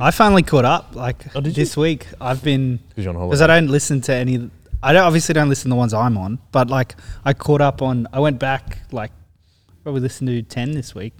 I 0.00 0.10
finally 0.10 0.42
caught 0.42 0.64
up. 0.64 0.94
Like 0.94 1.24
Oh, 1.36 1.40
did 1.40 1.56
you? 1.56 1.62
this 1.64 1.76
week, 1.76 2.06
I've 2.20 2.42
been 2.42 2.78
Because 2.88 3.04
you're 3.04 3.16
on 3.16 3.28
because 3.28 3.42
I 3.42 3.46
don't 3.46 3.68
listen 3.68 4.00
to 4.02 4.14
any. 4.14 4.50
I 4.82 4.92
don't 4.92 5.04
obviously 5.04 5.32
don't 5.34 5.48
listen 5.48 5.64
to 5.64 5.74
the 5.74 5.78
ones 5.78 5.92
I'm 5.94 6.16
on, 6.16 6.38
but 6.50 6.70
like 6.70 6.94
I 7.24 7.34
caught 7.34 7.60
up 7.60 7.82
on. 7.82 8.06
I 8.12 8.20
went 8.20 8.38
back 8.38 8.78
like 8.90 9.12
probably 9.82 10.00
listened 10.00 10.28
to 10.28 10.42
ten 10.42 10.72
this 10.72 10.94
week 10.94 11.12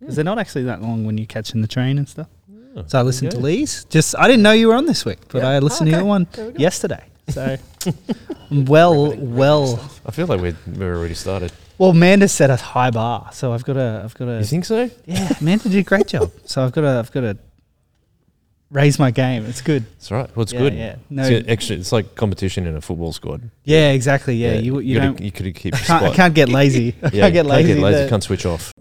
because 0.00 0.16
they're 0.16 0.24
not 0.24 0.38
actually 0.38 0.64
that 0.64 0.80
long 0.80 1.04
when 1.04 1.18
you're 1.18 1.26
catching 1.26 1.60
the 1.60 1.68
train 1.68 1.98
and 1.98 2.08
stuff. 2.08 2.28
Oh, 2.76 2.84
So 2.86 2.98
I 2.98 3.02
listened 3.02 3.30
to. 3.32 3.38
Lee's. 3.38 3.84
Just 3.84 4.16
I 4.18 4.26
didn't 4.26 4.42
know 4.42 4.52
you 4.52 4.68
were 4.68 4.74
on 4.74 4.86
this 4.86 5.04
week, 5.04 5.18
but 5.28 5.42
Yeah. 5.42 5.48
I 5.50 5.56
oh, 5.56 5.60
listened 5.60 5.88
Oh, 5.88 5.92
to 5.92 5.96
okay. 5.96 6.02
your 6.04 6.08
one 6.08 6.26
There 6.32 6.46
we 6.46 6.52
go. 6.52 6.58
yesterday. 6.58 7.04
So 7.28 7.58
well, 8.50 9.14
well, 9.14 9.78
I 10.06 10.12
feel 10.12 10.26
like 10.26 10.40
we're, 10.40 10.56
we're 10.66 10.96
already 10.96 11.12
started. 11.12 11.52
well. 11.76 11.90
Amanda 11.90 12.26
set 12.26 12.48
a 12.48 12.56
high 12.56 12.90
bar, 12.90 13.28
so 13.34 13.52
I've 13.52 13.64
got 13.64 13.74
to. 13.74 14.00
I've 14.02 14.14
got 14.14 14.24
to. 14.24 14.38
You 14.38 14.44
think 14.44 14.64
so? 14.64 14.90
Yeah, 15.04 15.28
Amanda 15.38 15.68
did 15.68 15.78
a 15.78 15.82
great 15.82 16.06
job. 16.06 16.32
So 16.46 16.64
I've 16.64 16.72
got 16.72 16.80
to. 16.80 16.88
I've 16.88 17.12
got 17.12 17.20
to 17.20 17.36
raise 18.70 18.98
my 18.98 19.10
game. 19.10 19.44
It's 19.46 19.60
good. 19.62 19.84
That's 19.92 20.10
right. 20.10 20.34
Well, 20.36 20.42
it's 20.42 20.52
Yeah, 20.52 20.58
good. 20.60 20.74
yeah. 20.74 20.96
No- 21.10 21.22
it's 21.24 21.48
extra. 21.48 21.76
It's 21.76 21.92
like 21.92 22.14
competition 22.14 22.66
in 22.66 22.76
a 22.76 22.80
football 22.80 23.12
squad. 23.12 23.50
Yeah, 23.64 23.90
exactly. 23.92 24.36
Yeah, 24.36 24.54
you 24.54 24.78
you, 24.80 24.94
gotta- 24.98 25.06
don't. 25.08 25.20
you 25.20 25.32
could 25.32 25.54
keep 25.54 25.74
I 25.76 25.78
can't, 25.78 26.02
I 26.04 26.14
can't 26.14 26.34
get 26.34 26.48
lazy. 26.48 26.94
I 27.02 27.06
yeah, 27.12 27.20
can't 27.22 27.32
get 27.34 27.46
lazy. 27.46 27.68
Can't 27.68 27.80
get 27.80 27.84
lazy. 27.84 28.08
Can't 28.08 28.22
switch 28.22 28.46
off. 28.46 28.72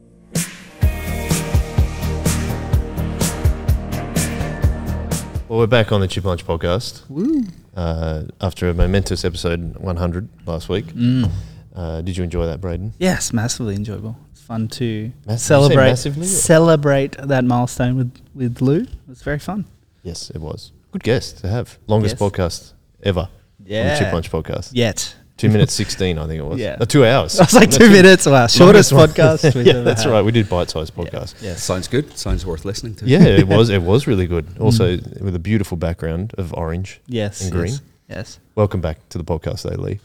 Well, 5.49 5.59
we're 5.59 5.67
back 5.67 5.93
on 5.93 6.01
the 6.01 6.09
Chip 6.09 6.25
Lunch 6.25 6.45
podcast 6.45 7.09
Woo. 7.09 7.41
uh, 7.73 8.23
after 8.41 8.67
a 8.67 8.73
momentous 8.73 9.23
episode 9.23 9.77
100 9.77 10.27
last 10.45 10.67
week. 10.67 10.87
Mm. 10.87 11.31
Uh, 11.73 12.01
did 12.01 12.17
you 12.17 12.23
enjoy 12.25 12.45
that, 12.47 12.59
Braden? 12.59 12.93
Yes, 12.99 13.31
massively 13.31 13.75
enjoyable. 13.75 14.17
It's 14.33 14.41
fun 14.41 14.67
to 14.67 15.11
Mass- 15.25 15.25
did 15.25 15.31
you 15.31 15.37
say 15.37 15.47
celebrate 15.47 15.95
celebrate 16.25 17.11
that 17.17 17.45
milestone 17.45 17.95
with 17.95 18.13
with 18.35 18.61
Lou. 18.61 18.81
It 18.81 18.89
was 19.07 19.21
very 19.21 19.39
fun. 19.39 19.63
Yes, 20.07 20.29
it 20.29 20.39
was. 20.39 20.71
Good 20.91 21.03
guest 21.03 21.39
to 21.39 21.49
have. 21.49 21.77
Longest 21.87 22.15
Yes. 22.17 22.21
podcast 22.21 22.73
ever 23.03 23.27
on 23.29 23.29
the 23.65 23.95
Chip 23.99 24.13
Lunch 24.13 24.31
podcast. 24.31 24.69
Yet. 24.73 25.13
Two 25.35 25.49
minutes 25.49 25.73
16, 25.83 26.17
I 26.17 26.25
think 26.27 26.39
it 26.39 26.45
was. 26.45 26.59
Yeah. 26.61 26.77
Uh, 26.79 26.85
two 26.85 27.05
hours. 27.05 27.37
I 27.39 27.43
was 27.43 27.53
like 27.53 27.65
That's 27.65 27.77
two 27.77 27.89
minutes. 27.89 28.25
Wow, 28.25 28.47
shortest 28.47 28.93
podcast. 28.93 29.53
we've 29.55 29.67
yeah, 29.67 29.73
ever 29.73 29.83
that's 29.83 30.03
had. 30.03 30.11
right. 30.13 30.21
We 30.23 30.31
did 30.31 30.47
bite-sized 30.47 30.95
podcast. 30.95 31.35
Yes. 31.41 31.61
Sounds 31.61 31.89
good. 31.89 32.17
Sounds 32.17 32.45
worth 32.45 32.63
listening 32.63 32.95
to. 32.95 33.05
Yeah, 33.05 33.25
it 33.25 33.49
was. 33.49 33.69
It 33.69 33.81
was 33.81 34.07
really 34.07 34.27
good. 34.27 34.47
Also, 34.59 34.97
with 35.19 35.35
a 35.35 35.39
beautiful 35.39 35.75
background 35.75 36.33
of 36.37 36.53
orange. 36.53 37.01
Yes. 37.07 37.41
And 37.41 37.51
green. 37.51 37.73
Yes. 37.73 37.81
yes. 38.07 38.39
Welcome 38.55 38.79
back 38.79 39.09
to 39.09 39.17
the 39.17 39.25
podcast, 39.25 39.63
though, 39.63 39.75
Lee. 39.81 39.99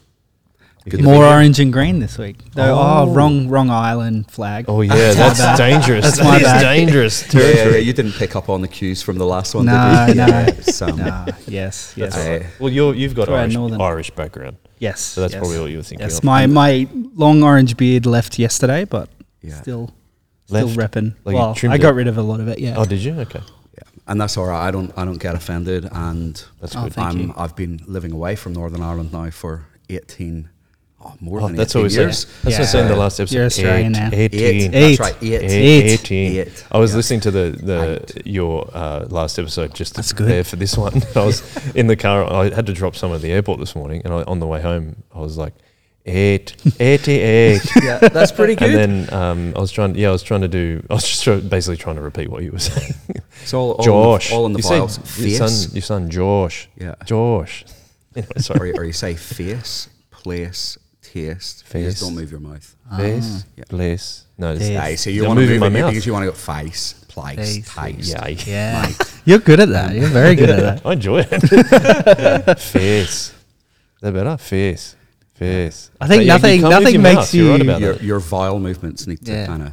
Good 0.89 1.01
More 1.01 1.23
orange 1.25 1.59
and 1.61 1.71
green 1.71 1.99
this 1.99 2.17
week. 2.17 2.37
Though, 2.53 2.73
oh, 2.77 3.05
Oh. 3.07 3.13
wrong, 3.13 3.47
wrong 3.47 3.69
island 3.69 4.29
flag. 4.29 4.65
Oh 4.67 4.81
yeah, 4.81 5.13
that's 5.13 5.39
bad. 5.39 5.57
dangerous. 5.57 6.03
That's 6.05 6.21
my 6.21 6.37
is 6.37 6.43
bad. 6.43 6.61
dangerous 6.61 7.33
Yeah, 7.33 7.41
yeah, 7.41 7.69
yeah, 7.69 7.77
you 7.77 7.93
didn't 7.93 8.11
pick 8.13 8.35
up 8.35 8.49
on 8.49 8.61
the 8.61 8.67
cues 8.67 9.01
from 9.01 9.17
the 9.17 9.25
last 9.25 9.55
one, 9.55 9.65
No, 9.65 10.05
did 10.07 10.15
you? 10.17 10.21
no. 10.21 10.27
Yeah, 10.27 10.45
it's, 10.49 10.81
Nah, 10.81 11.25
yes, 11.47 11.93
yes, 11.95 11.95
That's 11.95 12.17
all 12.17 12.31
right. 12.33 12.45
Well, 12.59 12.69
you're, 12.73 12.93
you've 12.95 13.15
got 13.15 13.29
Irish, 13.29 13.53
northern. 13.53 13.79
Irish 13.79 14.09
background, 14.11 14.57
yes. 14.79 14.99
so 14.99 15.21
that's 15.21 15.33
yes. 15.33 15.39
probably 15.39 15.59
what 15.61 15.71
you 15.71 15.77
were 15.77 15.83
thinking 15.83 16.05
Yes, 16.05 16.17
of. 16.17 16.25
my 16.25 16.47
my 16.47 16.85
long 17.15 17.43
orange 17.43 17.77
beard 17.77 18.05
left 18.05 18.37
yesterday, 18.37 18.83
but 18.83 19.07
Yeah. 19.41 19.55
still 19.61 19.91
still 20.47 20.67
repping. 20.69 21.15
Like 21.23 21.35
well, 21.35 21.55
I 21.71 21.77
got 21.77 21.91
it? 21.91 21.95
rid 21.95 22.07
of 22.09 22.17
a 22.17 22.21
lot 22.21 22.41
of 22.41 22.49
it. 22.49 22.59
Yeah. 22.59 22.75
oh, 22.77 22.83
did 22.83 22.99
you? 23.01 23.13
Okay, 23.21 23.39
yeah. 23.77 23.83
And 24.07 24.19
that's 24.19 24.35
all 24.37 24.47
right. 24.47 24.67
I 24.67 24.71
don't. 24.71 24.91
I 24.97 25.05
don't 25.05 25.17
get 25.17 25.33
offended. 25.35 25.87
And 25.91 26.43
that's 26.59 26.75
Oh, 26.75 26.83
good. 26.83 26.93
thank 26.93 27.07
I'm. 27.09 27.19
you. 27.19 27.33
I've 27.37 27.55
been 27.55 27.79
living 27.87 28.11
away 28.11 28.35
from 28.35 28.51
Northern 28.53 28.81
Ireland 28.81 29.13
now 29.13 29.29
for 29.29 29.65
18. 29.89 30.49
Oh, 31.05 31.13
more 31.19 31.41
Oh, 31.41 31.47
than 31.47 31.55
that's 31.57 31.71
18 31.75 31.81
what 31.81 31.83
we 31.83 31.89
said. 31.89 32.01
years. 32.01 32.25
That's 32.43 32.57
what 32.57 32.61
I 32.61 32.65
said 32.65 32.81
in 32.83 32.87
the 32.87 32.95
last 32.95 33.19
episode. 33.19 33.35
You're 33.35 33.45
Australian 33.45 33.91
now. 33.91 34.09
Eight- 34.13 34.33
Eight. 34.33 34.43
18. 34.43 34.73
Eight. 34.73 34.97
That's 34.97 34.99
right. 34.99 35.15
Eight. 35.23 35.33
Eight- 35.41 35.51
Eight. 35.85 35.91
18. 35.99 36.35
Eight. 36.41 36.65
I 36.71 36.77
was 36.77 36.91
Yeah. 36.91 36.97
listening 36.97 37.19
to 37.21 37.31
the, 37.31 37.59
the 37.61 38.01
Eight. 38.17 38.25
your 38.27 38.69
uh, 38.73 39.05
last 39.09 39.37
episode 39.37 39.73
just 39.73 39.93
to 39.93 39.97
That's 39.97 40.13
good. 40.13 40.25
prepare 40.27 40.43
for 40.43 40.55
this 40.55 40.77
one. 40.77 40.93
I 41.15 41.25
was 41.25 41.41
in 41.75 41.87
the 41.87 41.95
car. 41.95 42.31
I 42.31 42.53
had 42.53 42.65
to 42.67 42.73
drop 42.73 42.95
someone 42.95 43.17
at 43.17 43.21
the 43.21 43.31
airport 43.31 43.59
this 43.59 43.75
morning, 43.75 44.01
and 44.05 44.13
I, 44.13 44.23
on 44.23 44.39
the 44.39 44.47
way 44.47 44.61
home, 44.61 44.95
I 45.13 45.19
was 45.19 45.37
like, 45.37 45.53
eight, 46.05 46.55
88. 46.79 47.61
Yeah, 47.83 47.97
that's 47.99 48.31
pretty 48.31 48.55
good. 48.55 48.73
and 48.73 49.07
then 49.09 49.13
um, 49.13 49.53
I 49.55 49.59
was 49.59 49.71
trying. 49.71 49.95
Yeah, 49.95 50.09
I 50.09 50.11
was 50.11 50.23
trying 50.23 50.41
to 50.41 50.47
do. 50.47 50.85
I 50.89 50.93
was 50.93 51.03
just 51.07 51.23
try, 51.23 51.37
basically 51.39 51.77
trying 51.77 51.95
to 51.97 52.01
repeat 52.01 52.29
what 52.29 52.43
you 52.43 52.51
were 52.51 52.59
saying. 52.59 52.93
it's 53.41 53.53
all, 53.53 53.71
all 53.73 53.83
Josh, 53.83 54.29
In 54.29 54.35
the, 54.35 54.39
all 54.39 54.45
in 54.47 54.53
the 54.53 54.59
you 54.59 54.63
say 54.63 54.69
files. 54.77 55.19
your 55.19 55.47
son, 55.49 55.71
your 55.75 55.81
son 55.81 56.09
Josh. 56.09 56.69
Yeah. 56.79 56.95
Josh. 57.05 57.65
Anyway, 58.15 58.31
sorry. 58.37 58.71
or, 58.73 58.81
or 58.81 58.83
you 58.83 58.93
say 58.93 59.15
face, 59.15 59.89
place, 60.11 60.77
taste. 61.13 61.63
Face. 61.65 61.85
just 61.91 62.01
don't 62.03 62.15
move 62.15 62.31
your 62.31 62.39
mouth. 62.39 62.75
Ah. 62.91 62.97
Face, 62.97 63.45
Yeah. 63.57 63.63
place. 63.69 64.25
No, 64.37 64.51
it's, 64.53 64.61
Face. 64.67 64.77
Aye, 64.79 64.95
so 64.95 65.09
you 65.09 65.21
I'm 65.23 65.27
want 65.29 65.37
to 65.37 65.41
moving 65.41 65.59
move 65.59 65.71
my 65.73 65.79
it 65.79 65.81
mouth. 65.83 65.91
because 65.91 66.05
you 66.05 66.13
want 66.13 66.23
to 66.23 66.31
go 66.31 66.35
face, 66.37 66.93
place, 67.07 67.37
Face. 67.37 67.75
taste. 67.75 68.09
Yeah, 68.09 68.23
I- 68.23 68.37
yeah. 68.47 68.91
You're 69.25 69.39
good 69.39 69.59
at 69.59 69.69
that. 69.69 69.93
You're 69.95 70.07
very 70.09 70.35
good 70.35 70.49
at 70.49 70.59
that. 70.83 70.85
I 70.85 70.93
enjoy 70.93 71.19
it. 71.29 72.59
Face. 72.59 73.29
Is 73.29 73.33
that 74.01 74.13
better? 74.13 74.37
Face. 74.37 74.95
Face. 75.35 75.91
I 76.01 76.07
think 76.07 76.09
But 76.09 76.15
you- 76.15 76.21
you 76.21 76.27
nothing- 76.27 76.61
can't 76.61 76.63
move 76.63 76.71
nothing 76.81 76.93
your 76.95 77.01
makes 77.03 77.15
mouth, 77.15 77.33
You're 77.33 77.49
right 77.51 77.57
you- 77.63 77.69
about 77.69 77.81
Your, 77.81 77.93
that. 77.93 78.03
your 78.03 78.19
vowel 78.19 78.59
movements 78.59 79.07
need 79.07 79.23
to 79.25 79.31
Yeah. 79.31 79.45
kind 79.45 79.63
of 79.63 79.71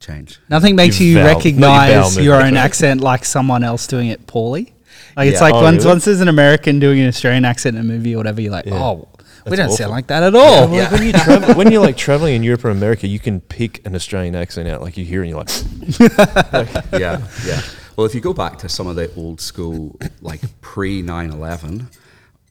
change. 0.00 0.40
Nothing 0.48 0.76
makes 0.76 1.00
Your 1.00 1.08
you 1.08 1.14
vowel- 1.14 1.24
not 1.24 1.28
your 1.30 1.36
recognize 1.36 2.14
bowel 2.14 2.24
your 2.24 2.34
own 2.34 2.40
movement. 2.44 2.56
accent 2.64 3.00
like 3.00 3.24
someone 3.24 3.62
else 3.64 3.86
doing 3.86 4.08
it 4.08 4.26
poorly. 4.26 4.72
Like 5.16 5.28
it's 5.28 5.36
Yeah. 5.40 5.40
like 5.46 5.54
Oh, 5.54 5.62
once 5.62 5.78
really? 5.78 5.88
once 5.88 6.04
there's 6.04 6.20
an 6.20 6.28
American 6.28 6.78
doing 6.78 7.00
an 7.00 7.08
Australian 7.08 7.44
accent 7.44 7.76
in 7.76 7.80
a 7.82 7.84
movie 7.84 8.14
or 8.14 8.18
whatever, 8.18 8.40
you're 8.40 8.52
like, 8.52 8.66
Yeah. 8.66 8.74
oh, 8.82 9.08
we 9.50 9.56
don't 9.56 9.66
awful. 9.66 9.76
sound 9.76 9.90
like 9.90 10.06
that 10.08 10.22
at 10.22 10.32
Yeah, 10.32 10.38
all. 10.40 10.68
well, 10.68 10.82
like 10.84 10.90
when 10.92 11.02
you 11.02 11.12
travel, 11.12 11.54
when 11.54 11.72
you're 11.72 11.82
like 11.82 11.96
traveling 12.06 12.34
in 12.34 12.42
Europe 12.42 12.64
or 12.64 12.70
America, 12.70 13.06
you 13.06 13.18
can 13.18 13.40
pick 13.40 13.84
an 13.86 13.94
Australian 13.94 14.34
accent 14.34 14.68
out. 14.68 14.80
Like 14.82 14.96
you 14.96 15.04
hear 15.04 15.22
it 15.24 15.30
and 15.30 15.30
you're 15.30 15.38
like, 15.38 16.08
yeah, 17.00 17.26
yeah. 17.46 17.60
Well, 17.96 18.06
if 18.06 18.14
you 18.14 18.20
go 18.20 18.32
back 18.32 18.58
to 18.58 18.68
some 18.68 18.86
of 18.86 18.96
the 18.96 19.12
old 19.16 19.40
school, 19.40 19.98
like 20.20 20.40
pre 20.60 21.02
9 21.02 21.30
11, 21.32 21.88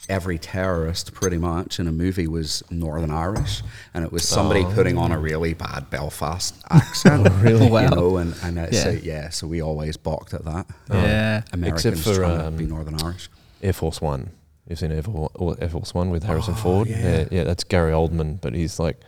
every 0.10 0.38
terrorist 0.38 1.14
pretty 1.14 1.38
much 1.38 1.80
in 1.80 1.88
a 1.88 1.92
movie 1.92 2.28
was 2.28 2.64
Northern 2.70 3.12
Irish. 3.12 3.62
And 3.94 4.04
it 4.06 4.12
was 4.12 4.28
somebody 4.28 4.64
putting 4.64 4.98
on 4.98 5.12
a 5.12 5.18
really 5.20 5.54
bad 5.54 5.90
Belfast 5.90 6.56
accent. 6.70 7.30
really? 7.42 7.70
Wow. 7.70 7.82
You 7.84 7.90
know, 7.90 8.18
and, 8.18 8.36
and 8.44 8.60
uh, 8.60 8.72
so, 8.72 8.90
Yeah. 8.92 9.00
yeah, 9.04 9.30
so 9.30 9.48
we 9.48 9.62
always 9.62 9.96
balked 9.98 10.34
at 10.34 10.44
that. 10.46 10.66
Yeah. 10.92 11.44
Americans 11.54 12.04
for, 12.04 12.16
trying 12.16 12.42
um, 12.42 12.58
to 12.58 12.64
be 12.64 12.66
Northern 12.66 13.02
Irish. 13.02 13.30
Air 13.62 13.74
Force 13.74 14.00
One. 14.02 14.32
You've 14.70 14.80
seen 14.80 14.92
Air 14.92 15.04
Force, 15.04 15.58
Air 15.60 15.70
Force 15.70 15.94
One 15.94 16.10
with 16.10 16.24
Harrison 16.24 16.56
Ford? 16.56 16.88
Yeah. 16.88 17.26
yeah, 17.32 17.44
that's 17.44 17.64
Gary 17.64 17.92
Oldman, 17.94 18.42
but 18.42 18.54
he's 18.54 18.80
like 18.80 19.00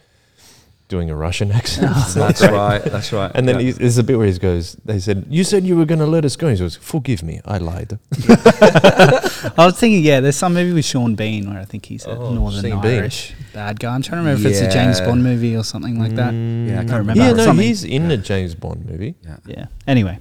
doing 0.87 1.09
a 1.11 1.15
Russian 1.15 1.51
accent. 1.59 1.93
That's 2.15 2.41
right, 2.41 2.79
that's 2.83 3.11
right. 3.13 3.29
And 3.35 3.47
then 3.47 3.59
Yeah. 3.59 3.73
there's 3.73 3.97
a 3.97 4.03
bit 4.03 4.17
where 4.17 4.25
he 4.27 4.37
goes, 4.39 4.75
they 4.85 4.99
said, 4.99 5.25
You 5.29 5.43
said 5.43 5.63
you 5.65 5.75
were 5.77 5.85
going 5.85 5.99
to 5.99 6.05
let 6.07 6.25
us 6.25 6.35
go. 6.35 6.49
He 6.49 6.55
goes, 6.57 6.75
Forgive 6.77 7.21
me, 7.23 7.41
I 7.45 7.57
lied. 7.57 7.99
I 8.57 9.53
was 9.65 9.77
thinking, 9.79 10.03
yeah, 10.03 10.19
there's 10.19 10.35
some 10.37 10.53
movie 10.53 10.73
with 10.73 10.85
Sean 10.85 11.15
Bean 11.15 11.49
where 11.49 11.59
I 11.59 11.65
think 11.65 11.85
he's 11.85 12.05
a 12.05 12.11
Oh, 12.17 12.33
Northern 12.33 12.69
Sean 12.71 12.81
Bean. 12.81 12.91
Irish 12.99 13.33
bad 13.53 13.79
guy. 13.79 13.93
I'm 13.93 14.01
trying 14.01 14.23
to 14.23 14.29
remember 14.29 14.47
if 14.47 14.53
it's 14.55 14.61
a 14.61 14.71
James 14.71 14.99
Bond 15.01 15.23
movie 15.23 15.55
or 15.55 15.63
something 15.63 15.99
like 15.99 16.15
that. 16.15 16.33
Yeah, 16.33 16.79
I 16.79 16.85
can't 16.85 16.91
remember. 16.99 17.21
Yeah, 17.23 17.33
no, 17.33 17.45
something. 17.45 17.65
he's 17.67 17.83
in 17.83 18.09
a 18.11 18.17
James 18.17 18.55
Bond 18.55 18.85
movie. 18.85 19.15
yeah. 19.23 19.37
Yeah. 19.45 19.65
Anyway, 19.87 20.19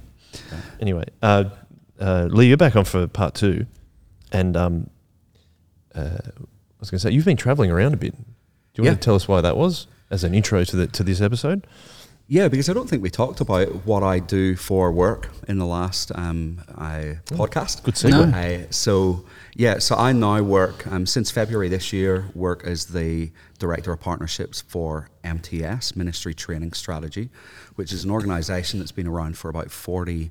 Anyway, 0.79 1.05
uh, 1.21 1.45
uh, 1.99 2.27
Lee, 2.29 2.47
you're 2.47 2.57
back 2.57 2.75
on 2.75 2.85
for 2.85 3.07
part 3.07 3.33
two. 3.35 3.65
And 4.31 4.55
um, 4.55 4.89
uh, 5.95 5.99
I 5.99 6.79
was 6.79 6.89
going 6.89 6.99
to 6.99 6.99
say, 6.99 7.11
you've 7.11 7.25
been 7.25 7.37
traveling 7.37 7.71
around 7.71 7.93
a 7.93 7.97
bit. 7.97 8.13
Do 8.15 8.23
you 8.75 8.83
Yeah. 8.85 8.91
want 8.91 9.01
to 9.01 9.05
tell 9.05 9.15
us 9.15 9.27
why 9.27 9.41
that 9.41 9.57
was 9.57 9.87
as 10.09 10.23
an 10.23 10.33
intro 10.33 10.63
to, 10.63 10.75
the, 10.75 10.87
to 10.87 11.03
this 11.03 11.21
episode? 11.21 11.65
Yeah, 12.31 12.47
because 12.47 12.69
I 12.69 12.73
don't 12.73 12.87
think 12.87 13.01
we 13.01 13.09
talked 13.09 13.41
about 13.41 13.87
what 13.87 14.03
I 14.03 14.19
do 14.19 14.55
for 14.55 14.91
work 14.91 15.29
in 15.47 15.57
the 15.57 15.65
last 15.65 16.11
um, 16.13 16.61
I, 16.77 17.17
podcast. 17.25 17.81
Good 17.81 17.95
segue. 17.95 18.11
No. 18.11 18.37
I, 18.37 18.67
so 18.69 19.25
yeah, 19.55 19.79
so 19.79 19.95
I 19.95 20.11
now 20.13 20.43
work 20.43 20.85
um, 20.85 21.07
since 21.07 21.31
February 21.31 21.69
this 21.69 21.91
year. 21.91 22.25
Work 22.35 22.63
as 22.65 22.85
the 22.85 23.31
director 23.57 23.91
of 23.91 23.99
partnerships 23.99 24.61
for 24.61 25.09
MTS 25.23 25.95
Ministry 25.95 26.35
Training 26.35 26.73
Strategy, 26.73 27.29
which 27.77 27.91
is 27.91 28.03
an 28.03 28.11
organisation 28.11 28.77
that's 28.77 28.91
been 28.91 29.07
around 29.07 29.35
for 29.35 29.49
about 29.49 29.71
forty 29.71 30.29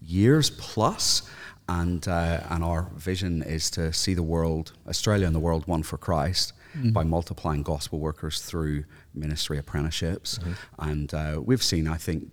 years 0.00 0.48
plus. 0.48 1.28
And, 1.68 2.06
uh, 2.06 2.40
and 2.48 2.62
our 2.62 2.90
vision 2.96 3.42
is 3.42 3.70
to 3.70 3.92
see 3.92 4.14
the 4.14 4.22
world, 4.22 4.72
Australia 4.88 5.26
and 5.26 5.34
the 5.34 5.40
world, 5.40 5.66
won 5.66 5.82
for 5.82 5.98
Christ 5.98 6.52
by 6.92 7.04
multiplying 7.04 7.62
gospel 7.62 7.98
workers 7.98 8.40
through 8.42 8.84
ministry 9.14 9.56
apprenticeships. 9.58 10.38
And 10.78 11.12
uh, 11.14 11.40
we've 11.42 11.62
seen, 11.62 11.88
I 11.88 11.96
think, 11.96 12.30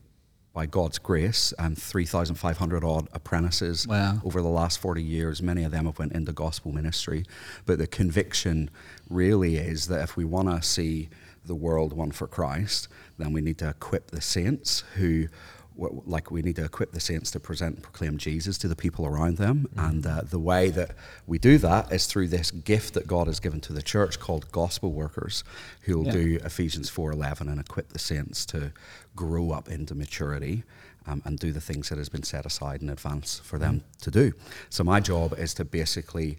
by 0.54 0.66
God's 0.68 1.00
grace, 1.00 1.52
um, 1.58 1.74
3,500 1.76 2.84
odd 2.84 3.08
apprentices 3.14 3.88
Wow. 3.88 4.20
over 4.24 4.42
the 4.42 4.50
last 4.50 4.80
40 4.80 5.02
years. 5.02 5.42
Many 5.42 5.64
of 5.64 5.72
them 5.72 5.86
have 5.86 5.98
went 5.98 6.12
into 6.12 6.32
gospel 6.34 6.72
ministry. 6.74 7.26
But 7.66 7.80
the 7.80 7.88
conviction 7.88 8.70
really 9.10 9.56
is 9.56 9.88
that 9.88 10.04
if 10.04 10.16
we 10.18 10.26
want 10.26 10.50
to 10.50 10.62
see 10.62 11.10
the 11.46 11.56
world 11.56 11.94
won 11.94 12.12
for 12.12 12.28
Christ, 12.28 12.88
then 13.18 13.34
we 13.34 13.42
need 13.42 13.58
to 13.60 13.70
equip 13.70 14.12
the 14.12 14.22
saints 14.22 14.84
who 14.96 15.28
like 15.76 16.30
we 16.32 16.42
need 16.42 16.56
to 16.58 16.64
equip 16.66 16.92
the 16.92 17.00
saints 17.00 17.32
to 17.32 17.40
present 17.40 17.76
and 17.76 17.84
proclaim 17.84 18.18
Jesus 18.18 18.58
to 18.60 18.68
the 18.68 18.76
people 18.76 19.06
around 19.06 19.38
them. 19.38 19.68
And 19.76 20.06
uh, 20.06 20.22
the 20.22 20.40
way 20.40 20.70
that 20.70 20.92
we 21.26 21.40
do 21.40 21.58
that 21.60 21.92
is 21.92 22.06
through 22.06 22.28
this 22.28 22.52
gift 22.52 22.94
that 22.94 23.08
God 23.08 23.28
has 23.28 23.40
given 23.40 23.60
to 23.62 23.74
the 23.74 23.82
church 23.82 24.20
called 24.20 24.52
gospel 24.52 24.92
workers, 24.92 25.44
who 25.82 25.98
will 25.98 26.06
Yeah. 26.06 26.12
do 26.12 26.40
Ephesians 26.44 26.90
4:11 26.90 27.50
and 27.50 27.60
equip 27.60 27.90
the 27.94 28.00
saints 28.00 28.46
to 28.48 28.72
grow 29.16 29.52
up 29.52 29.68
into 29.70 29.96
maturity 29.96 30.64
um, 31.06 31.22
and 31.26 31.38
do 31.40 31.52
the 31.52 31.62
things 31.62 31.90
that 31.90 31.98
has 31.98 32.10
been 32.10 32.24
set 32.24 32.46
aside 32.46 32.82
in 32.82 32.90
advance 32.90 33.40
for 33.44 33.58
them 33.58 33.84
to 34.02 34.12
do. 34.12 34.34
So 34.70 34.84
my 34.84 35.00
job 35.00 35.34
is 35.38 35.54
to 35.56 35.66
basically 35.66 36.38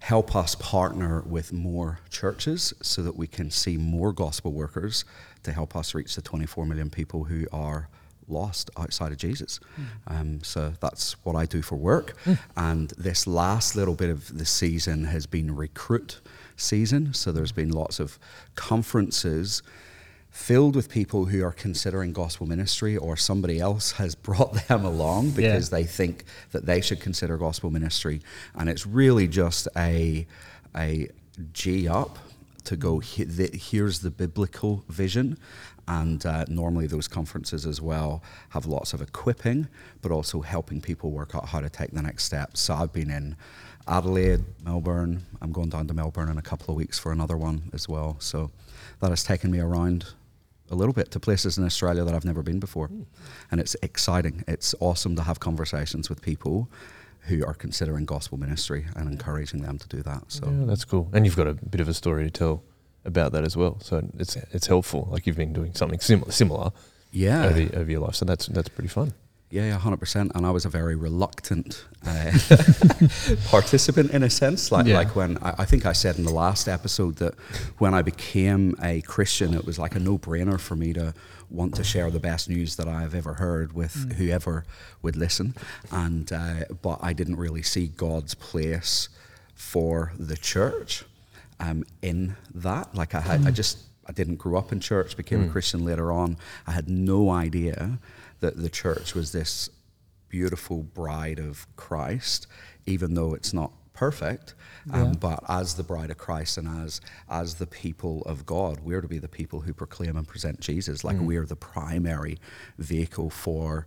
help 0.00 0.34
us 0.34 0.54
partner 0.54 1.20
with 1.22 1.52
more 1.52 2.00
churches 2.08 2.72
so 2.82 3.02
that 3.02 3.16
we 3.16 3.26
can 3.26 3.50
see 3.50 3.76
more 3.76 4.12
gospel 4.12 4.52
workers 4.52 5.04
to 5.42 5.52
help 5.52 5.76
us 5.76 5.94
reach 5.94 6.14
the 6.14 6.22
24 6.22 6.64
million 6.64 6.88
people 6.88 7.24
who 7.24 7.46
are 7.52 7.88
lost 8.30 8.70
outside 8.76 9.12
of 9.12 9.18
Jesus. 9.18 9.60
Um, 10.06 10.40
so 10.42 10.72
that's 10.80 11.12
what 11.24 11.36
I 11.36 11.46
do 11.46 11.62
for 11.62 11.76
work. 11.76 12.14
And 12.56 12.90
this 12.96 13.26
last 13.26 13.74
little 13.76 13.94
bit 13.94 14.10
of 14.10 14.36
the 14.38 14.44
season 14.46 15.04
has 15.04 15.26
been 15.26 15.54
recruit 15.54 16.20
season. 16.56 17.12
So 17.14 17.32
there's 17.32 17.52
been 17.52 17.70
lots 17.70 17.98
of 18.00 18.18
conferences 18.54 19.62
filled 20.30 20.76
with 20.76 20.88
people 20.88 21.24
who 21.26 21.42
are 21.44 21.50
considering 21.50 22.12
gospel 22.12 22.46
ministry 22.46 22.96
or 22.96 23.16
somebody 23.16 23.58
else 23.58 23.92
has 23.92 24.14
brought 24.28 24.54
them 24.68 24.84
along 24.84 25.30
because 25.30 25.70
Yeah. 25.72 25.78
they 25.78 25.84
think 25.84 26.24
that 26.52 26.66
they 26.66 26.80
should 26.80 27.00
consider 27.00 27.36
gospel 27.36 27.70
ministry 27.70 28.20
and 28.54 28.68
it's 28.70 28.86
really 28.86 29.26
just 29.26 29.66
a 29.76 30.26
a 30.76 31.08
g 31.52 31.88
up 31.88 32.16
to 32.60 32.76
go 32.76 32.98
here's 33.00 34.00
the 34.00 34.10
biblical 34.10 34.84
vision 34.88 35.38
and 35.88 36.24
uh, 36.26 36.44
normally 36.48 36.86
those 36.86 37.08
conferences 37.08 37.66
as 37.66 37.80
well 37.80 38.22
have 38.50 38.66
lots 38.66 38.92
of 38.92 39.02
equipping 39.02 39.68
but 40.02 40.12
also 40.12 40.40
helping 40.40 40.80
people 40.80 41.10
work 41.10 41.34
out 41.34 41.48
how 41.48 41.60
to 41.60 41.68
take 41.68 41.90
the 41.90 42.02
next 42.02 42.24
step. 42.24 42.56
so 42.56 42.74
i've 42.74 42.92
been 42.92 43.10
in 43.10 43.36
adelaide 43.88 44.44
melbourne 44.64 45.24
i'm 45.40 45.52
going 45.52 45.68
down 45.68 45.86
to 45.86 45.94
melbourne 45.94 46.28
in 46.28 46.38
a 46.38 46.42
couple 46.42 46.72
of 46.72 46.76
weeks 46.76 46.98
for 46.98 47.12
another 47.12 47.36
one 47.36 47.62
as 47.72 47.88
well 47.88 48.16
so 48.18 48.50
that 49.00 49.10
has 49.10 49.24
taken 49.24 49.50
me 49.50 49.58
around 49.58 50.06
a 50.70 50.74
little 50.74 50.92
bit 50.92 51.10
to 51.10 51.20
places 51.20 51.58
in 51.58 51.64
Australia 51.64 52.04
that 52.04 52.14
I've 52.14 52.24
never 52.24 52.42
been 52.42 52.60
before. 52.60 52.88
And 53.50 53.60
it's 53.60 53.74
exciting. 53.82 54.44
It's 54.46 54.72
awesome 54.78 55.16
to 55.16 55.22
have 55.22 55.40
conversations 55.40 56.08
with 56.08 56.22
people 56.22 56.68
who 57.28 57.44
are 57.44 57.54
considering 57.54 58.04
gospel 58.06 58.38
ministry 58.38 58.86
and 58.96 59.08
encouraging 59.10 59.62
them 59.62 59.78
to 59.78 59.88
do 59.88 60.02
that. 60.02 60.22
So 60.28 60.46
Yeah, 60.46 60.64
that's 60.66 60.84
cool. 60.84 61.08
And 61.12 61.24
you've 61.24 61.36
got 61.36 61.46
a 61.46 61.54
bit 61.54 61.80
of 61.80 61.88
a 61.88 61.94
story 61.94 62.24
to 62.24 62.30
tell 62.30 62.62
about 63.04 63.32
that 63.32 63.44
as 63.44 63.56
well. 63.56 63.78
So 63.80 64.02
it's 64.18 64.36
it's 64.36 64.66
helpful. 64.66 65.08
Like 65.10 65.26
you've 65.26 65.36
been 65.36 65.52
doing 65.52 65.74
something 65.74 66.00
similar 66.00 66.32
similar 66.32 66.70
yeah, 67.12 67.44
over, 67.46 67.80
over 67.80 67.90
your 67.90 68.00
life. 68.00 68.14
So 68.14 68.24
that's 68.24 68.46
that's 68.46 68.68
pretty 68.68 68.88
fun. 68.88 69.12
yeah, 69.50 69.64
yeah, 69.66 69.78
hundred 69.78 69.98
percent. 70.00 70.32
And 70.34 70.46
I 70.46 70.50
was 70.50 70.64
a 70.64 70.68
very 70.68 70.96
reluctant 70.96 71.84
uh, 72.06 72.32
participant 73.50 74.10
in 74.12 74.22
a 74.22 74.30
sense. 74.30 74.70
Like 74.72 74.86
Yeah. 74.86 74.96
like 74.98 75.16
when 75.16 75.38
I, 75.38 75.54
I 75.58 75.64
think 75.64 75.86
I 75.86 75.92
said 75.92 76.16
in 76.18 76.24
the 76.24 76.32
last 76.32 76.68
episode 76.68 77.16
that 77.16 77.34
when 77.78 77.94
I 77.94 78.02
became 78.02 78.74
a 78.82 79.00
Christian, 79.02 79.54
it 79.54 79.64
was 79.64 79.78
like 79.78 79.94
a 79.96 80.00
no 80.00 80.18
brainer 80.18 80.58
for 80.60 80.76
me 80.76 80.92
to 80.94 81.14
want 81.50 81.74
to 81.74 81.84
share 81.84 82.10
the 82.10 82.20
best 82.20 82.48
news 82.48 82.76
that 82.76 82.88
I've 82.88 83.14
ever 83.14 83.34
heard 83.34 83.72
with 83.72 84.14
whoever 84.16 84.64
would 85.02 85.16
listen. 85.16 85.54
And 85.90 86.32
uh, 86.32 86.64
but 86.80 86.98
I 87.02 87.12
didn't 87.12 87.36
really 87.36 87.62
see 87.62 87.88
God's 87.88 88.34
place 88.34 89.08
for 89.54 90.12
the 90.18 90.36
church 90.36 91.04
um, 91.58 91.84
in 92.02 92.36
that. 92.54 92.94
Like 92.94 93.14
I 93.14 93.20
had, 93.20 93.46
I 93.46 93.50
just 93.50 93.78
I 94.06 94.12
didn't 94.12 94.36
grow 94.36 94.58
up 94.58 94.72
in 94.72 94.80
church. 94.80 95.16
Became 95.16 95.44
a 95.44 95.48
Christian 95.48 95.84
later 95.84 96.10
on. 96.12 96.36
I 96.66 96.72
had 96.72 96.88
no 96.88 97.30
idea 97.30 97.98
that 98.40 98.56
the 98.56 98.70
church 98.70 99.14
was 99.14 99.32
this 99.32 99.68
beautiful 100.28 100.82
bride 100.82 101.38
of 101.38 101.66
Christ, 101.76 102.46
even 102.86 103.14
though 103.14 103.34
it's 103.34 103.52
not 103.52 103.72
perfect. 103.92 104.54
Um, 104.92 105.12
But 105.12 105.40
as 105.48 105.74
the 105.74 105.82
bride 105.82 106.10
of 106.10 106.18
Christ 106.18 106.56
and 106.58 106.66
as 106.68 107.00
as 107.28 107.54
the 107.56 107.66
people 107.66 108.22
of 108.22 108.46
God, 108.46 108.80
we're 108.80 109.00
to 109.00 109.08
be 109.08 109.18
the 109.18 109.28
people 109.28 109.60
who 109.60 109.72
proclaim 109.74 110.16
and 110.16 110.26
present 110.26 110.60
Jesus. 110.60 111.04
Like 111.04 111.18
we're 111.20 111.46
the 111.46 111.56
primary 111.56 112.38
vehicle 112.78 113.30
for 113.30 113.86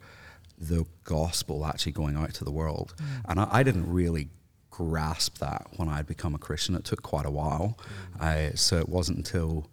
the 0.58 0.86
gospel 1.04 1.66
actually 1.66 1.92
going 1.94 2.16
out 2.16 2.34
to 2.36 2.44
the 2.44 2.52
world. 2.52 2.94
And 3.28 3.40
I, 3.40 3.48
I 3.52 3.64
didn't 3.64 3.92
really 3.92 4.30
grasp 4.70 5.38
that 5.40 5.68
when 5.78 5.88
I 5.90 5.98
had 5.98 6.08
become 6.08 6.34
a 6.36 6.40
Christian. 6.40 6.76
It 6.76 6.84
took 6.84 7.02
quite 7.02 7.26
a 7.26 7.32
while. 7.32 7.78
Uh, 8.20 8.50
so 8.56 8.78
it 8.78 8.88
wasn't 8.90 9.18
until 9.18 9.68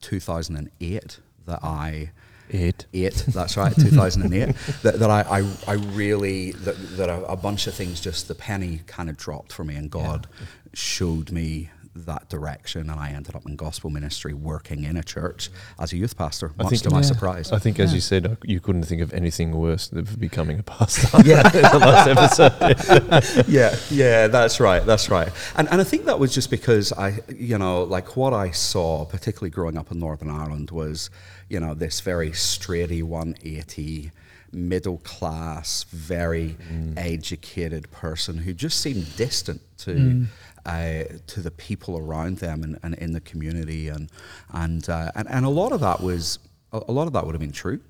2008 0.00 1.20
that 1.46 1.60
I 1.62 2.10
It. 2.48 2.86
eight. 2.92 3.24
That's 3.28 3.56
right, 3.56 3.74
2008. 3.78 4.54
that, 4.82 4.98
that 4.98 5.10
I, 5.10 5.40
I, 5.40 5.52
I 5.66 5.74
really 5.74 6.52
that, 6.52 6.76
that 6.96 7.08
a, 7.08 7.24
a 7.26 7.36
bunch 7.36 7.66
of 7.66 7.74
things 7.74 8.00
just 8.00 8.28
the 8.28 8.34
penny 8.34 8.80
kind 8.86 9.08
of 9.08 9.16
dropped 9.16 9.52
for 9.52 9.64
me, 9.64 9.74
and 9.74 9.90
God 9.90 10.26
showed 10.72 11.30
me 11.32 11.70
that 12.04 12.28
direction, 12.28 12.90
and 12.90 13.00
I 13.00 13.10
ended 13.10 13.34
up 13.34 13.46
in 13.46 13.56
gospel 13.56 13.88
ministry, 13.90 14.34
working 14.34 14.84
in 14.84 14.96
a 14.96 15.02
church 15.02 15.50
as 15.78 15.92
a 15.92 15.96
youth 15.96 16.16
pastor. 16.16 16.52
I 16.58 16.64
Much 16.64 16.70
think- 16.70 16.82
to 16.82 16.90
my 16.90 16.98
Yeah. 16.98 17.02
surprise. 17.02 17.50
I 17.52 17.58
think, 17.58 17.80
as 17.80 17.90
Yeah. 17.90 17.94
you 17.96 18.00
said, 18.02 18.26
uh, 18.26 18.36
you 18.44 18.60
couldn't 18.60 18.84
think 18.84 19.00
of 19.02 19.12
anything 19.14 19.52
worse 19.56 19.88
than 19.88 20.04
becoming 20.18 20.58
a 20.58 20.62
pastor. 20.62 21.08
Yeah. 21.24 21.46
in 21.56 21.62
the 21.62 21.78
last 21.78 22.08
episode. 22.08 23.44
yeah, 23.48 23.74
yeah, 23.90 24.26
that's 24.28 24.60
right, 24.60 24.84
that's 24.84 25.08
right. 25.10 25.30
And 25.56 25.68
and 25.70 25.80
I 25.80 25.84
think 25.84 26.04
that 26.06 26.18
was 26.18 26.34
just 26.34 26.50
because 26.50 26.92
I, 26.92 27.20
you 27.34 27.56
know, 27.58 27.82
like 27.84 28.16
what 28.16 28.32
I 28.34 28.50
saw, 28.50 29.04
particularly 29.04 29.50
growing 29.50 29.76
up 29.78 29.90
in 29.90 29.98
Northern 29.98 30.30
Ireland, 30.30 30.70
was, 30.70 31.10
you 31.48 31.58
know, 31.60 31.74
this 31.74 32.00
very 32.00 32.30
straighty 32.32 33.02
180, 33.02 34.12
middle 34.52 34.98
class, 34.98 35.84
very 35.90 36.56
educated 36.96 37.90
person 37.90 38.38
who 38.38 38.52
just 38.52 38.80
seemed 38.80 39.16
distant 39.16 39.60
to. 39.78 40.26
To 40.66 41.40
the 41.40 41.52
people 41.52 41.96
around 41.96 42.38
them 42.38 42.62
and, 42.62 42.78
and 42.82 42.94
in 42.94 43.12
the 43.12 43.20
community 43.20 43.88
and 43.88 44.10
and, 44.52 44.88
uh, 44.88 45.12
and 45.14 45.28
and 45.28 45.46
a 45.46 45.50
lot 45.50 45.72
of 45.72 45.80
that 45.80 46.00
was 46.00 46.38
a 46.72 46.92
lot 46.92 47.06
of 47.06 47.12
that 47.12 47.24
would 47.24 47.34
have 47.34 47.40
been 47.40 47.52
true 47.52 47.80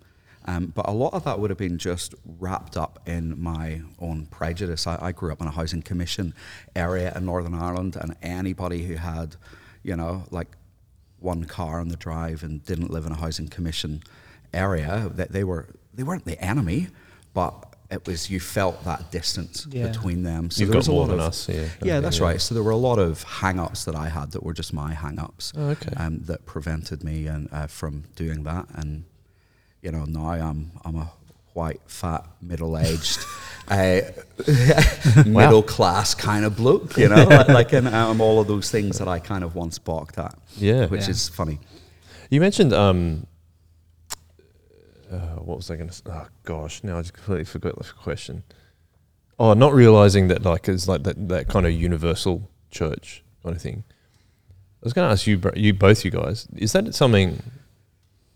um, 0.47 0.67
but 0.75 0.89
a 0.89 0.93
lot 0.93 1.13
of 1.13 1.25
that 1.25 1.41
would 1.41 1.51
have 1.51 1.59
been 1.59 1.79
just 1.79 2.15
wrapped 2.39 2.77
up 2.77 3.01
in 3.07 3.41
my 3.41 3.83
own 3.99 4.27
prejudice. 4.27 4.87
I, 4.87 4.99
I 5.01 5.13
grew 5.13 5.33
up 5.33 5.41
in 5.41 5.49
a 5.49 5.51
housing 5.51 5.83
commission 5.83 6.35
area 6.75 7.13
in 7.17 7.27
Northern 7.27 7.55
Ireland, 7.55 7.97
and 8.01 8.15
anybody 8.23 8.85
who 8.85 8.95
had, 8.95 9.37
you 9.83 9.97
know, 9.97 10.25
like 10.31 10.57
one 11.19 11.45
car 11.45 11.81
on 11.81 11.89
the 11.89 11.97
drive 11.97 12.45
and 12.45 12.65
didn't 12.65 12.91
live 12.91 13.07
in 13.07 13.13
a 13.13 13.17
housing 13.17 13.49
commission 13.49 14.03
area, 14.55 15.11
that 15.15 15.33
they 15.33 15.43
were 15.43 15.67
they 15.93 16.05
weren't 16.05 16.27
the 16.27 16.41
enemy, 16.41 16.89
but 17.35 17.75
it 17.91 18.07
was 18.07 18.29
you 18.31 18.41
felt 18.41 18.83
that 18.85 19.11
distance 19.11 19.67
Yeah. 19.71 19.87
between 19.89 20.23
them. 20.23 20.51
So 20.51 20.61
You've 20.61 20.69
there 20.71 20.75
got 20.75 20.79
was 20.79 20.89
a 20.89 20.91
more 20.93 21.01
lot 21.03 21.11
than 21.11 21.21
of, 21.21 21.27
us, 21.29 21.49
yeah. 21.49 21.69
Yeah, 21.83 22.01
that's 22.01 22.19
Yeah. 22.19 22.25
right. 22.25 22.41
So 22.41 22.55
there 22.55 22.63
were 22.65 22.71
a 22.73 22.77
lot 22.77 22.99
of 22.99 23.23
hang-ups 23.23 23.85
that 23.85 23.95
I 23.95 24.09
had 24.09 24.33
that 24.33 24.43
were 24.43 24.55
just 24.55 24.73
my 24.73 24.93
hang-ups 24.95 25.53
Oh, 25.57 25.69
okay. 25.71 25.93
um, 25.97 26.21
that 26.27 26.47
prevented 26.47 27.05
me 27.05 27.27
and, 27.27 27.49
uh, 27.53 27.67
from 27.69 28.05
doing 28.17 28.43
that. 28.45 28.67
And 28.75 29.05
you 29.83 29.93
know, 29.93 30.05
now 30.05 30.31
I'm 30.31 30.73
I'm 30.85 30.97
a 30.97 31.11
white, 31.55 31.81
fat, 31.87 32.25
middle-aged, 32.43 33.19
uh, 33.69 34.01
middle-class 35.25 36.15
kind 36.15 36.45
of 36.45 36.57
bloke. 36.57 36.97
You 36.97 37.09
know, 37.09 37.25
like, 37.25 37.49
like 37.61 37.73
and 37.73 37.89
I'm 37.89 38.21
all 38.21 38.41
of 38.41 38.47
those 38.49 38.71
things 38.71 38.99
that 38.99 39.09
I 39.09 39.19
kind 39.19 39.45
of 39.45 39.55
once 39.55 39.79
balked 39.79 40.19
at. 40.19 40.35
Yeah. 40.57 40.87
which 40.87 41.03
Yeah. 41.03 41.11
is 41.11 41.29
funny. 41.29 41.59
You 42.31 42.41
mentioned 42.41 42.73
um, 42.73 43.27
uh, 45.11 45.37
what 45.37 45.57
was 45.57 45.71
I 45.71 45.77
going 45.77 45.89
to? 45.89 46.03
Oh 46.07 46.27
gosh, 46.45 46.83
now 46.83 46.99
I 46.99 47.03
just 47.03 47.15
completely 47.15 47.45
forgot 47.45 47.77
the 47.79 47.85
question. 47.85 48.43
Oh, 49.39 49.53
not 49.53 49.75
realizing 49.75 50.29
that 50.29 50.43
like 50.43 50.69
it's 50.69 50.89
like 50.89 51.03
that 51.05 51.29
that 51.29 51.49
kind 51.49 51.67
of 51.67 51.73
universal 51.73 52.51
church 52.71 53.23
kind 53.43 53.55
of 53.55 53.63
thing. 53.63 53.85
I 53.89 54.87
was 54.87 54.93
going 54.93 55.09
to 55.09 55.13
ask 55.13 55.27
you, 55.27 55.41
you 55.55 55.73
both, 55.73 56.05
you 56.05 56.11
guys, 56.11 56.47
is 56.57 56.73
that 56.73 56.95
something? 56.95 57.43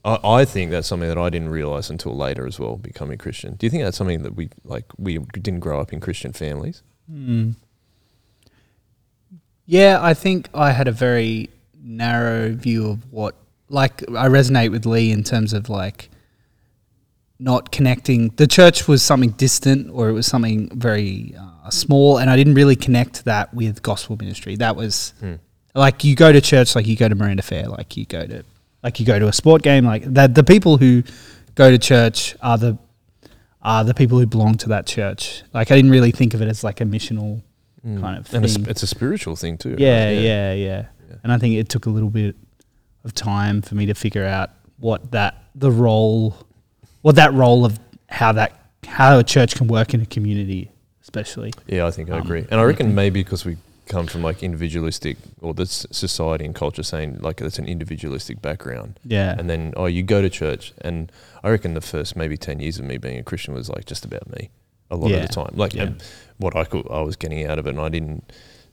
I, 0.04 0.18
I 0.24 0.44
think 0.44 0.70
that's 0.70 0.88
something 0.88 1.08
that 1.08 1.18
I 1.18 1.30
didn't 1.30 1.50
realize 1.50 1.90
until 1.90 2.16
later 2.16 2.46
as 2.46 2.58
well, 2.58 2.76
becoming 2.76 3.18
Christian. 3.18 3.54
Do 3.54 3.66
you 3.66 3.70
think 3.70 3.84
that's 3.84 3.96
something 3.96 4.22
that 4.22 4.34
we 4.34 4.48
like? 4.64 4.84
We 4.98 5.18
didn't 5.18 5.60
grow 5.60 5.80
up 5.80 5.92
in 5.92 6.00
Christian 6.00 6.32
families. 6.32 6.82
Mm. 7.10 7.54
Yeah, 9.66 9.98
I 10.02 10.14
think 10.14 10.48
I 10.52 10.72
had 10.72 10.88
a 10.88 10.92
very 10.92 11.50
narrow 11.80 12.52
view 12.52 12.90
of 12.90 13.12
what, 13.12 13.36
like, 13.68 14.02
I 14.10 14.26
resonate 14.26 14.72
with 14.72 14.84
Lee 14.84 15.12
in 15.12 15.22
terms 15.22 15.52
of 15.52 15.68
like 15.68 16.10
not 17.40 17.72
connecting. 17.72 18.28
The 18.36 18.46
church 18.46 18.86
was 18.86 19.02
something 19.02 19.30
distant 19.30 19.90
or 19.92 20.08
it 20.08 20.12
was 20.12 20.26
something 20.26 20.68
very 20.78 21.34
uh, 21.38 21.70
small, 21.70 22.18
and 22.18 22.28
I 22.30 22.36
didn't 22.36 22.54
really 22.54 22.76
connect 22.76 23.24
that 23.24 23.52
with 23.54 23.82
gospel 23.82 24.16
ministry. 24.20 24.56
That 24.56 24.76
was 24.76 25.14
Hmm. 25.20 25.34
like 25.74 26.04
you 26.04 26.14
go 26.14 26.30
to 26.32 26.40
church, 26.40 26.74
like 26.76 26.86
you 26.86 26.96
go 26.96 27.08
to 27.08 27.14
Miranda 27.14 27.42
Fair, 27.42 27.66
like 27.68 27.96
you 27.96 28.04
go 28.06 28.26
to, 28.26 28.44
like 28.82 29.00
you 29.00 29.06
go 29.06 29.18
to 29.18 29.26
a 29.28 29.32
sport 29.32 29.62
game, 29.62 29.84
like 29.84 30.04
that. 30.14 30.34
The 30.34 30.44
people 30.44 30.76
who 30.76 31.02
go 31.54 31.70
to 31.70 31.78
church 31.78 32.36
are 32.42 32.58
the 32.58 32.78
are 33.62 33.84
the 33.84 33.92
people 33.94 34.18
who 34.18 34.26
belong 34.26 34.54
to 34.56 34.68
that 34.70 34.86
church. 34.86 35.42
Like 35.52 35.70
I 35.70 35.76
didn't 35.76 35.90
really 35.90 36.12
think 36.12 36.32
of 36.34 36.40
it 36.42 36.48
as 36.48 36.62
like 36.64 36.80
a 36.80 36.84
missional 36.84 37.42
kind 37.82 38.18
of 38.18 38.28
Mm. 38.28 38.34
and 38.56 38.68
it's 38.68 38.82
a 38.82 38.86
spiritual 38.86 39.36
thing 39.36 39.56
too. 39.56 39.70
right? 39.70 39.80
Yeah, 39.80 40.10
yeah, 40.10 40.52
yeah, 40.52 40.54
Yeah. 41.08 41.16
And 41.22 41.32
I 41.32 41.38
think 41.38 41.54
it 41.56 41.68
took 41.70 41.86
a 41.86 41.90
little 41.90 42.10
bit 42.10 42.36
of 43.04 43.14
time 43.14 43.62
for 43.62 43.74
me 43.74 43.86
to 43.86 43.94
figure 43.94 44.24
out 44.26 44.50
what 44.78 45.12
that 45.12 45.44
the 45.54 45.70
role, 45.70 46.36
what 47.02 47.16
that 47.16 47.32
role 47.32 47.64
of 47.64 47.78
how 48.08 48.32
that 48.32 48.52
how 48.86 49.18
a 49.18 49.24
church 49.24 49.54
can 49.54 49.68
work 49.68 49.94
in 49.94 50.00
a 50.00 50.06
community, 50.06 50.70
especially. 51.02 51.52
Yeah, 51.66 51.86
I 51.86 51.90
think 51.90 52.10
I 52.10 52.14
Um, 52.18 52.22
agree, 52.22 52.46
and 52.50 52.60
I 52.60 52.64
reckon 52.64 52.94
maybe 52.94 53.22
because 53.22 53.44
we 53.44 53.56
come 53.86 54.06
from 54.06 54.22
like 54.22 54.42
individualistic 54.42 55.16
or 55.40 55.52
the 55.52 55.64
s- 55.64 55.84
society 55.90 56.44
and 56.44 56.54
culture 56.54 56.82
saying 56.82 57.18
like 57.20 57.40
it's 57.40 57.58
an 57.58 57.66
individualistic 57.66 58.40
background. 58.40 58.98
Yeah. 59.04 59.34
And 59.38 59.50
then 59.50 59.72
oh, 59.76 59.86
you 59.86 60.02
go 60.02 60.22
to 60.22 60.30
church, 60.30 60.72
and 60.80 61.10
I 61.42 61.50
reckon 61.50 61.74
the 61.74 61.80
first 61.80 62.16
maybe 62.16 62.36
ten 62.36 62.60
years 62.60 62.78
of 62.78 62.84
me 62.84 62.98
being 62.98 63.18
a 63.18 63.22
Christian 63.22 63.54
was 63.54 63.68
like 63.68 63.84
just 63.86 64.04
about 64.04 64.30
me 64.30 64.50
a 64.90 64.96
lot 64.96 65.10
Yeah. 65.10 65.18
of 65.18 65.22
the 65.28 65.34
time. 65.34 65.52
Like 65.54 65.74
Yeah. 65.74 65.90
what 66.38 66.56
I 66.56 66.64
could, 66.64 66.86
I 66.90 67.00
was 67.02 67.16
getting 67.16 67.46
out 67.46 67.58
of 67.58 67.66
it, 67.66 67.70
and 67.70 67.80
I 67.80 67.88
didn't 67.88 68.32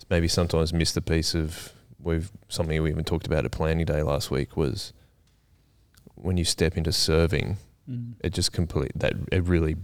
maybe 0.09 0.27
sometimes 0.27 0.71
miss 0.73 0.91
the 0.93 1.01
piece 1.01 1.35
of 1.35 1.71
we've 2.01 2.31
something 2.47 2.81
we 2.81 2.89
even 2.89 3.03
talked 3.03 3.27
about 3.27 3.43
at 3.45 3.51
planning 3.51 3.85
day 3.85 4.01
last 4.03 4.31
week 4.31 4.55
was 4.55 4.93
when 6.15 6.37
you 6.37 6.45
step 6.45 6.77
into 6.77 6.91
serving, 6.91 7.57
Mm. 7.89 8.13
it 8.19 8.33
just 8.33 8.51
complete 8.51 8.91
that 8.95 9.13
it 9.31 9.43
really 9.45 9.75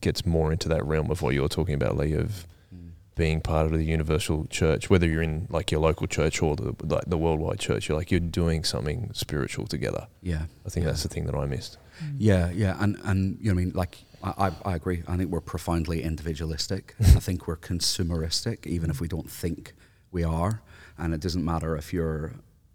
gets 0.00 0.24
more 0.24 0.52
into 0.52 0.68
that 0.68 0.84
realm 0.86 1.10
of 1.10 1.20
what 1.22 1.34
you're 1.34 1.48
talking 1.48 1.74
about, 1.74 1.96
Lee, 1.96 2.12
of 2.14 2.46
Mm. 2.74 2.90
being 3.16 3.40
part 3.40 3.66
of 3.66 3.72
the 3.72 3.84
universal 3.84 4.46
church, 4.46 4.88
whether 4.88 5.06
you're 5.06 5.22
in 5.22 5.46
like 5.50 5.72
your 5.72 5.80
local 5.80 6.06
church 6.06 6.40
or 6.42 6.54
the 6.56 6.74
like 6.84 7.04
the 7.06 7.18
worldwide 7.18 7.58
church, 7.58 7.88
you're 7.88 7.98
like 7.98 8.10
you're 8.12 8.20
doing 8.20 8.62
something 8.64 9.10
spiritual 9.14 9.66
together. 9.66 10.06
Yeah. 10.22 10.44
I 10.64 10.68
think 10.70 10.84
Yeah. 10.84 10.90
that's 10.92 11.02
the 11.02 11.08
thing 11.08 11.26
that 11.26 11.34
I 11.34 11.46
missed. 11.46 11.76
Yeah, 12.16 12.50
yeah, 12.52 12.76
and 12.78 12.96
and 13.04 13.36
you 13.40 13.46
know, 13.50 13.54
what 13.56 13.60
I 13.60 13.64
mean, 13.64 13.72
like 13.74 13.98
I, 14.22 14.30
I 14.46 14.72
I 14.72 14.74
agree. 14.76 15.02
I 15.08 15.16
think 15.16 15.30
we're 15.30 15.40
profoundly 15.54 16.02
individualistic. 16.02 16.94
I 17.00 17.20
think 17.20 17.46
we're 17.48 17.56
consumeristic, 17.58 18.66
even 18.66 18.90
if 18.90 19.00
we 19.00 19.08
don't 19.08 19.30
think 19.30 19.74
we 20.12 20.22
are. 20.24 20.62
And 20.96 21.12
it 21.14 21.20
doesn't 21.20 21.44
matter 21.44 21.76
if 21.76 21.92
you're 21.92 22.32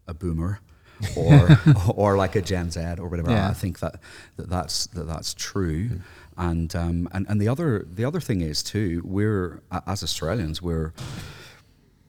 a 0.08 0.14
boomer 0.14 0.60
or 1.16 1.60
or 1.96 2.18
like 2.18 2.36
a 2.36 2.42
Gen 2.42 2.72
Z 2.72 2.80
or 3.00 3.08
whatever. 3.08 3.32
Yeah. 3.32 3.50
I 3.50 3.54
think 3.54 3.80
that, 3.80 4.00
that 4.38 4.50
that's 4.50 4.88
that 4.88 5.08
that's 5.08 5.34
true. 5.34 5.88
Hmm. 5.88 5.98
And 6.38 6.76
um 6.76 7.10
and, 7.12 7.26
and 7.30 7.40
the 7.40 7.48
other 7.48 7.86
the 7.90 8.06
other 8.06 8.20
thing 8.20 8.42
is 8.42 8.62
too, 8.64 9.02
we're 9.06 9.62
as 9.88 10.04
Australians 10.04 10.62
we're 10.62 10.94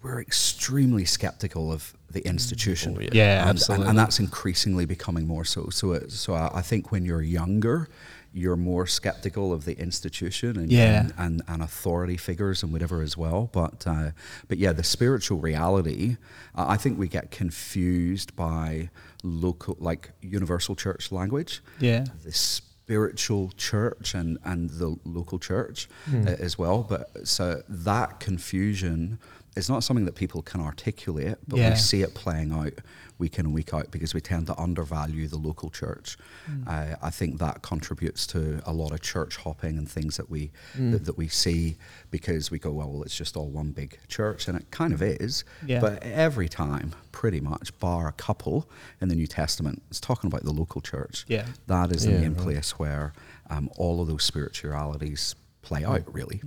we're 0.03 0.21
extremely 0.21 1.05
skeptical 1.05 1.73
of 1.73 1.97
the 2.11 2.21
hmm. 2.21 2.29
institution. 2.29 2.97
Oh, 2.97 3.01
yeah. 3.01 3.09
Yeah, 3.13 3.23
and, 3.23 3.41
and, 3.41 3.49
absolutely. 3.51 3.89
and 3.89 3.99
that's 3.99 4.19
increasingly 4.21 4.87
becoming 4.87 5.27
more 5.27 5.45
so. 5.45 5.69
So, 5.71 5.93
it, 5.93 6.13
so 6.13 6.35
I, 6.35 6.59
I 6.59 6.63
think 6.63 6.93
when 6.93 7.05
you're 7.05 7.23
younger, 7.23 7.89
you're 8.37 8.57
more 8.57 8.87
skeptical 8.87 9.51
of 9.53 9.65
the 9.65 9.79
institution 9.81 10.59
and, 10.59 10.71
Yeah. 10.71 11.01
and, 11.01 11.15
and, 11.17 11.43
and 11.49 11.63
authority 11.63 12.19
figures 12.19 12.63
and 12.63 12.71
whatever 12.71 13.01
as 13.01 13.17
well. 13.17 13.49
But, 13.51 13.87
uh, 13.87 14.11
but 14.47 14.59
yeah, 14.59 14.73
the 14.73 14.85
spiritual 14.85 15.39
reality, 15.39 16.19
uh, 16.55 16.67
I 16.69 16.77
think 16.77 16.99
we 16.99 17.09
get 17.09 17.31
confused 17.31 18.37
by 18.37 18.91
local, 19.23 19.77
like 19.81 20.11
universal 20.21 20.77
church 20.77 21.11
language 21.11 21.63
Yeah. 21.81 22.05
the 22.25 22.33
spiritual 22.33 23.53
church 23.57 24.15
and, 24.15 24.39
and 24.45 24.69
the 24.71 24.97
local 25.05 25.39
church 25.39 25.89
uh, 26.13 26.19
as 26.39 26.59
well. 26.59 26.83
But 26.83 27.27
so 27.27 27.63
that 27.69 28.21
confusion 28.21 29.19
is 29.57 29.69
not 29.69 29.83
something 29.83 30.05
that 30.05 30.15
people 30.15 30.43
can 30.43 30.61
articulate, 30.61 31.37
but 31.49 31.59
Yeah. 31.59 31.71
we 31.71 31.77
see 31.77 32.03
it 32.03 32.15
playing 32.15 32.53
out 32.53 32.75
week 33.19 33.39
in 33.39 33.47
and 33.47 33.55
week 33.55 33.73
out 33.73 33.91
because 33.91 34.13
we 34.13 34.21
tend 34.21 34.47
to 34.47 34.61
undervalue 34.61 35.27
the 35.27 35.39
local 35.39 35.71
church. 35.71 36.19
Uh, 36.67 36.97
I 37.01 37.09
think 37.11 37.39
that 37.39 37.63
contributes 37.63 38.27
to 38.29 38.61
a 38.67 38.73
lot 38.75 38.93
of 38.93 39.01
church 39.01 39.37
hopping 39.39 39.79
and 39.79 39.91
things 39.91 40.19
that 40.19 40.29
we 40.29 40.51
that, 40.79 41.07
that 41.07 41.17
we 41.17 41.27
see 41.29 41.77
because 42.11 42.51
we 42.51 42.59
go, 42.59 42.71
well, 42.73 42.91
well, 42.91 43.03
it's 43.03 43.17
just 43.17 43.35
all 43.37 43.49
one 43.49 43.71
big 43.73 43.99
church, 44.09 44.47
and 44.49 44.59
it 44.59 44.71
kind 44.71 44.93
of 44.93 45.01
is. 45.03 45.45
Yeah. 45.67 45.81
But 45.81 46.03
every 46.03 46.49
time, 46.51 46.95
pretty 47.13 47.41
much, 47.41 47.77
bar 47.79 48.07
a 48.09 48.13
couple 48.13 48.69
in 49.01 49.09
the 49.09 49.15
New 49.17 49.27
Testament, 49.27 49.83
it's 49.89 50.01
talking 50.01 50.29
about 50.29 50.45
the 50.45 50.53
local 50.53 50.83
church. 50.83 51.25
Yeah. 51.27 51.47
That 51.69 51.93
is 51.93 52.05
the 52.05 52.13
Yeah, 52.13 52.21
main 52.21 52.35
right. 52.35 52.43
place 52.43 52.79
where 52.79 53.15
um, 53.49 53.71
all 53.79 54.03
of 54.03 54.09
those 54.09 54.25
spiritualities 54.25 55.35
play 55.63 55.85
out, 55.85 56.03
really. 56.15 56.43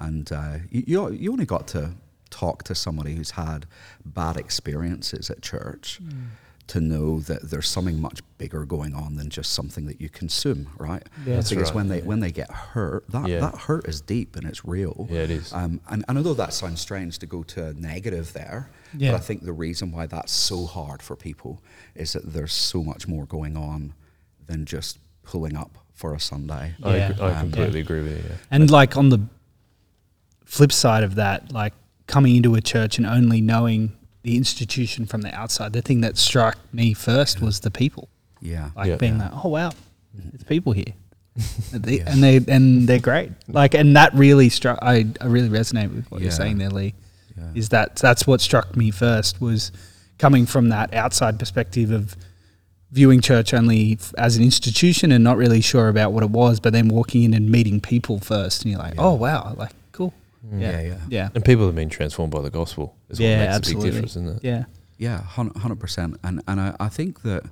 And 0.00 0.32
uh, 0.32 0.56
you, 0.70 0.84
you, 0.86 1.10
you 1.12 1.32
only 1.32 1.44
got 1.46 1.68
to 1.68 1.92
talk 2.34 2.62
to 2.64 2.74
somebody 2.74 3.14
who's 3.14 3.32
had 3.32 3.66
bad 4.04 4.36
experiences 4.36 5.30
at 5.30 5.40
church 5.42 6.00
to 6.66 6.80
know 6.80 7.20
that 7.20 7.50
there's 7.50 7.68
something 7.68 8.00
much 8.00 8.20
bigger 8.38 8.64
going 8.64 8.94
on 8.94 9.16
than 9.16 9.28
just 9.28 9.52
something 9.52 9.84
that 9.86 10.00
you 10.00 10.08
consume, 10.08 10.66
right? 10.78 11.02
Yeah. 11.26 11.34
That's 11.36 11.50
because 11.50 11.68
right, 11.68 11.74
when 11.76 11.88
they 11.88 11.98
yeah. 11.98 12.04
when 12.10 12.20
they 12.20 12.32
get 12.32 12.50
hurt, 12.50 13.04
that, 13.10 13.28
Yeah. 13.28 13.40
that 13.40 13.54
hurt 13.66 13.86
is 13.86 14.00
deep 14.00 14.34
and 14.36 14.46
it's 14.46 14.64
real. 14.64 15.06
Yeah, 15.10 15.20
it 15.20 15.30
is. 15.30 15.52
Um, 15.52 15.80
and, 15.90 16.04
and 16.08 16.16
although 16.18 16.34
that 16.34 16.52
sounds 16.54 16.80
strange 16.80 17.18
to 17.18 17.26
go 17.26 17.42
to 17.52 17.66
a 17.66 17.72
negative 17.74 18.32
there, 18.32 18.70
Yeah. 18.96 19.12
but 19.12 19.16
I 19.18 19.20
think 19.20 19.44
the 19.44 19.52
reason 19.52 19.92
why 19.92 20.06
that's 20.06 20.32
so 20.32 20.64
hard 20.64 21.02
for 21.02 21.14
people 21.16 21.60
is 21.94 22.14
that 22.14 22.32
there's 22.32 22.54
so 22.54 22.82
much 22.82 23.06
more 23.06 23.26
going 23.26 23.56
on 23.58 23.92
than 24.46 24.64
just 24.64 24.98
pulling 25.22 25.56
up 25.56 25.76
for 25.92 26.14
a 26.14 26.20
Sunday. 26.20 26.74
I, 26.82 26.96
Yeah. 26.96 27.08
agree, 27.10 27.24
I 27.26 27.30
Um, 27.34 27.40
completely 27.50 27.80
agree 27.80 28.02
with 28.02 28.12
you. 28.18 28.24
Yeah. 28.30 28.36
And 28.50 28.70
like 28.70 28.96
on 28.96 29.10
the 29.10 29.20
flip 30.46 30.72
side 30.72 31.04
of 31.04 31.14
that, 31.16 31.52
like 31.52 31.74
coming 32.06 32.36
into 32.36 32.54
a 32.54 32.60
church 32.60 32.98
and 32.98 33.06
only 33.06 33.40
knowing 33.40 33.92
the 34.22 34.36
institution 34.36 35.06
from 35.06 35.22
the 35.22 35.34
outside, 35.34 35.72
the 35.72 35.82
thing 35.82 36.00
that 36.00 36.16
struck 36.16 36.56
me 36.72 36.94
first 36.94 37.40
was 37.40 37.60
the 37.60 37.70
people. 37.70 38.08
Yeah. 38.40 38.70
Like 38.76 38.88
Yeah. 38.88 38.96
being 38.96 39.18
like, 39.18 39.30
oh 39.44 39.48
wow, 39.48 39.72
there's 40.14 40.44
people 40.44 40.72
here. 40.72 40.94
And 41.72 41.82
they, 41.84 41.98
Yeah. 41.98 42.10
and 42.12 42.22
they 42.22 42.36
and 42.48 42.88
they're 42.88 42.98
great. 43.00 43.32
Like, 43.48 43.74
and 43.74 43.96
that 43.96 44.14
really 44.14 44.48
struck. 44.48 44.78
I, 44.82 45.06
I 45.20 45.26
really 45.26 45.48
resonate 45.48 45.94
with 45.94 46.10
what 46.10 46.20
you're 46.22 46.30
saying 46.30 46.58
there, 46.58 46.70
Lee. 46.70 46.94
Yeah. 47.36 47.44
Is 47.54 47.70
that 47.70 47.96
that's 47.96 48.26
what 48.26 48.40
struck 48.40 48.76
me 48.76 48.90
first 48.90 49.40
was 49.40 49.72
coming 50.18 50.46
from 50.46 50.68
that 50.68 50.94
outside 50.94 51.38
perspective 51.38 51.90
of 51.90 52.16
viewing 52.92 53.20
church 53.20 53.52
only 53.52 53.94
f- 54.00 54.14
as 54.16 54.36
an 54.36 54.44
institution 54.44 55.10
and 55.10 55.24
not 55.24 55.36
really 55.36 55.60
sure 55.60 55.88
about 55.88 56.12
what 56.12 56.22
it 56.22 56.30
was, 56.30 56.60
but 56.60 56.72
then 56.72 56.86
walking 56.88 57.24
in 57.24 57.34
and 57.34 57.50
meeting 57.50 57.80
people 57.80 58.20
first, 58.20 58.62
and 58.62 58.70
you're 58.70 58.78
like, 58.80 58.94
Yeah. 58.94 59.00
oh 59.02 59.14
wow, 59.14 59.54
like 59.58 59.72
cool, 60.50 60.60
Yeah, 60.60 60.80
yeah. 60.80 60.98
yeah, 61.08 61.28
And 61.34 61.44
people 61.44 61.66
have 61.66 61.74
been 61.74 61.88
transformed 61.90 62.32
by 62.32 62.42
the 62.42 62.50
gospel. 62.50 62.96
Is 63.08 63.18
what 63.20 63.26
yeah, 63.26 63.44
makes 63.44 63.54
absolutely, 63.56 63.88
a 63.88 63.92
big 63.92 64.02
difference, 64.02 64.12
isn't 64.16 64.36
it? 64.36 64.44
yeah, 64.44 64.64
Yeah, 64.98 65.22
hundred 65.22 65.80
percent. 65.80 66.18
And 66.22 66.42
and 66.48 66.60
I, 66.60 66.76
I 66.80 66.88
think 66.88 67.22
that 67.22 67.44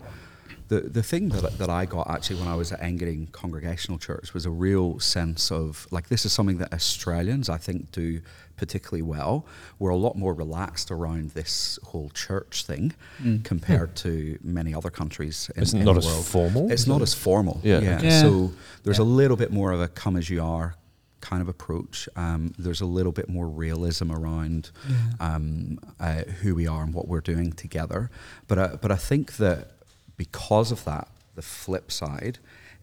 the 0.69 0.81
the 0.81 1.03
thing 1.03 1.29
that 1.31 1.59
that 1.59 1.69
I 1.69 1.85
got 1.87 2.09
actually 2.09 2.39
when 2.41 2.49
I 2.49 2.55
was 2.57 2.73
at 2.73 2.81
Engadine 2.81 3.31
Congregational 3.33 3.99
Church 3.99 4.33
was 4.33 4.47
a 4.47 4.51
real 4.51 4.99
sense 5.01 5.51
of 5.51 5.87
like 5.91 6.09
this 6.09 6.25
is 6.25 6.33
something 6.33 6.59
that 6.59 6.73
Australians 6.73 7.49
I 7.49 7.59
think 7.59 7.91
do 7.93 8.21
particularly 8.57 9.03
well. 9.03 9.45
We're 9.81 9.91
a 9.91 9.97
lot 9.97 10.15
more 10.17 10.33
relaxed 10.35 10.91
around 10.91 11.31
this 11.31 11.79
whole 11.83 12.11
church 12.11 12.65
thing 12.65 12.93
mm. 13.21 13.43
compared 13.45 13.97
to 13.97 14.39
many 14.43 14.73
other 14.75 14.89
countries 14.91 15.51
in, 15.57 15.63
It's 15.63 15.73
in 15.73 15.85
not 15.85 15.95
the 15.95 15.99
as 16.09 16.29
formal, 16.31 16.71
It's 16.71 16.87
not 16.87 17.01
it? 17.01 17.03
as 17.03 17.15
formal. 17.15 17.61
Yeah, 17.65 17.81
Yeah. 17.81 18.01
Yeah. 18.03 18.21
So 18.23 18.53
there's 18.85 18.99
Yeah. 18.99 19.05
a 19.05 19.17
little 19.21 19.37
bit 19.37 19.51
more 19.53 19.73
of 19.73 19.81
a 19.81 19.89
come 19.89 20.17
as 20.17 20.31
you 20.31 20.43
are 20.43 20.77
kind 21.23 21.41
of 21.41 21.49
approach. 21.49 22.09
Um, 22.17 22.53
there's 22.59 22.83
a 22.83 22.87
little 22.87 23.13
bit 23.13 23.29
more 23.29 23.49
realism 23.49 24.13
around 24.13 24.71
um, 25.21 25.79
uh, 25.99 26.25
who 26.43 26.55
we 26.55 26.67
are 26.67 26.83
and 26.83 26.93
what 26.93 27.09
we're 27.09 27.21
doing 27.23 27.53
together. 27.53 28.11
But 28.49 28.59
uh, 28.59 28.77
but 28.83 28.91
I 28.91 28.97
think 28.97 29.37
that 29.39 29.71
because 30.17 30.71
of 30.71 30.85
that, 30.85 31.09
the 31.35 31.43
flip 31.43 31.91
side 31.91 32.39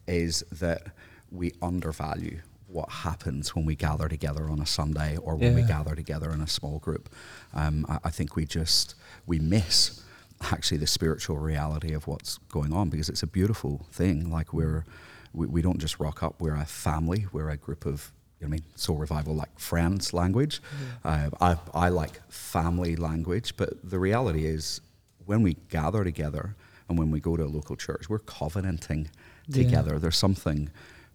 is 0.08 0.44
that 0.52 0.88
we 1.32 1.54
undervalue 1.62 2.40
what 2.68 2.90
happens 2.90 3.56
when 3.56 3.66
we 3.66 3.76
gather 3.76 4.08
together 4.08 4.50
on 4.50 4.60
a 4.60 4.66
Sunday 4.66 5.18
or 5.18 5.36
when 5.36 5.56
we 5.56 5.64
gather 5.64 5.96
together 5.96 6.32
in 6.32 6.42
a 6.42 6.48
small 6.48 6.80
group. 6.80 7.10
Um, 7.54 7.86
I, 7.90 8.00
I 8.06 8.10
think 8.10 8.36
we 8.36 8.46
just 8.46 8.96
we 9.26 9.40
miss 9.40 10.02
actually 10.42 10.78
the 10.78 10.88
spiritual 10.88 11.38
reality 11.38 11.94
of 11.94 12.08
what's 12.08 12.38
going 12.50 12.72
on 12.74 12.90
because 12.90 13.10
it's 13.10 13.24
a 13.24 13.28
beautiful 13.28 13.86
thing. 13.92 14.32
Like 14.32 14.54
we're 14.54 14.86
we, 15.34 15.48
we 15.48 15.62
don't 15.62 15.80
just 15.80 16.00
rock 16.00 16.24
up. 16.24 16.40
We're 16.40 16.56
a 16.56 16.66
family. 16.66 17.26
We're 17.32 17.50
a 17.50 17.58
group 17.58 17.86
of 17.86 18.12
you 18.40 18.48
know 18.48 18.52
what 18.52 18.60
I 18.60 18.62
mean 18.62 18.64
soul 18.76 18.98
revival 18.98 19.36
like 19.36 19.60
friends 19.60 20.14
language. 20.14 20.62
Uh, 21.04 21.30
I 21.42 21.58
I 21.74 21.90
like 21.90 22.22
family 22.32 22.96
language, 22.96 23.56
but 23.58 23.70
the 23.90 24.00
reality 24.00 24.46
is 24.46 24.82
when 25.26 25.42
we 25.44 25.56
gather 25.70 26.04
together 26.04 26.56
and 26.88 26.98
when 26.98 27.12
we 27.12 27.20
go 27.20 27.36
to 27.38 27.44
a 27.44 27.52
local 27.58 27.76
church, 27.76 28.10
we're 28.10 28.20
covenanting 28.20 29.10
Yeah. 29.48 29.64
together. 29.64 30.00
There's 30.00 30.18
something 30.18 30.70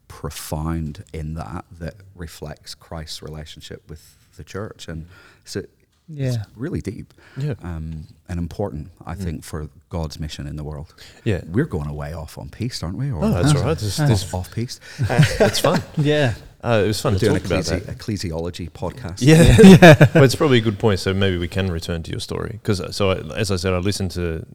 profound 0.09 1.05
in 1.13 1.35
that 1.35 1.65
that 1.79 1.95
reflects 2.15 2.75
Christ's 2.75 3.23
relationship 3.23 3.89
with 3.89 4.17
the 4.37 4.45
church, 4.45 4.87
and 4.89 5.07
so 5.45 5.63
it's 6.09 6.37
Yeah. 6.37 6.45
really 6.57 6.81
deep 6.81 7.15
Yeah. 7.37 7.55
um, 7.63 8.07
and 8.29 8.39
important, 8.39 8.91
I 9.07 9.15
think, 9.15 9.43
for 9.45 9.69
God's 9.89 10.19
mission 10.21 10.47
in 10.47 10.57
the 10.57 10.65
world. 10.65 10.95
Yeah. 11.25 11.41
We're 11.47 11.65
going 11.65 11.89
away 11.89 12.13
off 12.13 12.37
on 12.39 12.49
peace, 12.51 12.83
aren't 12.83 12.99
we? 12.99 13.11
Or 13.11 13.25
Oh, 13.25 13.31
that's 13.31 13.55
all 13.55 13.63
right. 13.65 13.79
This, 13.79 13.99
off, 14.01 14.09
this, 14.09 14.35
off 14.35 14.51
piste. 14.55 14.81
it's 14.99 15.61
fun. 15.61 15.83
yeah, 15.97 16.35
Uh, 16.63 16.83
it 16.85 16.87
was 16.89 17.01
fun 17.01 17.13
to 17.15 17.19
Doing 17.19 17.37
talk 17.37 17.45
about 17.47 17.65
ecclesi- 17.65 17.85
that. 17.87 17.99
ecclesiology 17.99 18.71
podcast. 18.71 19.19
Yeah, 19.21 19.57
yeah. 19.63 19.95
but 20.15 20.23
it's 20.25 20.35
probably 20.35 20.59
a 20.59 20.63
good 20.63 20.79
point. 20.79 21.01
So 21.01 21.13
maybe 21.15 21.37
we 21.39 21.49
can 21.49 21.71
return 21.71 22.03
to 22.03 22.11
your 22.11 22.21
story 22.21 22.59
because, 22.63 22.81
so 22.97 23.11
I, 23.11 23.17
as 23.37 23.51
I 23.51 23.57
said, 23.57 23.73
I 23.75 23.79
listened 23.79 24.11
to 24.13 24.47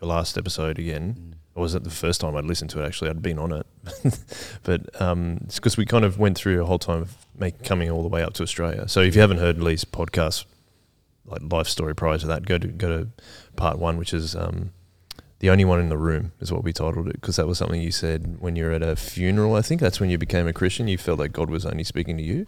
your 0.00 0.08
last 0.08 0.36
episode 0.38 0.78
again. 0.78 1.34
Or 1.54 1.62
was 1.62 1.74
it 1.74 1.84
the 1.84 1.90
first 1.90 2.20
time 2.20 2.36
I'd 2.36 2.44
listened 2.44 2.68
to 2.72 2.82
it? 2.82 2.86
Actually, 2.86 3.08
I'd 3.08 3.22
been 3.22 3.38
on 3.38 3.50
it, 3.50 3.66
but 4.62 5.00
um, 5.00 5.38
it's 5.46 5.54
because 5.56 5.78
we 5.78 5.86
kind 5.86 6.04
of 6.04 6.18
went 6.18 6.36
through 6.36 6.60
a 6.62 6.66
whole 6.66 6.78
time 6.78 7.00
of 7.00 7.16
make, 7.38 7.64
coming 7.64 7.90
all 7.90 8.02
the 8.02 8.08
way 8.10 8.22
up 8.22 8.34
to 8.34 8.42
Australia. 8.42 8.86
So 8.88 9.00
if 9.00 9.14
you 9.14 9.22
haven't 9.22 9.38
heard 9.38 9.62
Lee's 9.62 9.82
podcast, 9.86 10.44
like 11.26 11.42
life 11.52 11.68
story 11.68 11.94
prior 11.94 12.18
to 12.18 12.26
that, 12.26 12.44
go 12.46 12.58
to 12.58 12.68
go 12.68 12.88
to 12.98 13.08
part 13.56 13.78
one, 13.78 13.96
which 13.96 14.12
is 14.14 14.34
um, 14.36 14.70
the 15.40 15.50
only 15.50 15.64
one 15.64 15.80
in 15.80 15.88
the 15.88 15.98
room 15.98 16.32
is 16.40 16.50
what 16.52 16.64
we 16.64 16.72
titled 16.72 17.08
it 17.08 17.20
because 17.20 17.36
that 17.36 17.46
was 17.46 17.58
something 17.58 17.80
you 17.80 17.92
said 17.92 18.36
when 18.40 18.56
you 18.56 18.64
were 18.64 18.72
at 18.72 18.82
a 18.82 18.96
funeral. 18.96 19.54
I 19.54 19.62
think 19.62 19.80
that's 19.80 20.00
when 20.00 20.08
you 20.10 20.18
became 20.18 20.46
a 20.46 20.52
Christian. 20.52 20.88
You 20.88 20.98
felt 20.98 21.18
like 21.18 21.32
God 21.32 21.50
was 21.50 21.66
only 21.66 21.84
speaking 21.84 22.16
to 22.16 22.22
you. 22.22 22.46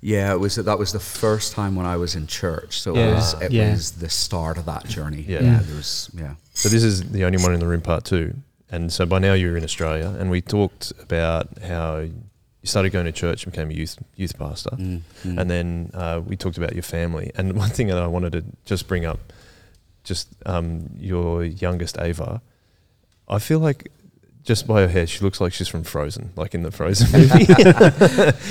Yeah, 0.00 0.32
it 0.32 0.40
was 0.40 0.56
that 0.56 0.78
was 0.78 0.92
the 0.92 1.00
first 1.00 1.52
time 1.52 1.76
when 1.76 1.86
I 1.86 1.96
was 1.96 2.14
in 2.14 2.26
church. 2.26 2.80
So 2.80 2.94
Yeah. 2.94 3.10
it 3.10 3.14
was 3.14 3.34
it 3.42 3.52
Yeah. 3.52 3.70
was 3.70 3.92
the 3.92 4.08
start 4.10 4.58
of 4.58 4.64
that 4.66 4.86
journey. 4.86 5.24
Yeah. 5.26 5.42
yeah 5.42 5.60
there 5.62 5.76
was 5.76 6.10
yeah. 6.14 6.34
So 6.52 6.68
this 6.68 6.82
is 6.82 7.02
the 7.10 7.24
only 7.24 7.38
one 7.42 7.54
in 7.54 7.60
the 7.60 7.66
room 7.66 7.80
part 7.80 8.04
two. 8.04 8.34
And 8.70 8.92
so 8.92 9.06
by 9.06 9.18
now 9.20 9.34
you're 9.34 9.56
in 9.56 9.62
Australia, 9.62 10.16
and 10.18 10.30
we 10.30 10.40
talked 10.40 10.92
about 11.00 11.58
how 11.62 12.06
you 12.64 12.68
started 12.68 12.92
going 12.92 13.04
to 13.04 13.12
church 13.12 13.44
and 13.44 13.52
became 13.52 13.68
a 13.70 13.74
youth 13.74 13.98
youth 14.16 14.38
pastor, 14.38 14.70
Mm, 14.70 15.02
mm. 15.22 15.38
and 15.38 15.50
then 15.50 15.90
uh, 15.92 16.22
we 16.24 16.34
talked 16.34 16.56
about 16.56 16.72
your 16.72 16.82
family. 16.82 17.30
And 17.36 17.52
one 17.64 17.68
thing 17.68 17.88
that 17.88 17.98
I 17.98 18.06
wanted 18.06 18.32
to 18.32 18.42
just 18.64 18.88
bring 18.88 19.04
up, 19.04 19.18
just 20.02 20.28
um, 20.46 20.88
your 20.98 21.44
youngest 21.44 21.98
Ava, 22.00 22.40
I 23.28 23.38
feel 23.38 23.58
like 23.58 23.90
just 24.44 24.66
by 24.66 24.80
her 24.80 24.88
hair, 24.88 25.06
she 25.06 25.20
looks 25.20 25.40
like 25.42 25.52
she's 25.52 25.68
from 25.68 25.84
Frozen, 25.84 26.32
like 26.36 26.54
in 26.54 26.62
the 26.62 26.70
Frozen 26.70 27.12
movie. 27.20 27.46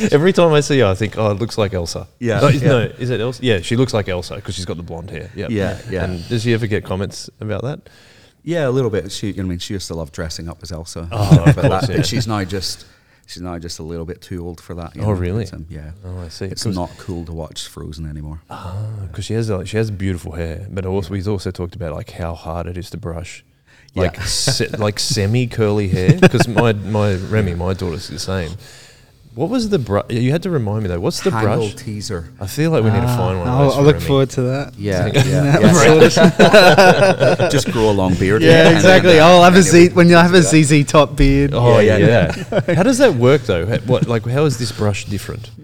Every 0.12 0.32
time 0.34 0.54
I 0.54 0.60
see 0.62 0.80
her, 0.80 0.86
I 0.88 0.94
think, 0.96 1.18
oh, 1.18 1.32
it 1.32 1.40
looks 1.40 1.58
like 1.58 1.74
Elsa. 1.74 2.08
Yeah, 2.20 2.40
No, 2.40 2.48
yeah. 2.50 2.68
no, 2.68 2.80
is 3.00 3.10
it 3.10 3.20
Elsa? 3.20 3.44
Yeah, 3.44 3.62
she 3.62 3.76
looks 3.76 3.94
like 3.96 4.08
Elsa 4.10 4.36
because 4.36 4.54
she's 4.56 4.66
got 4.66 4.78
the 4.78 4.84
blonde 4.84 5.10
hair. 5.10 5.32
Yep. 5.36 5.50
Yeah, 5.50 5.80
yeah. 5.90 6.04
And 6.06 6.28
does 6.30 6.44
she 6.44 6.54
ever 6.54 6.68
get 6.68 6.84
comments 6.84 7.30
about 7.40 7.64
that? 7.64 7.80
Yeah, 8.44 8.68
a 8.68 8.72
little 8.72 8.90
bit. 8.92 9.12
She, 9.12 9.28
you 9.32 9.34
know, 9.42 9.44
I 9.44 9.50
mean, 9.50 9.60
she 9.60 9.74
used 9.74 9.88
to 9.88 9.96
love 9.96 10.12
dressing 10.12 10.50
up 10.50 10.60
as 10.62 10.72
Elsa. 10.72 11.08
Oh, 11.12 11.44
but 11.56 11.56
course, 11.56 11.88
that, 11.88 11.96
yeah. 11.98 12.02
she's 12.02 12.28
now 12.28 12.44
just 12.44 12.86
she's 13.26 13.42
now 13.42 13.58
just 13.60 13.80
a 13.80 13.84
little 13.84 14.06
bit 14.06 14.22
too 14.22 14.46
old 14.46 14.60
for 14.62 14.74
that. 14.76 14.96
you 14.96 15.02
Oh, 15.02 15.06
know. 15.08 15.12
really? 15.14 15.44
It's, 15.44 15.54
um, 15.54 15.66
yeah. 15.70 15.92
Oh, 16.06 16.20
I 16.22 16.28
see. 16.30 16.46
It's 16.46 16.66
not 16.66 16.90
cool 16.98 17.26
to 17.26 17.32
watch 17.32 17.68
Frozen 17.68 18.06
anymore. 18.08 18.42
Ah, 18.50 18.76
because 19.08 19.26
she 19.26 19.34
has 19.34 19.50
like, 19.50 19.68
she 19.68 19.78
has 19.78 19.90
beautiful 19.92 20.34
hair, 20.34 20.68
but 20.70 20.86
also 20.86 21.12
we've 21.12 21.28
also 21.28 21.52
talked 21.52 21.76
about 21.76 21.94
like 21.96 22.12
how 22.12 22.34
hard 22.36 22.68
it 22.68 22.78
is 22.78 22.90
to 22.92 22.98
brush, 22.98 23.44
like 23.96 24.16
Yeah. 24.18 24.24
se- 24.24 24.70
like 24.78 25.00
semi 25.00 25.48
curly 25.48 25.88
hair. 25.90 26.20
Because 26.20 26.48
my 26.48 26.74
my 26.74 27.16
Remy, 27.16 27.56
my 27.56 27.74
daughter's 27.74 28.08
the 28.08 28.20
same. 28.20 28.52
What 29.36 29.50
was 29.50 29.70
the 29.70 29.80
brush? 29.80 30.06
You 30.10 30.32
had 30.32 30.44
to 30.44 30.52
remind 30.52 30.84
me 30.84 30.90
though. 30.90 31.00
What's 31.00 31.22
the 31.22 31.32
Tangle 31.32 31.70
brush? 31.70 31.76
teaser. 31.76 32.30
I 32.40 32.46
feel 32.46 32.70
like 32.70 32.84
we 32.84 32.92
need 32.92 33.02
to 33.02 33.08
Ah, 33.08 33.18
find 33.18 33.40
one. 33.40 33.48
Of 33.48 33.54
I'll, 33.54 33.64
those 33.64 33.72
I'll 33.74 33.80
for 33.80 33.86
look 33.86 33.96
Remy. 33.96 34.06
forward 34.08 34.30
to 34.32 34.42
that. 34.44 34.74
Yeah, 34.78 35.10
That 35.10 35.26
yeah, 35.26 37.36
yeah. 37.42 37.50
Just 37.56 37.72
grow 37.72 37.90
a 37.90 37.92
long 38.02 38.14
beard. 38.16 38.44
yeah, 38.44 38.52
and 38.52 38.68
then- 38.68 38.76
exactly. 38.76 39.20
I'll 39.20 39.44
have 39.44 39.54
a 39.56 39.58
and 39.58 39.66
Z 39.66 39.90
when 39.90 40.08
you 40.08 40.16
have 40.16 40.34
a. 40.36 40.44
ZZ 40.44 40.86
top 40.86 41.16
beard. 41.16 41.52
Oh 41.54 41.80
yeah, 41.80 41.98
Yeah, 41.98 42.36
yeah. 42.68 42.76
how 42.76 42.84
does 42.84 43.00
that 43.00 43.16
work 43.16 43.42
though? 43.44 43.66
Ha- 43.66 43.80
What 43.88 44.08
like 44.08 44.24
how 44.26 44.46
is 44.46 44.58
this 44.60 44.72
brush 44.72 45.06
different? 45.06 45.50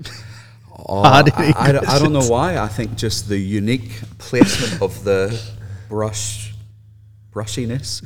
Oh, 0.92 1.04
Hard 1.04 1.30
I, 1.36 1.46
hitting 1.46 1.56
I 1.62 1.72
don't- 1.72 1.88
I 1.88 2.00
don't 2.00 2.14
know 2.14 2.26
why. 2.28 2.58
I 2.58 2.68
think 2.68 2.96
just 2.98 3.30
the 3.30 3.38
unique 3.38 3.92
placement 4.18 4.82
of 4.82 5.04
the 5.04 5.40
brush 5.88 6.49
brushiness. 7.34 8.02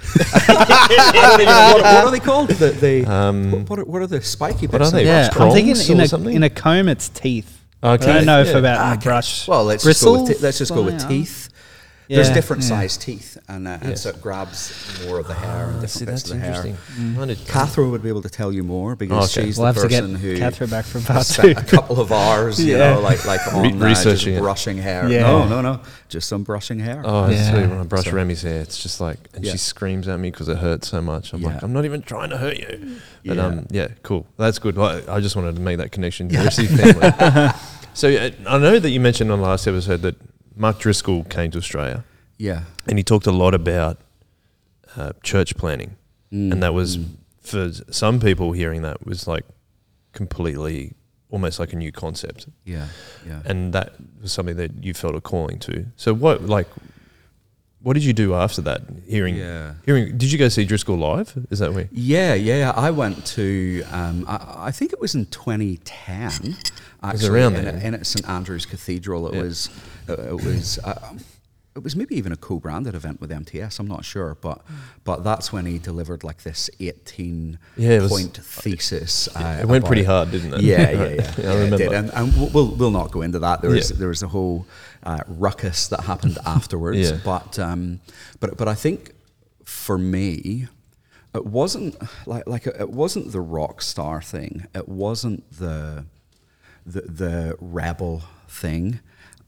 I 0.50 1.12
don't 1.13 1.42
even 1.42 1.46
know 1.46 1.72
what, 1.74 1.84
what 1.84 2.06
are 2.06 2.12
they 2.12 2.20
called? 2.20 2.50
The, 2.50 2.70
the 2.72 3.06
Um, 3.12 3.65
what, 3.65 3.80
are, 3.80 3.86
what 3.86 4.01
are 4.01 4.08
the 4.08 4.22
spiky 4.22 4.68
bits? 4.68 4.74
what 4.74 4.82
are 4.82 4.92
they? 4.92 5.06
Yeah. 5.06 5.30
I'm 5.34 5.51
thinking 5.51 5.75
in 5.96 6.01
a, 6.01 6.08
something? 6.08 6.34
in 6.36 6.44
a 6.44 6.50
comb, 6.50 6.88
it's 6.89 7.10
teeth. 7.10 7.60
Okay, 7.84 8.06
I 8.10 8.13
don't 8.13 8.25
know 8.25 8.42
if 8.42 8.56
about 8.56 8.86
in 8.86 8.92
a 8.92 8.96
Okay. 8.96 9.03
brush. 9.03 9.48
Well, 9.48 9.65
let's 9.65 9.84
just 9.84 10.03
go 10.03 10.13
with 10.13 10.20
Bristle? 10.25 10.36
te- 10.39 10.44
let's 10.44 10.58
just 10.58 10.74
go 10.74 10.84
with 10.84 11.01
Yeah. 11.01 11.08
teeth. 11.08 11.50
There's 12.10 12.29
different 12.29 12.62
yeah. 12.63 12.69
sized 12.69 13.01
teeth, 13.01 13.38
and, 13.48 13.67
uh, 13.67 13.77
and 13.81 13.98
so 13.98 14.10
it 14.10 14.22
grabs 14.22 14.74
more 15.05 15.19
of 15.19 15.27
the 15.27 15.33
hair 15.33 15.65
and 15.69 15.81
different 15.81 15.89
See, 15.89 16.05
bits 16.05 16.24
that's 16.24 16.31
of 16.31 16.39
the 16.39 16.45
hair. 16.45 17.25
did- 17.27 17.48
Catherine 17.48 17.91
would 17.91 18.03
be 18.03 18.10
able 18.10 18.22
to 18.22 18.29
tell 18.29 18.51
you 18.51 18.63
more 18.63 18.95
because 18.95 19.36
Okay. 19.38 19.48
she's 19.48 19.57
We'll 19.57 19.74
the 19.74 19.79
have 19.79 19.83
to 19.83 19.89
get 19.89 20.01
person 20.01 20.15
who 20.15 20.38
Catherine 20.38 20.69
back 20.69 20.86
part 21.05 21.25
spent 21.25 21.57
a 21.57 21.63
couple 21.63 22.00
of 22.01 22.12
hours, 22.12 22.63
you 22.63 22.77
Yeah. 22.77 22.93
know, 22.95 23.01
like 23.01 23.25
like 23.25 23.41
on 23.53 23.63
Re- 23.63 23.72
uh, 23.72 23.89
researching 23.89 24.38
brushing 24.39 24.77
hair. 24.77 25.07
Yeah. 25.10 25.22
No, 25.22 25.48
no, 25.48 25.62
no, 25.62 25.79
just 26.10 26.27
some 26.27 26.43
brushing 26.43 26.79
hair. 26.79 27.01
Oh, 27.05 27.29
Yeah. 27.29 27.55
yeah. 27.57 27.67
when 27.67 27.79
I 27.79 27.83
brush 27.83 28.05
So- 28.05 28.12
Remy's 28.12 28.41
hair, 28.43 28.62
it's 28.62 28.81
just 28.81 29.00
like, 29.01 29.17
and 29.33 29.43
Yeah. 29.45 29.53
she 29.53 29.57
screams 29.57 30.07
at 30.07 30.19
me 30.19 30.29
because 30.31 30.50
it 30.50 30.57
hurts 30.57 30.89
so 30.89 31.01
much. 31.01 31.33
I'm 31.33 31.41
like, 31.41 31.62
I'm 31.63 31.74
not 31.74 31.86
even 31.86 32.01
trying 32.01 32.29
to 32.31 32.38
hurt 32.38 32.57
you. 32.60 32.98
But 33.25 33.38
Yeah. 33.38 33.45
um, 33.45 33.67
yeah, 33.72 33.88
cool. 34.03 34.27
That's 34.38 34.60
good. 34.60 34.77
I, 34.77 35.01
I 35.07 35.19
just 35.22 35.36
wanted 35.36 35.55
to 35.55 35.62
make 35.62 35.77
that 35.77 35.91
connection 35.91 36.27
to 36.29 36.38
the 36.38 36.43
rest 36.43 36.60
of 36.60 36.69
your 36.72 36.93
family. 36.93 37.51
so 37.93 38.10
uh, 38.10 38.29
I 38.48 38.57
know 38.57 38.79
that 38.79 38.89
you 38.89 39.00
mentioned 39.00 39.31
on 39.31 39.39
the 39.39 39.45
last 39.48 39.67
episode 39.67 40.01
that 40.01 40.15
Mark 40.55 40.79
Driscoll 40.79 41.24
came 41.25 41.51
to 41.51 41.57
Australia, 41.57 42.03
Yeah, 42.38 42.63
and 42.88 42.98
he 42.98 43.03
talked 43.03 43.27
a 43.27 43.31
lot 43.31 43.53
about 43.53 43.98
uh, 44.95 45.13
church 45.24 45.55
planting, 45.57 45.95
Mm, 46.31 46.51
and 46.51 46.63
that 46.63 46.74
was 46.74 46.98
mm. 46.98 47.05
for 47.41 47.72
some 47.91 48.19
people 48.19 48.53
hearing 48.53 48.81
that 48.81 49.05
was 49.05 49.27
like 49.27 49.45
completely 50.13 50.93
almost 51.29 51.60
like 51.60 51.74
a 51.74 51.75
new 51.75 51.91
concept, 51.91 52.48
yeah, 52.65 52.88
yeah. 53.27 53.41
and 53.45 53.74
that 53.74 53.93
was 54.22 54.31
something 54.31 54.55
that 54.57 54.83
you 54.83 54.93
felt 54.93 55.15
a 55.15 55.22
calling 55.22 55.60
to. 55.60 55.86
So 55.95 56.13
what 56.13 56.43
like. 56.43 56.67
What 57.81 57.95
did 57.95 58.05
you 58.05 58.13
do 58.13 58.33
after 58.33 58.61
that? 58.61 58.81
Hearing, 59.05 59.35
Yeah. 59.35 59.74
hearing. 59.85 60.18
Did 60.18 60.31
you 60.31 60.37
go 60.39 60.48
see 60.48 60.63
Driscoll 60.63 60.96
live? 60.96 61.33
Is 61.50 61.59
that 61.59 61.74
where? 61.74 61.89
Yeah, 61.92 62.33
yeah. 62.33 62.72
I 62.74 62.92
went 62.92 63.25
to, 63.35 63.83
um, 63.92 64.24
I, 64.25 64.68
I 64.68 64.72
think 64.72 64.94
it 64.94 65.01
was 65.01 65.16
in 65.16 65.25
2010. 65.25 66.22
Actually, 66.22 66.55
it 67.03 67.11
was 67.11 67.25
around 67.27 67.55
then. 67.55 67.81
in 67.81 67.94
at 67.94 68.05
St 68.07 68.25
Andrew's 68.29 68.66
Cathedral. 68.66 69.27
It 69.27 69.33
Yeah. 69.35 69.42
was, 69.42 69.70
it 70.07 70.33
was, 70.44 70.79
uh, 70.79 71.13
it 71.75 71.83
was 71.83 71.96
maybe 71.96 72.16
even 72.16 72.31
a 72.31 72.35
co-branded 72.35 72.94
event 72.94 73.20
with 73.20 73.31
MTS. 73.31 73.79
I'm 73.79 73.87
not 73.87 74.05
sure, 74.05 74.37
but 74.42 74.61
but 75.03 75.24
that's 75.24 75.51
when 75.51 75.66
he 75.66 75.79
delivered 75.79 76.24
like 76.24 76.44
this 76.44 76.70
18 76.79 77.57
Yeah, 77.77 77.89
it 77.98 78.01
was- 78.03 78.11
point 78.11 78.37
thesis. 78.37 79.27
Uh, 79.35 79.59
it 79.61 79.68
went 79.68 79.83
pretty 79.85 80.03
hard, 80.03 80.29
didn't 80.31 80.53
it? 80.53 80.61
Yeah, 80.72 80.92
yeah, 80.92 80.92
yeah. 80.92 81.03
I 81.37 81.42
yeah 81.42 81.53
it 81.53 81.63
remember. 81.72 81.96
And, 81.96 82.11
and 82.13 82.33
we'll- 82.37 82.50
we'll 82.50 82.75
we'll 82.75 82.92
not 82.92 83.11
go 83.11 83.22
into 83.24 83.39
that. 83.39 83.61
There 83.61 83.72
was 83.72 83.89
Yeah. 83.92 83.98
there 83.98 84.09
was 84.09 84.22
a 84.22 84.27
whole 84.27 84.68
uh, 85.03 85.22
ruckus 85.27 85.87
that 85.87 86.01
happened 86.01 86.37
afterwards. 86.46 87.09
Yeah. 87.09 87.18
But 87.24 87.57
um, 87.57 88.01
but 88.39 88.55
but 88.57 88.68
I 88.68 88.75
think 88.75 89.11
for 89.63 89.98
me, 89.98 90.68
it 91.33 91.46
wasn't 91.48 91.96
like 92.27 92.46
like 92.46 92.68
it 92.68 92.92
wasn't 92.92 93.31
the 93.31 93.42
rock 93.42 93.81
star 93.81 94.22
thing. 94.22 94.68
It 94.75 94.87
wasn't 94.87 95.50
the 95.57 96.05
the 96.85 97.01
the 97.01 97.55
rebel 97.59 98.22
thing, 98.48 99.00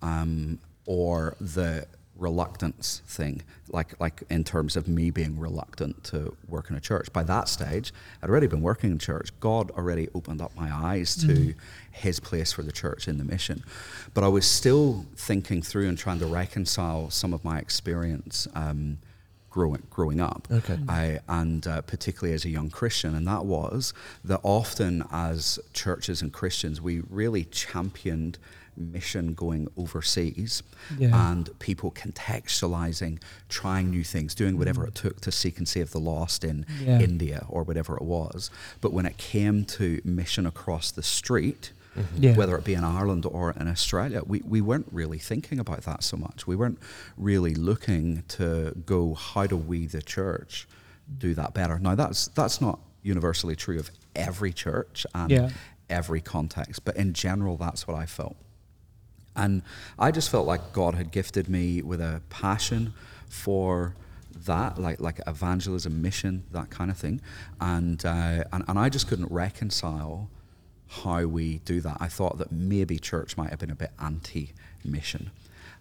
um, 0.02 0.60
or 0.86 1.36
the 1.40 1.88
reluctance 2.18 3.02
thing. 3.08 3.42
Like 3.70 4.00
like 4.00 4.24
in 4.30 4.44
terms 4.44 4.76
of 4.76 4.88
me 4.88 5.10
being 5.10 5.40
reluctant 5.40 6.04
to 6.06 6.36
work 6.48 6.70
in 6.70 6.76
a 6.76 6.80
church. 6.80 7.12
By 7.12 7.24
that 7.24 7.50
stage, 7.50 7.94
I'd 8.22 8.30
already 8.30 8.48
been 8.48 8.62
working 8.62 8.92
in 8.92 9.00
church. 9.00 9.32
God 9.40 9.72
already 9.72 10.08
opened 10.16 10.42
up 10.42 10.56
my 10.56 10.74
eyes 10.74 11.16
to 11.18 11.54
His 11.92 12.20
place 12.20 12.52
for 12.54 12.62
the 12.62 12.72
church 12.72 13.08
in 13.08 13.18
the 13.18 13.26
mission. 13.26 13.64
But 14.14 14.24
I 14.24 14.28
was 14.28 14.46
still 14.46 15.06
thinking 15.16 15.62
through 15.62 15.90
and 15.90 15.98
trying 15.98 16.20
to 16.20 16.28
reconcile 16.28 17.10
some 17.10 17.34
of 17.34 17.44
my 17.44 17.60
experience. 17.60 18.48
Um, 18.56 19.00
growing 19.50 19.84
growing 19.90 20.20
up. 20.20 20.48
Okay. 20.52 20.78
I, 20.90 21.20
and 21.30 21.66
uh, 21.66 21.82
particularly 21.82 22.36
as 22.36 22.44
a 22.44 22.50
young 22.50 22.70
Christian, 22.70 23.16
and 23.16 23.26
that 23.28 23.46
was 23.46 23.94
that 24.26 24.42
often 24.44 25.06
as 25.12 25.60
churches 25.72 26.22
and 26.22 26.32
Christians, 26.34 26.82
we 26.82 27.02
really 27.10 27.46
championed 27.46 28.38
mission 28.78 29.34
going 29.34 29.68
overseas 29.78 30.64
Yeah. 30.98 31.32
and 31.32 31.58
people 31.60 31.92
contextualizing, 31.92 33.20
trying 33.50 33.90
new 33.90 34.04
things, 34.04 34.36
doing 34.36 34.58
whatever 34.58 34.84
mm. 34.84 34.88
it 34.90 34.96
took 34.96 35.22
to 35.22 35.32
seek 35.32 35.58
and 35.58 35.68
save 35.68 35.92
the 35.92 36.00
lost 36.00 36.44
in 36.44 36.66
Yeah. 36.82 37.00
India 37.00 37.46
or 37.50 37.64
whatever 37.64 37.96
it 37.96 38.04
was. 38.04 38.50
But 38.82 38.94
when 38.94 39.06
it 39.06 39.18
came 39.18 39.66
to 39.66 40.02
mission 40.04 40.46
across 40.46 40.92
the 40.92 41.04
street, 41.04 41.72
mm-hmm. 41.98 42.24
Yeah. 42.24 42.36
whether 42.36 42.56
it 42.58 42.64
be 42.64 42.74
in 42.74 42.84
Ireland 42.84 43.26
or 43.26 43.52
in 43.52 43.68
Australia, 43.68 44.22
we, 44.26 44.42
we 44.42 44.62
weren't 44.62 44.88
really 44.92 45.20
thinking 45.20 45.60
about 45.60 45.84
that 45.84 46.04
so 46.04 46.18
much. 46.18 46.46
We 46.48 46.56
weren't 46.56 46.80
really 47.18 47.56
looking 47.56 48.24
to 48.30 48.74
go, 48.86 49.14
how 49.14 49.48
do 49.48 49.58
we, 49.58 49.88
the 49.88 50.02
church, 50.02 50.68
do 51.18 51.34
that 51.36 51.54
better? 51.54 51.80
Now, 51.80 51.96
that's, 51.96 52.28
that's 52.30 52.60
not 52.62 52.80
universally 53.04 53.56
true 53.56 53.80
of 53.80 53.92
every 54.16 54.52
church 54.52 55.06
and 55.14 55.32
Yeah. 55.32 55.50
every 55.90 56.22
context, 56.22 56.84
but 56.84 56.96
in 56.96 57.14
general, 57.14 57.58
that's 57.58 57.88
what 57.88 57.96
I 57.96 58.06
felt. 58.08 58.36
And 59.36 59.62
I 60.00 60.12
just 60.12 60.30
felt 60.30 60.48
like 60.48 60.74
God 60.74 60.96
had 60.96 61.12
gifted 61.12 61.50
me 61.50 61.82
with 61.82 62.02
a 62.02 62.22
passion 62.30 62.94
for 63.28 63.96
that, 64.46 64.78
like 64.78 65.00
like 65.00 65.20
evangelism, 65.28 66.02
mission, 66.02 66.44
that 66.52 66.70
kind 66.70 66.90
of 66.92 66.98
thing. 66.98 67.22
And 67.60 68.06
uh, 68.06 68.44
and, 68.52 68.64
and 68.68 68.80
I 68.80 68.90
just 68.90 69.08
couldn't 69.08 69.32
reconcile 69.32 70.30
how 70.88 71.26
we 71.26 71.60
do 71.66 71.82
that. 71.82 71.98
I 72.00 72.08
thought 72.08 72.38
that 72.38 72.52
maybe 72.52 72.98
church 73.00 73.38
might 73.38 73.50
have 73.50 73.60
been 73.60 73.72
a 73.72 73.76
bit 73.76 73.92
anti-mission. 74.00 75.32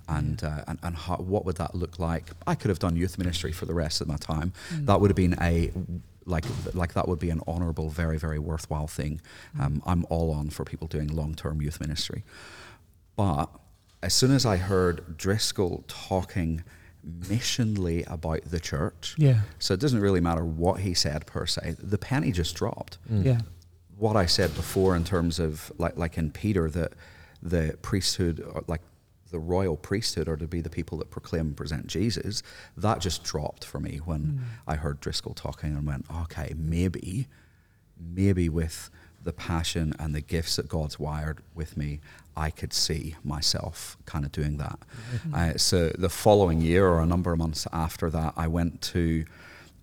And, 0.07 0.45
uh, 0.45 0.65
and 0.67 0.79
and 0.83 0.97
how, 0.97 1.17
what 1.17 1.47
would 1.47 1.57
that 1.57 1.75
look 1.75 1.99
like? 1.99 2.31
I 2.47 2.55
could 2.55 2.69
have 2.69 2.79
done 2.79 2.95
youth 2.95 3.17
ministry 3.17 3.53
for 3.53 3.65
the 3.65 3.73
rest 3.73 4.03
of 4.03 4.09
my 4.09 4.17
time. 4.17 4.53
That 4.71 5.01
would 5.01 5.11
have 5.11 5.17
been 5.17 5.37
a 5.41 5.73
like 6.27 6.45
like 6.75 6.93
that 6.95 7.09
would 7.09 7.19
be 7.19 7.31
an 7.31 7.41
honourable, 7.47 7.89
very 7.89 8.19
very 8.19 8.39
worthwhile 8.39 8.87
thing. 8.87 9.21
Um, 9.59 9.83
I'm 9.87 10.05
all 10.11 10.31
on 10.31 10.51
for 10.51 10.65
people 10.65 10.89
doing 10.89 11.09
long 11.09 11.35
term 11.35 11.63
youth 11.63 11.81
ministry. 11.81 12.23
But 13.17 13.51
as 14.03 14.13
soon 14.15 14.33
as 14.33 14.45
I 14.47 14.57
heard 14.57 15.17
Driscoll 15.17 15.85
talking 15.89 16.63
missionally 17.07 18.11
about 18.11 18.43
the 18.45 18.61
church, 18.61 19.15
Yeah. 19.19 19.41
so 19.59 19.75
it 19.75 19.81
doesn't 19.81 20.01
really 20.01 20.21
matter 20.21 20.45
what 20.45 20.81
he 20.81 20.95
said 20.95 21.27
per 21.27 21.47
se, 21.47 21.77
the 21.79 21.99
penny 21.99 22.33
just 22.33 22.55
dropped. 22.55 22.99
Yeah. 23.09 23.41
What 23.97 24.17
I 24.17 24.27
said 24.27 24.55
before 24.55 24.97
in 24.97 25.05
terms 25.05 25.39
of 25.39 25.71
like 25.79 25.97
like 25.97 26.19
in 26.19 26.31
Peter 26.31 26.69
that 26.71 26.93
the 27.43 27.77
priesthood, 27.83 28.43
like 28.67 28.81
the 29.31 29.39
royal 29.39 29.77
priesthood 29.77 30.29
are 30.29 30.37
to 30.37 30.47
be 30.47 30.61
the 30.61 30.71
people 30.71 30.99
that 30.99 31.11
proclaim 31.11 31.49
and 31.49 31.57
present 31.57 31.87
Jesus, 31.87 32.43
that 32.77 33.01
just 33.01 33.23
dropped 33.23 33.65
for 33.65 33.81
me 33.81 33.99
when 34.05 34.21
Mm. 34.23 34.39
I 34.67 34.77
heard 34.77 35.01
Driscoll 35.01 35.35
talking 35.35 35.77
and 35.77 35.87
went, 35.87 36.07
okay, 36.23 36.55
maybe, 36.57 37.29
maybe 37.99 38.49
with 38.49 38.91
the 39.23 39.33
passion 39.33 39.95
and 39.99 40.15
the 40.15 40.21
gifts 40.21 40.57
that 40.57 40.69
God's 40.69 40.99
wired 40.99 41.41
with 41.55 41.77
me, 41.77 42.01
I 42.37 42.51
could 42.51 42.73
see 42.73 43.17
myself 43.25 43.97
kind 44.07 44.25
of 44.25 44.33
doing 44.33 44.57
that. 44.59 44.79
Mm-hmm. 45.15 45.35
Uh, 45.35 45.57
so 45.57 45.91
the 45.99 46.09
following 46.09 46.61
year 46.61 46.87
or 46.89 47.01
a 47.01 47.07
number 47.07 47.33
of 47.33 47.39
months 47.39 47.67
after 47.73 48.11
that, 48.11 48.35
I 48.37 48.49
went 48.49 48.83
to 48.93 49.25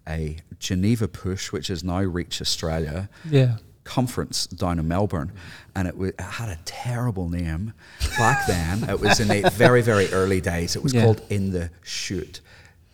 a 0.08 0.38
Geneva 0.60 1.08
Push, 1.08 1.52
which 1.52 1.68
has 1.68 1.84
now 1.84 2.02
Reach 2.02 2.42
Australia, 2.42 3.10
Yeah. 3.30 3.58
conference 3.84 4.48
down 4.48 4.80
in 4.80 4.88
Melbourne, 4.88 5.32
and 5.76 5.88
it, 5.88 5.96
wa 5.98 6.06
it 6.08 6.20
had 6.20 6.50
a 6.50 6.58
terrible 6.66 7.30
name. 7.30 7.74
Back 8.18 8.46
then, 8.48 8.90
it 8.90 9.00
was 9.00 9.20
in 9.20 9.28
the 9.28 9.50
very, 9.54 9.82
very 9.82 10.12
early 10.12 10.42
days. 10.42 10.76
It 10.76 10.84
was 10.84 10.94
Yeah. 10.94 11.04
called 11.04 11.22
In 11.30 11.52
the 11.52 11.70
Chute. 11.84 12.42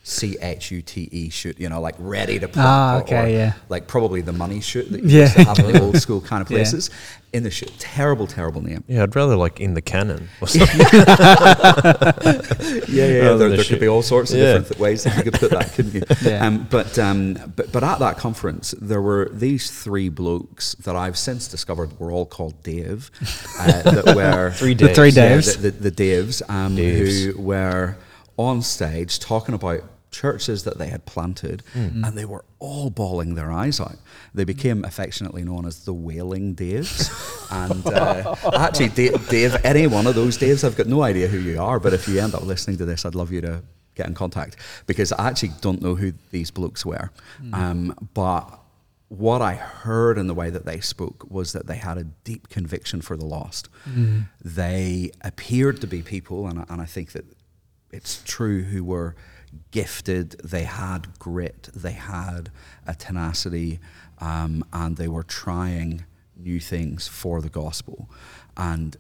C 0.10 0.38
H 0.42 0.72
U 0.72 0.82
T 0.82 1.10
E 1.12 1.30
chute, 1.30 1.60
you 1.60 1.68
know, 1.68 1.82
like 1.82 1.96
ready 2.00 2.40
to 2.40 2.48
put, 2.48 2.58
Ah, 2.64 2.96
or- 2.98 3.02
okay, 3.02 3.26
or 3.26 3.28
yeah. 3.28 3.54
like 3.68 3.88
probably 3.88 4.22
the 4.22 4.32
money 4.32 4.62
shoot 4.62 4.90
that 4.92 5.04
you 5.04 5.10
Yeah. 5.10 5.24
used 5.24 5.36
to 5.36 5.44
have 5.44 5.60
in 5.60 5.72
the 5.74 5.82
old 5.82 5.98
school 5.98 6.22
kind 6.22 6.42
of 6.42 6.50
Yeah. 6.52 6.58
places. 6.60 6.90
In 7.34 7.44
the 7.44 7.52
chute, 7.52 7.74
terrible, 7.78 8.26
terrible 8.26 8.62
name. 8.64 8.86
Yeah, 8.88 9.04
I'd 9.04 9.14
rather 9.14 9.36
like 9.36 9.60
in 9.60 9.74
the 9.74 9.82
canon 9.82 10.30
or 10.40 10.48
something. 10.48 10.80
Yeah, 10.80 10.86
yeah, 12.88 13.20
Rather 13.20 13.38
There, 13.38 13.38
than 13.50 13.56
there 13.58 13.66
could 13.66 13.80
be 13.82 13.88
all 13.88 14.02
sorts 14.02 14.32
of 14.32 14.40
Yeah. 14.40 14.54
different 14.60 14.80
ways 14.80 15.04
that 15.04 15.18
you 15.18 15.24
could 15.24 15.34
put 15.40 15.52
that, 15.52 15.74
couldn't 15.74 15.94
you? 15.94 16.04
Yeah. 16.22 16.46
Um, 16.46 16.68
but, 16.70 16.98
um, 16.98 17.38
but 17.56 17.72
but 17.72 17.84
at 17.84 18.00
that 18.00 18.18
conference, 18.18 18.74
there 18.82 19.02
were 19.02 19.30
these 19.34 19.70
three 19.70 20.10
blokes 20.10 20.74
that 20.86 20.96
I've 20.96 21.18
since 21.18 21.48
discovered 21.48 22.00
were 22.00 22.12
all 22.12 22.26
called 22.26 22.64
Dave. 22.64 23.12
Uh, 23.60 23.82
that 23.84 24.16
were 24.16 24.52
Three 24.52 24.74
The 24.74 24.94
three 24.94 25.12
Daves. 25.12 25.56
yeah, 25.56 25.62
the, 25.62 25.72
the, 25.72 25.90
the 25.90 25.92
Daves, 25.92 26.42
um, 26.50 26.76
Daves. 26.78 27.26
who 27.34 27.42
were 27.42 27.98
on 28.38 28.62
stage 28.62 29.20
talking 29.20 29.54
about 29.54 29.84
churches 30.12 30.64
that 30.64 30.78
they 30.78 30.88
had 30.88 31.06
planted, 31.06 31.64
Hmm. 31.74 32.04
and 32.06 32.18
they 32.18 32.26
were 32.26 32.44
all 32.60 32.90
bawling 32.90 33.36
their 33.36 33.52
eyes 33.52 33.80
out. 33.80 33.98
They 34.34 34.44
became 34.46 34.84
affectionately 34.86 35.44
known 35.44 35.66
as 35.66 35.86
the 35.86 35.94
Wailing 35.94 36.56
Daves. 36.56 37.10
and 37.52 37.86
uh, 37.88 38.36
actually, 38.58 38.90
Dave, 38.90 39.28
Dave, 39.30 39.56
any 39.64 39.86
one 39.88 40.08
of 40.08 40.16
those 40.16 40.38
Daves, 40.38 40.64
I've 40.64 40.78
got 40.78 40.88
no 40.88 41.04
idea 41.04 41.28
who 41.28 41.38
you 41.40 41.62
are, 41.62 41.80
but 41.80 41.94
if 41.94 42.08
you 42.08 42.20
end 42.20 42.34
up 42.36 42.44
listening 42.44 42.78
to 42.78 42.86
this, 42.86 43.06
I'd 43.06 43.16
love 43.16 43.32
you 43.32 43.42
to 43.42 43.62
get 43.96 44.08
in 44.08 44.14
contact 44.14 44.56
because 44.86 45.12
I 45.12 45.28
actually 45.28 45.54
don't 45.62 45.82
know 45.82 45.96
who 45.96 46.14
these 46.32 46.52
blokes 46.52 46.86
were. 46.86 47.12
Um, 47.54 47.94
but 48.14 48.60
what 49.10 49.42
I 49.42 49.56
heard 49.56 50.18
in 50.18 50.28
the 50.28 50.34
way 50.34 50.50
that 50.50 50.66
they 50.66 50.80
spoke 50.82 51.26
was 51.30 51.54
that 51.54 51.66
they 51.68 51.78
had 51.78 51.98
a 51.98 52.04
deep 52.04 52.50
conviction 52.50 53.02
for 53.02 53.16
the 53.18 53.26
lost. 53.26 53.70
They 54.44 55.12
appeared 55.22 55.82
to 55.82 55.88
be 55.88 56.02
people, 56.02 56.48
and 56.48 56.66
and 56.70 56.82
I 56.82 56.86
think 56.86 57.12
that 57.14 57.26
it's 57.92 58.22
true, 58.26 58.64
who 58.64 58.84
were 58.84 59.16
gifted, 59.72 60.32
they 60.44 60.64
had 60.64 61.20
grit, 61.20 61.70
they 61.76 61.92
had 61.92 62.50
a 62.86 62.96
tenacity, 62.96 63.80
um, 64.20 64.64
and 64.74 64.98
they 64.98 65.08
were 65.08 65.24
trying 65.24 66.06
new 66.36 66.60
things 66.60 67.08
for 67.08 67.42
the 67.42 67.50
gospel. 67.50 68.10
And 68.56 68.98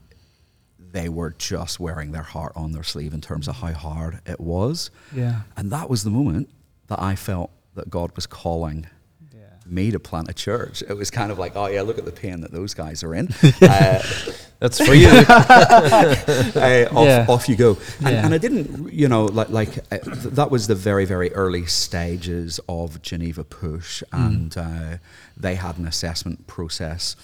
they 0.79 1.09
were 1.09 1.31
just 1.31 1.79
wearing 1.79 2.11
their 2.11 2.23
heart 2.23 2.53
on 2.55 2.71
their 2.71 2.83
sleeve 2.83 3.13
in 3.13 3.21
terms 3.21 3.47
of 3.47 3.57
how 3.57 3.73
hard 3.73 4.19
it 4.25 4.39
was. 4.39 4.89
Yeah. 5.13 5.41
And 5.55 5.71
that 5.71 5.89
was 5.89 6.03
the 6.03 6.09
moment 6.09 6.49
that 6.87 7.01
I 7.01 7.15
felt 7.15 7.51
that 7.75 7.89
God 7.89 8.11
was 8.15 8.25
calling. 8.25 8.87
Me 9.71 9.91
to 9.91 9.99
plant 9.99 10.29
a 10.29 10.33
church. 10.33 10.81
It 10.87 10.93
was 10.93 11.09
kind 11.11 11.31
of 11.31 11.37
like, 11.39 11.55
oh 11.55 11.67
yeah, 11.67 11.81
look 11.81 11.97
at 11.97 12.05
the 12.05 12.11
pain 12.11 12.41
that 12.41 12.51
those 12.51 12.73
guys 12.73 13.03
are 13.03 13.13
in. 13.15 13.27
uh, 13.61 14.01
That's 14.59 14.83
for 14.85 14.93
you. 14.93 15.07
uh, 15.27 16.87
off, 16.91 17.05
Yeah. 17.05 17.25
off 17.29 17.49
you 17.49 17.55
go. 17.55 17.77
And, 17.99 18.09
Yeah. 18.09 18.25
and 18.25 18.33
I 18.33 18.37
didn't, 18.37 18.91
you 18.91 19.07
know, 19.07 19.25
like 19.25 19.49
like 19.49 19.77
uh, 19.91 19.97
th- 19.97 20.33
that 20.35 20.49
was 20.51 20.67
the 20.67 20.75
very 20.75 21.05
very 21.05 21.31
early 21.33 21.65
stages 21.65 22.59
of 22.67 23.01
Geneva 23.01 23.43
Push, 23.43 24.03
and 24.11 24.55
uh, 24.57 24.97
they 25.35 25.55
had 25.55 25.77
an 25.77 25.87
assessment 25.87 26.47
process. 26.47 27.15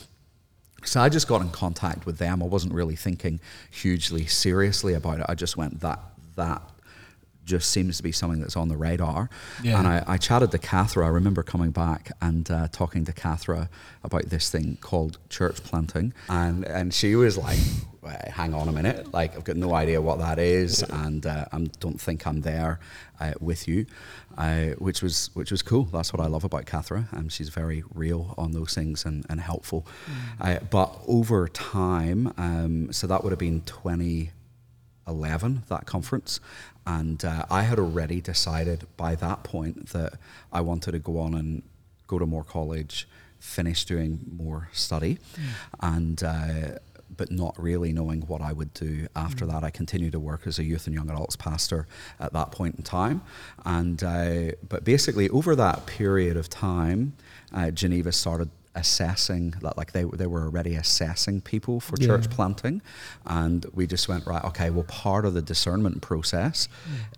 So 0.85 0.99
I 1.01 1.07
just 1.09 1.27
got 1.27 1.41
in 1.41 1.49
contact 1.49 2.05
with 2.05 2.17
them. 2.17 2.43
I 2.43 2.45
wasn't 2.45 2.73
really 2.73 2.95
thinking 2.97 3.39
hugely 3.71 4.25
seriously 4.25 4.93
about 4.93 5.19
it. 5.19 5.25
I 5.29 5.35
just 5.35 5.55
went 5.57 5.79
that 5.79 5.99
that 6.35 6.61
just 7.45 7.71
seems 7.71 7.97
to 7.97 8.03
be 8.03 8.11
something 8.11 8.39
that's 8.39 8.55
on 8.55 8.69
the 8.69 8.77
radar. 8.77 9.29
Yeah. 9.61 9.79
And 9.79 9.87
I, 9.87 10.03
I 10.07 10.17
chatted 10.17 10.51
to 10.51 10.57
Cathra. 10.57 11.05
I 11.05 11.09
remember 11.09 11.43
coming 11.43 11.71
back 11.71 12.11
and 12.21 12.49
uh, 12.49 12.67
talking 12.71 13.05
to 13.05 13.13
Cathra 13.13 13.69
about 14.03 14.29
this 14.29 14.49
thing 14.49 14.77
called 14.81 15.17
church 15.29 15.63
planting. 15.63 16.13
And, 16.29 16.65
and 16.65 16.93
she 16.93 17.15
was 17.15 17.37
like, 17.37 17.59
"Wait, 18.01 18.29
hang 18.29 18.53
on 18.53 18.67
a 18.67 18.71
minute. 18.71 19.13
Like, 19.13 19.35
I've 19.35 19.43
got 19.43 19.57
no 19.57 19.73
idea 19.73 20.01
what 20.01 20.19
that 20.19 20.39
is. 20.39 20.83
And 20.83 21.25
uh, 21.25 21.45
I 21.51 21.59
don't 21.79 21.99
think 21.99 22.25
I'm 22.25 22.41
there 22.41 22.79
uh, 23.19 23.33
with 23.39 23.67
you, 23.67 23.85
uh, 24.37 24.67
which, 24.77 25.01
was, 25.01 25.29
which 25.33 25.51
was 25.51 25.61
cool. 25.61 25.83
That's 25.85 26.13
what 26.13 26.21
I 26.21 26.27
love 26.27 26.43
about 26.43 26.65
Cathra. 26.65 27.07
Um, 27.11 27.29
she's 27.29 27.49
very 27.49 27.83
real 27.93 28.33
on 28.37 28.51
those 28.51 28.73
things 28.73 29.05
and, 29.05 29.25
and 29.29 29.41
helpful. 29.41 29.85
Uh, 30.39 30.59
but 30.69 30.97
over 31.07 31.47
time, 31.47 32.33
um, 32.37 32.91
so 32.93 33.07
that 33.07 33.23
would 33.23 33.31
have 33.31 33.39
been 33.39 33.61
20. 33.61 34.31
11, 35.07 35.63
that 35.67 35.85
conference. 35.85 36.39
And 36.85 37.23
uh, 37.23 37.45
I 37.49 37.63
had 37.63 37.79
already 37.79 38.21
decided 38.21 38.87
by 38.97 39.15
that 39.15 39.43
point 39.43 39.89
that 39.89 40.13
I 40.51 40.61
wanted 40.61 40.91
to 40.91 40.99
go 40.99 41.19
on 41.19 41.33
and 41.33 41.63
go 42.07 42.19
to 42.19 42.25
more 42.25 42.43
college, 42.43 43.07
finish 43.39 43.85
doing 43.85 44.19
more 44.35 44.69
study, 44.73 45.17
and 45.79 46.21
uh, 46.23 46.79
but 47.15 47.31
not 47.31 47.61
really 47.61 47.93
knowing 47.93 48.21
what 48.21 48.41
I 48.41 48.53
would 48.53 48.73
do 48.73 49.07
after 49.15 49.45
that. 49.45 49.63
I 49.63 49.69
continued 49.69 50.13
to 50.13 50.19
work 50.19 50.47
as 50.47 50.59
a 50.59 50.63
youth 50.63 50.87
and 50.87 50.95
young 50.95 51.09
adults 51.09 51.35
pastor 51.35 51.87
at 52.19 52.33
that 52.33 52.51
point 52.51 52.75
in 52.75 52.83
time, 52.83 53.21
and 53.65 54.03
uh, 54.03 54.51
but 54.67 54.83
basically 54.83 55.29
over 55.29 55.55
that 55.55 55.85
period 55.85 56.37
of 56.37 56.49
time, 56.49 57.13
uh, 57.53 57.71
Geneva 57.71 58.11
started 58.11 58.49
assessing 58.75 59.51
that 59.61 59.77
like 59.77 59.91
they 59.91 60.03
they 60.03 60.27
were 60.27 60.43
already 60.43 60.75
assessing 60.75 61.41
people 61.41 61.79
for 61.79 61.95
Yeah. 61.99 62.07
church 62.07 62.29
planting. 62.29 62.81
And 63.25 63.65
we 63.73 63.87
just 63.87 64.07
went 64.07 64.25
right 64.25 64.43
okay 64.45 64.69
well 64.69 64.83
part 64.85 65.25
of 65.25 65.33
the 65.33 65.41
discernment 65.41 66.01
process 66.01 66.67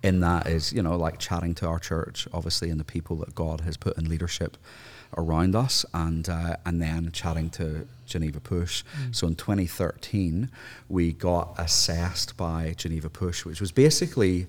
in 0.04 0.20
that 0.22 0.48
is 0.48 0.74
you 0.74 0.82
know 0.84 0.98
like 0.98 1.18
chatting 1.20 1.56
to 1.56 1.68
our 1.68 1.80
church 1.80 2.28
obviously 2.34 2.70
and 2.70 2.80
the 2.80 2.84
people 2.86 3.15
that 3.18 3.34
God 3.36 3.62
has 3.62 3.78
put 3.78 3.98
in 3.98 4.10
leadership 4.10 4.58
around 5.18 5.56
us 5.56 5.86
and 5.94 6.28
uh, 6.28 6.58
and 6.65 6.82
then 6.82 7.12
chatting 7.12 7.50
to 7.52 7.88
Geneva 8.06 8.39
Push. 8.39 8.84
So 9.12 9.26
in 9.28 9.36
2013 9.36 10.50
we 10.89 11.13
got 11.13 11.56
assessed 11.58 12.36
by 12.38 12.74
Geneva 12.76 13.10
Push 13.10 13.46
which 13.46 13.62
was 13.62 13.72
basically 13.72 14.48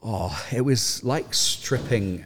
Oh, 0.00 0.32
it 0.52 0.60
was 0.64 1.02
like 1.02 1.34
stripping, 1.34 2.24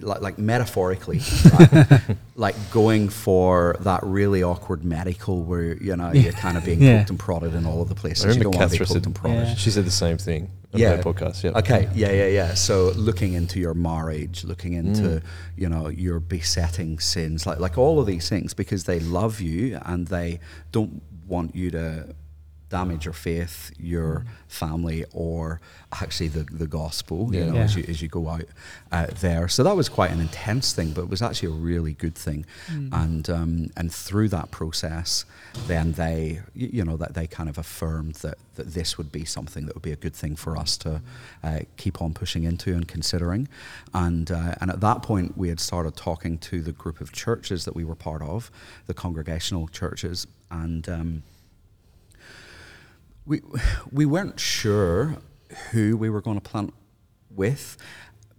like, 0.00 0.20
like 0.20 0.38
metaphorically, 0.38 1.20
right? 1.58 2.00
like 2.36 2.54
going 2.70 3.08
for 3.08 3.76
that 3.80 4.00
really 4.04 4.42
awkward 4.44 4.84
medical 4.84 5.42
where 5.42 5.76
you 5.76 5.96
know 5.96 6.12
you're 6.12 6.32
kind 6.32 6.56
of 6.56 6.64
being 6.64 6.80
Yeah. 6.80 6.98
poked 6.98 7.10
and 7.10 7.18
prodded 7.18 7.54
in 7.54 7.66
all 7.66 7.82
of 7.82 7.88
the 7.88 7.96
places 7.96 8.24
I 8.24 8.28
you 8.28 8.34
remember 8.34 8.52
don't 8.52 8.60
want 8.60 8.70
to 8.70 8.74
be 8.74 8.78
Catherine 8.78 8.86
poked 8.86 9.04
said, 9.04 9.06
and 9.06 9.14
prodded. 9.14 9.48
Yeah. 9.48 9.54
she 9.56 9.70
said 9.72 9.84
the 9.86 9.90
same 9.90 10.18
thing 10.18 10.50
on 10.72 10.80
Yeah. 10.80 10.96
her 10.96 11.02
podcast. 11.02 11.42
Yeah. 11.42 11.58
Okay. 11.58 11.88
Yeah, 11.96 12.12
yeah, 12.12 12.26
yeah. 12.28 12.54
So 12.54 12.92
looking 12.94 13.32
into 13.32 13.58
your 13.58 13.74
marriage, 13.74 14.44
looking 14.44 14.74
into 14.74 15.02
Mm. 15.02 15.22
you 15.56 15.68
know 15.68 15.88
your 15.88 16.20
besetting 16.20 17.00
sins, 17.00 17.44
like 17.44 17.58
like 17.58 17.76
all 17.76 17.98
of 17.98 18.06
these 18.06 18.28
things, 18.28 18.54
because 18.54 18.84
they 18.84 19.00
love 19.00 19.40
you 19.40 19.80
and 19.84 20.06
they 20.06 20.38
don't 20.70 21.02
want 21.26 21.56
you 21.56 21.70
to 21.72 22.14
damage 22.78 23.04
your 23.08 23.14
faith, 23.14 23.56
your 23.78 24.24
family, 24.48 25.04
or 25.12 25.60
actually 26.02 26.30
the, 26.38 26.44
the 26.62 26.66
gospel. 26.66 27.18
You 27.32 27.44
know, 27.46 27.54
Yeah. 27.54 27.64
as 27.66 27.76
you 27.76 27.84
as 27.92 27.98
you 28.02 28.08
go 28.08 28.22
out 28.34 28.48
uh, 28.90 29.06
there. 29.26 29.46
So 29.48 29.62
that 29.62 29.76
was 29.76 29.88
quite 29.88 30.10
an 30.16 30.20
intense 30.28 30.66
thing, 30.76 30.88
but 30.94 31.02
it 31.06 31.10
was 31.16 31.22
actually 31.22 31.50
a 31.56 31.58
really 31.72 31.94
good 32.04 32.16
thing. 32.26 32.40
And 33.04 33.24
um, 33.38 33.52
and 33.80 33.88
through 34.06 34.28
that 34.38 34.48
process, 34.50 35.24
then 35.70 35.86
they 35.92 36.40
you 36.54 36.84
know 36.88 36.96
that 37.02 37.12
they 37.14 37.26
kind 37.38 37.48
of 37.52 37.56
affirmed 37.58 38.14
that 38.26 38.38
that 38.56 38.68
this 38.78 38.90
would 38.98 39.10
be 39.20 39.24
something 39.36 39.62
that 39.66 39.74
would 39.76 39.88
be 39.90 39.96
a 40.00 40.02
good 40.06 40.16
thing 40.22 40.34
for 40.36 40.52
us 40.62 40.76
to 40.84 40.90
uh, 41.48 41.60
keep 41.82 41.96
on 42.02 42.10
pushing 42.14 42.42
into 42.50 42.70
and 42.78 42.86
considering. 42.96 43.42
And 43.92 44.26
uh, 44.40 44.54
and 44.60 44.68
at 44.74 44.80
that 44.80 44.98
point, 45.10 45.28
we 45.42 45.48
had 45.48 45.60
started 45.60 45.94
talking 45.96 46.38
to 46.50 46.56
the 46.68 46.72
group 46.82 47.00
of 47.00 47.08
churches 47.12 47.64
that 47.66 47.74
we 47.78 47.84
were 47.84 47.98
part 48.10 48.22
of, 48.34 48.50
the 48.90 48.94
congregational 48.94 49.68
churches, 49.68 50.26
and. 50.50 50.88
Um, 50.88 51.22
we 53.26 53.40
we 53.92 54.06
weren't 54.06 54.38
sure 54.40 55.16
who 55.72 55.96
we 55.96 56.10
were 56.10 56.20
going 56.20 56.40
to 56.40 56.48
plant 56.50 56.74
with. 57.30 57.76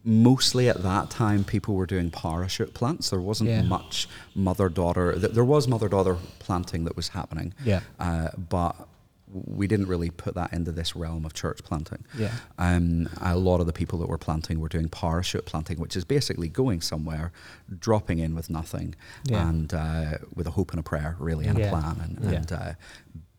Mostly 0.08 0.70
at 0.70 0.84
that 0.84 1.10
time, 1.10 1.44
people 1.44 1.74
were 1.74 1.88
doing 1.88 2.12
parachute 2.12 2.76
plants. 2.76 3.10
There 3.10 3.20
wasn't 3.20 3.50
Yeah. 3.50 3.64
much 3.64 4.08
mother 4.36 4.70
daughter. 4.70 5.14
th- 5.20 5.34
There 5.34 5.44
was 5.44 5.68
mother 5.68 5.90
daughter 5.90 6.18
planting 6.38 6.84
that 6.84 6.96
was 6.96 7.08
happening, 7.10 7.56
Yeah. 7.64 7.80
uh, 8.00 8.30
but 8.38 8.88
we 9.34 9.66
didn't 9.66 9.88
really 9.88 10.12
put 10.12 10.36
that 10.36 10.54
into 10.54 10.72
this 10.72 10.96
realm 10.96 11.26
of 11.26 11.34
church 11.34 11.64
planting. 11.64 12.06
Yeah. 12.16 12.34
Um, 12.60 13.10
a 13.20 13.36
lot 13.36 13.60
of 13.62 13.66
the 13.66 13.74
people 13.74 13.98
that 14.00 14.08
were 14.08 14.20
planting 14.20 14.60
were 14.60 14.70
doing 14.70 14.90
parachute 14.90 15.48
planting, 15.48 15.80
which 15.80 15.96
is 15.96 16.06
basically 16.06 16.50
going 16.50 16.82
somewhere, 16.82 17.32
dropping 17.80 18.20
in 18.20 18.36
with 18.36 18.52
nothing, 18.52 18.94
Yeah. 19.24 19.50
and 19.50 19.74
uh, 19.74 20.18
with 20.36 20.46
a 20.46 20.52
hope 20.52 20.70
and 20.70 20.80
a 20.80 20.84
prayer, 20.84 21.16
really, 21.18 21.48
and 21.48 21.58
Yeah. 21.58 21.66
a 21.66 21.70
plan, 21.72 22.00
and, 22.04 22.32
and 22.36 22.52
uh, 22.52 22.74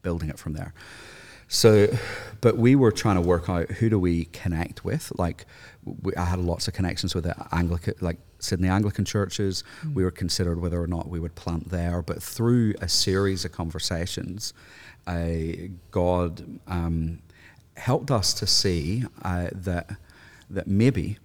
building 0.03 0.29
it 0.31 0.39
from 0.41 0.55
there. 0.55 0.75
So 1.49 1.89
but 2.41 2.57
we 2.59 2.77
were 2.77 2.93
trying 2.93 3.17
to 3.17 3.23
work 3.23 3.49
out 3.49 3.71
who 3.71 3.89
do 3.89 3.99
we 3.99 4.27
connect 4.27 4.85
with. 4.85 5.13
Like, 5.17 5.47
we, 5.85 6.15
I 6.17 6.25
had 6.27 6.39
lots 6.39 6.69
of 6.69 6.75
connections 6.75 7.15
with 7.15 7.25
the 7.25 7.35
Anglican, 7.53 7.95
like 8.01 8.19
Sydney 8.39 8.69
Anglican 8.69 9.05
churches. 9.05 9.65
Mm. 9.83 9.95
We 9.95 10.05
were 10.05 10.11
considered 10.11 10.61
whether 10.61 10.81
or 10.81 10.87
not 10.87 11.09
we 11.09 11.19
would 11.19 11.35
plant 11.35 11.71
there. 11.71 12.03
But 12.03 12.23
through 12.23 12.75
a 12.81 12.89
series 12.89 13.45
of 13.45 13.53
conversations, 13.53 14.53
uh, 15.07 15.27
God 15.91 16.61
um, 16.67 17.21
helped 17.77 18.11
us 18.11 18.35
to 18.35 18.47
see 18.47 19.05
uh, 19.23 19.49
that 19.53 19.91
that 20.51 20.67
maybe. 20.67 21.19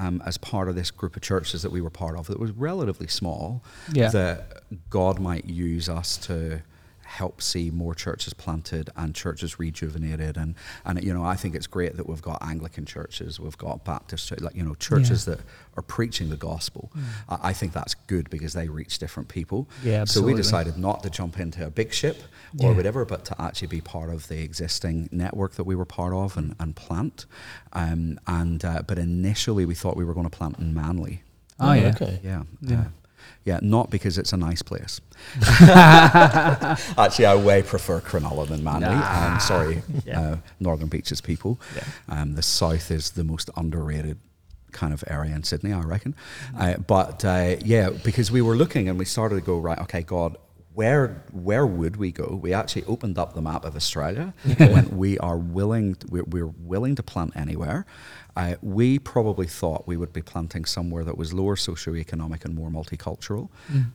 Um, 0.00 0.22
as 0.24 0.38
part 0.38 0.68
of 0.68 0.76
this 0.76 0.92
group 0.92 1.16
of 1.16 1.22
churches 1.22 1.62
that 1.62 1.72
we 1.72 1.80
were 1.80 1.90
part 1.90 2.16
of, 2.16 2.28
that 2.28 2.38
was 2.38 2.52
relatively 2.52 3.08
small, 3.08 3.64
Yeah. 3.92 4.10
that 4.10 4.62
God 4.90 5.18
might 5.18 5.46
use 5.46 5.88
us 5.88 6.16
to 6.18 6.62
help 7.08 7.40
see 7.40 7.70
more 7.70 7.94
churches 7.94 8.34
planted 8.34 8.90
and 8.94 9.14
churches 9.14 9.58
rejuvenated 9.58 10.36
and 10.36 10.54
and 10.84 11.02
you 11.02 11.12
know 11.14 11.24
I 11.24 11.36
think 11.36 11.54
it's 11.54 11.66
great 11.66 11.96
that 11.96 12.06
we've 12.06 12.20
got 12.20 12.38
Anglican 12.42 12.84
churches 12.84 13.40
we've 13.40 13.56
got 13.56 13.82
Baptist 13.82 14.38
like 14.42 14.54
you 14.54 14.62
know 14.62 14.74
churches 14.74 15.24
that 15.24 15.40
are 15.78 15.82
preaching 15.82 16.28
the 16.28 16.36
gospel 16.36 16.92
I, 17.28 17.38
I 17.50 17.52
think 17.54 17.72
that's 17.72 17.94
good 17.94 18.28
because 18.28 18.52
they 18.52 18.68
reach 18.68 18.98
different 18.98 19.28
people 19.30 19.68
Yeah, 19.82 20.04
so 20.04 20.20
we 20.20 20.34
decided 20.34 20.76
not 20.76 21.02
to 21.04 21.08
jump 21.08 21.40
into 21.40 21.64
a 21.64 21.70
big 21.70 21.94
ship 21.94 22.18
or 22.60 22.70
Yeah. 22.70 22.76
whatever 22.76 23.06
but 23.06 23.24
to 23.26 23.40
actually 23.40 23.68
be 23.68 23.80
part 23.80 24.10
of 24.10 24.28
the 24.28 24.42
existing 24.42 25.08
network 25.10 25.54
that 25.54 25.64
we 25.64 25.74
were 25.74 25.86
part 25.86 26.12
of 26.12 26.36
and, 26.36 26.54
and 26.60 26.76
plant 26.76 27.24
um, 27.72 28.20
and 28.26 28.62
uh, 28.66 28.82
but 28.86 28.98
initially 28.98 29.64
we 29.64 29.74
thought 29.74 29.96
we 29.96 30.04
were 30.04 30.14
going 30.14 30.28
to 30.28 30.36
plant 30.36 30.58
in 30.58 30.74
Manly 30.74 31.22
Oh, 31.60 31.72
yeah. 31.72 31.88
Okay. 31.88 32.20
yeah. 32.22 32.42
Yeah. 32.60 32.80
Uh, 32.80 32.84
yeah, 33.44 33.58
not 33.62 33.90
because 33.90 34.18
it's 34.18 34.32
a 34.32 34.36
nice 34.36 34.62
place. 34.62 35.00
Actually, 36.98 37.26
I 37.26 37.34
way 37.36 37.62
prefer 37.62 38.00
Cronulla 38.00 38.46
than 38.46 38.62
Manly. 38.64 38.88
Nah. 38.88 39.32
Um, 39.34 39.40
sorry, 39.40 39.82
Yeah. 40.04 40.20
uh, 40.20 40.36
Northern 40.60 40.88
Beaches 40.88 41.20
people. 41.20 41.58
Yeah. 41.76 41.84
Um, 42.08 42.34
the 42.34 42.42
south 42.42 42.90
is 42.90 43.10
the 43.12 43.24
most 43.24 43.50
underrated 43.56 44.18
kind 44.72 44.92
of 44.92 45.02
area 45.06 45.34
in 45.34 45.42
Sydney, 45.44 45.72
I 45.72 45.80
reckon. 45.80 46.14
Uh, 46.56 46.74
but 46.76 47.24
uh, 47.24 47.56
yeah, 47.64 47.90
because 47.90 48.30
we 48.30 48.42
were 48.42 48.56
looking 48.56 48.88
and 48.88 48.98
we 48.98 49.04
started 49.04 49.36
to 49.36 49.40
go 49.40 49.58
right. 49.58 49.78
Okay, 49.80 50.02
God, 50.02 50.36
where 50.74 51.24
where 51.32 51.66
would 51.66 51.96
we 51.96 52.12
go? 52.12 52.38
We 52.40 52.52
actually 52.52 52.84
opened 52.84 53.18
up 53.18 53.34
the 53.34 53.42
map 53.42 53.64
of 53.64 53.74
Australia. 53.74 54.34
when 54.58 54.96
we 54.96 55.18
are 55.18 55.36
willing, 55.36 55.96
we're, 56.08 56.22
we're 56.24 56.46
willing 56.46 56.94
to 56.96 57.02
plant 57.02 57.32
anywhere. 57.34 57.84
Uh, 58.38 58.54
we 58.62 59.00
probably 59.00 59.48
thought 59.48 59.80
we 59.92 59.96
would 59.96 60.12
be 60.12 60.22
planting 60.22 60.64
somewhere 60.64 61.02
that 61.04 61.18
was 61.18 61.32
lower 61.32 61.56
socioeconomic 61.56 62.44
and 62.44 62.54
more 62.54 62.70
multicultural. 62.70 63.48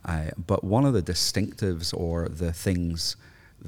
Uh, 0.03 0.31
but 0.51 0.61
one 0.65 0.85
of 0.85 0.93
the 0.93 1.01
distinctives 1.01 1.93
or 1.97 2.27
the 2.27 2.51
things 2.51 3.15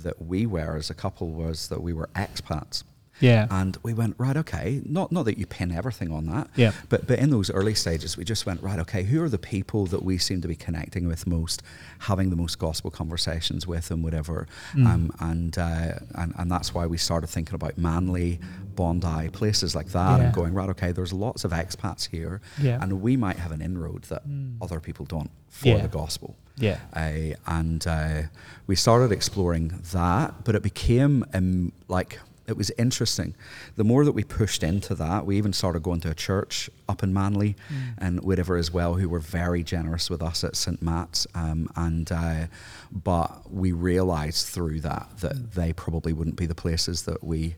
that 0.06 0.22
we 0.22 0.46
were 0.46 0.76
as 0.76 0.90
a 0.90 0.94
couple 0.94 1.28
was 1.30 1.70
that 1.70 1.82
we 1.82 1.94
were 1.94 2.10
expats. 2.16 2.84
Yeah. 3.22 3.48
And 3.50 3.78
we 3.84 3.94
went, 3.94 4.16
right, 4.18 4.36
okay, 4.38 4.82
not, 4.86 5.12
not 5.12 5.24
that 5.26 5.38
you 5.38 5.46
pin 5.46 5.72
everything 5.72 6.12
on 6.12 6.26
that, 6.28 6.50
Yeah. 6.56 6.74
but, 6.90 7.08
but 7.08 7.18
in 7.20 7.30
those 7.30 7.50
early 7.50 7.74
stages, 7.74 8.18
we 8.18 8.24
just 8.26 8.46
went, 8.46 8.62
right, 8.62 8.80
okay, 8.80 9.04
who 9.04 9.24
are 9.24 9.30
the 9.30 9.38
people 9.38 9.86
that 9.88 10.04
we 10.04 10.18
seem 10.18 10.42
to 10.42 10.48
be 10.48 10.56
connecting 10.56 11.08
with 11.08 11.26
most, 11.26 11.62
having 12.00 12.30
the 12.30 12.36
most 12.36 12.60
gospel 12.60 12.92
conversations 12.92 13.66
with, 13.66 13.90
and 13.92 14.04
whatever. 14.04 14.48
Mm. 14.74 14.86
Um, 14.88 15.12
and, 15.20 15.58
uh, 15.58 16.00
and, 16.16 16.34
and 16.38 16.52
that's 16.52 16.74
why 16.74 16.86
we 16.86 16.98
started 16.98 17.28
thinking 17.28 17.56
about 17.56 17.78
Manly, 17.78 18.40
Bondi, 18.76 19.30
places 19.30 19.76
like 19.76 19.88
that, 19.90 20.20
Yeah. 20.20 20.26
and 20.26 20.34
going, 20.36 20.54
right, 20.54 20.70
okay, 20.70 20.92
there's 20.92 21.14
lots 21.14 21.46
of 21.46 21.52
expats 21.52 22.10
here, 22.10 22.42
Yeah. 22.62 22.80
and 22.82 23.02
we 23.02 23.16
might 23.16 23.38
have 23.38 23.52
an 23.54 23.62
inroad 23.62 24.04
that 24.06 24.24
other 24.62 24.80
people 24.82 25.06
don't 25.06 25.32
for 25.50 25.70
Yeah. 25.70 25.82
the 25.84 25.88
gospel. 25.88 26.36
Yeah. 26.58 26.80
Uh, 26.94 27.36
and 27.48 27.86
uh, 27.88 28.22
we 28.68 28.76
started 28.76 29.12
exploring 29.12 29.80
that, 29.94 30.44
but 30.44 30.56
it 30.56 30.64
became 30.64 31.26
um, 31.34 31.72
like 31.88 32.20
it 32.48 32.58
was 32.58 32.72
interesting. 32.78 33.36
The 33.76 33.84
more 33.84 34.06
that 34.06 34.12
we 34.12 34.24
pushed 34.24 34.64
into 34.64 34.96
that, 34.96 35.26
we 35.26 35.38
even 35.38 35.54
started 35.54 35.84
going 35.84 36.00
to 36.02 36.12
a 36.12 36.16
church 36.16 36.70
up 36.88 37.04
in 37.04 37.14
Manly 37.14 37.56
and 37.98 38.24
whatever 38.24 38.56
as 38.56 38.72
well, 38.72 38.96
who 38.96 39.10
were 39.10 39.20
very 39.20 39.64
generous 39.64 40.10
with 40.10 40.22
us 40.22 40.44
at 40.44 40.56
St 40.56 40.82
Matt's. 40.82 41.26
Um, 41.34 41.70
and 41.76 42.12
uh, 42.12 42.48
but 42.92 43.52
we 43.52 43.72
realised 43.72 44.48
through 44.48 44.82
that 44.82 45.10
that 45.22 45.54
they 45.54 45.74
probably 45.74 46.14
wouldn't 46.14 46.36
be 46.36 46.46
the 46.46 46.56
places 46.56 47.04
that 47.04 47.24
we 47.24 47.56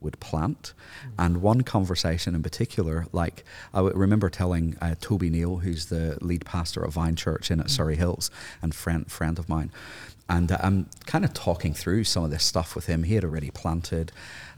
would 0.00 0.18
plant. 0.20 0.72
And 1.18 1.42
one 1.42 1.60
conversation 1.62 2.34
in 2.34 2.42
particular, 2.42 3.06
like 3.12 3.44
I 3.74 3.78
w- 3.78 3.94
remember 3.94 4.30
telling 4.30 4.76
uh, 4.80 4.94
Toby 5.00 5.28
Neal, 5.28 5.58
who's 5.58 5.86
the 5.86 6.16
lead 6.22 6.44
pastor 6.44 6.82
of 6.82 6.94
Vine 6.94 7.16
Church 7.16 7.50
in 7.50 7.60
at 7.60 7.70
Surry 7.70 7.96
Hills 7.96 8.30
and 8.62 8.74
friend 8.74 9.10
friend 9.10 9.38
of 9.38 9.48
mine, 9.48 9.70
and 10.30 10.50
I'm 10.52 10.86
kind 11.06 11.24
of 11.26 11.34
talking 11.34 11.74
through 11.74 12.04
some 12.04 12.24
of 12.24 12.30
this 12.30 12.44
stuff 12.44 12.74
with 12.74 12.86
him. 12.86 13.02
He 13.02 13.14
had 13.16 13.24
already 13.24 13.50
planted, 13.50 14.12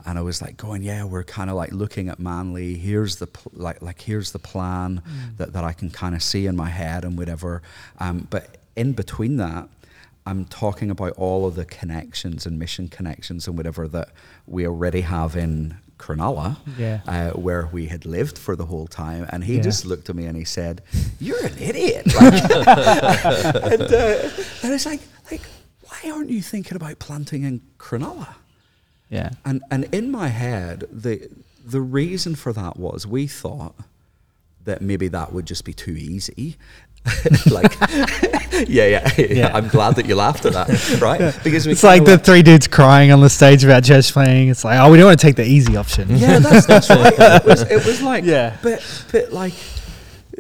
and 0.06 0.18
I 0.18 0.22
was 0.22 0.40
like 0.40 0.56
going, 0.56 0.82
yeah, 0.82 1.02
we're 1.04 1.24
kind 1.24 1.50
of 1.50 1.56
like 1.56 1.72
looking 1.72 2.08
at 2.08 2.18
Manly. 2.20 2.74
Here's 2.74 3.16
the 3.16 3.26
pl- 3.26 3.52
like 3.54 3.82
like 3.82 4.00
here's 4.02 4.30
the 4.32 4.38
plan 4.38 5.02
that 5.38 5.52
that 5.54 5.64
I 5.64 5.72
can 5.72 5.90
kind 5.90 6.14
of 6.14 6.22
see 6.22 6.46
in 6.46 6.54
my 6.56 6.68
head 6.68 7.04
and 7.04 7.18
whatever. 7.18 7.62
Um, 7.98 8.28
but 8.30 8.58
in 8.76 8.92
between 8.92 9.36
that. 9.38 9.68
I'm 10.24 10.44
talking 10.44 10.88
about 10.88 11.14
all 11.16 11.46
of 11.48 11.56
the 11.56 11.64
connections 11.64 12.46
and 12.46 12.56
mission 12.56 12.86
connections 12.86 13.48
and 13.48 13.56
whatever 13.56 13.88
that 13.88 14.10
we 14.46 14.64
already 14.68 15.00
have 15.00 15.34
in 15.34 15.78
Cronulla, 15.98 16.58
Yeah. 16.78 17.00
uh, 17.08 17.30
where 17.32 17.68
we 17.72 17.86
had 17.86 18.06
lived 18.06 18.38
for 18.38 18.54
the 18.54 18.66
whole 18.66 18.86
time. 18.86 19.26
And 19.30 19.42
he 19.42 19.56
Yeah. 19.56 19.62
just 19.62 19.84
looked 19.84 20.08
at 20.10 20.14
me 20.14 20.26
and 20.26 20.36
he 20.36 20.44
said, 20.44 20.80
"You're 21.18 21.44
an 21.44 21.58
idiot." 21.58 22.06
Like, 22.14 22.34
and, 23.72 23.82
uh, 23.82 24.30
and 24.62 24.72
it's 24.72 24.86
like, 24.86 25.00
like, 25.28 25.40
why 25.92 26.10
aren't 26.10 26.30
you 26.30 26.42
thinking 26.42 26.76
about 26.76 26.98
planting 26.98 27.42
in 27.44 27.60
Cronulla? 27.78 28.34
Yeah. 29.10 29.30
And 29.44 29.62
and 29.70 29.84
in 29.94 30.10
my 30.10 30.28
head, 30.28 30.84
the 30.90 31.28
the 31.64 31.80
reason 31.80 32.34
for 32.34 32.52
that 32.52 32.76
was 32.78 33.06
we 33.06 33.26
thought 33.26 33.74
that 34.64 34.80
maybe 34.80 35.08
that 35.08 35.32
would 35.32 35.46
just 35.46 35.64
be 35.64 35.72
too 35.74 35.92
easy. 35.92 36.56
like, 37.50 37.76
yeah, 38.68 38.86
yeah, 38.86 39.10
Yeah. 39.18 39.50
I'm 39.52 39.66
glad 39.68 39.96
that 39.96 40.06
you 40.06 40.14
laughed 40.14 40.44
at 40.46 40.52
that, 40.52 41.00
right? 41.02 41.36
Because 41.42 41.66
we 41.66 41.72
It's 41.72 41.82
like 41.82 42.04
the 42.04 42.16
three 42.16 42.42
dudes 42.42 42.68
crying 42.68 43.10
on 43.10 43.20
the 43.20 43.28
stage 43.28 43.64
about 43.64 43.82
church 43.82 44.12
planting. 44.12 44.48
It's 44.50 44.64
like, 44.64 44.78
oh, 44.78 44.88
we 44.90 44.98
don't 44.98 45.06
want 45.06 45.18
to 45.18 45.26
take 45.26 45.34
the 45.34 45.44
easy 45.44 45.76
option. 45.76 46.08
Yeah, 46.16 46.38
that's, 46.38 46.66
that's 46.66 46.88
right. 46.90 47.12
It 47.18 47.44
was, 47.44 47.62
it 47.62 47.84
was 47.84 48.02
like, 48.02 48.22
Yeah. 48.24 48.56
but 48.62 49.04
but 49.10 49.32
like, 49.32 49.52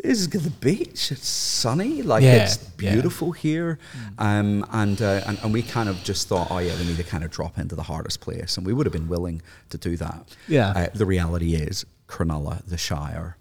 this 0.02 0.18
is 0.18 0.28
the 0.28 0.50
beach. 0.50 1.12
It's 1.12 1.28
sunny. 1.28 2.02
Like 2.02 2.22
Yeah, 2.22 2.44
it's 2.44 2.58
yeah. 2.78 2.92
beautiful 2.92 3.32
here. 3.32 3.78
Um, 4.18 4.66
and, 4.72 5.00
uh, 5.00 5.22
and 5.26 5.38
and 5.42 5.52
we 5.52 5.62
kind 5.62 5.88
of 5.88 6.02
just 6.04 6.28
thought, 6.28 6.48
oh 6.50 6.58
yeah, 6.58 6.76
we 6.78 6.84
need 6.84 6.96
to 6.96 7.04
kind 7.04 7.24
of 7.24 7.30
drop 7.30 7.58
into 7.58 7.74
the 7.74 7.84
hardest 7.84 8.20
place, 8.20 8.56
and 8.56 8.66
we 8.66 8.72
would 8.72 8.86
have 8.86 8.92
been 8.92 9.08
willing 9.08 9.42
to 9.70 9.78
do 9.78 9.96
that. 9.96 10.36
Yeah. 10.48 10.68
Uh, 10.70 10.86
the 10.94 11.06
reality 11.06 11.54
is, 11.54 11.86
Cronulla, 12.08 12.64
the 12.66 12.76
Shire, 12.78 13.36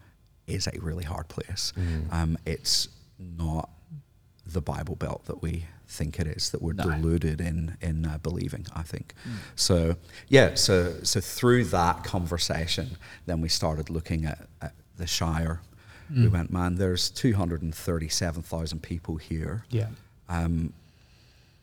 is 0.47 0.67
a 0.67 0.79
really 0.79 1.03
hard 1.03 1.27
place. 1.29 1.73
Um, 2.11 2.37
it's 2.45 2.87
not 3.19 3.69
the 4.45 4.61
Bible 4.61 4.95
Belt 4.95 5.25
that 5.25 5.41
we 5.41 5.65
think 5.87 6.19
it 6.19 6.27
is 6.27 6.51
that 6.51 6.61
we're 6.61 6.73
No. 6.73 6.83
deluded 6.85 7.41
in 7.41 7.77
in 7.81 8.05
uh, 8.05 8.17
believing. 8.21 8.65
I 8.75 8.83
think 8.83 9.13
so. 9.55 9.95
Yeah. 10.29 10.55
So 10.55 10.95
so 11.03 11.19
through 11.21 11.65
that 11.65 12.03
conversation, 12.03 12.97
then 13.25 13.41
we 13.41 13.49
started 13.49 13.89
looking 13.89 14.25
at, 14.25 14.47
at 14.61 14.73
the 14.97 15.07
Shire. 15.07 15.61
We 16.15 16.27
went, 16.27 16.51
man. 16.51 16.75
There's 16.75 17.09
237,000 17.09 18.81
people 18.81 19.17
here. 19.17 19.65
Yeah. 19.69 19.87
Um, 20.29 20.73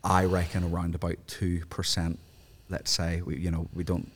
I 0.03 0.25
reckon 0.25 0.63
around 0.63 0.95
about 0.95 1.15
two 1.27 1.65
percent. 1.69 2.19
Let's 2.69 2.89
say 2.91 3.21
we, 3.21 3.37
you 3.37 3.51
know, 3.51 3.67
we 3.73 3.83
don't 3.83 4.11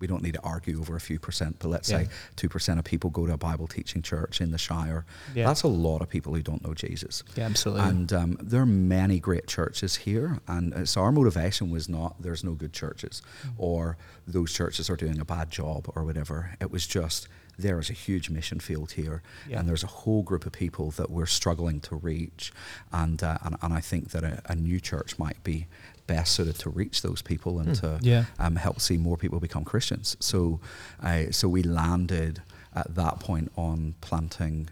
we 0.00 0.06
don't 0.06 0.22
need 0.22 0.34
to 0.34 0.40
argue 0.42 0.78
over 0.80 0.94
a 0.94 1.00
few 1.00 1.18
percent, 1.18 1.56
but 1.58 1.68
let's 1.68 1.90
Yeah. 1.90 2.04
say 2.04 2.08
two 2.36 2.48
percent 2.48 2.78
of 2.78 2.84
people 2.84 3.10
go 3.10 3.26
to 3.26 3.32
a 3.34 3.36
Bible 3.36 3.66
teaching 3.66 4.00
church 4.00 4.40
in 4.40 4.52
the 4.52 4.58
Shire. 4.58 5.04
Yeah. 5.34 5.46
That's 5.48 5.64
a 5.64 5.68
lot 5.68 6.00
of 6.00 6.08
people 6.08 6.32
who 6.34 6.40
don't 6.42 6.64
know 6.64 6.72
Jesus. 6.72 7.24
Yeah, 7.36 7.44
absolutely. 7.46 7.84
And 7.88 8.12
um, 8.12 8.38
there 8.40 8.62
are 8.62 8.66
many 8.66 9.18
great 9.20 9.46
churches 9.48 9.96
here, 9.96 10.38
and 10.48 10.72
uh, 10.72 10.86
so 10.86 11.02
our 11.02 11.12
motivation 11.12 11.70
was 11.70 11.88
not 11.88 12.22
there's 12.22 12.42
no 12.44 12.52
good 12.52 12.72
churches, 12.72 13.20
Mm. 13.44 13.50
or 13.58 13.96
those 14.26 14.52
churches 14.52 14.88
are 14.88 14.96
doing 14.96 15.18
a 15.20 15.24
bad 15.24 15.50
job, 15.50 15.90
or 15.94 16.04
whatever. 16.04 16.52
It 16.60 16.70
was 16.70 16.86
just 16.86 17.28
there 17.58 17.78
is 17.80 17.90
a 17.90 17.92
huge 17.92 18.30
mission 18.30 18.60
field 18.60 18.92
here, 18.92 19.22
Yeah. 19.48 19.58
and 19.58 19.68
there's 19.68 19.82
a 19.84 19.88
whole 19.88 20.22
group 20.22 20.46
of 20.46 20.52
people 20.52 20.90
that 20.92 21.10
we're 21.10 21.26
struggling 21.26 21.80
to 21.80 21.96
reach, 21.96 22.52
and 22.92 23.22
uh, 23.22 23.38
and, 23.42 23.56
and 23.62 23.72
I 23.74 23.80
think 23.80 24.10
that 24.10 24.22
a, 24.24 24.40
a 24.46 24.54
new 24.54 24.80
church 24.80 25.18
might 25.18 25.42
be 25.42 25.66
best 26.06 26.34
suited 26.34 26.54
to 26.60 26.70
reach 26.70 27.02
those 27.02 27.20
people 27.20 27.58
and 27.58 27.74
to 27.76 27.88
Hmm. 27.98 28.04
Yeah. 28.04 28.24
um, 28.38 28.56
help 28.56 28.80
see 28.80 28.96
more 28.96 29.16
people 29.18 29.40
become 29.40 29.64
Christians. 29.64 30.16
So, 30.20 30.60
uh, 31.02 31.30
so 31.32 31.48
we 31.48 31.62
landed 31.62 32.40
at 32.74 32.94
that 32.94 33.20
point 33.20 33.50
on 33.56 33.94
planting 34.00 34.68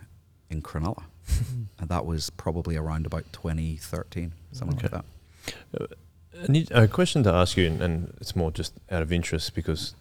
in 0.48 0.62
Cronulla, 0.62 1.02
and 1.78 1.88
that 1.88 2.06
was 2.06 2.30
probably 2.30 2.76
around 2.76 3.04
about 3.04 3.24
2013, 3.32 4.32
something 4.52 4.78
Okay. 4.78 4.88
like 4.96 5.04
that. 5.72 5.90
I 6.48 6.52
need 6.52 6.70
a 6.70 6.86
question 6.86 7.22
to 7.24 7.32
ask 7.32 7.56
you, 7.56 7.66
and, 7.66 7.82
and 7.82 8.14
it's 8.20 8.36
more 8.36 8.50
just 8.50 8.74
out 8.90 9.02
of 9.02 9.10
interest 9.12 9.54
because 9.54 9.94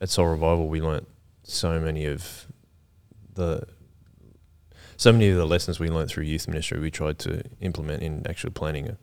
at 0.00 0.08
Soul 0.10 0.26
Revival 0.26 0.68
we 0.68 0.80
learnt 0.80 1.06
so 1.42 1.80
many 1.80 2.06
of 2.06 2.46
the 3.34 3.66
so 4.96 5.12
many 5.12 5.28
of 5.28 5.36
the 5.36 5.46
lessons 5.46 5.80
we 5.80 5.88
learned 5.88 6.10
through 6.10 6.24
youth 6.24 6.46
ministry 6.46 6.78
we 6.78 6.90
tried 6.90 7.18
to 7.18 7.42
implement 7.60 8.02
in 8.02 8.24
actually 8.28 8.50
planting 8.50 8.88
a, 8.88 8.98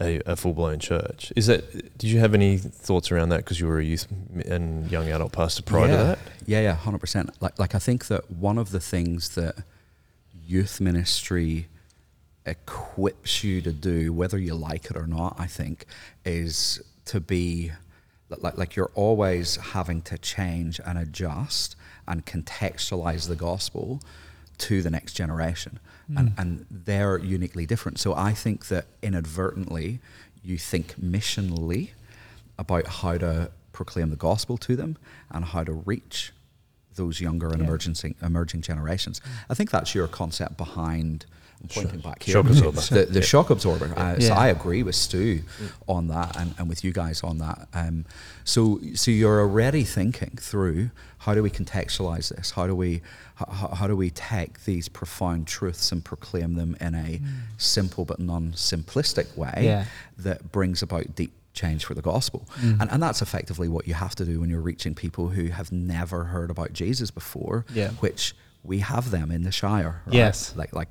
a, 0.00 0.20
a 0.32 0.36
full 0.36 0.52
blown 0.52 0.78
church. 0.78 1.32
Is 1.36 1.46
that? 1.46 1.98
Did 1.98 2.10
you 2.10 2.18
have 2.18 2.34
any 2.34 2.58
thoughts 2.58 3.12
around 3.12 3.28
that 3.28 3.38
because 3.38 3.60
you 3.60 3.66
were 3.66 3.78
a 3.78 3.84
youth 3.84 4.06
and 4.46 4.90
young 4.90 5.08
adult 5.08 5.32
pastor 5.32 5.62
prior 5.62 5.86
yeah. 5.86 5.96
to 5.96 6.02
that? 6.04 6.18
Yeah, 6.46 6.60
yeah, 6.60 6.74
hundred 6.74 6.98
percent. 6.98 7.30
Like, 7.40 7.58
like 7.58 7.74
I 7.74 7.78
think 7.78 8.06
that 8.06 8.30
one 8.30 8.58
of 8.58 8.70
the 8.70 8.80
things 8.80 9.34
that 9.36 9.56
youth 10.46 10.80
ministry 10.80 11.68
equips 12.46 13.44
you 13.44 13.60
to 13.60 13.72
do, 13.72 14.12
whether 14.12 14.38
you 14.38 14.54
like 14.54 14.86
it 14.86 14.96
or 14.96 15.06
not, 15.06 15.36
I 15.38 15.46
think, 15.46 15.84
is 16.24 16.82
to 17.04 17.20
be 17.20 17.72
like, 18.28 18.58
like 18.58 18.76
you're 18.76 18.90
always 18.94 19.56
having 19.56 20.02
to 20.02 20.18
change 20.18 20.80
and 20.84 20.98
adjust 20.98 21.76
and 22.06 22.24
contextualize 22.26 23.28
the 23.28 23.36
gospel 23.36 24.00
to 24.58 24.82
the 24.82 24.90
next 24.90 25.14
generation. 25.14 25.78
Mm. 26.10 26.18
And, 26.18 26.32
and 26.38 26.66
they're 26.70 27.18
uniquely 27.18 27.66
different. 27.66 27.98
So 27.98 28.14
I 28.14 28.32
think 28.32 28.68
that 28.68 28.86
inadvertently 29.02 30.00
you 30.42 30.58
think 30.58 30.96
missionally 31.00 31.90
about 32.58 32.86
how 32.86 33.18
to 33.18 33.50
proclaim 33.72 34.10
the 34.10 34.16
gospel 34.16 34.56
to 34.58 34.76
them 34.76 34.96
and 35.30 35.44
how 35.44 35.64
to 35.64 35.72
reach 35.72 36.32
those 36.94 37.20
younger 37.20 37.48
and 37.48 37.60
yeah. 37.60 37.66
emerging 37.66 38.14
emerging 38.22 38.62
generations. 38.62 39.20
Mm. 39.20 39.30
I 39.50 39.54
think 39.54 39.70
that's 39.70 39.94
your 39.94 40.08
concept 40.08 40.56
behind 40.56 41.26
pointing 41.68 42.00
back 42.00 42.22
here. 42.22 42.34
Shock 42.34 42.46
absorber. 42.46 42.80
The, 42.90 43.06
the 43.06 43.20
yeah. 43.20 43.24
shock 43.24 43.50
absorber. 43.50 43.92
Uh, 43.96 44.16
yeah. 44.18 44.28
So 44.28 44.34
I 44.34 44.48
agree 44.48 44.82
with 44.82 44.94
Stu 44.94 45.38
mm. 45.38 45.72
on 45.86 46.08
that 46.08 46.36
and, 46.36 46.54
and 46.58 46.68
with 46.68 46.84
you 46.84 46.92
guys 46.92 47.22
on 47.22 47.38
that. 47.38 47.68
Um, 47.74 48.04
so 48.44 48.80
so 48.94 49.10
you're 49.10 49.40
already 49.40 49.84
thinking 49.84 50.36
through 50.40 50.90
how 51.18 51.34
do 51.34 51.42
we 51.42 51.50
contextualize 51.50 52.34
this? 52.34 52.52
How 52.52 52.66
do 52.66 52.74
we 52.74 53.02
how, 53.34 53.68
how 53.68 53.86
do 53.86 53.96
we 53.96 54.10
take 54.10 54.64
these 54.64 54.88
profound 54.88 55.46
truths 55.46 55.92
and 55.92 56.04
proclaim 56.04 56.54
them 56.54 56.76
in 56.80 56.94
a 56.94 57.18
mm. 57.18 57.26
simple 57.56 58.04
but 58.04 58.18
non-simplistic 58.18 59.36
way 59.36 59.52
yeah. 59.58 59.84
that 60.18 60.50
brings 60.50 60.82
about 60.82 61.14
deep 61.14 61.32
change 61.58 61.84
for 61.84 61.94
the 61.94 62.02
gospel. 62.02 62.46
Mm. 62.60 62.80
And, 62.80 62.90
and 62.92 63.02
that's 63.02 63.20
effectively 63.20 63.68
what 63.68 63.88
you 63.88 63.94
have 63.94 64.14
to 64.16 64.24
do 64.24 64.40
when 64.40 64.48
you're 64.48 64.60
reaching 64.60 64.94
people 64.94 65.28
who 65.28 65.46
have 65.48 65.72
never 65.72 66.24
heard 66.24 66.50
about 66.50 66.72
Jesus 66.72 67.10
before, 67.10 67.66
yeah. 67.74 67.90
which 68.00 68.34
we 68.62 68.78
have 68.78 69.10
them 69.10 69.30
in 69.30 69.42
the 69.42 69.52
Shire. 69.52 70.02
Right? 70.06 70.14
Yes. 70.14 70.54
Like, 70.56 70.72
like 70.74 70.88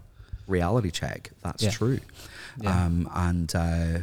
reality 0.48 0.92
check. 0.92 1.32
That's 1.42 1.64
yeah. 1.64 1.70
true. 1.72 2.00
Yeah. 2.60 2.86
Um, 2.86 3.10
and, 3.14 3.56
uh, 3.56 4.00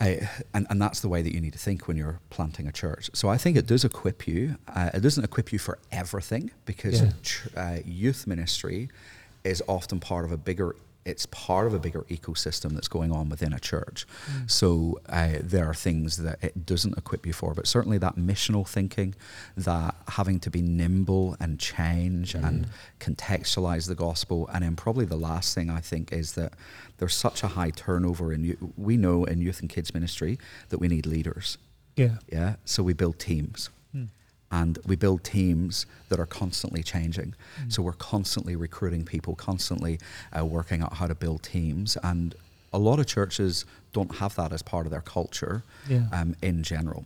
I, 0.00 0.28
and, 0.52 0.66
and 0.70 0.82
that's 0.82 1.00
the 1.00 1.08
way 1.08 1.22
that 1.22 1.32
you 1.32 1.40
need 1.40 1.52
to 1.52 1.58
think 1.58 1.86
when 1.86 1.96
you're 1.96 2.18
planting 2.30 2.66
a 2.66 2.72
church. 2.72 3.10
So 3.14 3.28
I 3.28 3.36
think 3.38 3.56
it 3.56 3.66
does 3.66 3.84
equip 3.84 4.26
you. 4.26 4.56
Uh, 4.66 4.90
it 4.92 5.00
doesn't 5.00 5.22
equip 5.22 5.52
you 5.52 5.58
for 5.58 5.78
everything 5.92 6.50
because 6.64 7.00
yeah. 7.00 7.10
ch- 7.22 7.46
uh, 7.56 7.78
youth 7.84 8.26
ministry 8.26 8.88
is 9.44 9.62
often 9.68 10.00
part 10.00 10.24
of 10.24 10.32
a 10.32 10.36
bigger 10.36 10.74
it's 11.04 11.26
part 11.26 11.66
of 11.66 11.74
a 11.74 11.78
bigger 11.78 12.02
ecosystem 12.02 12.72
that's 12.72 12.88
going 12.88 13.12
on 13.12 13.28
within 13.28 13.52
a 13.52 13.60
church. 13.60 14.06
Mm. 14.26 14.50
So 14.50 15.00
uh, 15.08 15.34
there 15.40 15.68
are 15.68 15.74
things 15.74 16.16
that 16.18 16.42
it 16.42 16.64
doesn't 16.64 16.96
equip 16.96 17.26
you 17.26 17.32
for, 17.32 17.54
but 17.54 17.66
certainly 17.66 17.98
that 17.98 18.16
missional 18.16 18.66
thinking, 18.66 19.14
that 19.56 19.94
having 20.08 20.40
to 20.40 20.50
be 20.50 20.62
nimble 20.62 21.36
and 21.40 21.58
change 21.58 22.32
mm. 22.32 22.46
and 22.46 22.66
contextualize 23.00 23.86
the 23.86 23.94
gospel, 23.94 24.48
and 24.52 24.64
then 24.64 24.76
probably 24.76 25.04
the 25.04 25.16
last 25.16 25.54
thing 25.54 25.70
I 25.70 25.80
think 25.80 26.12
is 26.12 26.32
that 26.32 26.54
there's 26.98 27.14
such 27.14 27.42
a 27.42 27.48
high 27.48 27.70
turnover 27.70 28.32
in 28.32 28.56
we 28.76 28.96
know 28.96 29.24
in 29.24 29.40
youth 29.40 29.60
and 29.60 29.68
kids 29.68 29.92
ministry 29.92 30.38
that 30.70 30.78
we 30.78 30.88
need 30.88 31.06
leaders. 31.06 31.58
Yeah. 31.96 32.16
Yeah. 32.30 32.56
So 32.64 32.82
we 32.82 32.92
build 32.92 33.18
teams 33.18 33.70
and 34.54 34.78
we 34.86 34.94
build 34.94 35.24
teams 35.24 35.84
that 36.10 36.20
are 36.20 36.26
constantly 36.26 36.82
changing. 36.82 37.34
Mm. 37.60 37.72
So 37.72 37.82
we're 37.82 37.92
constantly 38.14 38.54
recruiting 38.54 39.04
people, 39.04 39.34
constantly 39.34 39.98
uh, 40.36 40.44
working 40.44 40.80
out 40.80 40.94
how 40.94 41.08
to 41.08 41.14
build 41.14 41.42
teams, 41.42 41.98
and 42.04 42.36
a 42.72 42.78
lot 42.78 43.00
of 43.00 43.06
churches 43.06 43.64
don't 43.92 44.16
have 44.16 44.36
that 44.36 44.52
as 44.52 44.62
part 44.62 44.86
of 44.86 44.92
their 44.92 45.00
culture 45.00 45.64
yeah. 45.88 46.06
um, 46.12 46.36
in 46.40 46.62
general. 46.62 47.04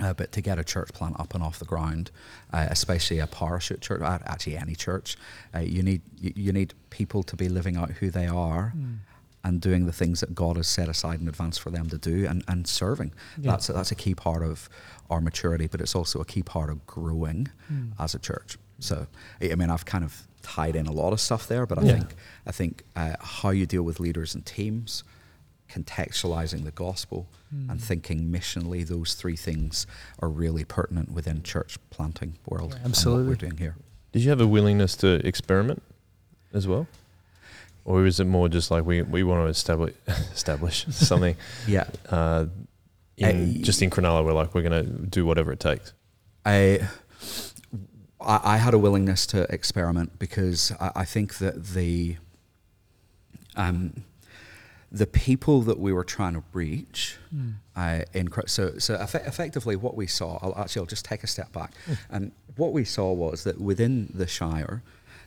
Uh, 0.00 0.12
but 0.12 0.30
to 0.32 0.40
get 0.40 0.58
a 0.58 0.64
church 0.64 0.92
plant 0.92 1.18
up 1.18 1.34
and 1.34 1.42
off 1.42 1.58
the 1.58 1.64
ground, 1.64 2.10
uh, 2.52 2.66
especially 2.68 3.18
a 3.18 3.26
parachute 3.26 3.80
church, 3.80 4.02
actually 4.02 4.56
any 4.56 4.74
church, 4.74 5.16
uh, 5.54 5.60
you 5.60 5.82
need 5.82 6.02
you, 6.20 6.32
you, 6.36 6.52
need 6.52 6.74
people 6.90 7.22
to 7.22 7.34
be 7.34 7.48
living 7.48 7.76
out 7.76 7.90
who 7.92 8.10
they 8.10 8.26
are. 8.26 8.72
Mm 8.76 8.98
and 9.46 9.60
doing 9.60 9.86
the 9.86 9.92
things 9.92 10.18
that 10.18 10.34
God 10.34 10.56
has 10.56 10.66
set 10.66 10.88
aside 10.88 11.20
in 11.20 11.28
advance 11.28 11.56
for 11.56 11.70
them 11.70 11.88
to 11.90 11.96
do 11.96 12.26
and, 12.26 12.42
and 12.48 12.66
serving. 12.66 13.12
Yeah. 13.38 13.52
That's, 13.52 13.68
a, 13.68 13.74
that's 13.74 13.92
a 13.92 13.94
key 13.94 14.12
part 14.12 14.42
of 14.42 14.68
our 15.10 15.20
maturity, 15.20 15.66
but 15.66 15.80
it's 15.80 15.94
also 15.94 16.20
a 16.20 16.24
key 16.24 16.42
part 16.42 16.70
of 16.70 16.86
growing 16.86 17.48
mm. 17.72 17.92
as 17.98 18.14
a 18.14 18.18
church. 18.18 18.58
So, 18.78 19.06
I 19.40 19.54
mean, 19.54 19.70
I've 19.70 19.84
kind 19.84 20.04
of 20.04 20.26
tied 20.42 20.76
in 20.76 20.86
a 20.86 20.92
lot 20.92 21.12
of 21.12 21.20
stuff 21.20 21.48
there, 21.48 21.66
but 21.66 21.78
I 21.78 21.82
yeah. 21.82 21.92
think 21.92 22.14
I 22.46 22.52
think 22.52 22.82
uh, 22.94 23.16
how 23.20 23.50
you 23.50 23.66
deal 23.66 23.82
with 23.82 24.00
leaders 24.00 24.34
and 24.34 24.44
teams, 24.44 25.02
contextualizing 25.70 26.64
the 26.64 26.70
gospel, 26.70 27.26
mm. 27.54 27.70
and 27.70 27.80
thinking 27.80 28.30
missionally, 28.30 28.86
those 28.86 29.14
three 29.14 29.36
things 29.36 29.86
are 30.20 30.28
really 30.28 30.64
pertinent 30.64 31.12
within 31.12 31.42
church 31.42 31.78
planting 31.90 32.38
world. 32.46 32.74
Yeah, 32.74 32.86
absolutely, 32.86 33.24
what 33.24 33.30
we're 33.30 33.48
doing 33.48 33.58
here. 33.58 33.76
Did 34.12 34.22
you 34.22 34.30
have 34.30 34.40
a 34.40 34.46
willingness 34.46 34.96
to 34.96 35.26
experiment 35.26 35.82
as 36.52 36.66
well? 36.66 36.86
or 37.86 38.04
is 38.04 38.18
it 38.18 38.24
more 38.24 38.48
just 38.48 38.70
like 38.70 38.84
we, 38.84 39.00
we 39.00 39.22
want 39.22 39.46
to 39.46 39.48
establish 39.48 39.94
establish 40.34 40.84
something? 40.90 41.36
yeah. 41.66 41.86
Uh, 42.10 42.46
in, 43.16 43.62
just 43.62 43.80
in 43.82 43.90
Cronulla, 43.90 44.24
we're 44.24 44.32
like 44.32 44.54
we're 44.54 44.62
going 44.62 44.84
to 44.84 44.90
do 45.06 45.24
whatever 45.24 45.52
it 45.52 45.60
takes. 45.60 45.92
I, 46.44 46.80
I 48.20 48.56
had 48.58 48.74
a 48.74 48.78
willingness 48.78 49.26
to 49.28 49.42
experiment 49.52 50.18
because 50.18 50.72
I, 50.80 50.92
I 50.96 51.04
think 51.04 51.38
that 51.38 51.64
the 51.66 52.16
um, 53.56 54.04
the 54.92 55.06
people 55.06 55.62
that 55.62 55.78
we 55.78 55.92
were 55.92 56.04
trying 56.04 56.34
to 56.34 56.42
reach 56.52 57.16
mm. 57.34 57.54
uh, 57.74 58.02
in 58.12 58.28
so 58.46 58.78
so 58.78 58.94
eff- 58.94 59.14
effectively 59.14 59.76
what 59.76 59.96
we 59.96 60.06
saw. 60.06 60.38
I'll, 60.42 60.56
actually, 60.56 60.80
I'll 60.80 60.86
just 60.86 61.04
take 61.04 61.22
a 61.22 61.26
step 61.26 61.52
back, 61.52 61.72
mm. 61.86 61.98
and 62.10 62.32
what 62.56 62.72
we 62.72 62.84
saw 62.84 63.12
was 63.12 63.44
that 63.44 63.60
within 63.60 64.10
the 64.14 64.26
Shire 64.26 64.82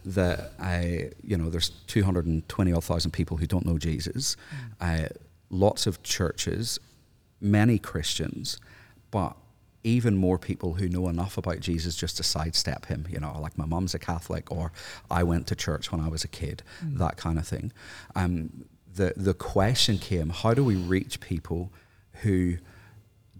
that 0.05 0.53
I, 0.59 1.11
you 1.23 1.37
know, 1.37 1.49
there's 1.49 1.69
220 1.87 2.71
odd 2.71 2.83
thousand 2.83 3.11
people 3.11 3.37
who 3.37 3.45
don't 3.45 3.65
know 3.65 3.77
Jesus, 3.77 4.37
mm. 4.81 5.05
uh, 5.05 5.09
lots 5.49 5.87
of 5.87 6.01
churches, 6.03 6.79
many 7.41 7.77
Christians, 7.77 8.59
but 9.11 9.35
even 9.83 10.17
more 10.17 10.37
people 10.37 10.73
who 10.73 10.89
know 10.89 11.07
enough 11.07 11.37
about 11.37 11.59
Jesus 11.61 11.95
just 11.95 12.17
to 12.17 12.23
sidestep 12.23 12.87
him, 12.87 13.07
you 13.09 13.19
know, 13.19 13.39
like 13.39 13.57
my 13.57 13.65
mum's 13.65 13.93
a 13.93 13.99
Catholic 13.99 14.51
or 14.51 14.71
I 15.09 15.23
went 15.23 15.47
to 15.47 15.55
church 15.55 15.91
when 15.91 16.01
I 16.01 16.09
was 16.09 16.23
a 16.23 16.27
kid, 16.27 16.63
mm. 16.83 16.97
that 16.97 17.17
kind 17.17 17.39
of 17.39 17.47
thing. 17.47 17.71
Um, 18.15 18.65
the, 18.93 19.13
the 19.15 19.33
question 19.33 19.97
came 19.97 20.29
how 20.29 20.53
do 20.53 20.63
we 20.63 20.75
reach 20.75 21.21
people 21.21 21.71
who 22.21 22.57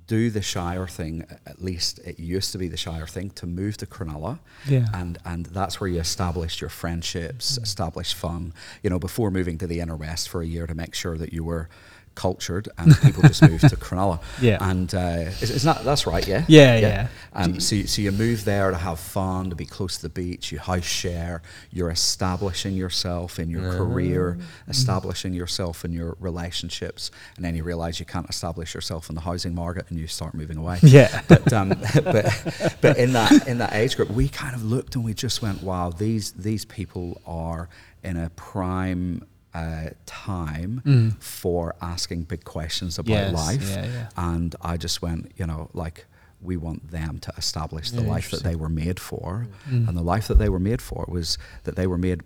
do 0.09 0.31
the 0.31 0.41
Shire 0.41 0.88
thing. 0.88 1.23
At 1.45 1.62
least 1.62 1.99
it 1.99 2.19
used 2.19 2.51
to 2.53 2.57
be 2.57 2.67
the 2.67 2.77
Shire 2.77 3.05
thing 3.05 3.29
to 3.31 3.45
move 3.45 3.77
to 3.77 3.85
Cronulla, 3.85 4.39
yeah. 4.67 4.88
and 4.91 5.19
and 5.23 5.45
that's 5.45 5.79
where 5.79 5.88
you 5.88 5.99
established 5.99 6.62
your 6.62 6.71
friendships, 6.71 7.59
mm. 7.59 7.63
established 7.63 8.15
fun. 8.15 8.53
You 8.81 8.89
know, 8.89 8.97
before 8.97 9.29
moving 9.29 9.59
to 9.59 9.67
the 9.67 9.79
inner 9.79 9.95
west 9.95 10.27
for 10.27 10.41
a 10.41 10.47
year 10.47 10.65
to 10.65 10.73
make 10.73 10.95
sure 10.95 11.15
that 11.19 11.31
you 11.31 11.43
were 11.43 11.69
cultured 12.15 12.67
and 12.77 12.95
people 13.01 13.21
just 13.23 13.41
moved 13.41 13.67
to 13.69 13.75
Cronulla. 13.75 14.19
Yeah. 14.41 14.57
And 14.61 14.93
uh, 14.93 15.31
it's, 15.41 15.65
not, 15.65 15.83
that's 15.83 16.07
right, 16.07 16.25
yeah? 16.25 16.45
Yeah, 16.47 16.77
yeah. 16.77 16.79
yeah. 16.79 17.07
Um, 17.33 17.59
so, 17.59 17.75
you, 17.75 17.87
so 17.87 18.01
you 18.01 18.11
move 18.11 18.45
there 18.45 18.71
to 18.71 18.77
have 18.77 18.99
fun, 18.99 19.49
to 19.49 19.55
be 19.55 19.65
close 19.65 19.97
to 19.97 20.03
the 20.03 20.09
beach, 20.09 20.51
you 20.51 20.59
house 20.59 20.85
share, 20.85 21.41
you're 21.71 21.89
establishing 21.89 22.73
yourself 22.75 23.37
in 23.37 23.49
your 23.49 23.73
career, 23.73 24.37
mm-hmm. 24.37 24.71
establishing 24.71 25.33
yourself 25.33 25.83
in 25.83 25.91
your 25.91 26.15
relationships, 26.19 27.11
and 27.35 27.43
then 27.43 27.55
you 27.55 27.63
realize 27.63 27.99
you 27.99 28.05
can't 28.05 28.29
establish 28.29 28.73
yourself 28.73 29.09
in 29.09 29.15
the 29.15 29.21
housing 29.21 29.53
market 29.53 29.89
and 29.89 29.99
you 29.99 30.07
start 30.07 30.33
moving 30.33 30.57
away. 30.57 30.79
Yeah. 30.81 31.21
But, 31.29 31.53
um, 31.53 31.69
but, 32.03 32.77
but 32.81 32.97
in, 32.97 33.13
that, 33.13 33.47
in 33.47 33.59
that 33.59 33.73
age 33.73 33.95
group, 33.95 34.09
we 34.09 34.29
kind 34.29 34.55
of 34.55 34.63
looked 34.63 34.95
and 34.95 35.03
we 35.03 35.13
just 35.13 35.41
went, 35.41 35.61
wow, 35.61 35.89
these, 35.89 36.31
these 36.31 36.65
people 36.65 37.21
are 37.25 37.69
in 38.03 38.17
a 38.17 38.29
prime 38.31 39.23
uh, 39.53 39.89
time 40.05 40.81
mm. 40.85 41.21
for 41.21 41.75
asking 41.81 42.23
big 42.23 42.43
questions 42.43 42.99
about 42.99 43.12
yes, 43.12 43.33
life. 43.33 43.69
Yeah, 43.69 43.85
yeah. 43.85 44.09
And 44.17 44.55
I 44.62 44.77
just 44.77 45.01
went, 45.01 45.31
you 45.38 45.45
know, 45.45 45.69
like, 45.73 46.05
we 46.41 46.55
want 46.55 46.91
them 46.91 47.19
to 47.19 47.33
establish 47.38 47.91
the 47.91 48.01
yeah, 48.01 48.09
life 48.09 48.31
that 48.31 48.43
they 48.43 48.55
were 48.55 48.69
made 48.69 48.99
for. 48.99 49.47
Mm. 49.69 49.89
And 49.89 49.97
the 49.97 50.01
life 50.01 50.27
that 50.27 50.38
they 50.38 50.49
were 50.49 50.59
made 50.59 50.81
for 50.81 51.05
was 51.07 51.38
that 51.63 51.75
they 51.75 51.88
were 51.88 51.97
made 51.97 52.21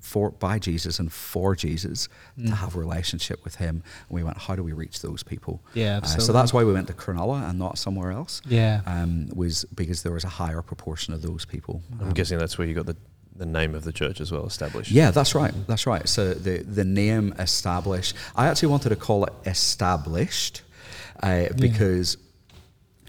for 0.00 0.30
by 0.30 0.58
Jesus 0.58 0.98
and 0.98 1.10
for 1.10 1.56
Jesus 1.56 2.08
mm. 2.38 2.48
to 2.48 2.54
have 2.54 2.74
a 2.76 2.78
relationship 2.78 3.42
with 3.42 3.54
Him. 3.54 3.82
And 4.08 4.16
we 4.16 4.22
went, 4.22 4.36
how 4.36 4.54
do 4.54 4.62
we 4.62 4.72
reach 4.72 5.00
those 5.00 5.22
people? 5.22 5.62
Yeah, 5.72 6.00
uh, 6.02 6.06
so 6.06 6.32
that's 6.32 6.52
why 6.52 6.62
we 6.64 6.72
went 6.72 6.88
to 6.88 6.92
Cronulla 6.92 7.48
and 7.48 7.58
not 7.58 7.78
somewhere 7.78 8.10
else. 8.10 8.42
Yeah, 8.46 8.82
um, 8.86 9.28
was 9.34 9.64
because 9.74 10.02
there 10.02 10.12
was 10.12 10.24
a 10.24 10.28
higher 10.28 10.60
proportion 10.60 11.14
of 11.14 11.22
those 11.22 11.44
people. 11.44 11.82
I'm 12.00 12.08
um, 12.08 12.12
guessing 12.12 12.38
that's 12.38 12.58
where 12.58 12.66
you 12.66 12.74
got 12.74 12.86
the 12.86 12.96
the 13.36 13.46
name 13.46 13.74
of 13.74 13.84
the 13.84 13.92
church 13.92 14.20
as 14.20 14.30
well 14.30 14.46
established. 14.46 14.90
Yeah, 14.90 15.10
that's 15.10 15.34
right. 15.34 15.52
That's 15.66 15.86
right. 15.86 16.08
So 16.08 16.34
the 16.34 16.62
the 16.62 16.84
name 16.84 17.34
established. 17.38 18.14
I 18.36 18.46
actually 18.46 18.68
wanted 18.68 18.90
to 18.90 18.96
call 18.96 19.24
it 19.24 19.32
established 19.44 20.62
uh, 21.22 21.26
yeah. 21.26 21.48
because 21.56 22.16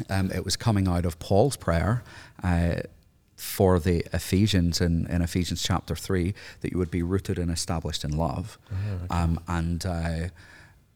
um, 0.10 0.32
it 0.32 0.43
was 0.43 0.56
coming 0.56 0.88
out 0.88 1.06
of 1.06 1.20
Paul's 1.20 1.58
prayer. 1.58 2.04
Uh, 2.43 2.76
for 3.36 3.80
the 3.80 4.06
Ephesians 4.14 4.80
in, 4.80 5.06
in 5.08 5.22
Ephesians 5.22 5.62
chapter 5.62 5.93
3, 5.93 6.34
that 6.62 6.72
you 6.72 6.78
would 6.78 6.89
be 6.89 7.04
rooted 7.04 7.38
and 7.38 7.52
established 7.52 8.06
in 8.06 8.16
love. 8.16 8.58
Oh, 8.72 8.76
okay. 8.95 9.08
um, 9.10 9.39
and 9.47 9.86
uh, 9.86 10.28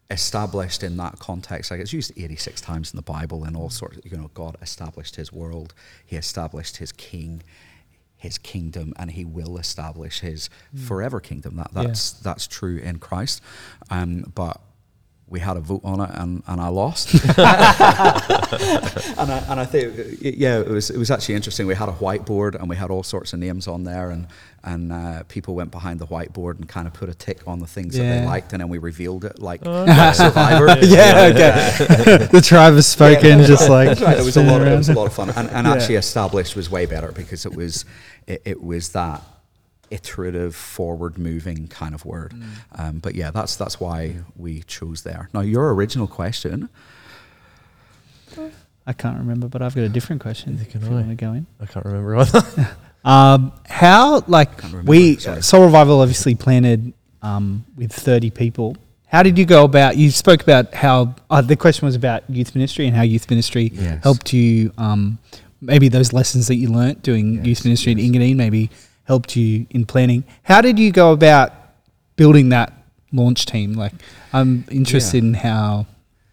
established 0.10 0.84
in 0.84 0.97
that 0.97 1.20
context. 1.20 1.72
Like 1.72 1.80
it's 1.80 1.93
used 1.93 2.12
86 2.18 2.62
times 2.62 2.91
in 2.91 2.97
the 2.97 3.03
Bible 3.03 3.43
and 3.43 3.56
all 3.56 3.70
sorts. 3.70 3.99
You 4.03 4.18
know, 4.18 4.32
God 4.34 4.58
established 4.62 5.16
His 5.16 5.32
world. 5.32 5.74
He 6.06 6.16
established 6.16 6.78
His 6.78 6.91
King, 6.91 7.43
His 8.20 8.38
kingdom, 8.38 8.93
and 8.97 9.09
He 9.11 9.26
will 9.26 9.57
establish 9.57 10.20
His 10.20 10.49
forever 10.76 11.20
kingdom. 11.20 11.55
That 11.55 11.70
Yeah. 11.76 11.84
that's 11.88 12.11
that's 12.11 12.45
true 12.47 12.78
in 12.78 12.99
Christ. 12.99 13.41
Um, 13.89 14.32
but 14.36 14.61
we 15.30 15.39
had 15.39 15.57
a 15.57 15.59
vote 15.59 15.82
on 15.84 16.01
it, 16.01 16.09
and, 16.13 16.41
and 16.47 16.59
I 16.59 16.69
lost. 16.69 17.13
and 17.13 17.34
I, 17.38 19.43
and 19.49 19.59
I 19.59 19.65
think 19.65 20.17
yeah, 20.21 20.59
it 20.59 20.67
was 20.67 20.89
it 20.89 20.97
was 20.97 21.11
actually 21.11 21.36
interesting. 21.36 21.67
We 21.67 21.75
had 21.75 21.89
a 21.89 21.93
whiteboard 21.93 22.55
and 22.55 22.69
we 22.69 22.75
had 22.75 22.89
all 22.89 23.03
sorts 23.03 23.34
of 23.34 23.39
names 23.39 23.67
on 23.67 23.84
there, 23.84 24.09
and 24.09 24.27
and 24.63 24.91
uh, 24.91 25.23
people 25.23 25.55
went 25.55 25.71
behind 25.71 25.99
the 25.99 26.07
whiteboard 26.07 26.57
and 26.57 26.67
kind 26.67 26.88
of 26.88 26.93
put 26.93 27.09
a 27.09 27.13
tick 27.13 27.47
on 27.47 27.59
the 27.59 27.67
things 27.67 27.95
that 27.95 28.03
they 28.03 28.25
liked, 28.25 28.53
and 28.53 28.61
then 28.61 28.69
we 28.69 28.77
revealed 28.77 29.23
it 29.23 29.39
like, 29.39 29.63
like 29.65 30.15
Survivor. 30.15 30.67
yeah, 30.86 31.32
okay. 31.34 32.27
the 32.32 32.41
tribe 32.41 32.73
has 32.73 32.88
spoken, 32.88 33.39
Yeah, 33.39 33.45
just 33.45 33.69
like 33.69 33.99
right. 34.01 34.17
It 34.17 34.25
was 34.25 34.38
a 34.38 34.43
lot. 34.43 34.61
Of, 34.61 34.67
it 34.67 34.77
was 34.77 34.89
a 34.89 34.93
lot 34.93 35.07
of 35.07 35.13
fun, 35.13 35.30
and, 35.30 35.49
and 35.49 35.67
Yeah. 35.67 35.73
actually 35.73 35.95
established 35.95 36.55
was 36.55 36.69
way 36.69 36.86
better 36.86 37.11
because 37.11 37.45
it 37.45 37.55
was 37.55 37.86
it, 38.27 38.41
it 38.45 38.61
was 38.63 38.89
that 38.89 39.21
iterative, 39.92 40.56
forward-moving 40.56 41.68
kind 41.68 41.94
of 41.96 42.06
word. 42.06 42.34
Mm. 42.34 42.46
Um, 42.80 43.00
but 43.00 43.16
yeah, 43.16 43.32
that's 43.32 43.56
that's 43.56 43.80
why 43.80 44.16
we 44.36 44.62
chose 44.64 45.04
there. 45.04 45.30
Now, 45.34 45.42
your 45.42 45.74
original 45.74 46.08
question. 46.08 46.70
I 48.86 48.94
can't 48.94 49.18
remember, 49.18 49.48
but 49.48 49.62
I've 49.62 49.76
got 49.76 49.84
a 49.84 49.90
different 49.90 50.22
question. 50.22 50.54
Neither 50.54 50.64
If 50.66 50.72
can 50.72 50.82
you 50.82 50.88
I. 50.88 50.92
want 50.92 51.10
to 51.10 51.16
go 51.16 51.34
in. 51.34 51.46
I 51.60 51.66
can't 51.66 51.86
remember 51.86 52.16
either. 52.18 52.78
Um, 53.06 53.54
how 53.66 54.26
like 54.28 54.50
we 54.84 55.16
sorry. 55.16 55.42
Soul 55.42 55.64
Revival 55.64 56.02
obviously 56.02 56.36
planted 56.36 56.92
um, 57.22 57.64
with 57.78 57.94
thirty 57.94 58.30
people. 58.30 58.76
How 59.08 59.24
did 59.24 59.38
you 59.38 59.46
go 59.46 59.64
about? 59.64 59.96
You 59.96 60.12
spoke 60.12 60.42
about 60.44 60.74
how 60.74 61.16
uh, 61.30 61.40
the 61.42 61.56
question 61.56 61.86
was 61.86 61.96
about 61.96 62.30
youth 62.30 62.54
ministry 62.56 62.88
and 62.88 62.96
how 62.98 63.04
youth 63.04 63.30
ministry 63.30 63.72
Yes. 63.74 64.04
helped 64.04 64.34
you. 64.34 64.74
Um, 64.78 65.18
maybe 65.62 65.88
those 65.88 66.12
lessons 66.12 66.48
that 66.50 66.56
you 66.56 66.68
learnt 66.68 67.02
doing 67.02 67.36
Yes, 67.36 67.46
youth 67.46 67.64
ministry 67.64 67.94
yes. 67.94 68.04
in 68.06 68.14
Engadine 68.14 68.36
maybe 68.36 68.70
helped 69.10 69.36
you 69.36 69.66
in 69.72 69.86
planning. 69.88 70.24
How 70.43 70.62
did 70.62 70.78
you 70.78 70.91
go 70.91 71.12
about 71.12 71.51
building 72.16 72.49
that 72.49 72.72
launch 73.12 73.47
team? 73.47 73.74
Like, 73.74 73.93
I'm 74.32 74.64
interested 74.70 75.24
Yeah. 75.24 75.28
in 75.30 75.34
how 75.34 75.88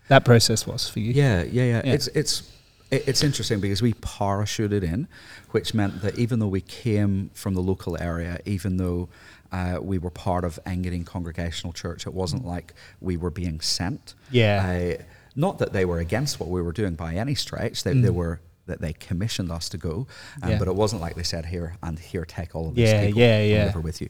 that 0.09 0.27
process 0.27 0.67
was 0.67 0.87
for 0.89 1.01
you. 1.01 1.13
Yeah, 1.13 1.43
yeah, 1.43 1.65
yeah. 1.65 1.83
Yeah. 1.85 1.95
It's 1.95 2.07
it's 2.09 2.43
it's 2.91 3.25
interesting 3.25 3.61
because 3.61 3.81
we 3.83 3.95
parachuted 3.95 4.83
in, 4.85 5.09
which 5.53 5.73
meant 5.75 6.03
that 6.03 6.19
even 6.19 6.39
though 6.39 6.47
we 6.49 6.61
came 6.61 7.31
from 7.33 7.55
the 7.55 7.63
local 7.63 7.97
area, 8.01 8.39
even 8.45 8.77
though 8.77 9.09
uh, 9.51 9.79
we 9.81 9.97
were 9.99 10.11
part 10.11 10.45
of 10.45 10.61
Engadine 10.67 11.05
Congregational 11.07 11.73
Church, 11.73 12.07
it 12.07 12.13
wasn't 12.13 12.45
like 12.47 12.75
we 13.01 13.17
were 13.17 13.31
being 13.31 13.61
sent. 13.61 14.15
Yeah. 14.31 14.97
Uh, 14.99 15.03
not 15.35 15.59
that 15.59 15.73
they 15.73 15.85
were 15.87 15.99
against 15.99 16.39
what 16.39 16.49
we 16.51 16.61
were 16.63 16.73
doing 16.73 16.95
by 16.95 17.15
any 17.15 17.35
stretch. 17.35 17.83
They, 17.85 17.95
they 17.95 18.11
were 18.11 18.41
that 18.67 18.81
they 18.81 18.93
commissioned 18.93 19.51
us 19.51 19.69
to 19.71 19.79
go, 19.79 20.07
um, 20.43 20.49
Mm. 20.49 20.51
Yeah. 20.51 20.59
but 20.59 20.69
it 20.69 20.75
wasn't 20.77 21.01
like 21.03 21.15
they 21.15 21.23
said 21.23 21.47
here 21.47 21.77
and 21.83 21.99
here 21.99 22.25
take 22.25 22.55
all 22.57 22.69
of 22.69 22.75
these 22.75 22.89
Yeah, 22.91 23.07
people 23.07 23.21
yeah, 23.21 23.43
yeah. 23.43 23.65
live 23.75 23.85
with 23.85 24.01
you. 24.01 24.09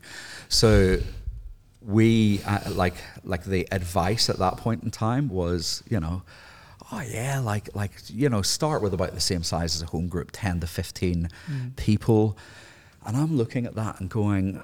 So 0.49 0.99
we 1.83 2.41
uh, 2.47 2.71
like 2.73 2.95
like 3.25 3.45
the 3.45 3.69
advice 3.71 4.29
at 4.29 4.39
that 4.39 4.57
point 4.57 4.83
in 4.83 4.91
time 4.91 5.29
was 5.29 5.83
you 5.89 6.01
know 6.01 6.23
oh 6.91 7.01
yeah 7.01 7.39
like 7.39 7.69
like 7.77 7.93
you 8.09 8.29
know 8.29 8.43
start 8.43 8.83
with 8.83 8.93
about 8.93 9.13
the 9.15 9.21
same 9.21 9.43
size 9.45 9.77
as 9.77 9.83
a 9.83 9.87
home 9.87 10.09
group 10.09 10.31
10 10.33 10.61
to 10.61 10.67
15 10.67 11.29
people 11.77 12.37
and 13.07 13.17
i'm 13.17 13.37
looking 13.37 13.67
at 13.67 13.75
that 13.77 14.01
and 14.01 14.11
going 14.11 14.61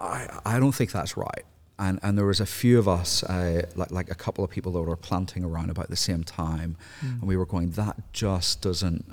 i 0.00 0.26
i 0.46 0.58
don't 0.58 0.72
think 0.74 0.92
that's 0.92 1.16
right 1.16 1.44
and 1.78 1.98
and 2.02 2.16
there 2.18 2.26
was 2.26 2.40
a 2.40 2.46
few 2.46 2.78
of 2.78 2.88
us 2.88 3.22
uh, 3.24 3.62
like 3.74 3.90
like 3.90 4.10
a 4.10 4.14
couple 4.14 4.42
of 4.44 4.50
people 4.50 4.72
that 4.72 4.82
were 4.82 4.96
planting 4.96 5.44
around 5.44 5.70
about 5.70 5.88
the 5.90 5.96
same 5.96 6.24
time. 6.24 6.76
And 7.02 7.22
we 7.22 7.36
were 7.36 7.46
going 7.46 7.70
that 7.72 7.96
just 8.12 8.62
doesn't 8.62 9.04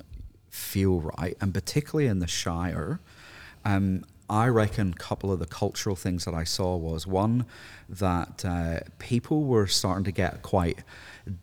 feel 0.50 1.02
right. 1.02 1.36
And 1.42 1.54
particularly 1.54 2.08
in 2.08 2.20
the 2.20 2.28
shire 2.28 3.00
um, 3.66 4.04
I 4.30 4.48
reckon 4.48 4.94
a 4.94 4.96
couple 4.96 5.32
of 5.32 5.40
the 5.40 5.46
cultural 5.46 5.96
things 5.96 6.26
that 6.26 6.34
I 6.34 6.44
saw 6.46 6.76
was 6.78 7.06
one 7.06 7.46
that 7.90 8.44
uh, 8.46 8.80
people 8.98 9.44
were 9.44 9.68
starting 9.68 10.06
to 10.06 10.12
get 10.12 10.42
quite 10.42 10.80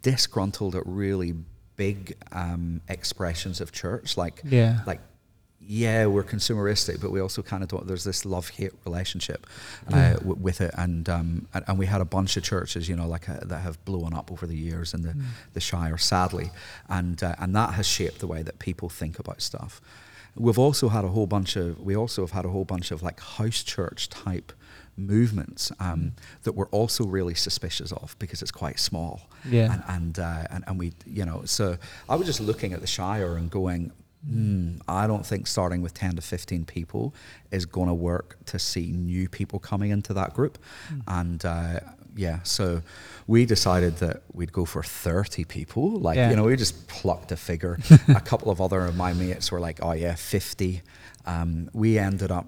disgruntled 0.02 0.74
at 0.74 0.82
really 0.86 1.34
big 1.76 2.16
um, 2.32 2.80
expressions 2.88 3.60
of 3.60 3.72
church, 3.72 4.16
like 4.16 4.42
Yeah. 4.44 4.80
like 4.86 5.00
yeah, 5.66 6.06
we're 6.06 6.24
consumeristic, 6.24 7.00
but 7.00 7.10
we 7.10 7.20
also 7.20 7.42
kind 7.42 7.62
of 7.62 7.68
don't. 7.68 7.86
There's 7.86 8.04
this 8.04 8.24
love 8.24 8.48
hate 8.48 8.72
relationship 8.84 9.46
uh, 9.92 10.14
w- 10.14 10.34
with 10.40 10.60
it, 10.60 10.72
and, 10.76 11.08
um, 11.08 11.48
and 11.52 11.64
and 11.68 11.78
we 11.78 11.86
had 11.86 12.00
a 12.00 12.04
bunch 12.04 12.36
of 12.36 12.42
churches, 12.42 12.88
you 12.88 12.96
know, 12.96 13.06
like 13.06 13.28
uh, 13.28 13.40
that 13.44 13.58
have 13.58 13.84
blown 13.84 14.14
up 14.14 14.32
over 14.32 14.46
the 14.46 14.56
years 14.56 14.94
in 14.94 15.02
the, 15.02 15.14
the 15.52 15.60
Shire, 15.60 15.98
sadly, 15.98 16.50
and 16.88 17.22
uh, 17.22 17.36
and 17.38 17.54
that 17.54 17.74
has 17.74 17.86
shaped 17.86 18.20
the 18.20 18.26
way 18.26 18.42
that 18.42 18.58
people 18.58 18.88
think 18.88 19.18
about 19.18 19.42
stuff. 19.42 19.80
We've 20.34 20.58
also 20.58 20.88
had 20.88 21.04
a 21.04 21.08
whole 21.08 21.26
bunch 21.26 21.56
of 21.56 21.78
we 21.80 21.94
also 21.94 22.22
have 22.22 22.30
had 22.32 22.44
a 22.44 22.48
whole 22.48 22.64
bunch 22.64 22.90
of 22.90 23.02
like 23.02 23.20
house 23.20 23.62
church 23.62 24.08
type 24.08 24.52
movements 24.96 25.72
um, 25.80 26.12
that 26.42 26.52
we're 26.52 26.68
also 26.68 27.04
really 27.04 27.34
suspicious 27.34 27.92
of 27.92 28.16
because 28.18 28.42
it's 28.42 28.50
quite 28.50 28.78
small. 28.78 29.28
Yeah. 29.48 29.72
And 29.72 29.82
and, 29.88 30.18
uh, 30.18 30.44
and 30.50 30.64
and 30.66 30.78
we 30.78 30.92
you 31.06 31.24
know 31.24 31.42
so 31.44 31.76
I 32.08 32.16
was 32.16 32.26
just 32.26 32.40
looking 32.40 32.72
at 32.72 32.80
the 32.80 32.86
Shire 32.86 33.36
and 33.36 33.50
going. 33.50 33.92
Hmm, 34.28 34.76
I 34.86 35.06
don't 35.06 35.24
think 35.24 35.46
starting 35.46 35.80
with 35.82 35.94
10 35.94 36.16
to 36.16 36.22
15 36.22 36.64
people 36.66 37.14
is 37.50 37.64
going 37.64 37.88
to 37.88 37.94
work 37.94 38.36
to 38.46 38.58
see 38.58 38.92
new 38.92 39.28
people 39.28 39.58
coming 39.58 39.90
into 39.90 40.12
that 40.14 40.34
group. 40.34 40.58
And 41.08 41.42
uh, 41.44 41.80
yeah, 42.14 42.40
so 42.42 42.82
we 43.26 43.46
decided 43.46 43.96
that 43.98 44.22
we'd 44.32 44.52
go 44.52 44.64
for 44.66 44.82
30 44.82 45.44
people. 45.44 45.98
Like, 45.98 46.16
Yeah. 46.16 46.30
you 46.30 46.36
know, 46.36 46.44
we 46.44 46.56
just 46.56 46.86
plucked 46.86 47.32
a 47.32 47.36
figure. 47.36 47.78
a 48.08 48.20
couple 48.20 48.50
of 48.50 48.60
other 48.60 48.84
of 48.84 48.94
my 48.96 49.14
mates 49.14 49.50
were 49.50 49.60
like, 49.60 49.78
oh, 49.82 49.92
yeah, 49.92 50.16
50. 50.16 50.82
Um, 51.24 51.70
we 51.72 51.98
ended 51.98 52.30
up 52.30 52.46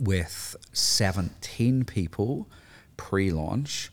with 0.00 0.56
17 0.72 1.84
people 1.84 2.48
pre-launch 2.96 3.90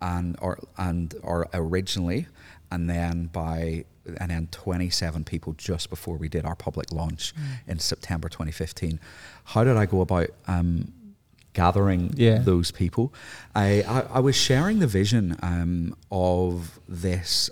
and 0.00 0.36
or 0.40 0.58
and 0.76 1.14
or 1.22 1.48
originally 1.52 2.26
and 2.70 2.88
then 2.88 3.26
by 3.26 3.84
and 4.18 4.30
then 4.30 4.48
27 4.50 5.24
people 5.24 5.52
just 5.54 5.88
before 5.90 6.16
we 6.16 6.28
did 6.28 6.44
our 6.44 6.56
public 6.56 6.92
launch 6.92 7.32
in 7.66 7.78
September 7.78 8.28
2015 8.28 8.98
how 9.44 9.64
did 9.64 9.76
I 9.76 9.86
go 9.86 10.00
about 10.00 10.28
um, 10.48 10.92
gathering 11.52 12.12
Yeah. 12.16 12.38
those 12.38 12.70
people? 12.70 13.12
I, 13.54 13.82
I, 13.82 14.00
I 14.14 14.20
was 14.20 14.34
sharing 14.36 14.78
the 14.78 14.86
vision 14.86 15.36
um, 15.42 15.94
of 16.10 16.78
this 16.88 17.50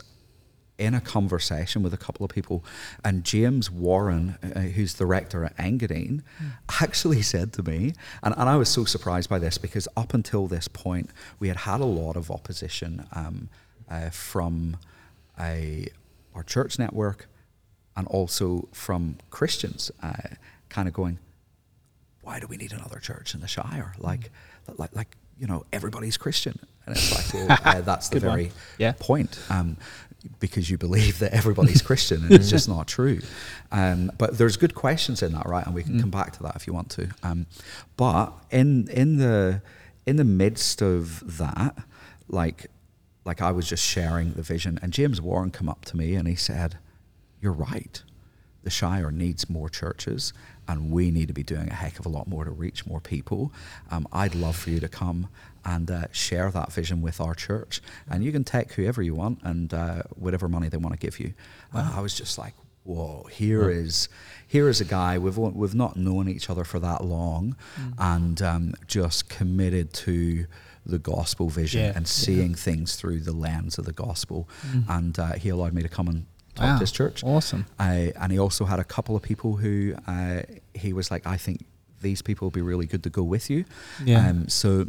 in 0.79 0.95
a 0.95 1.01
conversation 1.01 1.83
with 1.83 1.93
a 1.93 1.99
couple 1.99 2.25
of 2.25 2.31
people, 2.31 2.65
and 3.05 3.23
James 3.23 3.71
Warren, 3.71 4.39
uh, 4.43 4.61
who's 4.61 4.95
the 4.95 5.05
rector 5.05 5.45
at 5.45 5.55
Engadine, 5.59 6.23
actually 6.81 7.21
said 7.35 7.53
to 7.53 7.63
me, 7.63 7.93
and, 8.23 8.35
and 8.39 8.49
I 8.49 8.57
was 8.57 8.71
so 8.71 8.87
surprised 8.87 9.29
by 9.29 9.39
this 9.39 9.59
because 9.59 9.87
up 9.95 10.15
until 10.15 10.47
this 10.47 10.69
point, 10.69 11.11
we 11.39 11.49
had 11.49 11.59
had 11.59 11.81
a 11.83 11.85
lot 11.85 12.17
of 12.17 12.31
opposition 12.31 13.05
um, 13.13 13.51
uh, 13.91 14.09
from 14.09 14.79
a, 15.39 15.87
our 16.35 16.43
church 16.43 16.79
network 16.79 17.27
and 17.97 18.07
also 18.09 18.69
from 18.73 19.17
Christians, 19.31 19.91
uh, 20.03 20.13
kind 20.69 20.87
of 20.89 20.95
going, 20.95 21.19
why 22.23 22.39
do 22.41 22.47
we 22.47 22.57
need 22.57 22.73
another 22.73 22.99
church 22.99 23.35
in 23.35 23.41
the 23.41 23.49
Shire? 23.49 23.95
Like, 23.99 24.31
like, 24.77 24.95
like 24.95 25.17
you 25.39 25.47
know, 25.47 25.65
everybody's 25.73 26.17
Christian, 26.17 26.59
and 26.87 26.95
it's 26.97 27.13
like, 27.15 27.35
well, 27.49 27.59
uh, 27.65 27.81
that's 27.81 28.11
the 28.11 28.21
very 28.21 28.53
Yeah. 28.79 28.93
point. 28.99 29.39
Um, 29.49 29.77
because 30.39 30.69
you 30.69 30.77
believe 30.77 31.19
that 31.21 31.33
everybody's 31.33 31.81
Christian, 31.91 32.23
and 32.23 32.33
it's 32.33 32.51
just 32.51 32.69
not 32.69 32.87
true. 32.87 33.21
Um, 33.73 34.13
but 34.19 34.37
there's 34.37 34.59
good 34.59 34.75
questions 34.75 35.23
in 35.23 35.33
that, 35.33 35.47
right? 35.47 35.65
And 35.65 35.75
we 35.75 35.83
can 35.83 35.99
come 35.99 36.11
back 36.11 36.33
to 36.35 36.43
that 36.43 36.57
if 36.57 36.67
you 36.67 36.75
want 36.75 36.91
to. 36.91 37.09
Um, 37.23 37.47
but 37.97 38.33
in 38.51 38.89
in 38.89 39.17
the 39.17 39.63
in 40.07 40.17
the 40.17 40.25
midst 40.25 40.83
of 40.83 41.39
that, 41.39 41.75
like 42.29 42.67
like 43.25 43.43
I 43.43 43.53
was 43.53 43.69
just 43.69 43.85
sharing 43.85 44.33
the 44.33 44.43
vision, 44.43 44.79
and 44.83 44.93
James 44.93 45.21
Warren 45.21 45.51
come 45.51 45.69
up 45.69 45.85
to 45.87 45.97
me 45.97 46.15
and 46.15 46.27
he 46.27 46.35
said, 46.35 46.79
"You're 47.41 47.53
right. 47.53 48.03
The 48.63 48.71
Shire 48.71 49.11
needs 49.11 49.49
more 49.49 49.71
churches, 49.71 50.33
and 50.69 50.91
we 50.91 51.11
need 51.11 51.29
to 51.29 51.35
be 51.35 51.43
doing 51.43 51.69
a 51.71 51.75
heck 51.75 51.99
of 51.99 52.05
a 52.05 52.11
lot 52.11 52.27
more 52.29 52.45
to 52.45 52.51
reach 52.51 52.87
more 52.87 53.01
people. 53.01 53.53
Um, 53.91 54.07
I'd 54.13 54.35
love 54.35 54.55
for 54.55 54.69
you 54.69 54.81
to 54.81 54.89
come 54.89 55.29
and 55.65 55.91
uh, 55.91 56.05
share 56.13 56.51
that 56.51 56.71
vision 56.73 57.01
with 57.01 57.21
our 57.21 57.35
church, 57.35 57.81
and 58.09 58.23
you 58.23 58.33
can 58.33 58.45
take 58.45 58.73
whoever 58.73 59.03
you 59.03 59.15
want 59.15 59.39
and 59.43 59.73
uh, 59.73 60.03
whatever 60.15 60.49
money 60.49 60.69
they 60.69 60.77
want 60.77 60.95
to 60.95 60.99
give 60.99 61.19
you." 61.19 61.33
And 61.73 61.87
I 61.89 62.01
was 62.01 62.15
just 62.15 62.39
like, 62.39 62.55
"Whoa! 62.85 63.27
Here 63.31 63.71
is 63.71 64.09
here 64.47 64.69
is 64.69 64.81
a 64.81 64.85
guy 64.87 65.19
we've 65.19 65.39
we've 65.39 65.75
not 65.75 65.97
known 65.97 66.29
each 66.29 66.51
other 66.51 66.65
for 66.65 66.79
that 66.81 67.05
long, 67.05 67.57
and 67.99 68.41
um, 68.43 68.75
just 68.87 69.29
committed 69.29 69.93
to." 69.95 70.47
The 70.91 70.99
gospel 70.99 71.49
vision 71.49 71.81
Yeah, 71.83 71.89
and 71.97 72.05
yeah. 72.07 72.25
seeing 72.25 72.55
things 72.55 72.97
through 72.97 73.21
the 73.21 73.33
lens 73.33 73.79
of 73.79 73.85
the 73.85 73.93
gospel, 73.93 74.49
and 74.89 75.19
uh, 75.19 75.33
he 75.43 75.49
allowed 75.49 75.73
me 75.73 75.83
to 75.83 75.89
come 75.89 76.09
and 76.09 76.27
talk 76.55 76.65
Wow. 76.67 76.75
to 76.75 76.81
his 76.81 76.93
church. 76.93 77.23
Awesome. 77.25 77.65
Uh, 77.79 78.09
and 78.21 78.33
he 78.33 78.39
also 78.39 78.65
had 78.65 78.79
a 78.81 78.85
couple 78.85 79.15
of 79.17 79.23
people 79.23 79.57
who 79.57 79.95
uh, 80.07 80.43
he 80.75 80.93
was 80.93 81.11
like, 81.11 81.27
I 81.27 81.37
think 81.39 81.65
these 82.03 82.23
people 82.23 82.47
will 82.47 82.51
be 82.63 82.63
really 82.63 82.87
good 82.87 83.03
to 83.05 83.11
go 83.11 83.23
with 83.23 83.49
you. 83.51 83.65
Yeah. 84.05 84.29
Um, 84.29 84.49
so 84.49 84.87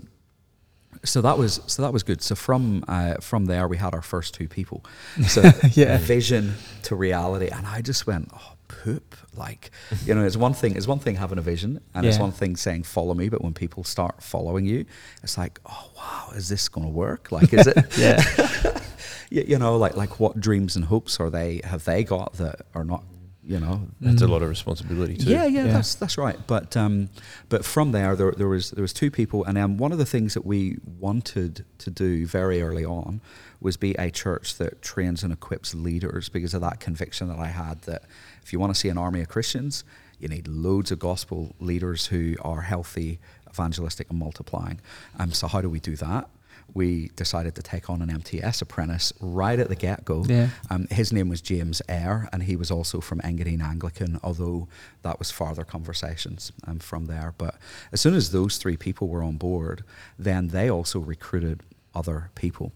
so 1.03 1.21
that 1.21 1.37
was 1.37 1.59
so 1.67 1.81
that 1.81 1.93
was 1.93 2.03
good. 2.03 2.21
So 2.21 2.35
from 2.35 2.83
uh, 2.87 3.15
from 3.21 3.45
there, 3.45 3.67
we 3.67 3.77
had 3.77 3.93
our 3.93 4.01
first 4.01 4.33
two 4.33 4.47
people. 4.47 4.83
So 5.27 5.41
Yeah. 5.73 5.97
vision 5.97 6.55
to 6.83 6.95
reality, 6.95 7.47
and 7.47 7.65
I 7.65 7.81
just 7.81 8.05
went, 8.07 8.29
oh, 8.33 8.50
poop. 8.83 9.15
Like, 9.35 9.71
you 10.05 10.13
know, 10.15 10.23
it's 10.23 10.37
one 10.37 10.53
thing. 10.53 10.75
It's 10.75 10.87
one 10.87 10.99
thing 10.99 11.15
having 11.15 11.37
a 11.37 11.41
vision, 11.41 11.81
and 11.93 12.05
it's 12.05 12.17
one 12.19 12.31
thing 12.31 12.55
saying 12.55 12.83
follow 12.83 13.13
me. 13.13 13.29
But 13.29 13.41
when 13.41 13.53
people 13.53 13.83
start 13.83 14.21
following 14.21 14.65
you, 14.65 14.85
it's 15.23 15.37
like, 15.37 15.59
oh 15.65 15.89
wow, 15.97 16.29
is 16.35 16.49
this 16.49 16.67
going 16.69 16.87
to 16.87 16.91
work? 16.93 17.31
Like, 17.31 17.53
is 17.53 17.67
it? 17.67 17.77
Yeah. 17.97 18.79
you, 19.29 19.43
you 19.47 19.59
know, 19.59 19.77
like 19.77 19.95
like 19.95 20.19
what 20.19 20.39
dreams 20.39 20.75
and 20.75 20.85
hopes 20.85 21.19
are 21.19 21.29
they 21.29 21.61
have 21.63 21.83
they 21.85 22.03
got 22.03 22.33
that 22.33 22.61
are 22.73 22.83
not, 22.83 23.03
you 23.43 23.59
know, 23.59 23.87
That's 23.99 24.21
a 24.21 24.25
Mm. 24.25 24.29
lot 24.29 24.41
of 24.43 24.49
responsibility 24.49 25.17
too. 25.17 25.29
yeah, 25.31 25.45
yeah, 25.45 25.65
Yeah. 25.65 25.73
that's 25.73 25.95
that's 25.95 26.17
right. 26.17 26.37
But 26.47 26.77
um, 26.77 27.09
but 27.49 27.65
from 27.65 27.91
there, 27.91 28.15
there 28.15 28.31
there 28.31 28.47
was 28.47 28.71
there 28.71 28.83
was 28.83 28.93
two 28.93 29.09
people, 29.09 29.43
and 29.45 29.57
um, 29.57 29.77
one 29.77 29.91
of 29.91 29.97
the 29.97 30.05
things 30.05 30.33
that 30.35 30.45
we 30.45 30.77
wanted 30.99 31.65
to 31.79 31.89
do 31.89 32.25
very 32.27 32.61
early 32.61 32.85
on 32.85 33.19
was 33.59 33.77
be 33.77 33.93
a 33.95 34.09
church 34.11 34.57
that 34.57 34.81
trains 34.81 35.23
and 35.23 35.33
equips 35.33 35.73
leaders 35.73 36.29
because 36.29 36.53
of 36.53 36.61
that 36.61 36.79
conviction 36.79 37.27
that 37.29 37.39
I 37.39 37.47
had 37.47 37.81
that 37.83 38.03
if 38.43 38.53
you 38.53 38.59
want 38.59 38.73
to 38.73 38.79
see 38.79 38.89
an 38.89 38.97
army 38.97 39.21
of 39.21 39.27
Christians, 39.27 39.83
you 40.19 40.27
need 40.27 40.47
loads 40.47 40.91
of 40.91 40.99
gospel 40.99 41.55
leaders 41.59 42.07
who 42.07 42.35
are 42.41 42.61
healthy, 42.61 43.19
evangelistic, 43.49 44.09
and 44.09 44.19
multiplying. 44.19 44.79
Um, 45.19 45.31
so 45.31 45.47
how 45.47 45.61
do 45.61 45.69
we 45.69 45.79
do 45.79 45.95
that? 45.97 46.27
We 46.73 47.09
decided 47.15 47.55
to 47.55 47.61
take 47.61 47.89
on 47.89 48.01
an 48.01 48.09
MTS 48.09 48.61
apprentice 48.61 49.11
right 49.19 49.59
at 49.59 49.69
the 49.69 49.75
get 49.75 50.05
go. 50.05 50.23
Yeah. 50.27 50.49
Um, 50.69 50.87
his 50.89 51.11
name 51.11 51.29
was 51.29 51.41
James 51.41 51.81
Eyre, 51.89 52.29
and 52.31 52.43
he 52.43 52.55
was 52.55 52.71
also 52.71 53.01
from 53.01 53.19
Engadine 53.21 53.61
Anglican, 53.61 54.19
although 54.23 54.67
that 55.01 55.19
was 55.19 55.31
farther 55.31 55.63
conversations 55.63 56.51
um, 56.65 56.79
from 56.79 57.05
there. 57.05 57.33
But 57.37 57.55
as 57.91 58.01
soon 58.01 58.13
as 58.13 58.31
those 58.31 58.57
three 58.57 58.77
people 58.77 59.07
were 59.07 59.23
on 59.23 59.37
board, 59.37 59.83
then 60.17 60.49
they 60.49 60.69
also 60.69 60.99
recruited 60.99 61.61
other 61.93 62.29
people. 62.35 62.71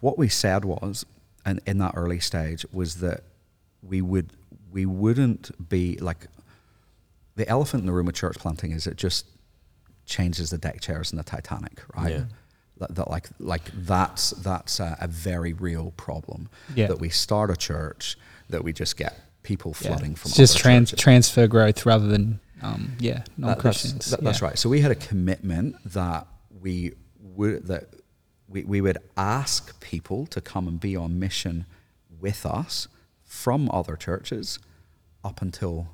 What 0.00 0.16
we 0.16 0.28
said 0.28 0.64
was, 0.64 1.04
and 1.44 1.60
in 1.66 1.78
that 1.78 1.92
early 1.94 2.20
stage, 2.20 2.64
was 2.72 2.96
that 2.96 3.22
we 3.82 4.00
would 4.00 4.30
we 4.72 4.86
wouldn't 4.86 5.68
be 5.68 5.96
like 5.98 6.26
the 7.36 7.48
elephant 7.48 7.82
in 7.82 7.86
the 7.86 7.92
room 7.92 8.06
with 8.06 8.14
church 8.14 8.36
planting 8.36 8.72
is 8.72 8.86
it 8.86 8.96
just 8.96 9.26
changes 10.06 10.50
the 10.50 10.58
deck 10.58 10.80
chairs 10.80 11.12
in 11.12 11.18
the 11.18 11.24
Titanic, 11.24 11.82
right? 11.94 12.12
Yeah. 12.12 12.24
That, 12.78 12.94
that 12.94 13.10
like 13.10 13.28
like 13.38 13.70
that's 13.74 14.30
that's 14.30 14.80
a, 14.80 14.96
a 15.00 15.08
very 15.08 15.52
real 15.54 15.92
problem. 15.96 16.48
Yeah. 16.74 16.88
That 16.88 17.00
we 17.00 17.08
start 17.08 17.50
a 17.50 17.56
church 17.56 18.18
that 18.50 18.62
we 18.62 18.72
just 18.72 18.96
get 18.96 19.18
people 19.42 19.74
Yeah. 19.80 19.88
flooding 19.88 20.14
from. 20.14 20.28
It's 20.30 20.36
just 20.36 20.58
trans- 20.58 20.90
churches. 20.90 21.02
transfer 21.02 21.46
growth 21.46 21.86
rather 21.86 22.06
than 22.06 22.40
um, 22.62 22.92
yeah 22.98 23.22
non 23.38 23.48
that's, 23.50 23.60
Christians. 23.60 24.10
that- 24.10 24.22
that's 24.22 24.42
right. 24.42 24.58
So 24.58 24.68
we 24.68 24.80
had 24.80 24.90
a 24.90 24.94
commitment 24.96 25.76
that 25.92 26.26
we 26.60 26.92
would 27.20 27.66
that 27.66 27.88
we, 28.48 28.62
we 28.64 28.80
would 28.80 28.98
ask 29.16 29.78
people 29.80 30.26
to 30.26 30.40
come 30.40 30.68
and 30.68 30.78
be 30.78 30.94
on 30.96 31.18
mission 31.18 31.64
with 32.20 32.44
us 32.46 32.88
from 33.24 33.70
other 33.72 33.96
churches 33.96 34.58
up 35.24 35.40
until 35.42 35.88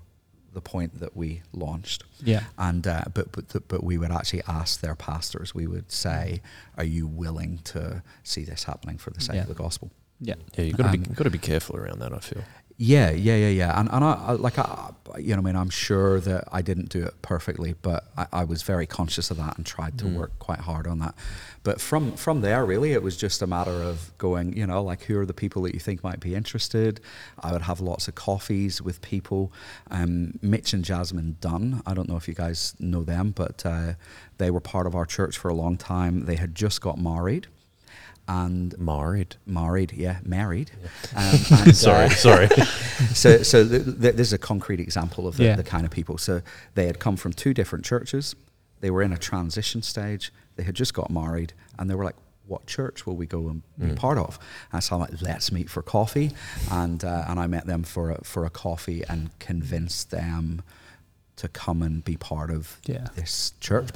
the 0.53 0.61
point 0.61 1.00
that 1.00 1.16
we 1.16 1.42
launched. 1.53 2.05
Yeah. 2.22 2.44
And 2.59 2.86
uh, 2.86 3.05
but 3.14 3.32
but 3.32 3.48
th- 3.48 3.64
but 3.68 3.82
we 3.82 3.98
would 3.98 4.11
actually 4.12 4.42
ask 4.46 4.80
their 4.80 4.94
pastors. 4.94 5.55
We 5.55 5.66
would 5.66 5.90
say, 5.92 6.42
"Are 6.76 6.84
you 6.84 7.07
willing 7.07 7.59
to 7.64 8.03
see 8.22 8.44
this 8.44 8.64
happening 8.64 8.98
for 8.98 9.11
the 9.11 9.20
sake 9.20 9.36
Yeah. 9.36 9.42
of 9.42 9.48
the 9.48 9.55
gospel?" 9.55 9.90
Yeah. 10.20 10.34
Yeah, 10.57 10.64
you've 10.66 10.76
got 10.76 10.92
to 10.92 10.98
be 10.98 11.05
Um, 11.05 11.14
got 11.14 11.24
to 11.24 11.30
be 11.30 11.38
careful 11.38 11.76
around 11.76 11.98
that. 12.00 12.12
I 12.12 12.18
feel. 12.20 12.42
Yeah, 12.84 13.12
yeah, 13.12 13.36
yeah, 13.36 13.48
yeah. 13.48 13.78
And, 13.78 13.88
and 13.92 14.02
I, 14.04 14.12
I 14.14 14.32
like, 14.32 14.58
I, 14.58 14.90
you 15.16 15.36
know, 15.36 15.38
I 15.38 15.44
mean, 15.44 15.54
I'm 15.54 15.70
sure 15.70 16.18
that 16.18 16.48
I 16.50 16.62
didn't 16.62 16.88
do 16.88 17.04
it 17.04 17.14
perfectly, 17.22 17.76
but 17.80 18.08
I, 18.16 18.26
I 18.32 18.44
was 18.44 18.62
very 18.64 18.88
conscious 18.88 19.30
of 19.30 19.36
that 19.36 19.56
and 19.56 19.64
tried 19.64 19.98
to 19.98 20.04
Mm. 20.06 20.14
work 20.16 20.36
quite 20.40 20.58
hard 20.60 20.88
on 20.88 20.98
that. 20.98 21.14
But 21.62 21.80
from 21.80 22.16
from 22.16 22.40
there, 22.40 22.64
really, 22.66 22.90
it 22.92 23.02
was 23.04 23.16
just 23.16 23.40
a 23.40 23.46
matter 23.46 23.70
of 23.90 24.10
going, 24.18 24.56
you 24.56 24.66
know, 24.66 24.82
like 24.82 25.02
who 25.04 25.16
are 25.20 25.24
the 25.26 25.32
people 25.32 25.62
that 25.62 25.74
you 25.74 25.80
think 25.80 26.02
might 26.02 26.18
be 26.18 26.34
interested. 26.34 27.00
I 27.38 27.52
would 27.52 27.62
have 27.62 27.80
lots 27.80 28.08
of 28.08 28.16
coffees 28.16 28.82
with 28.82 29.00
people. 29.00 29.52
Um, 29.88 30.40
Mitch 30.42 30.72
and 30.72 30.84
Jasmine 30.84 31.36
Dunn. 31.40 31.82
I 31.86 31.94
don't 31.94 32.08
know 32.08 32.16
if 32.16 32.26
you 32.26 32.34
guys 32.34 32.74
know 32.80 33.04
them, 33.04 33.30
but 33.30 33.64
uh, 33.64 33.92
they 34.38 34.50
were 34.50 34.60
part 34.60 34.88
of 34.88 34.96
our 34.96 35.06
church 35.06 35.38
for 35.38 35.48
a 35.48 35.54
long 35.54 35.76
time. 35.76 36.24
They 36.24 36.36
had 36.36 36.52
just 36.56 36.80
got 36.80 36.98
married. 36.98 37.46
And 38.28 38.78
Married. 38.78 39.36
married, 39.46 39.92
yeah, 39.92 40.18
married. 40.24 40.70
Um, 41.14 41.34
and, 41.50 41.76
sorry, 41.76 42.06
uh, 42.06 42.10
sorry. 42.10 42.48
so, 43.14 43.42
so 43.42 43.66
th- 43.68 43.84
th- 43.84 44.14
this 44.14 44.28
is 44.28 44.32
a 44.32 44.38
concrete 44.38 44.80
example 44.80 45.26
of 45.26 45.36
the, 45.36 45.44
Yeah. 45.44 45.56
the 45.56 45.64
kind 45.64 45.84
of 45.84 45.90
people. 45.90 46.18
So 46.18 46.40
they 46.74 46.86
had 46.86 46.98
come 47.00 47.16
from 47.16 47.32
two 47.32 47.52
different 47.52 47.84
churches. 47.84 48.34
They 48.80 48.90
were 48.90 49.02
in 49.02 49.12
a 49.12 49.18
transition 49.18 49.82
stage. 49.82 50.32
They 50.56 50.62
had 50.62 50.74
just 50.76 50.94
got 50.94 51.10
married, 51.10 51.52
and 51.78 51.90
they 51.90 51.94
were 51.94 52.04
like, 52.04 52.16
"What 52.46 52.66
church 52.66 53.06
will 53.06 53.16
we 53.16 53.26
go 53.26 53.48
and 53.48 53.62
be 53.78 53.86
Mm. 53.86 53.96
part 53.96 54.18
of?" 54.18 54.38
And 54.72 54.82
so 54.84 54.94
I'm 54.96 55.00
like, 55.00 55.20
"Let's 55.20 55.50
meet 55.50 55.68
for 55.70 55.82
coffee," 55.82 56.30
and 56.70 57.02
uh, 57.04 57.24
and 57.28 57.40
I 57.40 57.46
met 57.48 57.66
them 57.66 57.82
for 57.84 58.10
a, 58.12 58.24
for 58.24 58.44
a 58.44 58.50
coffee 58.50 59.02
and 59.08 59.30
convinced 59.40 60.10
them 60.10 60.62
to 61.36 61.48
come 61.48 61.82
and 61.82 62.04
be 62.04 62.16
part 62.16 62.50
of 62.50 62.78
Yeah. 62.86 63.08
this 63.16 63.52
church 63.60 63.92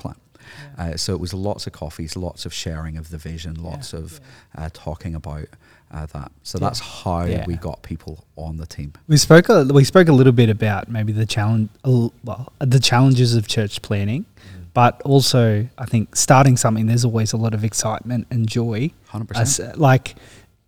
plant. 0.77 0.95
Uh, 0.95 0.97
so 0.97 1.13
it 1.15 1.21
was 1.21 1.33
lots 1.35 1.67
of 1.67 1.73
coffees, 1.73 2.17
lots 2.17 2.47
of 2.47 2.53
sharing 2.53 2.97
of 2.97 3.11
the 3.11 3.19
vision, 3.19 3.55
lots 3.63 3.93
Yeah. 3.93 3.99
of 4.01 4.21
uh, 4.57 4.69
talking 4.73 5.15
about 5.15 5.47
uh, 5.93 6.05
that. 6.07 6.33
So 6.43 6.59
Yeah. 6.59 6.67
that's 6.67 6.81
how 6.81 7.25
Yeah. 7.27 7.45
we 7.47 7.55
got 7.57 7.83
people 7.83 8.25
on 8.37 8.57
the 8.57 8.67
team. 8.67 8.93
We 9.07 9.17
spoke 9.17 9.49
a, 9.49 9.65
we 9.65 9.85
spoke 9.85 10.09
a 10.09 10.13
little 10.13 10.33
bit 10.33 10.51
about 10.51 10.89
maybe 10.91 11.13
the 11.13 11.27
challenge 11.27 11.69
well 11.85 12.53
the 12.59 12.81
challenges 12.81 13.35
of 13.37 13.47
church 13.47 13.83
planting, 13.83 14.27
but 14.75 15.01
also 15.03 15.69
I 15.79 15.85
think 15.87 16.17
starting 16.17 16.57
something 16.57 16.87
there's 16.87 17.05
always 17.05 17.33
a 17.33 17.37
lot 17.37 17.55
of 17.55 17.63
excitement 17.63 18.27
and 18.31 18.49
joy. 18.49 18.91
100%. 19.13 19.79
like, 19.79 20.17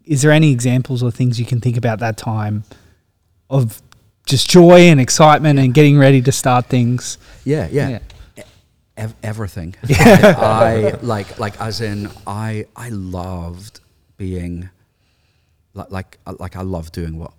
is 0.05 0.23
there 0.23 0.31
any 0.31 0.53
examples 0.53 1.03
or 1.03 1.11
things 1.11 1.39
you 1.41 1.45
can 1.47 1.61
think 1.61 1.77
about 1.77 1.99
that 1.99 2.17
time 2.17 2.63
of 3.51 3.83
just 4.25 4.49
joy 4.49 4.81
and 4.83 5.01
excitement 5.01 5.59
and 5.59 5.75
getting 5.75 5.99
ready 5.99 6.23
to 6.23 6.31
start 6.33 6.67
things? 6.67 7.19
Yeah, 7.45 7.69
yeah. 7.73 7.89
Yeah. 7.89 7.99
Ev- 8.99 9.15
everything. 9.23 9.75
I 9.89 10.95
like 11.03 11.39
like 11.39 11.61
as 11.61 11.81
in 11.81 12.11
I 12.27 12.67
I 12.77 12.89
loved 12.91 13.81
being 14.17 14.69
like 15.75 15.91
like 15.91 16.19
uh, 16.27 16.35
like 16.39 16.57
I 16.57 16.63
loved 16.63 16.93
doing 16.93 17.19
what 17.19 17.33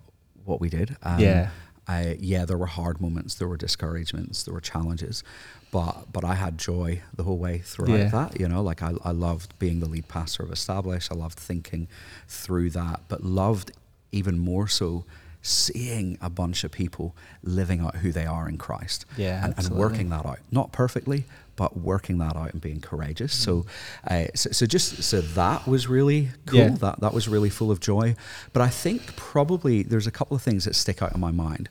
what 0.44 0.60
we 0.60 0.68
did. 0.68 0.96
Um, 1.02 1.20
Yeah. 1.20 1.50
I, 1.88 2.16
yeah, 2.20 2.44
there 2.44 2.56
were 2.56 2.66
hard 2.66 3.00
moments, 3.00 3.34
there 3.34 3.48
were 3.48 3.56
discouragements, 3.56 4.44
there 4.44 4.54
were 4.54 4.60
challenges, 4.60 5.24
but 5.72 6.12
but 6.12 6.24
I 6.24 6.34
had 6.34 6.56
joy 6.56 7.02
the 7.16 7.24
whole 7.24 7.38
way 7.38 7.58
throughout 7.58 7.98
Yeah. 7.98 8.08
that. 8.10 8.38
You 8.40 8.48
know, 8.48 8.62
like 8.62 8.80
I, 8.82 8.92
I 9.04 9.10
loved 9.10 9.58
being 9.58 9.80
the 9.80 9.88
lead 9.88 10.06
pastor 10.06 10.44
of 10.44 10.52
Establish. 10.52 11.10
I 11.10 11.14
loved 11.16 11.38
thinking 11.38 11.88
through 12.28 12.70
that, 12.70 13.00
but 13.08 13.24
loved 13.24 13.72
even 14.12 14.38
more 14.38 14.68
so 14.68 15.04
seeing 15.42 16.18
a 16.20 16.28
bunch 16.30 16.64
of 16.64 16.70
people 16.70 17.16
living 17.42 17.80
out 17.80 17.96
who 17.96 18.12
they 18.12 18.26
are 18.26 18.48
in 18.48 18.58
Christ 18.58 19.06
Yeah, 19.16 19.44
and, 19.44 19.54
and 19.58 19.70
working 19.70 20.10
that 20.10 20.26
out. 20.26 20.38
Not 20.50 20.72
perfectly, 20.72 21.24
but 21.56 21.76
working 21.78 22.18
that 22.18 22.36
out 22.36 22.52
and 22.52 22.60
being 22.60 22.80
courageous. 22.80 23.32
So, 23.34 23.66
uh, 24.06 24.24
so, 24.34 24.50
so 24.50 24.66
just 24.66 25.02
so 25.02 25.20
that 25.20 25.66
was 25.66 25.88
really 25.88 26.28
cool. 26.46 26.58
Yeah. 26.60 26.68
That 26.70 27.00
that 27.00 27.12
was 27.14 27.28
really 27.28 27.50
full 27.50 27.70
of 27.70 27.80
joy. 27.80 28.14
But 28.52 28.62
I 28.62 28.68
think 28.68 29.16
probably 29.16 29.82
there's 29.82 30.06
a 30.06 30.10
couple 30.10 30.34
of 30.36 30.42
things 30.42 30.64
that 30.64 30.74
stick 30.74 31.02
out 31.02 31.14
in 31.14 31.20
my 31.20 31.30
mind. 31.30 31.68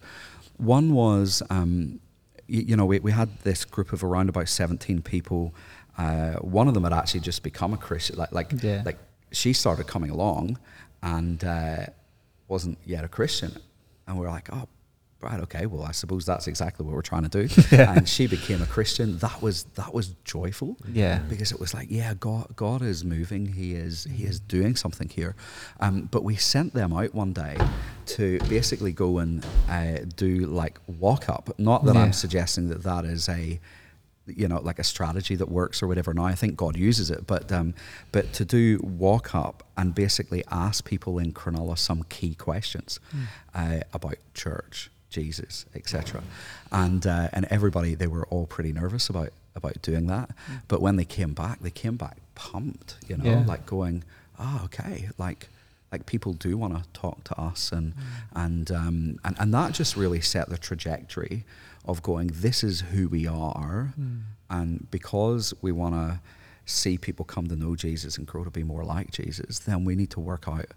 One 0.58 0.94
was, 0.94 1.42
um, 1.50 2.00
you, 2.48 2.62
you 2.70 2.76
know, 2.76 2.86
we, 2.86 3.00
we 3.00 3.12
had 3.12 3.30
this 3.44 3.66
group 3.66 3.94
of 3.94 4.04
around 4.04 4.30
about 4.30 4.48
17 4.50 5.02
people. 5.04 5.54
Uh, 5.98 6.34
one 6.36 6.68
of 6.68 6.74
them 6.74 6.84
had 6.84 6.94
actually 6.94 7.20
just 7.22 7.44
become 7.44 7.74
a 7.74 7.78
Christian. 7.78 8.18
Like, 8.18 8.32
like, 8.32 8.52
Yeah. 8.64 8.82
like 8.86 8.98
she 9.32 9.54
started 9.54 9.86
coming 9.88 10.10
along 10.10 10.58
and 11.02 11.44
uh, 11.44 11.86
wasn't 12.50 12.78
yet 12.86 13.04
a 13.04 13.08
Christian. 13.08 13.58
And 14.08 14.18
we 14.20 14.26
are 14.26 14.30
like, 14.32 14.50
oh, 14.52 14.68
right, 15.22 15.40
okay, 15.42 15.66
well, 15.68 15.84
I 15.84 15.92
suppose 15.92 16.26
that's 16.26 16.48
exactly 16.48 16.86
what 16.86 16.96
we're 16.96 17.02
trying 17.02 17.30
to 17.30 17.48
do. 17.48 17.54
Yeah. 17.72 17.94
And 17.94 18.10
she 18.10 18.26
became 18.26 18.62
a 18.62 18.66
Christian. 18.66 19.18
That 19.20 19.42
was 19.42 19.66
that 19.76 19.94
was 19.94 20.16
joyful. 20.24 20.76
Yeah. 20.92 21.20
Because 21.30 21.52
it 21.52 21.60
was 21.60 21.74
like, 21.74 21.88
yeah, 21.92 22.14
God, 22.16 22.56
God 22.56 22.82
is 22.82 23.06
moving. 23.06 23.46
He 23.54 23.76
is 23.76 24.06
He 24.06 24.24
is 24.24 24.40
doing 24.40 24.76
something 24.76 25.10
here. 25.10 25.36
Um, 25.80 26.08
but 26.12 26.24
we 26.24 26.36
sent 26.38 26.74
them 26.74 26.92
out 26.94 27.14
one 27.14 27.34
day 27.34 27.58
to 28.08 28.40
basically 28.50 28.92
go 28.94 29.20
and 29.20 29.46
uh, 29.70 30.00
do 30.16 30.48
like 30.48 30.80
walk 30.88 31.30
up. 31.30 31.50
Not 31.60 31.86
that 31.86 31.96
Yeah. 31.96 32.02
I'm 32.04 32.14
suggesting 32.14 32.70
that 32.70 32.82
that 32.84 33.06
is 33.06 33.30
a 33.30 33.60
you 34.36 34.48
know 34.48 34.60
like 34.62 34.80
a 34.80 34.84
strategy 34.84 35.36
that 35.36 35.50
works 35.50 35.82
or 35.84 35.88
whatever. 35.88 36.14
Now 36.14 36.26
i 36.26 36.36
think 36.36 36.56
god 36.58 36.76
uses 36.78 37.10
it 37.12 37.26
but 37.28 37.52
um 37.52 37.74
but 38.12 38.32
to 38.34 38.46
do 38.46 38.80
walk 38.84 39.34
up 39.36 39.64
and 39.78 39.94
basically 39.96 40.44
ask 40.52 40.86
people 40.86 41.20
in 41.20 41.34
cronulla 41.34 41.78
some 41.78 42.04
key 42.10 42.34
questions 42.36 43.00
uh, 43.56 43.80
about 43.94 44.16
church 44.34 44.90
jesus 45.10 45.66
etc 45.76 46.22
and 46.72 47.06
uh, 47.08 47.30
and 47.34 47.46
everybody 47.50 47.96
they 47.96 48.08
were 48.08 48.26
all 48.28 48.46
pretty 48.46 48.72
nervous 48.72 49.10
about 49.10 49.30
about 49.56 49.82
doing 49.82 50.06
that. 50.08 50.30
But 50.68 50.80
when 50.82 50.96
they 50.96 51.04
came 51.06 51.34
back 51.34 51.60
they 51.62 51.72
came 51.72 51.98
back 51.98 52.18
pumped 52.36 52.96
you 53.08 53.18
know 53.18 53.26
Yeah. 53.26 53.44
like 53.46 53.66
going 53.66 54.04
oh 54.40 54.62
okay 54.66 55.10
like 55.18 55.50
like 55.92 56.06
people 56.06 56.34
do 56.34 56.56
want 56.56 56.76
to 56.78 56.84
talk 56.94 57.24
to 57.26 57.40
us 57.42 57.72
and 57.72 57.94
and, 58.36 58.70
um, 58.72 59.20
and 59.26 59.36
and 59.40 59.54
that 59.54 59.74
just 59.74 59.96
really 59.98 60.22
set 60.22 60.48
the 60.50 60.58
trajectory 60.58 61.44
of 61.86 62.02
going 62.02 62.30
this 62.34 62.64
is 62.64 62.82
who 62.82 63.08
we 63.08 63.26
are 63.28 63.94
and 64.50 64.90
because 64.92 65.54
we 65.62 65.72
want 65.72 65.96
to 65.96 66.20
see 66.66 66.98
people 66.98 67.26
come 67.26 67.48
to 67.48 67.56
know 67.56 67.76
Jesus 67.76 68.18
and 68.18 68.28
grow 68.28 68.44
to 68.44 68.52
be 68.52 68.64
more 68.64 68.84
like 68.84 69.12
Jesus, 69.12 69.60
then 69.60 69.86
we 69.86 69.96
need 69.96 70.12
to 70.12 70.20
work 70.20 70.46
out 70.48 70.68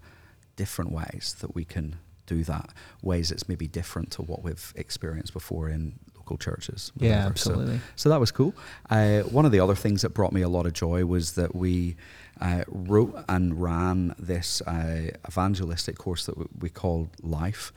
different 0.55 0.91
ways 0.91 1.35
that 1.41 1.55
we 1.55 1.65
can 1.65 1.97
do 2.25 2.43
that. 2.45 2.69
Ways 3.01 3.29
that's 3.29 3.47
maybe 3.49 3.67
different 3.67 4.11
to 4.11 4.21
what 4.21 4.43
we've 4.43 4.73
experienced 4.75 5.33
before 5.33 5.69
in 5.69 5.99
local 6.15 6.37
churches. 6.37 6.91
Yeah, 6.97 7.09
whatever. 7.09 7.35
So- 7.37 7.51
absolutely. 7.51 7.79
so 7.95 8.09
that 8.09 8.19
was 8.19 8.31
cool. 8.31 8.53
Uh, 8.89 9.21
one 9.21 9.45
of 9.45 9.51
the 9.51 9.59
other 9.59 9.75
things 9.75 10.01
that 10.03 10.09
brought 10.09 10.33
me 10.33 10.41
a 10.41 10.49
lot 10.49 10.65
of 10.65 10.73
joy 10.73 11.05
was 11.05 11.33
that 11.33 11.55
we 11.55 11.95
uh, 12.43 12.63
wrote 12.67 13.15
and 13.29 13.61
ran 13.61 14.13
this 14.19 14.61
uh, 14.61 15.09
evangelistic 15.27 15.97
course 15.97 16.25
that 16.25 16.33
w- 16.35 16.49
we 16.59 16.69
called 16.69 17.09
Life 17.21 17.71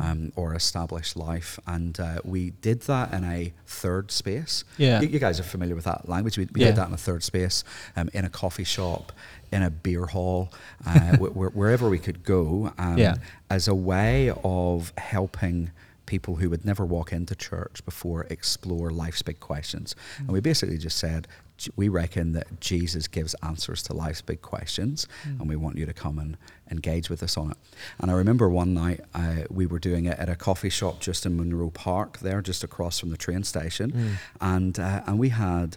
um, 0.00 0.32
or 0.36 0.54
Established 0.54 1.16
Life. 1.16 1.58
And 1.66 1.98
uh, 1.98 2.20
we 2.24 2.50
did 2.50 2.82
that 2.82 3.12
in 3.12 3.24
a 3.24 3.52
third 3.66 4.10
space. 4.12 4.64
Yeah. 4.78 5.00
You, 5.00 5.08
you 5.08 5.18
guys 5.18 5.40
are 5.40 5.42
familiar 5.42 5.74
with 5.74 5.84
that 5.84 6.08
language. 6.08 6.38
We, 6.38 6.46
we 6.54 6.60
Yeah. 6.60 6.68
did 6.68 6.76
that 6.76 6.88
in 6.88 6.94
a 6.94 7.04
third 7.08 7.22
space, 7.24 7.64
um, 7.96 8.08
in 8.14 8.24
a 8.24 8.30
coffee 8.30 8.64
shop, 8.64 9.12
in 9.50 9.62
a 9.62 9.70
beer 9.70 10.06
hall, 10.06 10.52
uh, 10.86 11.16
wh- 11.20 11.32
wh- 11.32 11.56
wherever 11.56 11.88
we 11.90 11.98
could 11.98 12.22
go, 12.22 12.72
um, 12.78 12.98
Yeah. 12.98 13.16
as 13.50 13.66
a 13.68 13.74
way 13.74 14.32
of 14.44 14.92
helping 14.98 15.72
people 16.06 16.36
who 16.36 16.48
would 16.50 16.64
never 16.64 16.84
walk 16.86 17.12
into 17.12 17.34
church 17.34 17.84
before 17.84 18.26
explore 18.30 18.90
life's 18.90 19.22
big 19.22 19.40
questions. 19.40 19.96
And 20.18 20.28
we 20.28 20.40
basically 20.40 20.76
just 20.78 20.98
said, 20.98 21.26
"J- 21.26 21.28
we 21.76 21.88
reckon 21.88 22.32
that 22.32 22.60
Jesus 22.60 23.08
gives 23.08 23.34
answers 23.42 23.82
to 23.84 23.94
life's 23.94 24.20
big 24.20 24.42
questions, 24.42 25.06
and 25.24 25.48
we 25.48 25.56
want 25.56 25.76
you 25.76 25.86
to 25.86 25.92
come 25.92 26.18
and 26.18 26.36
engage 26.70 27.10
with 27.10 27.22
us 27.22 27.36
on 27.36 27.50
it. 27.50 27.56
And 27.98 28.10
I 28.10 28.14
remember 28.14 28.48
one 28.48 28.74
night 28.74 29.00
uh, 29.14 29.44
we 29.50 29.66
were 29.66 29.78
doing 29.78 30.06
it 30.06 30.18
at 30.18 30.28
a 30.28 30.36
coffee 30.36 30.70
shop 30.70 31.00
just 31.00 31.26
in 31.26 31.36
Monro 31.36 31.70
Park, 31.70 32.18
there, 32.18 32.40
just 32.42 32.64
across 32.64 32.98
from 32.98 33.10
the 33.10 33.16
train 33.16 33.44
station, 33.44 34.18
and 34.40 34.78
uh, 34.78 35.02
and 35.06 35.18
we 35.18 35.30
had 35.30 35.76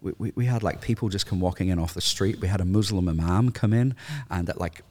we, 0.00 0.12
we, 0.18 0.32
we 0.34 0.46
had 0.46 0.62
like 0.62 0.80
people 0.80 1.08
just 1.08 1.26
come 1.26 1.40
walking 1.40 1.68
in 1.68 1.78
off 1.78 1.94
the 1.94 2.00
street. 2.00 2.40
We 2.40 2.48
had 2.48 2.60
a 2.60 2.64
Muslim 2.64 3.08
imam 3.08 3.50
come 3.50 3.72
in, 3.72 3.96
and 4.30 4.48
at 4.48 4.60
like 4.60 4.82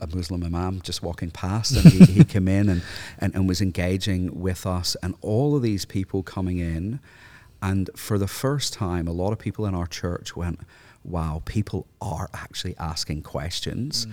a 0.00 0.06
Muslim 0.06 0.42
imam 0.42 0.80
just 0.80 1.02
walking 1.02 1.30
past, 1.30 1.76
and 1.76 1.92
he, 1.92 2.12
he 2.12 2.24
came 2.34 2.48
in 2.48 2.68
and, 2.68 2.82
and, 3.18 3.34
and 3.34 3.48
was 3.48 3.60
engaging 3.60 4.40
with 4.40 4.66
us, 4.66 4.96
and 5.02 5.14
all 5.20 5.56
of 5.56 5.62
these 5.62 5.84
people 5.84 6.22
coming 6.22 6.58
in. 6.58 7.00
And 7.62 7.90
for 7.96 8.18
the 8.18 8.26
first 8.28 8.72
time, 8.72 9.06
a 9.08 9.12
lot 9.12 9.32
of 9.32 9.38
people 9.38 9.66
in 9.66 9.74
our 9.74 9.86
church 9.86 10.34
went, 10.36 10.60
Wow, 11.04 11.42
people 11.46 11.86
are 12.00 12.28
actually 12.34 12.76
asking 12.78 13.22
questions, 13.22 14.06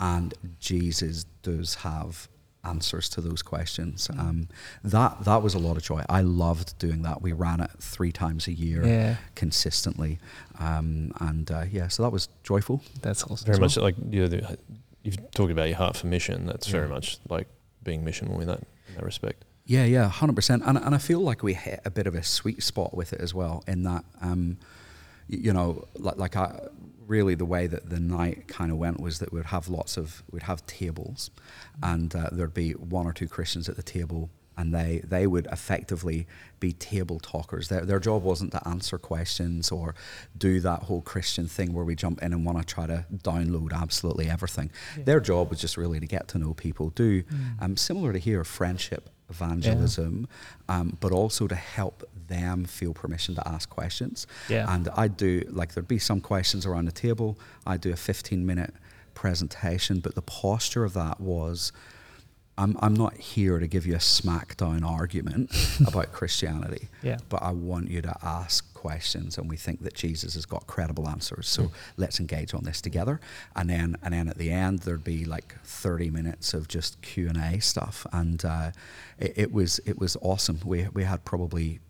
and 0.00 0.32
Jesus 0.58 1.24
does 1.42 1.74
have 1.76 2.28
answers 2.64 3.08
to 3.10 3.20
those 3.20 3.42
questions. 3.42 4.08
Um, 4.16 4.48
that 4.84 5.24
that 5.24 5.42
was 5.42 5.52
a 5.54 5.58
lot 5.58 5.76
of 5.76 5.82
joy. 5.82 6.02
I 6.08 6.22
loved 6.22 6.78
doing 6.78 7.02
that. 7.02 7.20
We 7.20 7.32
ran 7.32 7.60
it 7.60 7.70
three 7.80 8.12
times 8.12 8.46
a 8.46 8.52
year 8.52 8.82
Yeah. 8.86 9.16
consistently, 9.34 10.18
um, 10.58 11.12
and 11.20 11.50
uh, 11.50 11.64
yeah, 11.70 11.88
so 11.88 12.02
that 12.04 12.10
was 12.10 12.28
joyful. 12.44 12.82
That's 13.02 13.24
awesome. 13.24 13.46
Very 13.46 13.58
much 13.58 13.76
well. 13.76 13.84
like 13.84 13.96
you 14.10 14.26
know, 14.28 14.56
you've 15.02 15.30
talked 15.32 15.52
about 15.52 15.68
your 15.68 15.76
heart 15.76 15.96
for 15.96 16.06
mission. 16.06 16.46
That's 16.46 16.66
very 16.68 16.88
much 16.88 17.18
like 17.28 17.48
being 17.82 18.04
missional 18.04 18.40
in 18.40 18.46
that 18.46 18.60
in 18.88 18.94
that 18.94 19.04
respect. 19.04 19.44
Yeah, 19.64 19.84
yeah, 19.84 20.08
hundred 20.08 20.36
percent. 20.36 20.62
And 20.66 20.76
and 20.76 20.94
I 20.94 20.98
feel 20.98 21.20
like 21.20 21.42
we 21.42 21.54
hit 21.54 21.80
a 21.84 21.90
bit 21.90 22.06
of 22.06 22.14
a 22.14 22.22
sweet 22.22 22.62
spot 22.62 22.94
with 22.96 23.12
it 23.12 23.20
as 23.20 23.32
well. 23.32 23.62
In 23.66 23.84
that, 23.84 24.04
um, 24.20 24.58
you 25.28 25.52
know, 25.52 25.86
like 25.96 26.16
like 26.16 26.36
I 26.36 26.68
really 27.06 27.34
the 27.34 27.44
way 27.44 27.66
that 27.66 27.90
the 27.90 28.00
night 28.00 28.48
kind 28.48 28.72
of 28.72 28.78
went 28.78 29.00
was 29.00 29.18
that 29.18 29.32
we'd 29.32 29.46
have 29.46 29.68
lots 29.68 29.96
of 29.96 30.22
we'd 30.30 30.44
have 30.44 30.66
tables, 30.66 31.30
and 31.82 32.14
uh, 32.14 32.28
there'd 32.32 32.54
be 32.54 32.72
one 32.72 33.06
or 33.06 33.12
two 33.12 33.28
Christians 33.28 33.68
at 33.68 33.76
the 33.76 33.82
table. 33.82 34.30
And 34.54 34.74
they, 34.74 35.00
they 35.02 35.26
would 35.26 35.46
effectively 35.50 36.26
be 36.60 36.74
table 36.74 37.18
talkers. 37.18 37.68
Their, 37.68 37.86
their 37.86 37.98
job 37.98 38.22
wasn't 38.22 38.52
to 38.52 38.68
answer 38.68 38.98
questions 38.98 39.70
or 39.70 39.94
do 40.36 40.60
that 40.60 40.82
whole 40.82 41.00
Christian 41.00 41.48
thing 41.48 41.72
where 41.72 41.86
we 41.86 41.94
jump 41.94 42.22
in 42.22 42.34
and 42.34 42.44
want 42.44 42.58
to 42.58 42.64
try 42.64 42.86
to 42.86 43.06
download 43.10 43.72
absolutely 43.72 44.28
everything. 44.28 44.70
Their 44.98 45.20
job 45.20 45.48
was 45.48 45.58
just 45.58 45.78
really 45.78 46.00
to 46.00 46.06
get 46.06 46.28
to 46.28 46.38
know 46.38 46.52
people, 46.52 46.90
do 46.90 47.24
um, 47.62 47.78
similar 47.78 48.12
to 48.12 48.18
here, 48.18 48.44
friendship 48.44 49.08
evangelism, 49.32 50.28
um, 50.68 50.96
but 51.00 51.12
also 51.12 51.46
to 51.46 51.54
help 51.54 52.04
them 52.28 52.64
feel 52.64 52.92
permission 52.92 53.34
to 53.34 53.48
ask 53.48 53.68
questions. 53.68 54.26
Yeah. 54.48 54.72
And 54.72 54.88
I 54.96 55.08
do, 55.08 55.42
like, 55.50 55.74
there'd 55.74 55.88
be 55.88 55.98
some 55.98 56.20
questions 56.20 56.66
around 56.66 56.84
the 56.86 56.92
table. 56.92 57.38
I 57.66 57.76
do 57.76 57.92
a 57.92 57.96
15 57.96 58.46
minute 58.46 58.74
presentation, 59.14 60.00
but 60.00 60.14
the 60.14 60.22
posture 60.22 60.84
of 60.84 60.92
that 60.94 61.20
was 61.20 61.72
I'm, 62.58 62.76
I'm 62.80 62.92
not 62.94 63.16
here 63.16 63.58
to 63.58 63.66
give 63.66 63.86
you 63.86 63.94
a 63.94 63.98
smackdown 63.98 64.84
argument 64.84 65.50
about 65.86 66.12
Christianity, 66.12 66.88
Yeah. 67.02 67.16
but 67.30 67.42
I 67.42 67.52
want 67.52 67.88
you 67.90 68.02
to 68.02 68.14
ask 68.22 68.72
questions, 68.74 69.38
and 69.38 69.48
we 69.48 69.56
think 69.56 69.82
that 69.84 69.94
Jesus 69.94 70.34
has 70.34 70.44
got 70.44 70.66
credible 70.66 71.08
answers. 71.08 71.48
So 71.48 71.72
let's 71.96 72.20
engage 72.20 72.52
on 72.52 72.64
this 72.64 72.82
together. 72.82 73.20
And 73.56 73.70
then, 73.70 73.96
and 74.02 74.12
then 74.12 74.28
at 74.28 74.36
the 74.36 74.50
end, 74.50 74.80
there'd 74.80 75.02
be 75.04 75.24
like 75.24 75.54
30 75.64 76.10
minutes 76.10 76.52
of 76.52 76.68
just 76.68 77.00
Q 77.00 77.28
and 77.30 77.38
A 77.38 77.60
stuff, 77.60 78.06
and 78.12 78.44
uh, 78.44 78.72
it, 79.18 79.32
it 79.36 79.52
was 79.52 79.80
it 79.86 79.98
was 79.98 80.16
awesome. 80.20 80.60
We 80.64 80.88
we 80.92 81.04
had 81.04 81.24
probably 81.24 81.80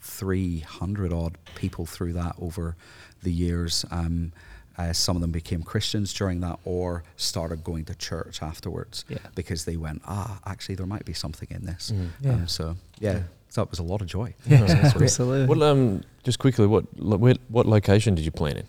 300 0.00 1.12
odd 1.12 1.38
people 1.54 1.86
through 1.86 2.12
that 2.14 2.34
over 2.40 2.76
the 3.22 3.32
years. 3.32 3.84
Um, 3.90 4.32
uh, 4.78 4.92
some 4.92 5.16
of 5.16 5.22
them 5.22 5.30
became 5.32 5.62
Christians 5.62 6.12
during 6.14 6.40
that 6.40 6.58
or 6.64 7.02
started 7.16 7.62
going 7.64 7.84
to 7.86 7.94
church 7.94 8.42
afterwards 8.42 9.04
Yeah. 9.08 9.18
because 9.34 9.64
they 9.64 9.76
went, 9.76 10.02
ah, 10.06 10.40
actually, 10.46 10.74
there 10.76 10.86
might 10.86 11.04
be 11.04 11.12
something 11.12 11.48
in 11.50 11.64
this. 11.66 11.92
Yeah. 12.20 12.32
Um, 12.32 12.48
so, 12.48 12.76
yeah, 12.98 13.22
so 13.48 13.62
it 13.62 13.70
was 13.70 13.78
a 13.78 13.82
lot 13.82 14.00
of 14.00 14.06
joy. 14.06 14.34
Yeah, 14.46 14.64
That's 14.64 14.94
absolutely. 14.96 15.46
What 15.46 15.62
um 15.62 16.02
just 16.24 16.38
quickly 16.38 16.66
what 16.66 16.84
lo- 16.96 17.18
where, 17.18 17.34
what 17.48 17.66
location 17.66 18.14
did 18.14 18.24
you 18.24 18.30
plan 18.30 18.56
in? 18.56 18.66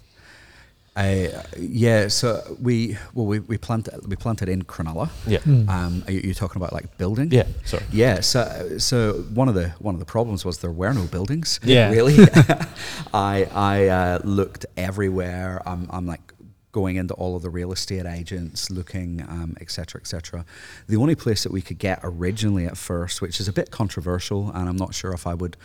Uh, 0.96 1.42
yeah, 1.58 2.08
so 2.08 2.56
we 2.62 2.96
well 3.16 3.26
we, 3.26 3.40
we 3.40 3.58
planted 3.58 4.08
we 4.08 4.16
planted 4.16 4.48
in 4.48 4.64
Cronulla. 4.64 5.10
Yeah. 5.26 5.40
Mm. 5.40 5.68
Um, 5.68 6.04
are 6.06 6.12
you 6.12 6.22
you 6.22 6.34
talking 6.36 6.62
about 6.62 6.72
like 6.72 6.98
building? 6.98 7.32
Yeah. 7.32 7.48
Sorry. 7.66 7.84
Yeah, 7.92 8.22
so 8.22 8.78
so 8.78 9.14
one 9.34 9.50
of 9.50 9.56
the 9.56 9.70
one 9.80 9.96
of 9.96 10.00
the 10.00 10.06
problems 10.06 10.46
was 10.46 10.60
there 10.60 10.72
were 10.72 10.94
no 10.94 11.06
buildings. 11.06 11.60
Yeah. 11.64 11.90
really. 11.98 12.16
I 13.14 13.48
I 13.52 13.88
uh, 13.88 14.20
looked 14.24 14.68
everywhere. 14.78 15.62
I'm 15.66 15.90
I'm 15.90 16.06
like 16.06 16.34
going 16.72 16.96
into 16.96 17.14
all 17.16 17.36
of 17.36 17.44
the 17.44 17.50
real 17.50 17.72
estate 17.72 18.06
agents, 18.06 18.72
looking, 18.72 19.22
um, 19.30 19.56
et 19.62 19.70
cetera, 19.70 20.02
et 20.02 20.08
cetera. 20.08 20.44
The 20.88 20.98
only 20.98 21.16
place 21.16 21.44
that 21.44 21.52
we 21.52 21.62
could 21.62 21.78
get 21.78 22.00
originally 22.04 22.66
at 22.66 22.78
first, 22.78 23.22
which 23.22 23.40
is 23.40 23.48
a 23.48 23.54
bit 23.54 23.70
controversial, 23.70 24.52
and 24.54 24.68
I'm 24.68 24.76
not 24.76 24.96
sure 24.96 25.14
if 25.14 25.28
I 25.28 25.36
would 25.36 25.56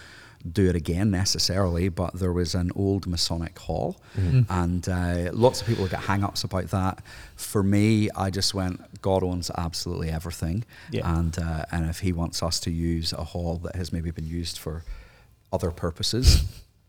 do 0.52 0.68
it 0.68 0.74
again 0.76 1.10
necessarily, 1.10 1.88
but 1.88 2.14
there 2.14 2.32
was 2.32 2.54
an 2.54 2.70
old 2.74 3.06
Masonic 3.06 3.58
hall, 3.58 4.00
and 4.48 4.88
uh, 4.88 5.30
lots 5.32 5.60
of 5.60 5.66
people 5.66 5.86
get 5.88 6.00
hang-ups 6.00 6.44
about 6.44 6.68
that. 6.70 7.02
For 7.36 7.62
me, 7.62 8.10
I 8.16 8.30
just 8.30 8.54
went, 8.54 8.80
God 9.02 9.22
owns 9.22 9.50
absolutely 9.56 10.10
everything, 10.10 10.64
Yeah. 10.90 11.18
and 11.18 11.38
uh, 11.38 11.64
and 11.70 11.88
if 11.88 12.00
He 12.00 12.12
wants 12.12 12.42
us 12.42 12.60
to 12.60 12.70
use 12.70 13.12
a 13.12 13.24
hall 13.24 13.56
that 13.64 13.76
has 13.76 13.92
maybe 13.92 14.10
been 14.10 14.26
used 14.26 14.58
for 14.58 14.84
other 15.52 15.70
purposes, 15.70 16.44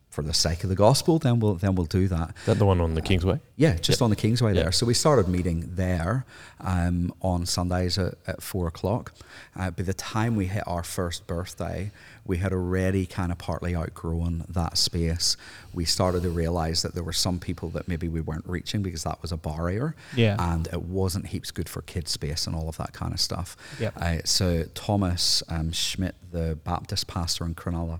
for 0.09 0.23
the 0.23 0.33
sake 0.33 0.63
of 0.63 0.69
the 0.69 0.75
gospel, 0.75 1.19
then 1.19 1.39
we'll 1.39 1.53
then 1.55 1.75
we'll 1.75 1.85
do 1.85 2.07
that. 2.07 2.33
That 2.47 2.57
the 2.57 2.65
one 2.65 2.81
on 2.81 2.95
the 2.95 3.01
Kingsway? 3.01 3.39
Yeah, 3.57 3.75
just 3.75 3.99
Yep. 3.99 4.05
on 4.05 4.09
the 4.09 4.15
Kingsway 4.15 4.53
Yep. 4.55 4.63
there. 4.63 4.71
So 4.71 4.85
we 4.87 4.95
started 4.95 5.27
meeting 5.27 5.69
there 5.75 6.25
um, 6.61 7.13
on 7.21 7.45
Sundays 7.45 7.97
at, 7.99 8.15
at 8.25 8.41
four 8.41 8.67
o'clock. 8.67 9.13
Uh, 9.55 9.69
by 9.69 9.83
the 9.83 9.93
time 9.93 10.35
we 10.35 10.47
hit 10.47 10.63
our 10.67 10.83
first 10.83 11.27
birthday, 11.27 11.91
we 12.29 12.37
had 12.37 12.53
already 12.53 13.05
kind 13.07 13.31
of 13.31 13.37
partly 13.39 13.75
outgrown 13.75 14.45
that 14.47 14.77
space. 14.77 15.35
We 15.73 15.83
started 15.83 16.21
to 16.23 16.29
realize 16.29 16.83
that 16.83 16.93
there 16.93 17.03
were 17.03 17.11
some 17.27 17.39
people 17.39 17.69
that 17.69 17.87
maybe 17.87 18.07
we 18.07 18.21
weren't 18.21 18.45
reaching 18.47 18.83
because 18.83 19.03
that 19.03 19.19
was 19.23 19.31
a 19.31 19.37
barrier. 19.37 19.95
Yeah. 20.15 20.35
And 20.39 20.67
it 20.67 20.83
wasn't 20.83 21.25
heaps 21.27 21.49
good 21.51 21.67
for 21.67 21.81
kids' 21.81 22.11
space 22.11 22.45
and 22.45 22.55
all 22.55 22.69
of 22.69 22.77
that 22.77 22.93
kind 22.93 23.13
of 23.13 23.19
stuff. 23.19 23.57
Yep. 23.79 23.93
Uh, 23.97 24.17
so 24.25 24.65
Thomas 24.75 25.41
um, 25.49 25.71
Schmidt, 25.71 26.15
the 26.31 26.57
Baptist 26.63 27.07
pastor 27.07 27.45
in 27.45 27.55
Cronulla, 27.55 27.99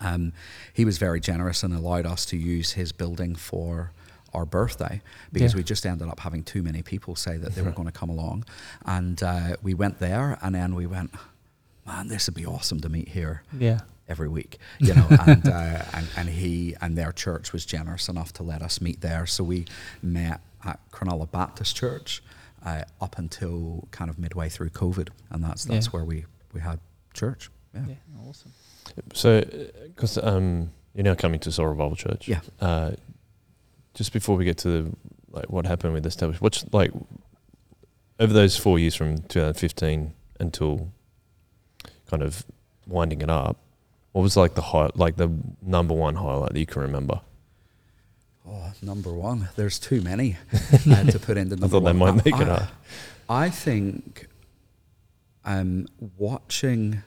um, 0.00 0.32
he 0.72 0.84
was 0.86 0.96
very 0.96 1.20
generous 1.20 1.62
and 1.62 1.74
allowed 1.74 2.06
us 2.06 2.24
to 2.26 2.36
use 2.36 2.72
his 2.72 2.92
building 2.92 3.34
for 3.34 3.92
our 4.34 4.44
birthday 4.46 5.00
because 5.32 5.52
Yeah. 5.52 5.58
we 5.58 5.64
just 5.64 5.84
ended 5.86 6.08
up 6.08 6.20
having 6.20 6.42
too 6.44 6.62
many 6.62 6.82
people 6.82 7.14
say 7.16 7.36
that 7.38 7.54
they 7.54 7.62
were 7.62 7.70
going 7.72 7.86
to 7.88 7.92
come 7.92 8.10
along. 8.10 8.44
And 8.84 9.22
uh, 9.22 9.56
we 9.62 9.74
went 9.74 9.98
there 10.00 10.38
and 10.42 10.54
then 10.54 10.74
we 10.74 10.86
went, 10.86 11.10
man, 11.88 12.08
this 12.08 12.26
would 12.28 12.34
be 12.34 12.46
awesome 12.46 12.80
to 12.80 12.88
meet 12.88 13.08
here 13.08 13.42
Yeah. 13.58 13.80
every 14.08 14.28
week, 14.28 14.58
you 14.78 14.94
know. 14.94 15.06
and, 15.26 15.48
uh, 15.48 15.82
and 15.94 16.06
and 16.16 16.28
he 16.28 16.76
and 16.80 16.96
their 16.96 17.12
church 17.12 17.52
was 17.52 17.64
generous 17.66 18.08
enough 18.08 18.32
to 18.34 18.42
let 18.42 18.62
us 18.62 18.80
meet 18.80 19.00
there. 19.00 19.26
So 19.26 19.42
we 19.44 19.64
met 20.02 20.40
at 20.64 20.78
Cronulla 20.92 21.30
Baptist 21.30 21.74
Church 21.76 22.22
uh, 22.64 22.82
up 23.00 23.18
until 23.18 23.88
kind 23.90 24.10
of 24.10 24.18
midway 24.18 24.48
through 24.48 24.70
COVID, 24.70 25.08
and 25.30 25.42
that's 25.42 25.64
that's 25.64 25.86
Yeah. 25.86 25.90
where 25.90 26.04
we 26.04 26.24
we 26.52 26.60
had 26.60 26.78
church. 27.14 27.50
Yeah. 27.74 27.84
Yeah. 27.88 28.28
Awesome. 28.28 28.52
So, 29.14 29.42
because 29.84 30.18
um, 30.18 30.70
you're 30.94 31.04
now 31.04 31.14
coming 31.14 31.40
to 31.40 31.52
Soul 31.52 31.66
Revival 31.66 31.96
Church. 31.96 32.26
Yeah. 32.28 32.40
Uh, 32.60 32.92
just 33.94 34.12
before 34.12 34.36
we 34.36 34.44
get 34.44 34.58
to 34.58 34.68
the, 34.68 34.92
like 35.30 35.50
what 35.50 35.66
happened 35.66 35.92
with 35.94 36.06
establish, 36.06 36.40
what's 36.40 36.64
like 36.72 36.90
over 38.18 38.32
those 38.32 38.56
four 38.56 38.78
years 38.78 38.94
from 38.94 39.18
2015 39.18 40.12
until 40.40 40.90
kind 42.08 42.22
of 42.22 42.44
winding 42.86 43.20
it 43.20 43.30
up. 43.30 43.56
What 44.12 44.22
was 44.22 44.36
like 44.36 44.54
the 44.54 44.62
high, 44.62 44.90
like 44.94 45.16
the 45.16 45.30
number 45.62 45.94
one 45.94 46.16
highlight 46.16 46.52
that 46.52 46.58
you 46.58 46.66
can 46.66 46.82
remember? 46.82 47.20
Oh, 48.46 48.72
number 48.82 49.12
one. 49.12 49.48
There's 49.56 49.78
too 49.78 50.00
many 50.00 50.36
uh, 50.90 51.04
to 51.04 51.18
put 51.18 51.36
into 51.36 51.56
number 51.56 51.66
I 51.66 51.68
thought 51.68 51.84
they 51.84 51.92
might 51.92 52.24
make 52.24 52.34
I, 52.34 52.42
it 52.42 52.48
up. 52.48 52.68
I 53.28 53.50
think 53.50 54.26
um, 55.44 55.86
watching 56.16 57.02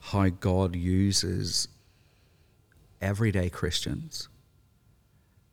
how 0.00 0.28
God 0.28 0.76
uses 0.76 1.68
everyday 3.00 3.50
Christians 3.50 4.28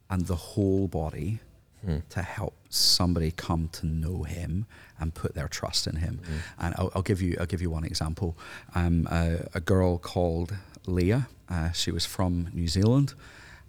and 0.10 0.28
the 0.28 0.36
whole 0.36 0.88
body 0.88 1.40
Hmm. 1.86 1.98
to 2.10 2.24
help 2.24 2.56
somebody 2.70 3.30
come 3.30 3.70
to 3.74 3.86
know 3.86 4.24
Him 4.24 4.66
and 5.00 5.14
put 5.14 5.36
their 5.36 5.48
trust 5.48 5.86
in 5.86 5.98
Him. 5.98 6.20
And 6.58 6.74
I'll, 6.80 6.92
I'll 6.96 7.02
give 7.04 7.22
you 7.22 7.38
I'll 7.40 7.46
give 7.46 7.62
you 7.62 7.70
one 7.70 7.84
example. 7.84 8.36
Um, 8.74 9.08
a, 9.12 9.46
a 9.54 9.60
girl 9.60 10.00
called 10.00 10.56
Leah. 10.88 11.28
Uh, 11.48 11.72
she 11.74 11.92
was 11.92 12.04
from 12.06 12.50
New 12.54 12.68
Zealand, 12.68 13.14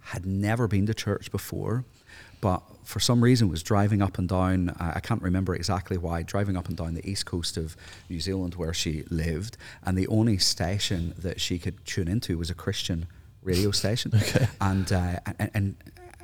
had 0.01 0.25
never 0.25 0.67
been 0.67 0.87
to 0.87 0.95
church 0.95 1.31
before, 1.31 1.85
but 2.41 2.63
for 2.83 2.99
some 2.99 3.21
reason 3.23 3.49
was 3.49 3.61
driving 3.61 4.01
up 4.01 4.17
and 4.17 4.27
down. 4.27 4.69
Uh, 4.69 4.93
I 4.95 4.99
can't 4.99 5.21
remember 5.21 5.53
exactly 5.53 5.97
why. 5.97 6.23
Driving 6.23 6.57
up 6.57 6.67
and 6.67 6.77
down 6.77 6.95
the 6.95 7.07
east 7.07 7.25
coast 7.27 7.55
of 7.55 7.77
New 8.09 8.19
Zealand 8.19 8.55
where 8.55 8.73
she 8.73 9.03
lived, 9.11 9.57
and 9.83 9.95
the 9.95 10.07
only 10.07 10.39
station 10.39 11.13
that 11.19 11.39
she 11.39 11.59
could 11.59 11.85
tune 11.85 12.07
into 12.07 12.37
was 12.37 12.49
a 12.49 12.55
Christian 12.55 13.05
radio 13.43 13.71
station. 13.71 14.11
Okay. 14.21 14.47
And 14.59 14.91
uh, 14.91 15.19
and, 15.37 15.51
and 15.53 15.75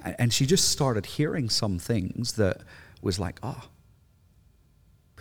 and 0.03 0.33
she 0.33 0.45
just 0.45 0.69
started 0.69 1.05
hearing 1.05 1.49
some 1.49 1.79
things 1.79 2.33
that 2.33 2.61
was 3.01 3.19
like, 3.19 3.39
oh, 3.43 3.69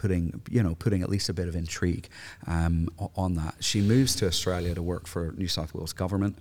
putting 0.03 0.43
you 0.51 0.61
know 0.61 0.75
putting 0.75 1.01
at 1.01 1.09
least 1.09 1.29
a 1.29 1.33
bit 1.33 1.47
of 1.47 1.55
intrigue 1.55 2.09
um, 2.47 2.89
on 3.17 3.35
that. 3.35 3.55
She 3.61 3.81
moves 3.81 4.17
to 4.17 4.27
Australia 4.27 4.75
to 4.75 4.83
work 4.83 5.07
for 5.07 5.33
New 5.37 5.49
South 5.49 5.73
Wales 5.75 5.93
government, 5.93 6.37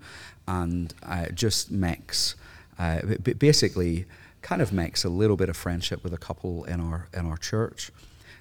and 0.47 0.93
uh, 1.03 1.27
just 1.27 1.71
makes 1.71 2.35
uh, 2.79 3.01
basically 3.37 4.05
kind 4.41 4.61
of 4.61 4.73
makes 4.73 5.03
a 5.03 5.09
little 5.09 5.37
bit 5.37 5.49
of 5.49 5.55
friendship 5.55 6.03
with 6.03 6.13
a 6.13 6.17
couple 6.17 6.63
in 6.65 6.81
our 6.81 7.07
in 7.13 7.25
our 7.27 7.37
church. 7.37 7.91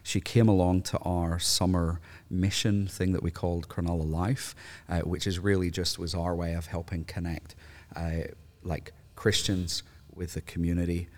She 0.03 0.21
came 0.23 0.49
along 0.49 0.83
to 0.83 0.99
our 1.01 1.39
summer 1.39 2.01
mission 2.31 2.87
thing 2.87 3.13
that 3.13 3.23
we 3.23 3.31
called 3.31 3.69
Cronulla 3.69 4.11
Life, 4.11 4.55
uh, 4.89 5.01
which 5.01 5.27
is 5.27 5.39
really 5.39 5.71
just 5.71 5.99
was 5.99 6.15
our 6.15 6.35
way 6.35 6.55
of 6.55 6.67
helping 6.67 7.05
connect 7.05 7.55
uh, 7.95 8.23
like 8.63 8.93
Christians 9.21 9.83
with 10.15 10.33
the 10.33 10.41
community 10.41 11.09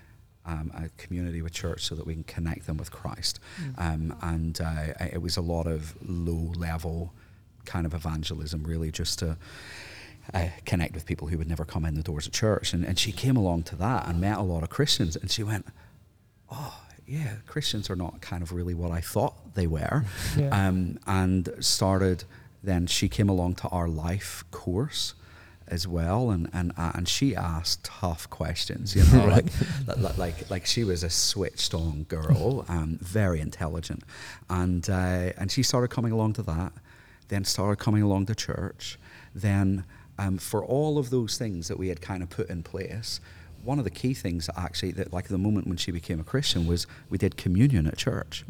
um, 0.44 0.72
a 0.74 0.88
community 1.00 1.40
with 1.40 1.52
church 1.52 1.84
so 1.84 1.94
that 1.94 2.04
we 2.04 2.14
can 2.14 2.24
connect 2.24 2.66
them 2.66 2.76
with 2.76 2.90
Christ. 2.90 3.38
Um, 3.78 4.16
and 4.20 4.60
uh, 4.60 4.94
it 4.98 5.22
was 5.22 5.36
a 5.36 5.40
lot 5.40 5.68
of 5.68 5.94
low 6.04 6.52
level 6.56 7.12
kind 7.64 7.86
of 7.86 7.94
evangelism, 7.94 8.64
really, 8.64 8.90
just 8.90 9.20
to 9.20 9.36
uh, 10.34 10.48
connect 10.66 10.94
with 10.94 11.06
people 11.06 11.28
who 11.28 11.38
would 11.38 11.48
never 11.48 11.64
come 11.64 11.84
in 11.84 11.94
the 11.94 12.02
doors 12.02 12.26
of 12.26 12.32
church. 12.32 12.72
And, 12.72 12.84
and 12.84 12.98
she 12.98 13.12
came 13.12 13.36
along 13.36 13.62
to 13.64 13.76
that 13.76 14.08
and 14.08 14.20
met 14.20 14.36
a 14.36 14.42
lot 14.42 14.64
of 14.64 14.68
Christians, 14.68 15.14
and 15.14 15.30
she 15.30 15.44
went, 15.44 15.64
Oh, 16.50 16.80
yeah, 17.06 17.34
Christians 17.46 17.88
are 17.88 17.94
not 17.94 18.20
kind 18.20 18.42
of 18.42 18.50
really 18.50 18.74
what 18.74 18.90
I 18.90 19.00
thought 19.00 19.54
they 19.54 19.68
were. 19.68 20.04
Yeah. 20.36 20.48
Um, 20.48 20.98
and 21.06 21.50
started, 21.60 22.24
then 22.64 22.88
she 22.88 23.08
came 23.08 23.28
along 23.28 23.54
to 23.56 23.68
our 23.68 23.86
life 23.86 24.44
course 24.50 25.14
as 25.72 25.88
well 25.88 26.30
and 26.30 26.48
and 26.52 26.72
uh, 26.76 26.92
and 26.94 27.08
she 27.08 27.34
asked 27.34 27.82
tough 27.84 28.28
questions 28.30 28.94
you 28.94 29.04
know 29.12 29.26
like, 29.36 29.46
like 29.98 30.18
like 30.18 30.50
like 30.50 30.66
she 30.66 30.84
was 30.84 31.02
a 31.02 31.10
switched 31.10 31.72
on 31.74 32.04
girl 32.04 32.64
um 32.68 32.98
very 33.00 33.40
intelligent. 33.40 34.02
And 34.48 34.88
uh, 34.88 35.32
and 35.38 35.50
she 35.50 35.62
started 35.62 35.88
coming 35.88 36.12
along 36.12 36.34
to 36.34 36.42
that 36.42 36.72
then 37.28 37.44
started 37.44 37.82
coming 37.82 38.02
along 38.02 38.26
to 38.26 38.34
church. 38.34 38.98
Then 39.34 39.84
um, 40.18 40.36
for 40.36 40.62
all 40.62 40.98
of 40.98 41.08
those 41.08 41.38
things 41.38 41.68
that 41.68 41.78
we 41.78 41.88
had 41.88 42.02
kind 42.02 42.22
of 42.22 42.28
put 42.28 42.50
in 42.50 42.62
place 42.62 43.20
one 43.64 43.78
of 43.78 43.84
the 43.84 43.90
key 43.90 44.12
things 44.12 44.46
that 44.46 44.58
actually 44.58 44.90
that 44.92 45.12
like 45.12 45.28
the 45.28 45.38
moment 45.38 45.66
when 45.68 45.76
she 45.76 45.92
became 45.92 46.18
a 46.18 46.24
christian 46.24 46.66
was 46.66 46.86
we 47.08 47.16
did 47.16 47.36
communion 47.36 47.86
at 47.86 47.96
church. 47.96 48.44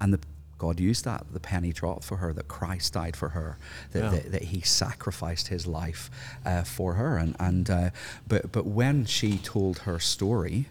And 0.00 0.12
the, 0.14 0.20
God 0.58 0.80
used 0.80 1.04
that. 1.04 1.26
The 1.32 1.40
penny 1.40 1.72
dropped 1.72 2.04
for 2.04 2.18
her. 2.18 2.32
That 2.32 2.48
Christ 2.48 2.92
died 2.94 3.16
for 3.16 3.30
her. 3.30 3.58
That, 3.92 4.02
Yeah. 4.02 4.10
that, 4.10 4.32
that 4.32 4.42
He 4.44 4.60
sacrificed 4.60 5.48
His 5.48 5.66
life 5.66 6.10
uh, 6.44 6.62
for 6.64 6.94
her. 6.94 7.16
And 7.16 7.36
and 7.40 7.68
uh, 7.70 7.90
but 8.26 8.52
but 8.52 8.66
when 8.66 9.04
she 9.04 9.38
told 9.38 9.78
her 9.80 9.98
story, 9.98 10.68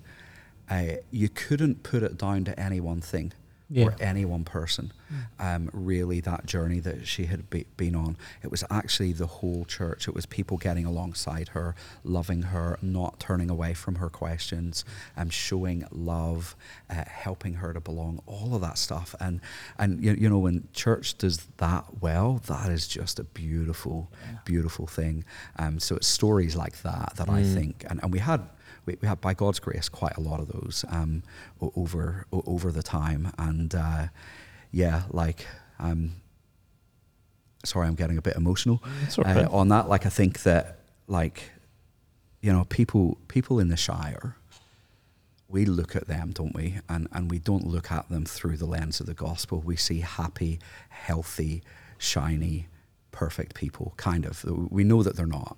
uh, 0.70 0.96
you 1.12 1.30
couldn't 1.30 1.84
put 1.84 2.04
it 2.04 2.18
down 2.18 2.46
to 2.46 2.60
any 2.60 2.80
one 2.80 3.02
thing 3.02 3.34
Yeah. 3.74 3.86
or 3.86 3.96
any 4.00 4.24
one 4.26 4.44
person. 4.44 4.94
Um, 5.40 5.70
really, 5.74 6.22
that 6.22 6.46
journey 6.48 6.80
that 6.80 7.06
she 7.08 7.26
had 7.26 7.48
be, 7.50 7.66
been 7.78 7.96
on, 7.96 8.18
it 8.42 8.50
was 8.50 8.64
actually 8.72 9.14
the 9.14 9.28
whole 9.28 9.64
church. 9.66 10.08
It 10.08 10.16
was 10.16 10.26
people 10.26 10.58
getting 10.58 10.86
alongside 10.86 11.50
her, 11.50 11.76
loving 12.04 12.44
her, 12.44 12.80
not 12.82 13.20
turning 13.20 13.50
away 13.50 13.74
from 13.76 13.96
her 13.96 14.10
questions, 14.10 14.84
um, 15.16 15.30
showing 15.30 15.86
love, 15.92 16.56
uh, 16.90 17.04
helping 17.08 17.56
her 17.56 17.74
to 17.74 17.80
belong. 17.80 18.22
All 18.26 18.56
of 18.56 18.62
that 18.62 18.78
stuff, 18.80 19.14
and 19.20 19.40
and 19.78 20.04
you, 20.04 20.14
you 20.14 20.30
know 20.30 20.40
when 20.40 20.68
church 20.74 21.16
does 21.18 21.46
that 21.58 21.86
well, 22.02 22.42
that 22.48 22.70
is 22.72 22.88
just 22.88 23.20
a 23.20 23.24
beautiful, 23.24 24.12
beautiful 24.46 24.88
thing. 24.88 25.26
Um, 25.60 25.80
so 25.80 25.96
it's 25.96 26.08
stories 26.08 26.56
like 26.56 26.82
that 26.82 27.14
that 27.18 27.30
I 27.30 27.42
Mm. 27.44 27.54
think, 27.54 27.86
and, 27.90 28.00
and 28.04 28.12
we 28.12 28.20
had 28.20 28.42
we, 28.86 28.98
we 29.02 29.08
had 29.08 29.22
by 29.22 29.34
God's 29.34 29.60
grace 29.60 29.90
quite 29.90 30.18
a 30.18 30.22
lot 30.22 30.40
of 30.40 30.48
those 30.48 30.86
um, 30.90 31.24
over 31.62 32.26
over 32.32 32.72
the 32.72 32.84
time, 32.84 33.32
and 33.38 33.74
uh, 33.74 34.08
yeah, 34.72 35.04
like 35.10 35.46
um, 35.80 36.14
sorry, 37.64 37.88
I'm 37.88 37.96
getting 37.96 38.18
a 38.18 38.22
bit 38.22 38.36
emotional 38.36 38.82
right. 39.18 39.46
uh, 39.46 39.50
on 39.52 39.70
that. 39.70 39.90
Like 39.90 40.06
I 40.06 40.10
think 40.10 40.44
that 40.44 40.80
like 41.08 41.52
you 42.42 42.52
know 42.52 42.66
people 42.66 43.18
people 43.28 43.60
in 43.60 43.70
the 43.70 43.78
Shire. 43.78 44.36
We 45.50 45.66
look 45.66 45.96
at 45.96 46.08
them, 46.08 46.32
don't 46.32 46.56
we? 46.56 46.80
And 46.90 47.08
and 47.12 47.30
we 47.30 47.38
don't 47.38 47.68
look 47.68 47.92
at 47.92 48.10
them 48.10 48.26
through 48.26 48.58
the 48.58 48.66
lens 48.66 49.00
of 49.00 49.06
the 49.06 49.14
gospel. 49.14 49.60
We 49.60 49.76
see 49.76 50.00
happy, 50.00 50.60
healthy, 50.90 51.62
shiny, 52.00 52.68
perfect 53.12 53.54
people. 53.54 53.94
Kind 53.98 54.26
of. 54.26 54.44
We 54.72 54.84
know 54.84 55.04
that 55.04 55.16
they're 55.16 55.28
not 55.28 55.58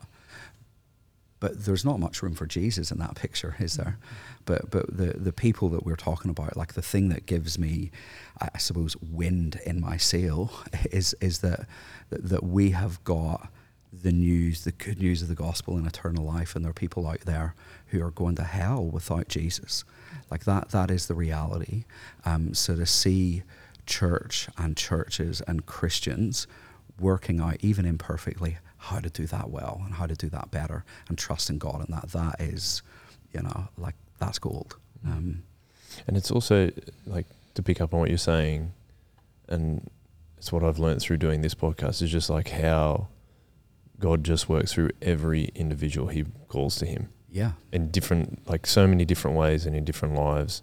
but 1.39 1.65
there's 1.65 1.85
not 1.85 1.99
much 1.99 2.23
room 2.23 2.33
for 2.33 2.45
Jesus 2.45 2.91
in 2.91 2.97
that 2.99 3.15
picture, 3.23 3.55
is 3.59 3.75
there? 3.75 3.97
But 4.45 4.69
but 4.69 4.95
the 4.95 5.13
the 5.17 5.33
people 5.33 5.69
that 5.69 5.85
we're 5.85 5.95
talking 5.95 6.31
about, 6.31 6.57
like 6.57 6.73
the 6.73 6.81
thing 6.81 7.09
that 7.09 7.25
gives 7.25 7.57
me, 7.57 7.91
I 8.39 8.57
suppose, 8.57 8.95
wind 8.97 9.59
in 9.65 9.81
my 9.81 9.97
sail, 9.97 10.51
is 10.91 11.15
is 11.21 11.39
that 11.39 11.67
that, 12.09 12.43
we 12.43 12.71
have 12.71 13.03
got 13.03 13.49
the 13.91 14.11
news, 14.11 14.63
the 14.63 14.71
good 14.71 14.99
news 14.99 15.21
of 15.21 15.27
the 15.27 15.35
gospel 15.35 15.77
and 15.77 15.87
eternal 15.87 16.25
life, 16.25 16.55
and 16.55 16.63
there 16.63 16.69
are 16.69 16.73
people 16.73 17.07
out 17.07 17.21
there 17.21 17.55
who 17.87 18.03
are 18.03 18.11
going 18.11 18.35
to 18.35 18.43
hell 18.43 18.85
without 18.85 19.27
Jesus. 19.27 19.83
Like 20.29 20.45
that, 20.45 20.69
that 20.69 20.91
is 20.91 21.07
the 21.07 21.15
reality. 21.15 21.85
Um, 22.25 22.53
so 22.53 22.75
to 22.75 22.85
see 22.85 23.43
church 23.85 24.49
and 24.57 24.75
churches 24.75 25.41
and 25.47 25.65
Christians 25.65 26.47
working 26.99 27.39
out, 27.39 27.57
even 27.61 27.85
imperfectly, 27.85 28.57
how 28.85 28.99
to 28.99 29.09
do 29.09 29.25
that 29.25 29.49
well 29.49 29.81
and 29.83 29.95
how 29.95 30.05
to 30.05 30.15
do 30.15 30.29
that 30.29 30.51
better 30.51 30.85
and 31.09 31.17
trusting 31.17 31.57
God 31.57 31.83
in 31.87 31.95
that, 31.95 32.11
that 32.11 32.39
is, 32.39 32.83
you 33.33 33.41
know, 33.41 33.67
like 33.77 33.95
that's 34.19 34.37
gold. 34.39 34.77
Um, 35.03 35.43
And 36.07 36.15
it's 36.15 36.29
also 36.29 36.71
like 37.05 37.25
to 37.55 37.63
pick 37.63 37.81
up 37.81 37.93
on 37.93 37.99
what 37.99 38.09
you're 38.09 38.17
saying, 38.17 38.73
and 39.47 39.89
it's 40.37 40.51
what 40.51 40.63
I've 40.63 40.77
learned 40.77 41.01
through 41.01 41.17
doing 41.17 41.41
this 41.41 41.55
podcast 41.55 42.01
is 42.01 42.11
just 42.11 42.29
like 42.29 42.49
how 42.49 43.07
God 43.99 44.23
just 44.23 44.49
works 44.49 44.73
through 44.73 44.91
every 45.01 45.45
individual 45.55 46.07
He 46.09 46.25
calls 46.47 46.75
to 46.77 46.85
Him 46.85 47.09
yeah, 47.29 47.53
in 47.71 47.89
different, 47.89 48.47
like 48.47 48.67
so 48.67 48.85
many 48.87 49.03
different 49.05 49.35
ways 49.35 49.65
and 49.65 49.75
in 49.75 49.83
different 49.83 50.15
lives. 50.15 50.61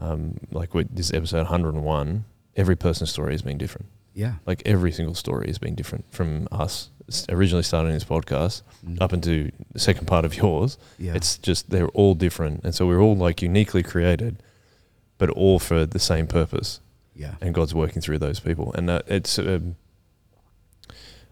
Um, 0.00 0.38
like 0.50 0.72
with 0.72 0.94
this 0.94 1.12
episode 1.12 1.48
101, 1.48 2.24
every 2.56 2.76
person's 2.76 3.10
story 3.10 3.32
has 3.32 3.42
been 3.42 3.58
different. 3.58 3.86
yeah, 4.14 4.34
Like 4.46 4.62
every 4.64 4.92
single 4.92 5.14
story 5.14 5.48
has 5.48 5.58
been 5.58 5.74
different 5.74 6.04
from 6.10 6.48
us 6.50 6.90
originally 7.28 7.62
starting 7.62 7.92
this 7.92 8.04
podcast 8.04 8.62
Mm. 8.86 9.00
up 9.00 9.12
into 9.14 9.50
the 9.72 9.78
second 9.78 10.06
part 10.06 10.24
of 10.26 10.34
yours. 10.42 10.76
yeah, 10.98 11.14
It's 11.14 11.38
just 11.38 11.70
they're 11.70 11.88
all 11.88 12.14
different, 12.14 12.62
and 12.64 12.74
so 12.74 12.86
we're 12.86 13.00
all 13.00 13.16
like 13.16 13.40
uniquely 13.42 13.82
created, 13.82 14.36
but 15.18 15.30
all 15.30 15.58
for 15.58 15.86
the 15.86 15.98
same 15.98 16.26
purpose. 16.26 16.80
yeah, 17.16 17.34
And 17.40 17.54
God's 17.54 17.74
working 17.74 18.02
through 18.02 18.18
those 18.18 18.40
people, 18.40 18.72
and 18.74 18.90
uh, 18.90 19.00
it's. 19.06 19.38
Um, 19.38 19.76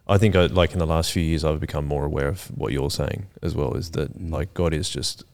I 0.09 0.19
think, 0.19 0.35
I, 0.35 0.47
like 0.47 0.73
in 0.73 0.79
the 0.81 0.87
last 0.87 1.13
few 1.13 1.23
years, 1.23 1.45
I've 1.45 1.61
become 1.61 1.87
more 1.87 2.05
aware 2.05 2.27
of 2.29 2.47
what 2.57 2.73
you're 2.73 2.91
saying 2.91 3.27
as 3.41 3.55
well. 3.55 3.75
Is 3.75 3.91
that 3.93 4.19
Mm. 4.19 4.31
like 4.33 4.53
God 4.55 4.73
is 4.75 4.89
just 4.91 5.25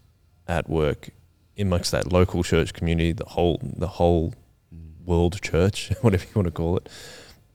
at 0.46 0.68
work 0.68 1.10
amongst 1.58 1.90
that 1.92 2.12
local 2.12 2.42
church 2.42 2.72
community, 2.74 3.12
the 3.12 3.24
whole 3.24 3.58
the 3.62 3.88
whole 3.88 4.34
Mm. 4.74 5.04
world 5.06 5.40
church, 5.40 5.90
whatever 6.02 6.24
you 6.24 6.30
want 6.34 6.46
to 6.46 6.52
call 6.52 6.76
it. 6.76 6.88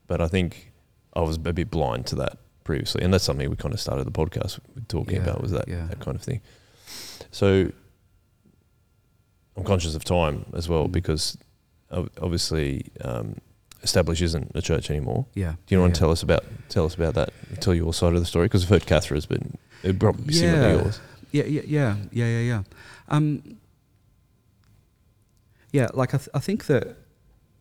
But 0.06 0.20
I 0.20 0.28
think 0.28 0.72
I 1.14 1.20
was 1.20 1.36
a 1.36 1.52
bit 1.52 1.70
blind 1.70 2.06
to 2.06 2.16
that 2.16 2.38
previously, 2.64 3.02
and 3.02 3.12
that's 3.12 3.24
something 3.24 3.48
we 3.50 3.56
kind 3.56 3.74
of 3.74 3.80
started 3.80 4.04
the 4.06 4.10
podcast 4.10 4.58
talking 4.88 5.16
Yeah, 5.16 5.22
about 5.22 5.40
was 5.42 5.50
that 5.52 5.68
yeah. 5.68 5.86
that 5.86 6.00
kind 6.00 6.16
of 6.16 6.22
thing. 6.22 6.40
So 7.30 7.70
I'm 9.56 9.64
conscious 9.64 9.94
of 9.94 10.04
time 10.04 10.46
as 10.54 10.68
well 10.68 10.88
Mm. 10.88 10.92
because 10.92 11.36
obviously 12.20 12.86
um, 13.02 13.36
Establish 13.82 14.20
isn't 14.22 14.50
a 14.54 14.62
church 14.62 14.90
anymore. 14.90 15.26
yeah. 15.34 15.54
Do 15.66 15.74
you 15.74 15.80
want 15.80 15.90
yeah. 15.90 15.94
to 15.94 16.00
tell 16.00 16.10
us 16.10 16.22
about 16.22 16.44
tell 16.68 16.84
us 16.86 16.94
about 16.94 17.14
that? 17.14 17.30
Tell 17.60 17.74
your 17.74 17.92
side 17.94 18.14
of 18.14 18.20
the 18.20 18.26
story 18.26 18.46
because 18.46 18.64
I've 18.64 18.70
heard 18.70 18.86
Catherine's 18.86 19.26
been 19.26 19.56
it 19.82 19.98
probably 20.00 20.32
similar 20.34 20.62
Yeah. 20.62 20.76
to 20.78 20.82
yours. 20.84 21.00
Yeah, 21.32 21.44
yeah, 21.44 21.62
yeah, 21.66 21.96
yeah, 22.12 22.26
yeah, 22.26 22.40
yeah. 22.40 22.62
Um, 23.08 23.58
yeah, 25.72 25.88
like 25.92 26.14
I, 26.14 26.18
th- 26.18 26.28
I 26.34 26.38
think 26.38 26.66
that 26.66 26.96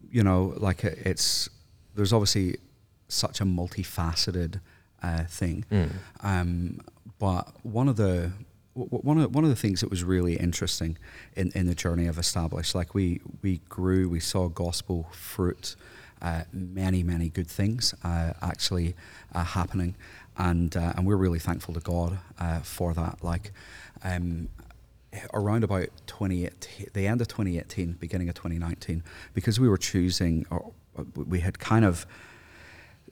you 0.10 0.24
know, 0.24 0.54
like 0.58 0.84
it's 0.84 1.50
there's 1.96 2.14
obviously 2.14 2.58
such 3.08 3.42
a 3.42 3.46
multifaceted 3.46 4.60
uh, 5.04 5.24
thing, 5.26 5.66
Mm. 5.72 5.90
um, 6.22 6.80
but 7.20 7.54
one 7.64 7.88
of 7.90 7.96
the 7.98 8.32
one 8.74 9.20
of 9.20 9.36
one 9.36 9.44
of 9.44 9.50
the 9.52 9.56
things 9.56 9.82
that 9.82 9.90
was 9.92 10.04
really 10.04 10.36
interesting 10.36 10.98
in, 11.36 11.52
in 11.54 11.68
the 11.68 11.76
journey 11.76 12.08
of 12.08 12.18
established, 12.18 12.74
like 12.74 12.96
we 12.96 13.22
we 13.44 13.60
grew, 13.70 14.10
we 14.10 14.20
saw 14.20 14.48
gospel 14.50 15.08
fruit, 15.12 15.76
uh, 16.22 16.44
many 16.52 17.04
many 17.04 17.30
good 17.30 17.48
things 17.48 17.94
uh, 18.04 18.34
actually 18.42 18.96
uh, 19.36 19.44
happening, 19.44 19.96
and 20.38 20.76
uh, 20.76 20.94
and 20.96 21.06
we're 21.06 21.18
really 21.18 21.40
thankful 21.40 21.74
to 21.76 21.80
God 21.82 22.18
uh, 22.40 22.60
for 22.62 22.94
that. 22.94 23.24
Like. 23.24 23.52
Um, 24.04 24.50
around 25.32 25.64
about 25.64 25.90
2018, 26.08 26.88
the 26.94 27.06
end 27.06 27.22
of 27.22 27.28
2018, 27.28 27.92
beginning 28.00 28.30
of 28.30 28.34
2019, 28.36 29.04
because 29.36 29.60
we 29.60 29.70
were 29.70 29.78
choosing, 29.78 30.44
or 30.50 30.72
we 31.16 31.40
had 31.42 31.60
kind 31.60 31.86
of 31.86 32.08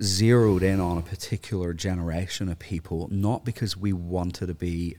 zeroed 0.01 0.63
in 0.63 0.79
on 0.79 0.97
a 0.97 1.01
particular 1.01 1.73
generation 1.73 2.49
of 2.49 2.59
people, 2.59 3.07
not 3.11 3.45
because 3.45 3.77
we 3.77 3.93
wanted 3.93 4.47
to 4.47 4.53
be 4.53 4.97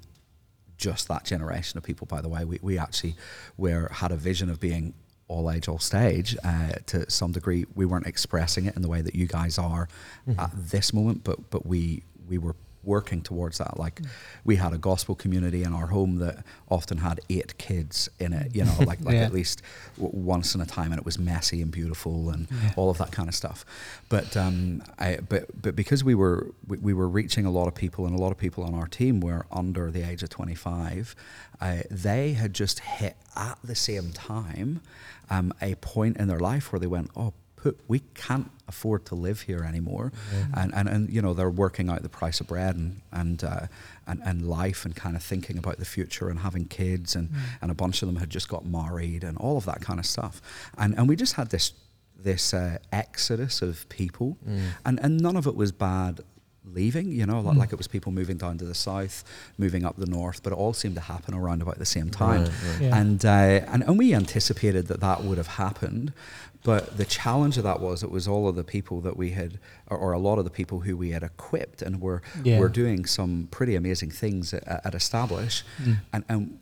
just 0.77 1.09
that 1.09 1.25
generation 1.25 1.79
of 1.79 1.85
people, 1.85 2.07
by 2.07 2.21
the 2.21 2.29
way. 2.29 2.45
We, 2.45 2.59
we 2.63 2.79
actually 2.79 3.15
were, 3.57 3.89
had 3.93 4.13
a 4.13 4.17
vision 4.17 4.51
of 4.51 4.61
being 4.61 4.95
all 5.29 5.51
age, 5.51 5.69
all 5.69 5.79
stage 5.79 6.37
uh, 6.45 6.73
to 6.87 7.09
some 7.11 7.33
degree. 7.33 7.65
We 7.75 7.87
weren't 7.87 8.07
expressing 8.07 8.67
it 8.67 8.77
in 8.77 8.83
the 8.83 8.89
way 8.89 9.01
that 9.01 9.15
you 9.15 9.27
guys 9.27 9.59
are 9.59 9.89
at 10.39 10.51
this 10.55 10.93
moment, 10.93 11.25
but, 11.25 11.51
but 11.51 11.65
we, 11.67 12.03
we 12.29 12.39
were 12.39 12.57
working 12.85 13.21
towards 13.23 13.59
that. 13.59 13.79
Like 13.79 14.01
we 14.45 14.57
had 14.57 14.73
a 14.73 14.79
gospel 14.79 15.15
community 15.15 15.63
in 15.63 15.73
our 15.73 15.87
home 15.89 16.17
that 16.17 16.45
often 16.69 16.99
had 16.99 17.21
eight 17.31 17.57
kids 17.59 18.09
in 18.19 18.33
it, 18.33 18.55
you 18.55 18.65
know, 18.65 18.75
like, 18.81 19.01
like 19.05 19.15
Yeah. 19.15 19.23
at 19.23 19.33
least 19.33 19.63
w- 19.97 20.15
once 20.15 20.55
in 20.55 20.61
a 20.61 20.67
time, 20.67 20.93
and 20.93 20.99
it 20.99 21.05
was 21.05 21.19
messy 21.19 21.63
and 21.63 21.71
beautiful 21.71 22.31
and 22.31 22.49
Yeah. 22.51 22.73
all 22.77 22.91
of 22.91 22.99
that 22.99 23.13
kind 23.13 23.29
of 23.29 23.35
stuff. 23.35 23.65
But 24.09 24.37
um, 24.37 24.83
I, 24.99 25.19
but 25.29 25.45
but 25.61 25.77
because 25.77 26.03
we 26.05 26.15
were 26.15 26.49
we, 26.67 26.79
we 26.79 26.93
were 26.95 27.09
reaching 27.09 27.47
a 27.47 27.51
lot 27.51 27.69
of 27.69 27.75
people, 27.75 28.07
and 28.07 28.15
a 28.15 28.19
lot 28.19 28.33
of 28.33 28.39
people 28.39 28.65
on 28.65 28.75
our 28.75 28.87
team 28.89 29.21
were 29.21 29.47
under 29.51 29.91
the 29.91 30.03
age 30.03 30.23
of 30.23 30.29
twenty 30.31 30.55
five, 30.55 31.15
uh, 31.61 31.79
they 31.91 32.33
had 32.33 32.53
just 32.55 32.81
hit 32.81 33.17
at 33.37 33.59
the 33.63 33.75
same 33.75 34.11
time 34.13 34.81
um, 35.31 35.53
a 35.63 35.75
point 35.77 36.17
in 36.17 36.29
their 36.29 36.41
life 36.41 36.73
where 36.73 36.81
they 36.81 36.87
went, 36.87 37.11
oh. 37.17 37.33
Put, 37.63 37.79
we 37.87 38.01
can't 38.15 38.51
afford 38.67 39.05
to 39.07 39.15
live 39.15 39.43
here 39.43 39.63
anymore, 39.73 40.11
and, 40.61 40.75
and 40.75 40.89
and 40.89 41.03
you 41.15 41.23
know 41.23 41.33
they're 41.35 41.57
working 41.67 41.89
out 41.91 42.03
the 42.03 42.09
price 42.21 42.41
of 42.41 42.47
bread 42.49 42.75
and 42.77 43.01
and 43.13 43.45
uh, 43.45 43.67
and, 44.07 44.21
and 44.25 44.49
life 44.49 44.85
and 44.87 44.97
kind 45.05 45.15
of 45.17 45.23
thinking 45.23 45.59
about 45.59 45.77
the 45.79 45.85
future 45.85 46.29
and 46.31 46.41
having 46.41 46.65
kids 46.67 47.15
and 47.17 47.29
and 47.61 47.71
a 47.71 47.75
bunch 47.75 48.03
of 48.03 48.09
them 48.09 48.17
had 48.17 48.31
just 48.31 48.49
got 48.49 48.65
married 48.67 49.23
and 49.25 49.37
all 49.39 49.57
of 49.57 49.65
that 49.67 49.81
kind 49.81 50.01
of 50.01 50.07
stuff, 50.07 50.35
and 50.77 50.99
and 50.99 51.09
we 51.09 51.15
just 51.17 51.35
had 51.35 51.51
this 51.51 51.73
this 52.25 52.53
uh, 52.55 52.79
exodus 52.93 53.63
of 53.63 53.89
people, 53.89 54.37
and 54.85 54.99
and 55.05 55.21
none 55.21 55.37
of 55.37 55.47
it 55.47 55.55
was 55.55 55.71
bad 55.73 56.21
leaving, 56.65 57.11
you 57.11 57.27
know, 57.27 57.41
like, 57.41 57.57
like 57.57 57.73
it 57.73 57.77
was 57.77 57.89
people 57.89 58.13
moving 58.13 58.37
down 58.37 58.57
to 58.57 58.65
the 58.65 58.75
south, 58.75 59.25
moving 59.59 59.85
up 59.85 59.97
the 59.97 60.07
north, 60.07 60.43
but 60.45 60.53
it 60.53 60.57
all 60.57 60.73
seemed 60.73 60.95
to 60.95 61.01
happen 61.01 61.35
around 61.35 61.61
about 61.61 61.77
the 61.79 61.85
same 61.85 62.09
time, 62.09 62.43
Right, 62.45 62.53
right. 62.71 62.81
Yeah. 62.83 62.97
and 63.01 63.25
uh, 63.25 63.29
and 63.73 63.83
and 63.83 63.99
we 63.99 64.15
anticipated 64.15 64.87
that 64.87 65.01
that 65.01 65.25
would 65.25 65.39
have 65.39 65.49
happened. 65.59 66.13
But 66.65 66.97
the 66.97 67.05
challenge 67.05 67.57
of 67.59 67.65
that 67.65 67.81
was 67.81 68.03
it 68.03 68.11
was 68.11 68.29
all 68.29 68.47
of 68.49 68.55
the 68.55 68.65
people 68.65 69.01
that 69.01 69.17
we 69.17 69.31
had, 69.31 69.59
or, 69.89 69.99
or 69.99 70.13
a 70.13 70.19
lot 70.19 70.39
of 70.39 70.45
the 70.45 70.51
people 70.51 70.81
who 70.81 70.97
we 70.97 71.11
had 71.11 71.23
equipped 71.23 71.83
and 71.83 72.01
were 72.01 72.23
Yeah. 72.45 72.59
were 72.61 72.69
doing 72.69 73.05
some 73.07 73.49
pretty 73.51 73.75
amazing 73.75 74.11
things 74.13 74.55
at, 74.55 74.63
at 74.87 74.95
Establish, 74.95 75.65
Mm. 75.83 75.97
and 76.13 76.25
and 76.29 76.59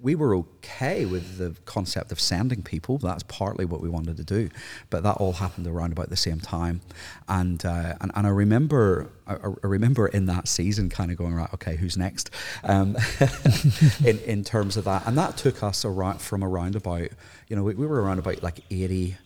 we 0.00 0.14
were 0.14 0.36
okay 0.36 1.04
with 1.06 1.38
the 1.38 1.56
concept 1.64 2.12
of 2.12 2.20
sending 2.20 2.62
people. 2.62 2.98
That's 2.98 3.24
partly 3.24 3.64
what 3.64 3.80
we 3.80 3.88
wanted 3.88 4.16
to 4.18 4.22
do, 4.22 4.48
but 4.90 5.02
that 5.02 5.16
all 5.16 5.32
happened 5.32 5.66
around 5.66 5.90
about 5.90 6.08
the 6.08 6.16
same 6.16 6.38
time. 6.38 6.82
And 7.28 7.64
uh, 7.66 7.94
and, 8.00 8.12
and 8.14 8.26
I 8.26 8.30
remember 8.30 9.08
I, 9.26 9.34
I 9.36 9.66
remember 9.66 10.06
in 10.06 10.26
that 10.26 10.46
season, 10.46 10.88
kind 10.88 11.10
of 11.10 11.16
going 11.16 11.34
right, 11.34 11.52
okay, 11.54 11.74
who's 11.76 11.96
next? 11.96 12.30
Um, 12.62 12.96
in 14.04 14.18
in 14.20 14.44
terms 14.44 14.76
of 14.76 14.84
that, 14.84 15.06
and 15.06 15.16
that 15.18 15.36
took 15.36 15.62
us 15.62 15.84
around 15.84 16.20
from 16.20 16.44
around 16.44 16.76
about 16.76 17.08
you 17.48 17.56
know 17.56 17.62
we, 17.64 17.74
we 17.74 17.86
were 17.86 18.02
around 18.02 18.18
about 18.18 18.42
like 18.42 18.60
eighty. 18.70 19.16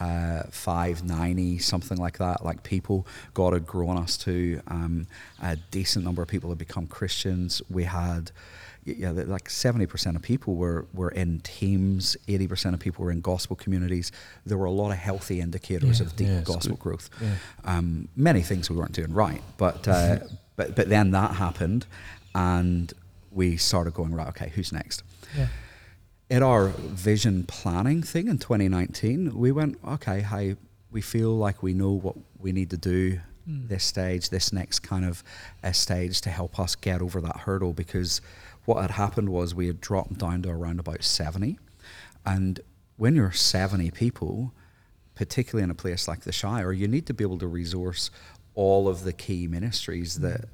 Uh, 0.00 0.44
590 0.50 1.58
something 1.58 1.98
like 1.98 2.16
that 2.16 2.42
like 2.42 2.62
people 2.62 3.06
god 3.34 3.52
had 3.52 3.66
grown 3.66 3.98
us 3.98 4.16
to 4.16 4.58
um, 4.68 5.06
a 5.42 5.56
decent 5.70 6.02
number 6.06 6.22
of 6.22 6.28
people 6.28 6.48
had 6.48 6.56
become 6.58 6.86
christians 6.86 7.60
we 7.68 7.84
had 7.84 8.30
yeah, 8.86 9.10
like 9.10 9.50
seventy 9.50 9.84
percent 9.84 10.16
of 10.16 10.22
people 10.22 10.54
were 10.54 10.86
were 10.94 11.10
in 11.10 11.40
teams. 11.40 12.16
Eighty 12.28 12.48
percent 12.48 12.72
of 12.74 12.80
people 12.80 13.04
were 13.04 13.10
in 13.12 13.20
gospel 13.20 13.54
communities. 13.54 14.10
There 14.46 14.56
were 14.56 14.64
a 14.64 14.70
lot 14.70 14.90
of 14.90 14.96
healthy 14.96 15.38
indicators 15.38 16.00
Yeah. 16.00 16.06
of 16.06 16.16
deep 16.16 16.28
Yeah, 16.28 16.40
gospel 16.40 16.76
good. 16.76 16.78
growth. 16.78 17.10
Yeah. 17.20 17.34
Um, 17.66 18.08
many 18.16 18.40
things 18.40 18.70
we 18.70 18.76
weren't 18.76 18.92
doing 18.92 19.12
right, 19.12 19.42
but 19.58 19.86
uh, 19.86 20.20
but 20.56 20.74
but 20.76 20.88
then 20.88 21.10
that 21.10 21.34
happened, 21.34 21.84
and 22.34 22.90
we 23.30 23.58
started 23.58 23.92
going 23.92 24.14
right. 24.14 24.28
Okay, 24.28 24.48
who's 24.54 24.72
next? 24.72 25.02
In 26.30 26.42
our 26.42 26.68
vision 26.68 27.44
planning 27.44 28.02
thing 28.02 28.28
in 28.28 28.38
2019, 28.38 29.36
we 29.36 29.50
went, 29.50 29.78
okay, 29.86 30.22
hey, 30.22 30.56
we 30.90 31.00
feel 31.00 31.36
like 31.36 31.62
we 31.62 31.74
know 31.74 31.90
what 31.90 32.16
we 32.38 32.52
need 32.52 32.70
to 32.70 32.76
do 32.76 33.20
Mm. 33.48 33.68
this 33.68 33.84
stage, 33.84 34.28
this 34.28 34.52
next 34.52 34.80
kind 34.80 35.04
of 35.04 35.24
uh, 35.64 35.72
stage 35.72 36.20
to 36.20 36.30
help 36.30 36.58
us 36.60 36.74
get 36.74 37.00
over 37.00 37.20
that 37.20 37.38
hurdle 37.38 37.72
because 37.72 38.20
what 38.64 38.82
had 38.82 38.92
happened 38.92 39.30
was 39.30 39.54
we 39.54 39.66
had 39.66 39.80
dropped 39.80 40.18
down 40.18 40.42
to 40.42 40.50
around 40.50 40.78
about 40.78 41.02
70. 41.02 41.58
And 42.26 42.60
when 42.96 43.16
you're 43.16 43.32
70 43.32 43.90
people, 43.92 44.52
particularly 45.14 45.64
in 45.64 45.70
a 45.70 45.74
place 45.74 46.06
like 46.06 46.20
the 46.20 46.32
Shire, 46.32 46.72
you 46.72 46.86
need 46.86 47.06
to 47.06 47.14
be 47.14 47.24
able 47.24 47.38
to 47.38 47.46
resource 47.46 48.10
all 48.54 48.88
of 48.88 49.04
the 49.04 49.12
key 49.12 49.46
ministries 49.46 50.20
that 50.20 50.44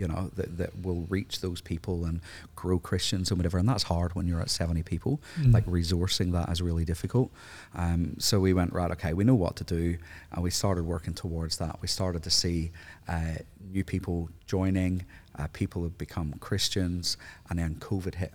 you 0.00 0.08
know 0.08 0.30
that, 0.34 0.56
that 0.56 0.70
will 0.82 1.06
reach 1.10 1.42
those 1.42 1.60
people 1.60 2.06
and 2.06 2.20
grow 2.56 2.78
Christians 2.78 3.30
and 3.30 3.38
whatever. 3.38 3.58
And 3.58 3.68
that's 3.68 3.84
hard 3.84 4.14
when 4.14 4.26
you're 4.26 4.40
at 4.40 4.48
70 4.48 4.82
people. 4.82 5.20
Mm. 5.38 5.52
Like 5.52 5.66
resourcing 5.66 6.32
that 6.32 6.48
is 6.48 6.62
really 6.62 6.86
difficult. 6.86 7.30
Um, 7.74 8.16
so 8.18 8.40
we 8.40 8.54
went 8.54 8.72
right. 8.72 8.90
Okay, 8.92 9.12
we 9.12 9.24
know 9.24 9.34
what 9.34 9.56
to 9.56 9.64
do, 9.64 9.98
and 10.32 10.42
we 10.42 10.50
started 10.50 10.84
working 10.84 11.12
towards 11.12 11.58
that. 11.58 11.78
We 11.82 11.88
started 11.88 12.22
to 12.22 12.30
see 12.30 12.72
uh, 13.06 13.34
new 13.70 13.84
people 13.84 14.30
joining. 14.46 15.04
Uh, 15.38 15.46
people 15.52 15.82
have 15.82 15.98
become 15.98 16.32
Christians, 16.40 17.18
and 17.50 17.58
then 17.58 17.74
COVID 17.76 18.14
hit. 18.14 18.32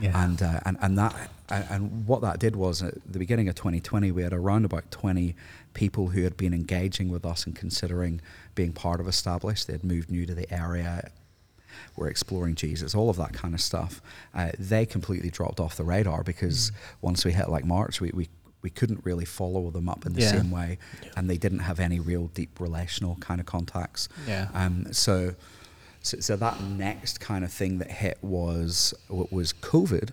Yeah. 0.00 0.24
And, 0.24 0.42
uh, 0.42 0.60
and 0.64 0.76
and 0.80 0.98
that 0.98 1.14
and, 1.48 1.64
and 1.70 2.06
what 2.08 2.20
that 2.22 2.40
did 2.40 2.56
was 2.56 2.82
at 2.82 2.94
the 3.10 3.20
beginning 3.20 3.48
of 3.48 3.54
2020 3.54 4.10
we 4.10 4.22
had 4.22 4.32
around 4.32 4.64
about 4.64 4.90
20 4.90 5.36
people 5.76 6.08
who 6.08 6.22
had 6.24 6.36
been 6.36 6.54
engaging 6.54 7.08
with 7.10 7.24
us 7.26 7.44
and 7.46 7.54
considering 7.54 8.20
being 8.54 8.72
part 8.72 8.98
of 9.00 9.06
established 9.06 9.66
they 9.66 9.74
had 9.74 9.84
moved 9.84 10.10
new 10.10 10.24
to 10.26 10.34
the 10.34 10.50
area 10.52 11.10
were 11.96 12.08
exploring 12.08 12.54
Jesus 12.54 12.94
all 12.94 13.10
of 13.10 13.16
that 13.16 13.32
kind 13.34 13.52
of 13.54 13.60
stuff 13.60 14.00
uh, 14.34 14.50
they 14.58 14.86
completely 14.86 15.30
dropped 15.30 15.60
off 15.60 15.76
the 15.76 15.84
radar 15.84 16.22
because 16.22 16.72
once 17.02 17.24
we 17.26 17.32
hit 17.32 17.48
like 17.50 17.64
March 17.64 18.00
we, 18.00 18.10
we 18.14 18.28
we 18.62 18.70
couldn't 18.70 19.04
really 19.04 19.26
follow 19.26 19.70
them 19.70 19.86
up 19.88 20.06
in 20.06 20.14
the 20.14 20.22
Yeah. 20.22 20.32
same 20.32 20.50
way 20.50 20.78
and 21.16 21.28
they 21.30 21.36
didn't 21.36 21.60
have 21.60 21.78
any 21.78 22.00
real 22.00 22.28
deep 22.38 22.58
relational 22.58 23.16
kind 23.16 23.38
of 23.40 23.46
contacts 23.46 24.08
Yeah. 24.26 24.48
um, 24.54 24.92
so, 24.92 25.34
so, 26.02 26.18
so 26.20 26.36
that 26.36 26.60
next 26.62 27.20
kind 27.20 27.44
of 27.44 27.52
thing 27.52 27.78
that 27.78 27.90
hit 27.90 28.18
was 28.22 28.94
was 29.08 29.52
COVID, 29.52 30.08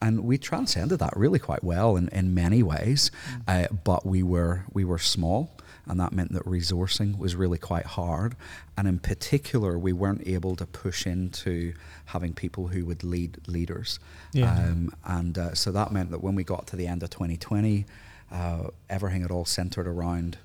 and 0.00 0.24
we 0.24 0.38
transcended 0.38 0.98
that 0.98 1.16
really 1.16 1.38
quite 1.38 1.64
well 1.64 1.96
in, 1.96 2.08
in 2.08 2.34
many 2.34 2.62
ways. 2.62 3.10
Uh, 3.46 3.66
but 3.84 4.04
we 4.06 4.22
were 4.22 4.64
we 4.72 4.84
were 4.84 4.98
small, 4.98 5.50
and 5.86 6.00
that 6.00 6.12
meant 6.12 6.32
that 6.32 6.44
resourcing 6.44 7.18
was 7.18 7.34
really 7.36 7.58
quite 7.58 7.86
hard. 7.86 8.36
And 8.76 8.88
in 8.88 8.98
particular, 8.98 9.78
we 9.78 9.92
weren't 9.92 10.26
able 10.26 10.56
to 10.56 10.66
push 10.66 11.06
into 11.06 11.74
having 12.06 12.32
people 12.32 12.68
who 12.68 12.84
would 12.86 13.04
lead 13.04 13.38
leaders. 13.46 13.98
Yeah. 14.32 14.52
Um, 14.54 14.94
and 15.04 15.38
uh, 15.38 15.54
so 15.54 15.70
that 15.72 15.92
meant 15.92 16.10
that 16.10 16.22
when 16.22 16.34
we 16.34 16.44
got 16.44 16.66
to 16.68 16.76
the 16.76 16.86
end 16.86 17.02
of 17.02 17.10
2020, 17.10 17.86
uh, 18.32 18.68
everything 18.90 19.22
had 19.22 19.30
all 19.30 19.44
centered 19.44 19.86
around 19.86 20.38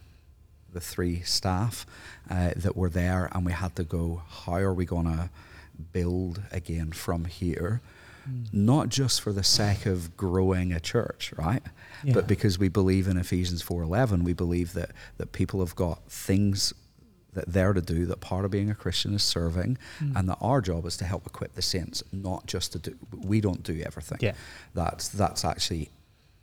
the 0.74 0.80
three 0.80 1.22
staff 1.22 1.86
uh, 2.30 2.52
that 2.56 2.76
were 2.76 2.90
there, 2.90 3.30
and 3.32 3.46
we 3.46 3.52
had 3.52 3.76
to 3.76 3.84
go, 3.84 4.22
how 4.46 4.56
are 4.56 4.74
we 4.74 4.86
going 4.86 5.06
to 5.06 5.30
build 5.92 6.42
again 6.52 6.92
from 6.92 7.26
here? 7.26 7.82
Not 8.52 8.90
just 8.90 9.22
for 9.22 9.32
the 9.34 9.44
sake 9.44 9.86
of 9.86 10.16
growing 10.18 10.72
a 10.74 10.80
church, 10.80 11.34
right? 11.38 11.62
Yeah. 12.04 12.14
But 12.14 12.28
because 12.28 12.58
we 12.60 12.70
believe 12.70 13.08
in 13.08 13.18
Ephesians 13.18 13.62
4:11, 13.64 14.24
we 14.24 14.34
believe 14.34 14.74
that 14.74 14.92
that 15.18 15.32
people 15.32 15.60
have 15.60 15.76
got 15.76 16.10
things 16.10 16.74
that 17.34 17.46
they're 17.54 17.74
to 17.74 17.82
do. 17.82 18.06
That 18.08 18.22
part 18.22 18.44
of 18.46 18.52
being 18.52 18.70
a 18.72 18.76
Christian 18.76 19.14
is 19.14 19.22
serving, 19.24 19.78
Mm. 20.00 20.16
and 20.16 20.30
that 20.30 20.38
our 20.42 20.62
job 20.62 20.86
is 20.86 20.98
to 20.98 21.06
help 21.06 21.28
equip 21.28 21.54
the 21.56 21.62
saints, 21.62 22.04
not 22.12 22.48
just 22.48 22.72
to 22.74 22.80
do. 22.80 22.96
We 23.16 23.40
don't 23.40 23.62
do 23.64 23.82
everything. 23.86 24.18
Yeah. 24.22 24.34
That's 24.74 25.10
that's 25.10 25.46
actually 25.46 25.92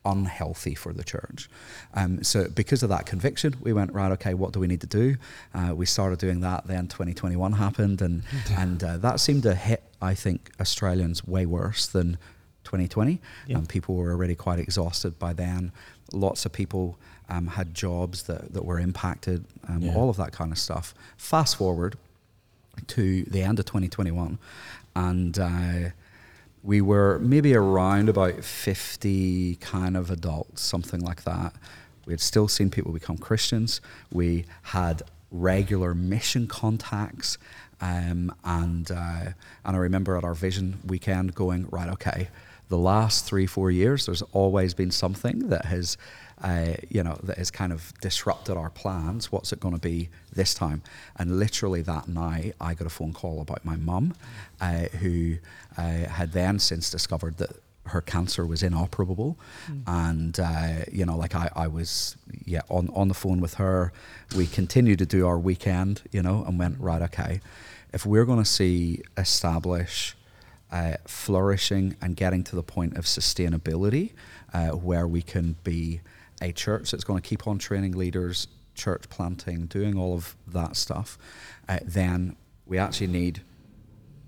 unhealthy 0.04 0.74
for 0.76 0.92
the 0.92 1.02
church. 1.02 1.50
Um, 1.94 2.22
so 2.22 2.48
because 2.48 2.84
of 2.84 2.88
that 2.90 3.06
conviction, 3.06 3.56
we 3.60 3.72
went 3.72 3.92
right. 3.92 4.12
Okay, 4.12 4.34
what 4.34 4.52
do 4.52 4.60
we 4.60 4.68
need 4.68 4.80
to 4.82 4.86
do? 4.86 5.16
Uh, 5.52 5.74
we 5.74 5.84
started 5.86 6.18
doing 6.20 6.40
that. 6.42 6.66
Then 6.68 6.86
2021 6.86 7.52
happened, 7.54 8.00
and 8.00 8.22
and 8.56 8.82
uh, 8.84 8.98
that 8.98 9.18
seemed 9.20 9.42
to 9.44 9.54
hit 9.54 9.82
I 10.06 10.14
think 10.14 10.50
Australians 10.60 11.26
way 11.26 11.44
worse 11.46 11.86
than 11.86 12.18
2020, 12.64 13.20
Yeah. 13.46 13.58
and 13.58 13.68
people 13.68 13.94
were 13.96 14.10
already 14.10 14.34
quite 14.34 14.58
exhausted 14.58 15.18
by 15.18 15.32
then. 15.32 15.72
Lots 16.12 16.46
of 16.46 16.52
people 16.52 16.98
um, 17.28 17.48
had 17.48 17.74
jobs 17.74 18.22
that, 18.24 18.52
that 18.54 18.64
were 18.64 18.78
impacted, 18.78 19.44
um, 19.68 19.82
Yeah. 19.82 19.94
all 19.96 20.08
of 20.10 20.16
that 20.16 20.32
kind 20.32 20.52
of 20.52 20.58
stuff. 20.58 20.94
Fast 21.16 21.56
forward 21.56 21.96
to 22.88 23.24
the 23.24 23.42
end 23.42 23.58
of 23.58 23.64
2021, 23.66 24.38
and 24.94 25.38
uh, 25.38 25.90
we 26.62 26.80
were 26.80 27.18
maybe 27.18 27.54
around 27.54 28.08
about 28.08 28.44
50 28.44 29.56
kind 29.56 29.96
of 29.96 30.10
adults, 30.10 30.62
something 30.62 31.00
like 31.00 31.24
that. 31.24 31.52
We 32.06 32.12
had 32.12 32.20
still 32.20 32.48
seen 32.48 32.70
people 32.70 32.92
become 32.92 33.18
Christians. 33.18 33.80
We 34.12 34.44
had 34.62 35.02
regular 35.30 35.94
mission 35.94 36.46
contacts. 36.46 37.38
Um, 37.80 38.34
and, 38.44 38.90
uh, 38.90 39.32
and 39.64 39.76
I 39.76 39.78
remember 39.78 40.16
at 40.16 40.24
our 40.24 40.34
vision 40.34 40.78
weekend 40.86 41.34
going, 41.34 41.68
right, 41.70 41.88
okay, 41.90 42.28
the 42.68 42.78
last 42.78 43.24
three, 43.24 43.46
four 43.46 43.70
years, 43.70 44.06
there's 44.06 44.22
always 44.32 44.74
been 44.74 44.90
something 44.90 45.50
that 45.50 45.66
has, 45.66 45.96
uh, 46.42 46.74
you 46.88 47.02
know, 47.02 47.18
that 47.22 47.38
has 47.38 47.50
kind 47.50 47.72
of 47.72 47.92
disrupted 48.00 48.56
our 48.56 48.70
plans. 48.70 49.30
What's 49.30 49.52
it 49.52 49.60
going 49.60 49.74
to 49.74 49.80
be 49.80 50.08
this 50.32 50.52
time? 50.52 50.82
And 51.16 51.38
literally 51.38 51.82
that 51.82 52.08
night, 52.08 52.54
I 52.60 52.74
got 52.74 52.86
a 52.86 52.90
phone 52.90 53.12
call 53.12 53.40
about 53.40 53.64
my 53.64 53.76
mum, 53.76 54.14
uh, 54.60 54.86
who 55.00 55.36
uh, 55.76 56.08
had 56.08 56.32
then 56.32 56.58
since 56.58 56.90
discovered 56.90 57.36
that 57.38 57.50
her 57.86 58.00
cancer 58.00 58.46
was 58.46 58.62
inoperable, 58.62 59.38
and 59.86 60.38
uh, 60.40 60.84
you 60.90 61.04
know, 61.06 61.16
like 61.16 61.34
I, 61.34 61.50
I 61.54 61.68
was, 61.68 62.16
yeah, 62.44 62.62
on 62.68 62.88
on 62.94 63.08
the 63.08 63.14
phone 63.14 63.40
with 63.40 63.54
her. 63.54 63.92
We 64.36 64.46
continued 64.46 64.98
to 64.98 65.06
do 65.06 65.26
our 65.26 65.38
weekend, 65.38 66.02
you 66.12 66.22
know, 66.22 66.44
and 66.46 66.58
went 66.58 66.78
right, 66.80 67.02
okay, 67.02 67.40
if 67.92 68.04
we're 68.04 68.24
going 68.24 68.38
to 68.38 68.44
see 68.44 69.02
establish 69.16 70.16
uh, 70.70 70.94
flourishing 71.06 71.96
and 72.00 72.16
getting 72.16 72.44
to 72.44 72.56
the 72.56 72.62
point 72.62 72.96
of 72.96 73.04
sustainability, 73.04 74.12
uh, 74.52 74.68
where 74.70 75.06
we 75.06 75.22
can 75.22 75.56
be 75.64 76.00
a 76.42 76.52
church 76.52 76.90
that's 76.90 77.04
going 77.04 77.22
to 77.22 77.28
keep 77.28 77.46
on 77.46 77.58
training 77.58 77.92
leaders, 77.92 78.48
church 78.74 79.08
planting, 79.08 79.66
doing 79.66 79.96
all 79.96 80.14
of 80.14 80.36
that 80.46 80.76
stuff, 80.76 81.18
uh, 81.68 81.78
then 81.84 82.36
we 82.66 82.78
actually 82.78 83.06
need 83.06 83.42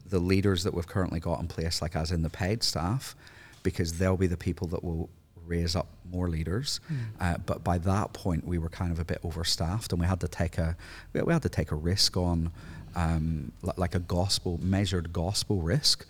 the 0.06 0.18
leaders 0.18 0.64
that 0.64 0.72
we've 0.72 0.86
currently 0.86 1.20
got 1.20 1.40
in 1.40 1.48
place, 1.48 1.82
like 1.82 1.94
as 1.94 2.10
in 2.10 2.22
the 2.22 2.30
paid 2.30 2.62
staff, 2.62 3.14
because 3.62 3.98
they'll 3.98 4.16
be 4.16 4.26
the 4.26 4.36
people 4.36 4.66
that 4.68 4.82
will 4.84 5.08
raise 5.46 5.74
up 5.74 5.86
more 6.10 6.28
leaders. 6.28 6.80
Uh, 7.20 7.38
but 7.38 7.64
by 7.64 7.78
that 7.78 8.12
point, 8.12 8.46
we 8.46 8.58
were 8.58 8.68
kind 8.68 8.92
of 8.92 8.98
a 8.98 9.04
bit 9.04 9.18
overstaffed, 9.24 9.92
and 9.92 10.00
we 10.00 10.06
had 10.06 10.20
to 10.20 10.28
take 10.28 10.58
a 10.58 10.76
we 11.12 11.22
we 11.22 11.32
had 11.32 11.42
to 11.42 11.48
take 11.48 11.70
a 11.70 11.76
risk 11.76 12.16
on 12.16 12.50
um, 12.94 13.52
li- 13.62 13.72
like 13.76 13.94
a 13.94 13.98
gospel 14.00 14.58
measured 14.62 15.12
gospel 15.12 15.62
risk 15.62 16.06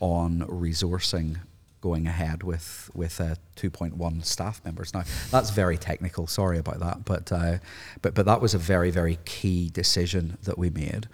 on 0.00 0.40
resourcing 0.48 1.38
going 1.80 2.06
ahead 2.06 2.42
with 2.42 2.90
with 2.94 3.20
uh, 3.20 3.34
2.1 3.56 4.24
staff 4.24 4.60
members. 4.64 4.92
Now 4.92 5.04
that's 5.30 5.50
very 5.50 5.78
technical. 5.78 6.26
Sorry 6.26 6.58
about 6.58 6.80
that, 6.80 7.04
but 7.04 7.30
uh, 7.32 7.58
but 8.02 8.14
but 8.14 8.26
that 8.26 8.40
was 8.40 8.54
a 8.54 8.58
very 8.58 8.90
very 8.90 9.18
key 9.24 9.70
decision 9.70 10.36
that 10.44 10.58
we 10.58 10.70
made. 10.70 11.08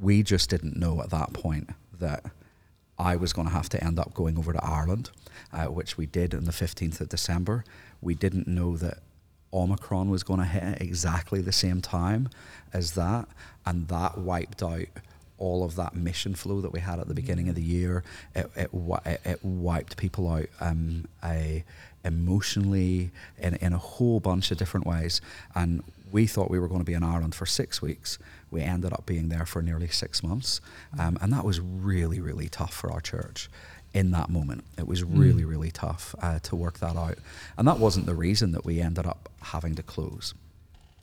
We 0.00 0.22
just 0.22 0.50
didn't 0.50 0.76
know 0.76 1.00
at 1.02 1.10
that 1.10 1.32
point 1.32 1.70
that 2.00 2.24
I 2.98 3.16
was 3.16 3.32
going 3.32 3.46
to 3.48 3.54
have 3.54 3.68
to 3.70 3.82
end 3.84 3.98
up 3.98 4.14
going 4.14 4.36
over 4.38 4.52
to 4.52 4.64
Ireland, 4.64 5.10
uh, 5.52 5.66
which 5.66 5.96
we 5.96 6.06
did 6.06 6.34
on 6.34 6.44
the 6.44 6.52
15th 6.52 7.00
of 7.00 7.08
December. 7.08 7.64
We 8.00 8.14
didn't 8.14 8.48
know 8.48 8.76
that 8.76 8.98
Omicron 9.52 10.08
was 10.08 10.22
going 10.22 10.40
to 10.40 10.46
hit 10.46 10.80
exactly 10.80 11.40
the 11.40 11.52
same 11.52 11.80
time 11.80 12.28
as 12.72 12.92
that, 12.92 13.28
and 13.66 13.88
that 13.88 14.18
wiped 14.18 14.62
out 14.62 14.86
all 15.38 15.64
of 15.64 15.74
that 15.74 15.94
mission 15.94 16.34
flow 16.34 16.60
that 16.60 16.72
we 16.72 16.78
had 16.78 17.00
at 17.00 17.08
the 17.08 17.14
beginning 17.14 17.48
of 17.48 17.56
the 17.56 17.62
year. 17.62 18.04
It, 18.34 18.48
it, 18.54 18.70
it, 19.04 19.20
it 19.24 19.44
wiped 19.44 19.96
people 19.96 20.30
out 20.30 20.46
um, 20.60 21.06
a, 21.22 21.64
emotionally 22.04 23.10
in, 23.38 23.56
in 23.56 23.72
a 23.72 23.78
whole 23.78 24.20
bunch 24.20 24.52
of 24.52 24.58
different 24.58 24.86
ways. 24.86 25.20
And 25.54 25.82
we 26.12 26.26
thought 26.26 26.50
we 26.50 26.60
were 26.60 26.68
going 26.68 26.80
to 26.80 26.84
be 26.84 26.94
in 26.94 27.02
Ireland 27.02 27.34
for 27.34 27.44
six 27.44 27.82
weeks. 27.82 28.18
We 28.50 28.62
ended 28.62 28.92
up 28.92 29.04
being 29.04 29.30
there 29.30 29.44
for 29.44 29.62
nearly 29.62 29.88
six 29.88 30.22
months. 30.22 30.60
Um, 30.96 31.18
and 31.20 31.32
that 31.32 31.44
was 31.44 31.58
really, 31.60 32.20
really 32.20 32.48
tough 32.48 32.72
for 32.72 32.92
our 32.92 33.00
church 33.00 33.48
in 33.94 34.10
that 34.12 34.30
moment. 34.30 34.64
It 34.78 34.86
was 34.86 35.04
really, 35.04 35.44
really 35.44 35.70
tough 35.70 36.14
uh, 36.22 36.38
to 36.40 36.56
work 36.56 36.78
that 36.78 36.96
out. 36.96 37.18
And 37.58 37.68
that 37.68 37.78
wasn't 37.78 38.06
the 38.06 38.14
reason 38.14 38.52
that 38.52 38.64
we 38.64 38.80
ended 38.80 39.06
up 39.06 39.28
having 39.40 39.74
to 39.74 39.82
close. 39.82 40.34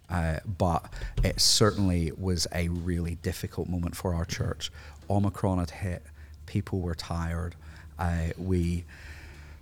Uh, 0.10 0.40
but 0.58 0.92
it 1.24 1.40
certainly 1.40 2.12
was 2.18 2.48
a 2.54 2.68
really 2.70 3.16
difficult 3.16 3.70
moment 3.70 3.96
for 3.96 4.16
our 4.16 4.26
church. 4.26 4.72
Omicron 5.10 5.60
had 5.60 5.70
hit, 5.70 6.04
people 6.48 6.80
were 6.80 6.96
tired. 6.96 7.56
Uh, 8.00 8.30
we, 8.38 8.86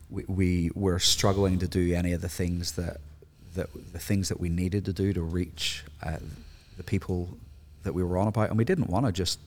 we 0.09 0.23
we 0.28 0.71
were 0.73 0.99
struggling 0.99 1.59
to 1.59 1.67
do 1.67 1.93
any 1.93 2.13
of 2.13 2.21
the 2.21 2.30
things 2.30 2.73
that 2.73 2.97
that 3.55 3.67
the 3.91 3.99
things 3.99 4.30
that 4.30 4.39
we 4.39 4.47
needed 4.47 4.86
to 4.86 4.93
do 4.93 5.11
to 5.11 5.21
reach 5.21 5.84
uh, 6.01 6.17
the 6.78 6.84
people 6.84 7.30
that 7.84 7.93
we 7.93 8.03
were 8.03 8.17
on 8.17 8.28
about, 8.28 8.49
and 8.49 8.57
we 8.57 8.63
didn't 8.63 8.89
want 8.89 9.05
to 9.05 9.11
just 9.11 9.39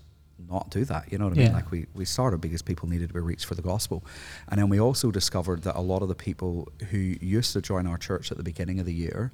not 0.48 0.70
do 0.70 0.84
that. 0.86 1.10
You 1.10 1.18
know 1.18 1.24
what 1.28 1.34
I 1.34 1.36
mean? 1.36 1.52
Like 1.52 1.70
we 1.70 1.86
we 1.94 2.04
started 2.04 2.40
because 2.40 2.62
people 2.62 2.88
needed 2.88 3.08
to 3.08 3.14
be 3.14 3.20
reached 3.20 3.46
for 3.46 3.54
the 3.54 3.62
gospel, 3.62 4.04
and 4.48 4.58
then 4.58 4.68
we 4.68 4.80
also 4.80 5.10
discovered 5.10 5.62
that 5.62 5.76
a 5.76 5.80
lot 5.80 6.02
of 6.02 6.08
the 6.08 6.14
people 6.14 6.68
who 6.90 6.98
used 6.98 7.52
to 7.54 7.60
join 7.60 7.86
our 7.86 7.98
church 7.98 8.30
at 8.30 8.36
the 8.36 8.44
beginning 8.44 8.80
of 8.80 8.86
the 8.86 8.94
year 8.94 9.32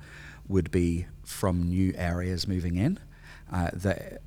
would 0.48 0.70
be 0.70 1.06
from 1.24 1.68
new 1.68 1.92
areas 1.96 2.46
moving 2.46 2.76
in. 2.76 2.98
Uh, 3.52 3.70
that 3.72 4.22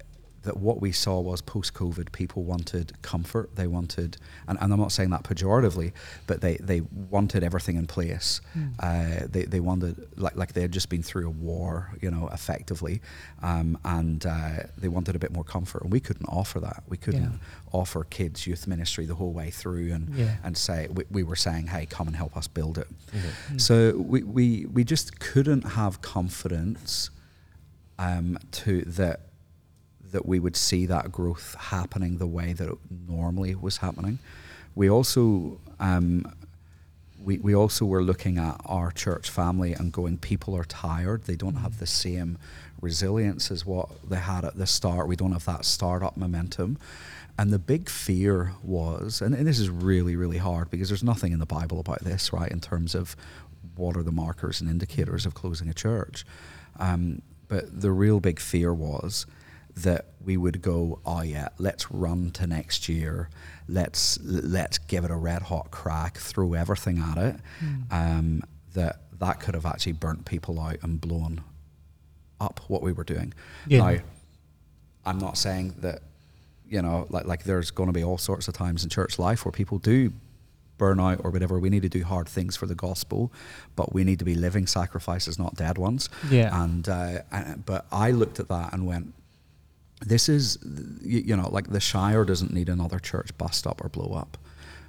that 0.50 0.58
what 0.58 0.82
we 0.82 0.92
saw 0.92 1.20
was 1.20 1.42
post 1.42 1.76
COVID, 1.76 2.12
people 2.12 2.42
wanted 2.44 3.00
comfort. 3.04 3.56
They 3.56 3.68
wanted, 3.68 4.18
and, 4.48 4.58
and 4.60 4.74
I'm 4.74 4.80
not 4.80 4.92
saying 4.92 5.12
that 5.12 5.22
pejoratively, 5.24 5.92
but 6.26 6.42
they, 6.42 6.56
they 6.58 6.82
wanted 7.16 7.44
everything 7.44 7.76
in 7.78 7.86
place. 7.86 8.42
Uh, 8.80 9.28
they, 9.30 9.44
they 9.44 9.60
wanted, 9.60 10.08
like, 10.18 10.36
like 10.36 10.54
they 10.54 10.62
had 10.62 10.72
just 10.72 10.90
been 10.90 11.04
through 11.04 11.28
a 11.28 11.30
war, 11.30 11.92
you 12.02 12.10
know, 12.10 12.28
effectively, 12.34 13.00
um, 13.44 13.78
and 13.86 14.26
uh, 14.26 14.64
they 14.76 14.88
wanted 14.88 15.16
a 15.16 15.20
bit 15.20 15.32
more 15.32 15.44
comfort. 15.44 15.84
And 15.84 15.92
we 15.92 16.00
couldn't 16.00 16.26
offer 16.26 16.60
that. 16.62 16.82
We 16.90 16.98
couldn't 16.98 17.20
Yeah. 17.22 17.30
offer 17.72 18.04
kids 18.06 18.48
youth 18.48 18.66
ministry 18.66 19.06
the 19.06 19.16
whole 19.16 19.32
way 19.34 19.52
through 19.52 19.94
and, 19.94 20.10
Yeah. 20.16 20.38
and 20.44 20.58
say, 20.58 20.88
we, 20.92 21.04
we 21.12 21.22
were 21.22 21.36
saying, 21.36 21.68
hey, 21.68 21.86
come 21.86 22.08
and 22.08 22.16
help 22.16 22.36
us 22.36 22.48
build 22.48 22.80
it. 22.80 22.88
Okay. 23.10 23.58
So 23.58 23.96
we, 23.98 24.24
we, 24.24 24.66
we 24.66 24.84
just 24.84 25.20
couldn't 25.20 25.66
have 25.80 26.02
confidence 26.02 27.12
um, 28.00 28.40
to 28.64 28.82
that 28.84 29.20
that 30.12 30.26
we 30.26 30.40
would 30.40 30.56
see 30.56 30.86
that 30.86 31.12
growth 31.12 31.56
happening 31.60 32.18
the 32.18 32.28
way 32.28 32.54
that 32.54 32.70
it 32.70 32.78
normally 33.08 33.56
was 33.56 33.78
happening. 33.78 34.20
We 34.76 34.90
also 34.90 35.60
um, 35.80 36.26
we, 37.24 37.38
we 37.38 37.54
also 37.54 37.86
were 37.86 38.04
looking 38.04 38.38
at 38.38 38.60
our 38.66 38.92
church 38.92 39.30
family 39.30 39.74
and 39.74 39.92
going, 39.92 40.18
people 40.18 40.56
are 40.56 40.64
tired. 40.64 41.24
They 41.24 41.36
don't 41.36 41.56
have 41.56 41.80
the 41.80 41.86
same 41.86 42.38
resilience 42.82 43.52
as 43.52 43.66
what 43.66 43.90
they 44.10 44.18
had 44.18 44.46
at 44.46 44.58
the 44.58 44.66
start. 44.66 45.08
We 45.08 45.16
don't 45.16 45.34
have 45.34 45.46
that 45.46 45.66
startup 45.66 46.16
momentum. 46.16 46.78
And 47.38 47.52
the 47.52 47.60
big 47.60 47.90
fear 47.90 48.54
was, 48.64 49.22
and, 49.22 49.34
and 49.34 49.48
this 49.48 49.60
is 49.60 49.70
really, 49.70 50.16
really 50.16 50.38
hard 50.38 50.70
because 50.70 50.90
there's 50.90 51.04
nothing 51.04 51.32
in 51.32 51.40
the 51.40 51.46
Bible 51.46 51.80
about 51.80 52.04
this, 52.04 52.34
right, 52.34 52.52
in 52.52 52.60
terms 52.60 52.96
of 52.96 53.16
what 53.76 53.96
are 53.96 54.04
the 54.04 54.12
markers 54.12 54.62
and 54.62 54.70
indicators 54.70 55.26
of 55.26 55.34
closing 55.34 55.70
a 55.70 55.74
church. 55.74 56.26
Um, 56.80 57.22
but 57.48 57.82
the 57.82 57.92
real 57.92 58.20
big 58.20 58.40
fear 58.40 58.74
was 58.74 59.26
that 59.84 60.06
we 60.24 60.38
would 60.38 60.62
go, 60.62 61.00
oh 61.06 61.22
yeah, 61.22 61.50
let's 61.58 61.92
run 61.92 62.32
to 62.32 62.48
next 62.48 62.90
year. 62.90 63.30
Let's 63.68 64.20
let's 64.24 64.78
give 64.78 65.04
it 65.06 65.12
a 65.12 65.16
red 65.16 65.44
hot 65.44 65.72
crack, 65.72 66.18
throw 66.18 66.54
everything 66.54 67.00
at 67.00 67.18
it. 67.18 67.36
Um, 67.92 68.44
that 68.74 69.02
that 69.20 69.40
could 69.40 69.56
have 69.56 69.66
actually 69.66 69.94
burnt 69.94 70.26
people 70.26 70.60
out 70.60 70.78
and 70.82 71.00
blown 71.00 71.44
up 72.40 72.62
what 72.68 72.82
we 72.82 72.92
were 72.92 73.04
doing. 73.04 73.34
Yeah. 73.68 73.80
Now, 73.80 74.00
I'm 75.06 75.20
not 75.20 75.38
saying 75.38 75.76
that 75.80 76.02
you 76.68 76.82
know, 76.82 77.08
like 77.10 77.26
like 77.26 77.44
there's 77.44 77.72
going 77.72 77.88
to 77.88 77.94
be 77.94 78.04
all 78.04 78.18
sorts 78.18 78.48
of 78.48 78.54
times 78.54 78.84
in 78.84 78.90
church 78.90 79.20
life 79.20 79.46
where 79.46 79.52
people 79.52 79.80
do 79.80 80.14
burn 80.78 81.00
out 81.00 81.22
or 81.24 81.30
whatever. 81.30 81.60
We 81.60 81.70
need 81.70 81.84
to 81.84 81.90
do 81.90 82.04
hard 82.04 82.28
things 82.28 82.56
for 82.56 82.66
the 82.66 82.74
gospel, 82.74 83.32
but 83.76 83.94
we 83.94 84.04
need 84.04 84.18
to 84.20 84.26
be 84.26 84.34
living 84.34 84.66
sacrifices, 84.66 85.38
not 85.38 85.56
dead 85.56 85.78
ones. 85.78 86.10
Yeah. 86.32 86.64
And, 86.64 86.88
uh, 86.90 87.20
and 87.32 87.66
but 87.66 87.86
I 87.92 88.12
looked 88.12 88.40
at 88.40 88.48
that 88.48 88.74
and 88.74 88.88
went, 88.88 89.14
this 90.02 90.30
is 90.30 90.58
you, 91.02 91.36
know 91.36 91.50
like 91.50 91.68
the 91.68 91.80
Shire 91.80 92.26
doesn't 92.26 92.54
need 92.54 92.70
another 92.70 93.00
church 93.00 93.38
bust 93.38 93.68
up 93.68 93.84
or 93.84 93.90
blow 93.90 94.14
up. 94.14 94.38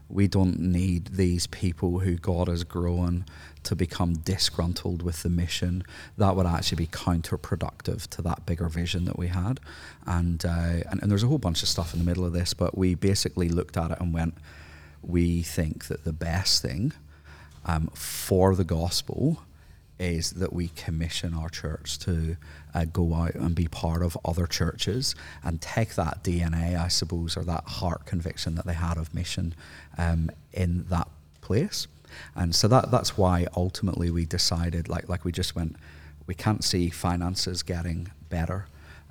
We 0.08 0.26
don't 0.26 0.58
need 0.58 1.06
these 1.06 1.46
people 1.46 2.00
who 2.00 2.16
God 2.16 2.48
has 2.48 2.64
grown 2.64 3.24
to 3.62 3.76
become 3.76 4.14
disgruntled 4.14 5.02
with 5.02 5.22
the 5.22 5.28
mission. 5.28 5.84
That 6.16 6.34
would 6.34 6.46
actually 6.46 6.76
be 6.76 6.86
counterproductive 6.88 8.08
to 8.08 8.22
that 8.22 8.44
bigger 8.44 8.68
vision 8.68 9.04
that 9.04 9.16
we 9.16 9.28
had. 9.28 9.60
And, 10.06 10.44
uh, 10.44 10.82
and 10.90 11.00
and 11.00 11.10
there's 11.10 11.22
a 11.22 11.28
whole 11.28 11.38
bunch 11.38 11.62
of 11.62 11.68
stuff 11.68 11.92
in 11.92 12.00
the 12.00 12.04
middle 12.04 12.24
of 12.24 12.32
this, 12.32 12.54
but 12.54 12.76
we 12.76 12.96
basically 12.96 13.48
looked 13.48 13.76
at 13.76 13.92
it 13.92 14.00
and 14.00 14.12
went, 14.12 14.34
we 15.02 15.42
think 15.42 15.86
that 15.86 16.04
the 16.04 16.12
best 16.12 16.60
thing 16.60 16.92
um, 17.64 17.88
for 17.94 18.56
the 18.56 18.64
gospel 18.64 19.42
is 20.00 20.32
that 20.32 20.52
we 20.52 20.68
commission 20.68 21.34
our 21.34 21.50
church 21.50 21.98
to 22.00 22.36
uh, 22.74 22.84
go 22.84 23.14
out 23.14 23.34
and 23.34 23.54
be 23.54 23.68
part 23.68 24.02
of 24.02 24.16
other 24.24 24.46
churches 24.46 25.14
and 25.42 25.60
take 25.60 25.94
that 25.94 26.22
DNA, 26.22 26.78
I 26.78 26.88
suppose, 26.88 27.36
or 27.36 27.44
that 27.44 27.64
heart 27.64 28.06
conviction 28.06 28.54
that 28.56 28.66
they 28.66 28.74
had 28.74 28.96
of 28.96 29.14
mission 29.14 29.54
um, 29.98 30.30
in 30.52 30.84
that 30.88 31.08
place. 31.40 31.86
And 32.34 32.54
so 32.54 32.68
that 32.68 32.90
that's 32.90 33.16
why 33.16 33.46
ultimately 33.56 34.10
we 34.10 34.26
decided, 34.26 34.88
like 34.88 35.08
like 35.08 35.24
we 35.24 35.32
just 35.32 35.54
went, 35.54 35.76
we 36.26 36.34
can't 36.34 36.64
see 36.64 36.90
finances 36.90 37.62
getting 37.62 38.10
better. 38.28 38.66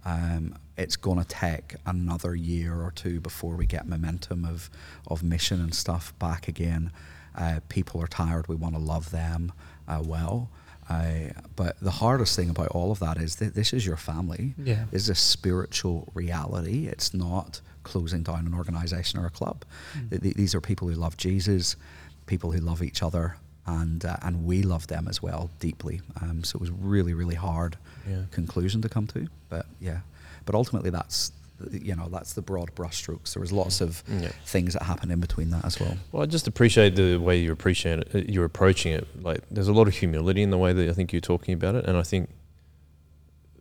Um, 0.06 0.56
it's 0.78 0.96
going 0.96 1.20
to 1.20 1.26
take 1.26 1.76
another 1.86 2.36
year 2.36 2.82
or 2.82 2.92
two 2.92 3.20
before 3.20 3.56
we 3.56 3.66
get 3.66 3.88
momentum 3.88 4.46
of 4.46 4.70
of 5.08 5.24
mission 5.24 5.62
and 5.62 5.74
stuff 5.74 6.18
back 6.20 6.48
again. 6.48 6.92
Uh, 7.36 7.60
people 7.70 8.02
are 8.02 8.08
tired. 8.08 8.48
We 8.48 8.56
want 8.56 8.76
to 8.76 8.82
love 8.82 9.12
them 9.12 9.52
uh, 9.88 10.02
well. 10.04 10.50
Uh, 10.90 11.30
but 11.56 11.80
the 11.82 11.92
hardest 11.92 12.36
thing 12.36 12.50
about 12.50 12.70
all 12.70 12.92
of 12.92 13.00
that 13.00 13.18
is 13.18 13.36
that 13.36 13.54
this 13.54 13.74
is 13.74 13.86
your 13.86 13.98
family. 13.98 14.56
Yeah. 14.58 14.86
This 14.92 15.04
is 15.04 15.10
a 15.10 15.16
spiritual 15.16 16.08
reality. 16.16 16.88
It's 16.88 17.14
not 17.14 17.62
closing 17.84 18.24
down 18.24 18.46
an 18.48 18.54
organization 18.54 19.20
or 19.20 19.26
a 19.28 19.30
club. 19.30 19.64
Mm. 19.96 20.22
Th- 20.22 20.34
these 20.36 20.56
are 20.56 20.62
people 20.62 20.88
who 20.88 20.96
love 20.96 21.16
Jesus, 21.18 21.76
people 22.26 22.52
who 22.52 22.60
love 22.60 22.82
each 22.84 23.04
other, 23.04 23.36
and 23.68 24.04
uh, 24.04 24.18
and 24.24 24.46
we 24.46 24.64
love 24.64 24.88
them 24.88 25.08
as 25.08 25.22
well 25.22 25.50
deeply. 25.60 26.02
Um, 26.22 26.44
so 26.44 26.58
it 26.58 26.62
was 26.62 26.72
really 26.72 27.14
really 27.14 27.36
hard 27.36 27.78
Yeah. 28.10 28.24
conclusion 28.32 28.82
to 28.82 28.90
come 28.90 29.06
to. 29.08 29.28
But 29.50 29.66
yeah, 29.80 30.00
but 30.46 30.56
ultimately 30.56 30.90
that's 30.90 31.32
you 31.72 31.96
know 31.96 32.08
that's 32.10 32.34
the 32.34 32.42
broad 32.42 32.74
brushstrokes. 32.76 33.34
There 33.34 33.42
was 33.42 33.52
lots 33.52 33.82
of 33.82 34.04
Yeah. 34.08 34.32
things 34.46 34.74
that 34.74 34.84
happened 34.84 35.12
in 35.12 35.20
between 35.20 35.50
that 35.52 35.66
as 35.66 35.80
well. 35.80 35.98
Well, 36.12 36.24
I 36.24 36.26
just 36.26 36.48
appreciate 36.48 36.96
the 36.96 37.18
way 37.18 37.40
you 37.40 37.52
appreciate 37.52 38.00
it. 38.00 38.30
You're 38.30 38.46
approaching 38.46 38.92
it. 38.94 39.08
Like, 39.22 39.42
there's 39.52 39.68
a 39.68 39.74
lot 39.74 39.88
of 39.88 39.96
humility 39.96 40.42
in 40.42 40.50
the 40.50 40.58
way 40.58 40.74
that 40.74 40.90
I 40.90 40.94
think 40.94 41.12
you're 41.12 41.20
talking 41.22 41.54
about 41.54 41.76
it. 41.76 41.86
And 41.86 41.98
I 41.98 42.04
think 42.04 42.30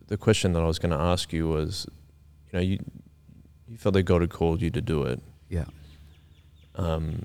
the 0.07 0.17
question 0.17 0.53
that 0.55 0.63
I 0.63 0.67
was 0.67 0.79
going 0.79 0.93
to 0.93 0.99
ask 0.99 1.33
you 1.33 1.49
was, 1.49 1.87
you 2.53 2.59
know, 2.59 2.63
you 2.65 2.79
you 3.71 3.77
felt 3.77 3.93
that 3.95 4.05
God 4.05 4.23
had 4.23 4.31
called 4.31 4.63
you 4.63 4.71
to 4.71 4.81
do 4.81 5.03
it. 5.03 5.21
Yeah. 5.51 5.67
Um, 6.77 7.25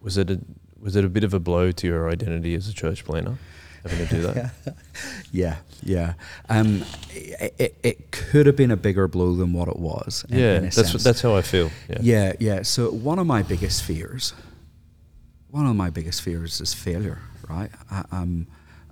was 0.00 0.16
it 0.16 0.30
a 0.30 0.40
was 0.78 0.94
it 0.94 1.04
a 1.04 1.08
bit 1.08 1.24
of 1.24 1.34
a 1.34 1.40
blow 1.40 1.72
to 1.72 1.86
your 1.86 2.08
identity 2.08 2.54
as 2.54 2.68
a 2.68 2.72
church 2.72 3.04
planter 3.04 3.38
having 3.88 4.06
to 4.06 4.14
do 4.14 4.22
that? 4.22 4.50
Yeah, 5.32 5.56
yeah. 5.82 6.14
Um, 6.48 6.84
it, 7.10 7.54
it, 7.58 7.78
it 7.82 8.10
could 8.10 8.46
have 8.46 8.56
been 8.56 8.70
a 8.70 8.76
bigger 8.76 9.06
blow 9.08 9.34
than 9.34 9.52
what 9.52 9.68
it 9.68 9.76
was. 9.76 10.24
in- 10.30 10.38
yeah, 10.38 10.54
in 10.56 10.62
that's 10.64 10.76
sense. 10.76 11.04
that's 11.04 11.20
how 11.20 11.34
I 11.36 11.42
feel. 11.42 11.70
Yeah. 11.90 11.98
Yeah, 12.00 12.32
yeah. 12.40 12.62
So 12.62 12.90
one 12.90 13.18
of 13.18 13.26
my 13.26 13.42
biggest 13.42 13.82
fears, 13.82 14.32
one 15.50 15.66
of 15.66 15.76
my 15.76 15.90
biggest 15.90 16.22
fears 16.22 16.60
is 16.60 16.72
failure, 16.72 17.20
right? 17.48 17.70
I, 17.90 18.04
um, 18.10 18.46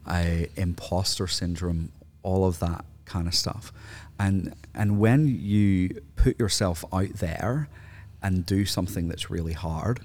I, 0.07 0.49
imposter 0.57 1.27
syndrome, 1.27 1.93
all 2.23 2.45
of 2.45 2.59
that 2.61 2.85
kind 3.07 3.27
of 3.27 3.35
stuff, 3.35 3.73
and 4.19 4.55
and 4.75 4.99
when 4.99 5.27
you 5.29 6.03
put 6.17 6.39
yourself 6.39 6.85
out 6.93 7.15
there 7.15 7.69
and 8.23 8.45
do 8.45 8.67
something 8.67 9.09
that's 9.09 9.31
really 9.31 9.53
hard, 9.55 10.01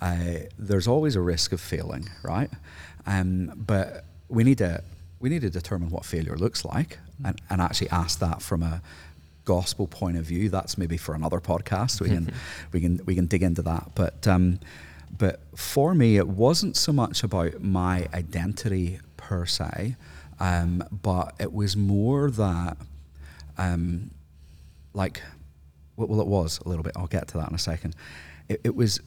uh, 0.00 0.46
there's 0.58 0.88
always 0.88 1.16
a 1.16 1.20
risk 1.20 1.52
of 1.52 1.60
failing, 1.60 2.08
right? 2.22 2.50
Um, 3.06 3.52
but 3.56 4.04
we 4.32 4.44
need 4.44 4.58
to 4.58 4.82
we 5.20 5.28
need 5.28 5.42
to 5.42 5.50
determine 5.50 5.90
what 5.90 6.04
failure 6.04 6.36
looks 6.36 6.64
like 6.64 6.98
and, 7.24 7.40
and 7.48 7.60
actually 7.60 7.88
ask 7.90 8.18
that 8.18 8.42
from 8.42 8.62
a 8.62 8.82
gospel 9.44 9.86
point 9.86 10.16
of 10.16 10.24
view. 10.24 10.48
That's 10.48 10.76
maybe 10.76 10.96
for 10.96 11.14
another 11.14 11.40
podcast. 11.40 12.00
We 12.00 12.08
can 12.08 12.32
we 12.72 12.80
can 12.80 13.00
we 13.04 13.14
can 13.14 13.26
dig 13.26 13.42
into 13.42 13.62
that. 13.62 13.92
But 13.94 14.26
um, 14.26 14.58
but 15.16 15.40
for 15.54 15.94
me, 15.94 16.16
it 16.16 16.26
wasn't 16.26 16.76
so 16.76 16.92
much 16.92 17.22
about 17.22 17.62
my 17.62 18.08
identity 18.14 18.98
per 19.16 19.46
se, 19.46 19.96
um, 20.40 20.82
but 20.90 21.34
it 21.38 21.52
was 21.52 21.76
more 21.76 22.30
that 22.30 22.76
um, 23.58 24.10
like 24.94 25.22
well, 25.96 26.08
well, 26.08 26.20
it 26.20 26.26
was 26.26 26.58
a 26.64 26.68
little 26.68 26.82
bit. 26.82 26.94
I'll 26.96 27.06
get 27.06 27.28
to 27.28 27.38
that 27.38 27.50
in 27.50 27.54
a 27.54 27.58
second. 27.58 27.94
It, 28.48 28.60
it 28.64 28.74
was 28.74 29.00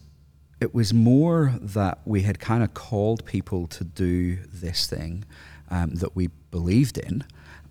it 0.60 0.74
was 0.74 0.94
more 0.94 1.54
that 1.62 2.00
we 2.06 2.22
had 2.22 2.40
kind 2.40 2.64
of 2.64 2.74
called 2.74 3.26
people 3.26 3.68
to 3.68 3.84
do 3.84 4.38
this 4.54 4.88
thing 4.88 5.26
um, 5.70 5.96
that 5.96 6.16
we 6.16 6.28
believed 6.52 6.98
in, 6.98 7.24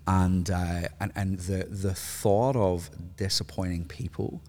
and 0.07 0.49
uh, 0.49 0.87
and 0.99 1.11
and 1.15 1.39
the 1.39 1.65
the 1.65 1.93
thought 1.93 2.55
of 2.55 2.89
disappointing 3.17 3.85
people, 3.85 4.41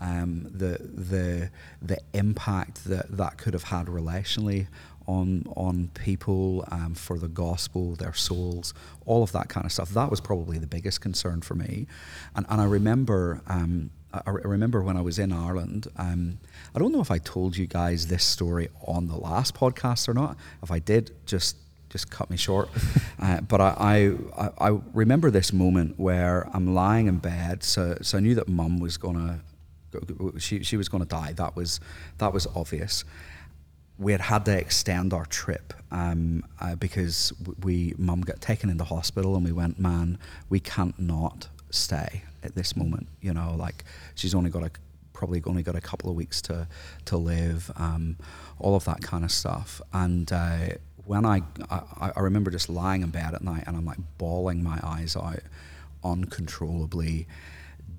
um, 0.00 0.48
the 0.50 0.78
the 0.82 1.50
the 1.80 1.98
impact 2.12 2.84
that 2.84 3.16
that 3.16 3.38
could 3.38 3.54
have 3.54 3.64
had 3.64 3.86
relationally 3.86 4.66
on 5.06 5.44
on 5.54 5.88
people 5.94 6.64
um, 6.70 6.94
for 6.94 7.18
the 7.18 7.28
gospel, 7.28 7.94
their 7.94 8.14
souls, 8.14 8.74
all 9.04 9.22
of 9.22 9.30
that 9.32 9.48
kind 9.48 9.64
of 9.64 9.72
stuff. 9.72 9.90
That 9.90 10.10
was 10.10 10.20
probably 10.20 10.58
the 10.58 10.66
biggest 10.66 11.00
concern 11.00 11.40
for 11.40 11.54
me, 11.54 11.86
and 12.34 12.46
and 12.48 12.60
I 12.60 12.64
remember. 12.64 13.42
Um, 13.46 13.90
I 14.12 14.30
remember 14.30 14.82
when 14.82 14.96
I 14.96 15.02
was 15.02 15.18
in 15.18 15.30
Ireland. 15.30 15.88
Um, 15.96 16.38
I 16.76 16.78
don't 16.78 16.92
know 16.92 17.00
if 17.00 17.10
I 17.10 17.16
told 17.16 17.56
you 17.56 17.66
guys 17.66 18.08
this 18.08 18.22
story 18.22 18.68
on 18.86 19.08
the 19.08 19.16
last 19.16 19.54
podcast 19.54 20.10
or 20.10 20.14
not. 20.14 20.36
If 20.62 20.70
I 20.70 20.78
did, 20.78 21.10
just 21.24 21.56
just 21.88 22.10
cut 22.10 22.28
me 22.28 22.36
short. 22.36 22.68
uh, 23.18 23.40
but 23.40 23.62
I, 23.62 24.12
I 24.36 24.50
I 24.58 24.78
remember 24.92 25.30
this 25.30 25.54
moment 25.54 25.98
where 25.98 26.46
I'm 26.52 26.74
lying 26.74 27.06
in 27.06 27.16
bed. 27.16 27.64
So 27.64 27.96
so 28.02 28.18
I 28.18 28.20
knew 28.20 28.34
that 28.34 28.46
Mum 28.46 28.78
was 28.78 28.98
gonna 28.98 29.40
she 30.36 30.62
she 30.62 30.76
was 30.76 30.90
gonna 30.90 31.06
die. 31.06 31.32
That 31.32 31.56
was 31.56 31.80
that 32.18 32.34
was 32.34 32.46
obvious. 32.54 33.04
We 33.98 34.12
had 34.12 34.20
had 34.20 34.44
to 34.44 34.58
extend 34.58 35.14
our 35.14 35.24
trip 35.24 35.72
um, 35.90 36.44
uh, 36.60 36.74
because 36.74 37.32
we 37.62 37.94
Mum 37.96 38.20
got 38.20 38.42
taken 38.42 38.68
into 38.68 38.84
hospital 38.84 39.34
and 39.34 39.46
we 39.46 39.52
went, 39.52 39.78
man, 39.80 40.18
we 40.50 40.60
can't 40.60 40.98
not 40.98 41.48
stay 41.70 42.22
at 42.42 42.54
this 42.54 42.76
moment. 42.76 43.08
You 43.22 43.32
know, 43.32 43.54
like 43.58 43.84
she's 44.14 44.34
only 44.34 44.50
got 44.50 44.62
a 44.62 44.70
probably 45.16 45.42
only 45.46 45.62
got 45.62 45.74
a 45.74 45.80
couple 45.80 46.10
of 46.10 46.14
weeks 46.14 46.42
to 46.42 46.68
to 47.06 47.16
live, 47.16 47.70
um, 47.76 48.16
all 48.58 48.76
of 48.76 48.84
that 48.84 49.00
kind 49.00 49.24
of 49.24 49.32
stuff. 49.32 49.80
And 49.92 50.30
uh, 50.30 50.68
when 51.06 51.24
I, 51.24 51.42
I 51.70 52.12
I 52.16 52.20
remember 52.20 52.50
just 52.50 52.68
lying 52.68 53.02
in 53.02 53.10
bed 53.10 53.34
at 53.34 53.42
night 53.42 53.64
and 53.66 53.76
I'm 53.76 53.86
like 53.86 53.98
bawling 54.18 54.62
my 54.62 54.78
eyes 54.82 55.16
out 55.16 55.40
uncontrollably. 56.04 57.26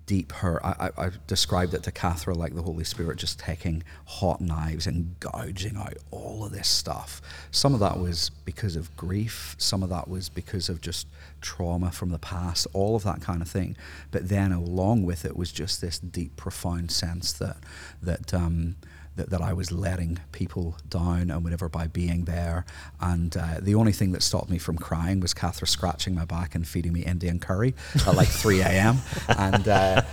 Deep 0.05 0.32
hurt. 0.32 0.61
I, 0.63 0.91
I, 0.97 1.05
I 1.05 1.11
described 1.28 1.74
it 1.74 1.84
to 1.84 1.91
Catherine 1.91 2.38
like 2.39 2.55
the 2.55 2.61
Holy 2.61 2.86
Spirit 2.86 3.18
just 3.18 3.39
taking 3.39 3.84
hot 4.05 4.39
knives 4.39 4.88
and 4.88 5.20
gouging 5.20 5.76
out 5.76 5.97
all 6.11 6.45
of 6.45 6.53
this 6.53 6.70
stuff. 6.70 7.22
Some 7.51 7.74
of 7.74 7.82
that 7.82 7.99
was 7.99 8.30
because 8.45 8.78
of 8.78 8.95
grief. 8.95 9.55
Some 9.57 9.84
of 9.84 9.89
that 9.89 10.07
was 10.07 10.30
because 10.30 10.70
of 10.70 10.80
just 10.80 11.07
trauma 11.41 11.91
from 11.91 12.09
the 12.09 12.19
past. 12.19 12.67
All 12.73 12.95
of 12.95 13.03
that 13.03 13.21
kind 13.21 13.41
of 13.41 13.49
thing. 13.49 13.75
But 14.11 14.29
then 14.29 14.51
along 14.51 15.03
with 15.03 15.25
it 15.25 15.35
was 15.38 15.51
just 15.51 15.81
this 15.81 15.99
deep, 15.99 16.35
profound 16.35 16.91
sense 16.91 17.31
that 17.33 17.57
that 18.01 18.33
um, 18.33 18.75
that, 19.15 19.29
that 19.31 19.41
I 19.41 19.51
was 19.51 19.71
letting 19.71 20.19
people 20.31 20.77
down 20.88 21.31
and 21.31 21.43
whatever 21.43 21.67
by 21.69 21.88
being 21.88 22.25
there. 22.25 22.65
And 23.01 23.35
uh, 23.35 23.55
the 23.59 23.73
only 23.75 23.91
thing 23.91 24.11
that 24.11 24.21
stopped 24.21 24.49
me 24.49 24.59
from 24.59 24.77
crying 24.77 25.19
was 25.19 25.33
Catherine 25.33 25.67
scratching 25.67 26.13
my 26.15 26.23
back 26.25 26.53
and 26.55 26.67
feeding 26.67 26.93
me 26.93 27.01
Indian 27.03 27.39
curry 27.39 27.73
at 28.05 28.15
like 28.15 28.27
3 28.43 28.61
a.m. 28.61 28.99
And 29.27 29.67
uh, 29.67 30.03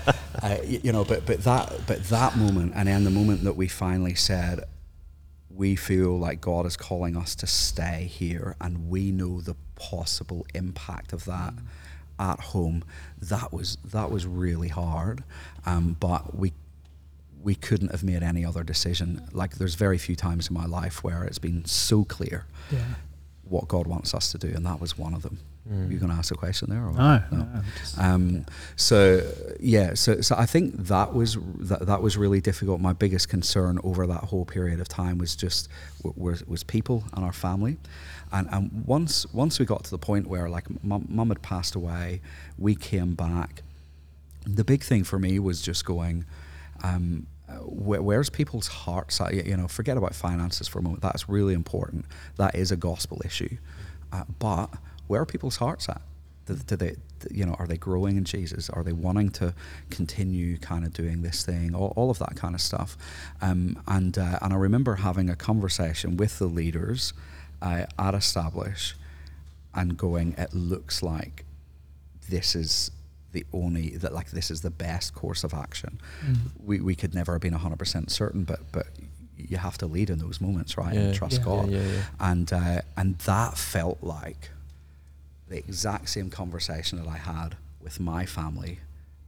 y- 0.42 0.80
you 0.82 0.90
know, 0.92 1.04
but 1.04 1.26
but 1.26 1.44
that 1.44 1.72
but 1.86 2.04
that 2.04 2.36
moment, 2.36 2.72
and 2.74 2.88
then 2.88 3.04
the 3.04 3.10
moment 3.10 3.44
that 3.44 3.56
we 3.56 3.68
finally 3.68 4.14
said. 4.14 4.64
We 5.54 5.76
feel 5.76 6.18
like 6.18 6.40
God 6.40 6.66
is 6.66 6.76
calling 6.76 7.16
us 7.16 7.34
to 7.36 7.46
stay 7.46 8.06
here, 8.10 8.56
and 8.60 8.88
we 8.88 9.12
know 9.12 9.40
the 9.40 9.54
possible 9.76 10.46
impact 10.54 11.12
of 11.12 11.24
that 11.26 11.54
at 12.18 12.40
home. 12.40 12.82
That 13.20 13.52
was 13.52 13.76
that 13.84 14.10
was 14.10 14.26
really 14.26 14.68
hard, 14.68 15.22
um, 15.64 15.96
but 16.00 16.36
we 16.36 16.52
we 17.42 17.54
couldn't 17.54 17.90
have 17.90 18.02
made 18.02 18.22
any 18.22 18.44
other 18.44 18.64
decision. 18.64 19.28
Like 19.32 19.56
there's 19.56 19.74
very 19.74 19.98
few 19.98 20.16
times 20.16 20.48
in 20.48 20.54
my 20.54 20.66
life 20.66 21.04
where 21.04 21.24
it's 21.24 21.38
been 21.38 21.64
so 21.66 22.02
clear 22.04 22.46
Yeah. 22.72 22.94
what 23.44 23.68
God 23.68 23.86
wants 23.86 24.14
us 24.14 24.32
to 24.32 24.38
do, 24.38 24.48
and 24.48 24.64
that 24.66 24.80
was 24.80 24.96
one 24.98 25.14
of 25.14 25.22
them. 25.22 25.38
Mm. 25.70 25.90
You're 25.90 25.98
going 26.00 26.12
to 26.12 26.18
ask 26.18 26.30
a 26.30 26.36
question 26.36 26.68
there? 26.68 26.84
Or 26.86 26.92
No, 26.92 27.22
no. 27.30 27.48
just- 27.80 27.98
Um, 27.98 28.44
so 28.76 29.22
yeah, 29.60 29.94
so 29.94 30.20
so 30.20 30.34
I 30.36 30.44
think 30.44 30.74
that 30.88 31.14
was 31.14 31.38
that, 31.60 31.86
that 31.86 32.02
was 32.02 32.18
really 32.18 32.42
difficult. 32.42 32.80
My 32.82 32.92
biggest 32.92 33.30
concern 33.30 33.78
over 33.82 34.06
that 34.06 34.24
whole 34.24 34.44
period 34.44 34.78
of 34.80 34.88
time 34.88 35.16
was 35.16 35.34
just 35.34 35.68
w- 36.02 36.14
was, 36.22 36.44
was 36.46 36.62
people 36.64 37.04
and 37.14 37.24
our 37.24 37.32
family, 37.32 37.78
and 38.30 38.46
and 38.52 38.84
once 38.86 39.24
once 39.32 39.58
we 39.58 39.64
got 39.64 39.84
to 39.84 39.90
the 39.90 39.98
point 39.98 40.26
where 40.26 40.50
like 40.50 40.66
mum, 40.84 41.06
mum 41.08 41.28
had 41.28 41.40
passed 41.40 41.74
away, 41.74 42.20
we 42.58 42.74
came 42.74 43.14
back. 43.14 43.62
The 44.46 44.64
big 44.64 44.82
thing 44.82 45.02
for 45.04 45.18
me 45.18 45.38
was 45.38 45.62
just 45.62 45.86
going. 45.86 46.26
Um, 46.82 47.26
where, 47.62 48.02
where's 48.02 48.28
people's 48.30 48.66
hearts 48.68 49.20
at? 49.20 49.32
You 49.46 49.56
know, 49.56 49.68
forget 49.68 49.96
about 49.96 50.14
finances 50.14 50.66
for 50.68 50.78
a 50.80 50.82
moment. 50.82 51.02
That's 51.02 51.28
really 51.28 51.54
important. 51.54 52.04
That 52.36 52.54
is 52.54 52.70
a 52.72 52.76
gospel 52.76 53.22
issue. 53.24 53.56
Uh, 54.12 54.24
but 54.38 54.68
where 55.06 55.20
are 55.22 55.26
people's 55.26 55.56
hearts 55.56 55.88
at? 55.88 56.02
Do, 56.46 56.54
do 56.56 56.76
they, 56.76 56.96
you 57.30 57.46
know, 57.46 57.54
are 57.58 57.66
they 57.66 57.78
growing 57.78 58.16
in 58.16 58.24
Jesus? 58.24 58.68
Are 58.68 58.82
they 58.82 58.92
wanting 58.92 59.30
to 59.30 59.54
continue 59.90 60.58
kind 60.58 60.84
of 60.84 60.92
doing 60.92 61.22
this 61.22 61.44
thing? 61.44 61.74
All, 61.74 61.92
all 61.96 62.10
of 62.10 62.18
that 62.18 62.36
kind 62.36 62.54
of 62.54 62.60
stuff. 62.60 62.96
Um, 63.40 63.82
and 63.86 64.16
uh, 64.18 64.38
and 64.42 64.52
I 64.52 64.56
remember 64.56 64.96
having 64.96 65.30
a 65.30 65.36
conversation 65.36 66.16
with 66.16 66.38
the 66.38 66.46
leaders 66.46 67.12
uh, 67.62 67.86
at 67.98 68.14
Establish 68.14 68.94
and 69.74 69.96
going, 69.96 70.34
it 70.36 70.52
looks 70.52 71.02
like 71.02 71.44
this 72.28 72.54
is 72.54 72.90
the 73.32 73.44
only 73.52 73.96
that 73.96 74.12
like 74.12 74.30
this 74.30 74.50
is 74.50 74.60
the 74.60 74.70
best 74.70 75.14
course 75.14 75.44
of 75.44 75.52
action. 75.54 75.98
Mm. 76.24 76.36
We 76.62 76.80
we 76.80 76.94
could 76.94 77.14
never 77.14 77.32
have 77.32 77.42
been 77.42 77.52
hundred 77.54 77.78
percent 77.78 78.10
certain, 78.10 78.44
but 78.44 78.60
but 78.70 78.86
you 79.36 79.56
have 79.56 79.76
to 79.78 79.86
lead 79.86 80.10
in 80.10 80.18
those 80.18 80.40
moments, 80.40 80.78
right? 80.78 80.94
And 80.94 81.14
trust 81.14 81.38
Yeah. 81.38 81.44
God. 81.44 81.70
Yeah, 81.70 81.80
yeah, 81.80 81.92
yeah. 81.92 82.02
And 82.20 82.52
uh, 82.52 82.80
and 82.96 83.18
that 83.20 83.58
felt 83.58 83.98
like 84.02 84.50
the 85.48 85.58
exact 85.58 86.08
same 86.08 86.30
conversation 86.30 86.98
that 87.02 87.08
I 87.08 87.18
had 87.18 87.56
with 87.80 88.00
my 88.00 88.24
family 88.26 88.80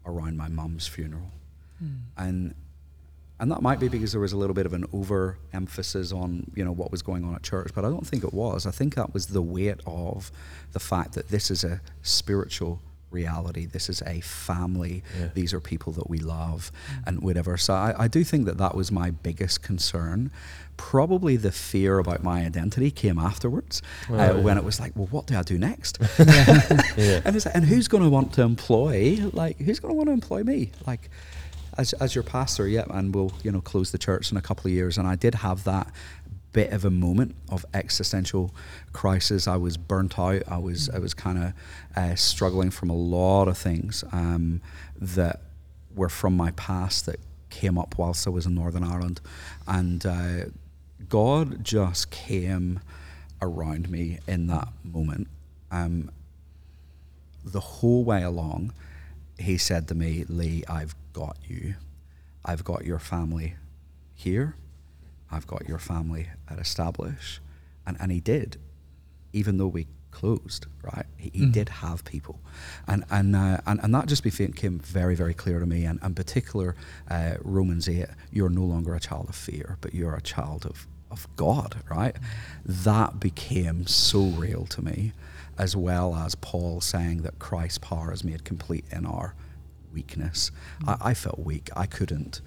around 0.04 0.36
my 0.36 0.48
mum's 0.48 0.86
funeral. 0.86 1.30
Hmm. 1.78 1.94
And 2.16 2.54
and 3.38 3.50
that 3.50 3.60
might 3.60 3.78
be 3.78 3.88
because 3.88 4.12
there 4.12 4.20
was 4.20 4.32
a 4.32 4.36
little 4.36 4.54
bit 4.54 4.64
of 4.64 4.72
an 4.72 4.86
overemphasis 4.94 6.10
on 6.10 6.50
you 6.54 6.64
know 6.64 6.72
what 6.72 6.90
was 6.90 7.02
going 7.02 7.24
on 7.24 7.34
at 7.34 7.42
church, 7.42 7.72
but 7.74 7.84
I 7.84 7.90
don't 7.90 8.06
think 8.06 8.24
it 8.24 8.32
was. 8.32 8.66
I 8.66 8.70
think 8.70 8.94
that 8.94 9.12
was 9.12 9.26
the 9.26 9.42
weight 9.42 9.80
of 9.86 10.32
the 10.72 10.80
fact 10.80 11.12
that 11.12 11.28
this 11.28 11.50
is 11.50 11.62
a 11.62 11.80
spiritual 12.02 12.80
reality. 13.10 13.66
This 13.66 13.88
is 13.88 14.02
a 14.02 14.20
family. 14.20 15.02
Yeah. 15.18 15.28
These 15.34 15.52
are 15.52 15.60
people 15.60 15.92
that 15.94 16.08
we 16.08 16.18
love 16.18 16.72
hmm. 16.88 17.02
and 17.06 17.20
whatever. 17.20 17.56
So 17.56 17.74
I, 17.74 17.94
I 18.04 18.08
do 18.08 18.24
think 18.24 18.46
that 18.46 18.58
that 18.58 18.74
was 18.74 18.90
my 18.90 19.10
biggest 19.10 19.62
concern. 19.62 20.30
Probably 20.76 21.36
the 21.36 21.52
fear 21.52 21.98
about 21.98 22.22
my 22.22 22.44
identity 22.44 22.90
came 22.90 23.18
afterwards 23.18 23.82
Oh, 24.10 24.14
uh, 24.14 24.16
yeah. 24.16 24.32
when 24.32 24.58
it 24.58 24.64
was 24.64 24.78
like, 24.78 24.92
well, 24.94 25.08
what 25.10 25.26
do 25.26 25.36
I 25.36 25.42
do 25.42 25.58
next? 25.58 25.98
Yeah. 26.18 26.24
and 27.24 27.34
it's 27.36 27.46
like, 27.46 27.54
and 27.54 27.64
who's 27.64 27.88
going 27.88 28.02
to 28.02 28.10
want 28.10 28.32
to 28.34 28.42
employ 28.42 29.18
like 29.32 29.58
who's 29.58 29.80
going 29.80 29.92
to 29.92 29.96
want 29.96 30.08
to 30.08 30.12
employ 30.12 30.42
me 30.42 30.70
like 30.86 31.08
as, 31.78 31.92
as 31.94 32.14
your 32.14 32.24
pastor 32.24 32.66
yeah 32.68 32.84
and 32.90 33.14
we'll 33.14 33.32
you 33.42 33.50
know 33.52 33.60
close 33.60 33.90
the 33.92 33.98
church 33.98 34.30
in 34.30 34.36
a 34.36 34.40
couple 34.42 34.66
of 34.68 34.72
years 34.72 34.96
and 34.98 35.06
i 35.06 35.14
did 35.14 35.34
have 35.36 35.64
that 35.64 35.88
bit 36.52 36.72
of 36.72 36.84
a 36.84 36.90
moment 36.90 37.34
of 37.50 37.66
existential 37.74 38.54
crisis 38.92 39.46
i 39.46 39.56
was 39.56 39.76
burnt 39.76 40.18
out 40.18 40.42
i 40.48 40.56
was 40.56 40.88
i 40.90 40.98
was 40.98 41.12
kind 41.14 41.38
of 41.38 41.52
uh, 41.96 42.14
struggling 42.14 42.70
from 42.70 42.88
a 42.90 42.94
lot 42.96 43.46
of 43.48 43.58
things 43.58 44.04
um, 44.12 44.60
that 44.98 45.40
were 45.94 46.08
from 46.08 46.34
my 46.36 46.50
past 46.52 47.06
that 47.06 47.20
came 47.50 47.76
up 47.78 47.96
whilst 47.98 48.26
i 48.26 48.30
was 48.30 48.46
in 48.46 48.54
northern 48.54 48.82
ireland 48.84 49.20
and 49.66 50.06
uh, 50.06 50.44
god 51.08 51.64
just 51.64 52.10
came 52.10 52.80
around 53.40 53.88
me 53.90 54.18
in 54.26 54.46
that 54.46 54.68
moment 54.84 55.28
um, 55.70 56.10
the 57.46 57.60
whole 57.60 58.04
way 58.04 58.22
along, 58.22 58.72
he 59.38 59.56
said 59.56 59.88
to 59.88 59.94
me, 59.94 60.24
Lee, 60.28 60.64
I've 60.68 60.94
got 61.12 61.36
you. 61.46 61.74
I've 62.44 62.64
got 62.64 62.84
your 62.84 62.98
family 62.98 63.54
here. 64.14 64.56
I've 65.30 65.46
got 65.46 65.68
your 65.68 65.78
family 65.78 66.28
at 66.48 66.58
Establish. 66.58 67.40
And, 67.86 67.96
and 68.00 68.10
he 68.10 68.20
did, 68.20 68.58
even 69.32 69.58
though 69.58 69.66
we 69.68 69.86
closed, 70.10 70.66
right? 70.82 71.06
He, 71.16 71.30
he 71.32 71.46
did 71.46 71.68
have 71.68 72.04
people. 72.04 72.40
And, 72.88 73.04
and, 73.10 73.36
uh, 73.36 73.58
and, 73.66 73.80
and 73.82 73.94
that 73.94 74.06
just 74.06 74.22
became 74.22 74.78
very, 74.78 75.14
very 75.14 75.34
clear 75.34 75.60
to 75.60 75.66
me. 75.66 75.84
And 75.84 76.02
in 76.02 76.14
particular, 76.14 76.74
uh, 77.10 77.34
Romans 77.42 77.88
8, 77.88 78.06
you're 78.32 78.48
no 78.48 78.62
longer 78.62 78.94
a 78.94 79.00
child 79.00 79.28
of 79.28 79.34
fear, 79.34 79.76
but 79.80 79.94
you're 79.94 80.14
a 80.14 80.22
child 80.22 80.64
of, 80.66 80.86
of 81.10 81.26
God, 81.36 81.76
right? 81.90 82.16
That 82.64 83.20
became 83.20 83.86
so 83.86 84.24
real 84.26 84.66
to 84.66 84.82
me, 84.82 85.12
as 85.58 85.76
well 85.76 86.14
as 86.14 86.34
Paul 86.34 86.80
saying 86.80 87.22
that 87.22 87.38
Christ's 87.38 87.78
power 87.78 88.12
is 88.12 88.24
made 88.24 88.44
complete 88.44 88.84
in 88.90 89.06
our 89.06 89.34
weakness. 89.92 90.50
I, 90.86 90.96
I 91.00 91.14
felt 91.14 91.38
weak. 91.38 91.70
I 91.76 91.86
couldn't. 91.86 92.40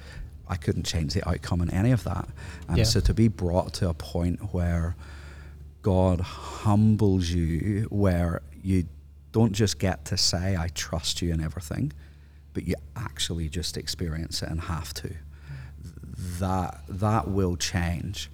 I 0.47 0.55
couldn't 0.55 0.83
change 0.85 1.13
the 1.13 1.27
outcome 1.29 1.61
in 1.61 1.69
any 1.69 1.91
of 1.91 2.03
that. 2.05 2.27
And 2.67 2.77
Yeah. 2.79 2.83
so 2.83 2.99
to 3.01 3.13
be 3.13 3.27
brought 3.27 3.73
to 3.75 3.89
a 3.89 3.93
point 3.93 4.53
where 4.53 4.95
God 5.83 6.19
humbles 6.21 7.29
you, 7.29 7.87
where 7.91 8.41
you 8.63 8.85
don't 9.31 9.53
just 9.53 9.77
get 9.79 10.05
to 10.05 10.17
say, 10.17 10.57
I 10.57 10.69
trust 10.69 11.21
you 11.21 11.31
in 11.31 11.39
everything, 11.39 11.93
but 12.53 12.67
you 12.67 12.73
actually 12.95 13.47
just 13.47 13.77
experience 13.77 14.41
it 14.41 14.49
and 14.49 14.61
have 14.61 14.91
to. 14.95 15.13
That 16.39 16.81
that 16.89 17.29
will 17.29 17.55
change 17.55 18.29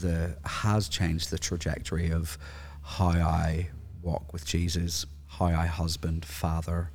the 0.00 0.36
has 0.44 0.88
changed 0.88 1.30
the 1.30 1.38
trajectory 1.38 2.10
of 2.10 2.38
how 2.82 3.08
I 3.08 3.68
walk 4.02 4.32
with 4.32 4.44
Jesus, 4.44 5.06
how 5.28 5.46
I 5.46 5.66
husband, 5.66 6.24
father, 6.24 6.90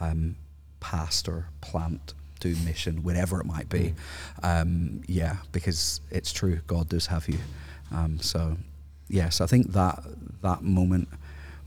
um, 0.00 0.36
pastor, 0.80 1.46
plant, 1.60 2.14
do 2.40 2.54
mission, 2.64 3.02
whatever 3.02 3.40
it 3.40 3.46
might 3.46 3.68
be. 3.68 3.94
Um, 4.42 5.02
yeah, 5.06 5.36
because 5.52 6.00
it's 6.10 6.32
true, 6.32 6.60
God 6.66 6.88
does 6.88 7.06
have 7.06 7.28
you. 7.28 7.38
Um, 7.90 8.18
so, 8.20 8.56
yes, 9.08 9.40
I 9.40 9.46
think 9.46 9.72
that 9.72 10.02
that 10.42 10.62
moment 10.62 11.08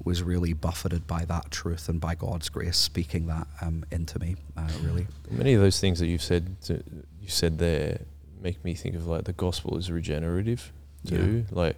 was 0.03 0.23
really 0.23 0.53
buffeted 0.53 1.07
by 1.07 1.25
that 1.25 1.51
truth 1.51 1.89
and 1.89 1.99
by 1.99 2.15
God's 2.15 2.49
grace 2.49 2.77
speaking 2.77 3.27
that 3.27 3.47
um, 3.61 3.83
into 3.91 4.19
me. 4.19 4.35
Uh, 4.55 4.69
really, 4.83 5.07
Many 5.29 5.53
of 5.53 5.61
those 5.61 5.79
things 5.79 5.99
that 5.99 6.07
you've 6.07 6.21
said, 6.21 6.55
you 6.69 7.27
said 7.27 7.57
there, 7.57 8.01
make 8.41 8.63
me 8.63 8.73
think 8.73 8.95
of 8.95 9.07
like 9.07 9.23
the 9.25 9.33
gospel 9.33 9.77
is 9.77 9.91
regenerative 9.91 10.71
too. 11.05 11.45
Like 11.51 11.77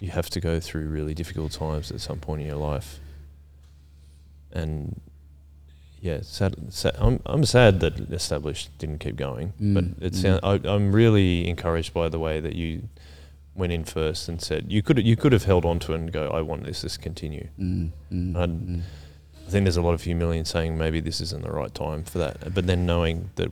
you 0.00 0.10
have 0.10 0.30
to 0.30 0.40
go 0.40 0.60
through 0.60 0.88
really 0.88 1.14
difficult 1.14 1.52
times 1.52 1.90
at 1.90 2.00
some 2.00 2.18
point 2.20 2.40
in 2.42 2.46
your 2.46 2.56
life, 2.56 3.00
and 4.52 5.00
yeah, 6.00 6.20
sad, 6.22 6.54
sad, 6.72 6.94
I'm 6.98 7.20
I'm 7.26 7.44
sad 7.44 7.80
that 7.80 7.98
Establish 8.12 8.68
didn't 8.78 8.98
keep 8.98 9.16
going, 9.16 9.52
but 9.58 9.84
Mm, 9.84 10.02
it 10.02 10.12
mm. 10.12 10.40
I, 10.42 10.68
I'm 10.72 10.92
really 10.92 11.48
encouraged 11.48 11.92
by 11.92 12.08
the 12.08 12.18
way 12.18 12.40
that 12.40 12.54
you 12.54 12.88
went 13.54 13.72
in 13.72 13.82
first 13.82 14.28
and 14.28 14.40
said 14.40 14.66
you 14.68 14.82
could 14.82 15.04
you 15.04 15.16
could 15.16 15.32
have 15.32 15.44
held 15.44 15.64
on 15.64 15.80
to 15.80 15.92
it 15.92 15.96
and 15.96 16.12
go, 16.12 16.28
I 16.30 16.40
want 16.42 16.64
this 16.64 16.82
to 16.82 16.98
continue. 16.98 17.48
Mm, 17.58 17.90
mm, 18.12 18.36
I'd- 18.36 18.52
mm. 18.52 18.80
I 19.46 19.50
think 19.50 19.64
there's 19.64 19.78
a 19.78 19.82
lot 19.82 19.94
of 19.94 20.02
humility 20.02 20.38
in 20.38 20.44
saying 20.44 20.76
maybe 20.76 21.00
this 21.00 21.22
isn't 21.22 21.42
the 21.42 21.50
right 21.50 21.74
time 21.74 22.04
for 22.04 22.18
that, 22.18 22.52
but 22.52 22.66
then 22.66 22.84
knowing 22.84 23.30
that 23.36 23.50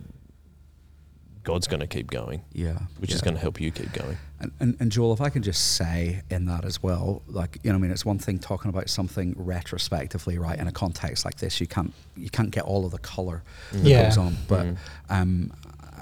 God's 1.47 1.68
going 1.68 1.78
to 1.81 1.86
keep 1.86 2.10
going, 2.10 2.43
yeah, 2.52 2.77
which 2.98 3.12
is 3.12 3.20
going 3.23 3.35
to 3.35 3.40
help 3.40 3.60
you 3.60 3.70
keep 3.70 3.93
going. 3.93 4.18
And, 4.40 4.51
and, 4.59 4.77
and 4.81 4.90
Joel, 4.90 5.12
if 5.12 5.20
I 5.20 5.31
can 5.31 5.44
just 5.44 5.77
say 5.77 6.23
in 6.28 6.47
that 6.47 6.64
as 6.64 6.82
well, 6.82 7.23
like 7.28 7.59
you 7.62 7.70
know, 7.70 7.77
I 7.78 7.81
mean, 7.81 7.93
it's 7.93 8.05
one 8.05 8.18
thing 8.18 8.40
talking 8.40 8.68
about 8.68 8.90
something 8.90 9.32
retrospectively, 9.39 10.39
right? 10.39 10.59
In 10.59 10.66
a 10.66 10.73
context 10.73 11.24
like 11.24 11.36
this, 11.36 11.60
you 11.60 11.68
can't 11.68 11.94
you 12.16 12.31
can't 12.31 12.51
get 12.51 12.64
all 12.64 12.85
of 12.85 12.90
the 12.90 12.98
color 12.98 13.44
that 13.70 13.89
Yeah. 13.89 14.02
goes 14.06 14.18
on. 14.18 14.36
But 14.48 14.66
Mhm. 14.66 14.77
um, 15.09 15.52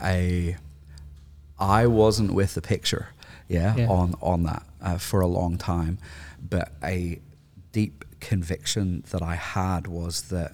I 0.00 0.56
I 1.58 1.86
wasn't 1.88 2.32
with 2.32 2.54
the 2.54 2.62
picture, 2.62 3.08
yeah, 3.48 3.76
Yeah. 3.76 3.88
on 3.88 4.14
on 4.22 4.44
that 4.44 4.62
uh, 4.80 4.96
for 4.98 5.20
a 5.20 5.26
long 5.26 5.58
time, 5.58 5.98
but 6.48 6.72
a 6.82 7.20
deep 7.72 8.04
conviction 8.20 9.04
that 9.10 9.20
I 9.20 9.34
had 9.34 9.86
was 9.86 10.22
that 10.30 10.52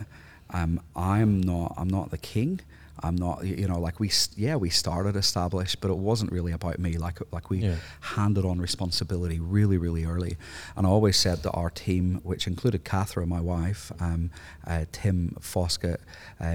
um, 0.53 0.81
I'm 0.97 1.41
not 1.41 1.75
I'm 1.77 1.89
not 1.89 2.11
the 2.11 2.19
king. 2.19 2.61
I'm 3.03 3.17
not, 3.17 3.45
you 3.45 3.67
know, 3.67 3.79
like 3.81 3.99
we, 4.01 4.11
yeah, 4.37 4.57
we 4.57 4.71
started 4.71 5.17
Establish, 5.17 5.75
but 5.77 5.91
it 5.91 5.97
wasn't 5.97 6.33
really 6.33 6.53
about 6.53 6.79
me. 6.79 6.99
Like, 6.99 7.19
like 7.33 7.51
we 7.51 7.59
Yeah. 7.59 7.77
handed 8.01 8.45
on 8.45 8.61
responsibility 8.61 9.39
really, 9.41 9.79
really 9.79 10.05
early. 10.05 10.37
And 10.77 10.87
I 10.87 10.91
always 10.91 11.17
said 11.17 11.43
that 11.45 11.53
our 11.53 11.71
team, 11.71 12.21
which 12.23 12.47
included 12.47 12.85
Catherine, 12.85 13.29
my 13.29 13.41
wife, 13.41 13.91
um, 14.01 14.31
uh, 14.67 14.85
Tim 14.93 15.37
Foskett, 15.41 16.01
uh, 16.41 16.47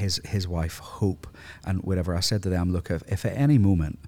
his 0.00 0.20
his 0.24 0.46
wife 0.48 0.78
Hope, 0.78 1.26
and 1.64 1.82
whatever, 1.82 2.14
I 2.14 2.20
said 2.20 2.42
to 2.44 2.48
them, 2.50 2.72
look, 2.72 2.90
if, 2.90 3.02
if 3.08 3.24
at 3.24 3.36
any 3.36 3.58
moment 3.58 3.98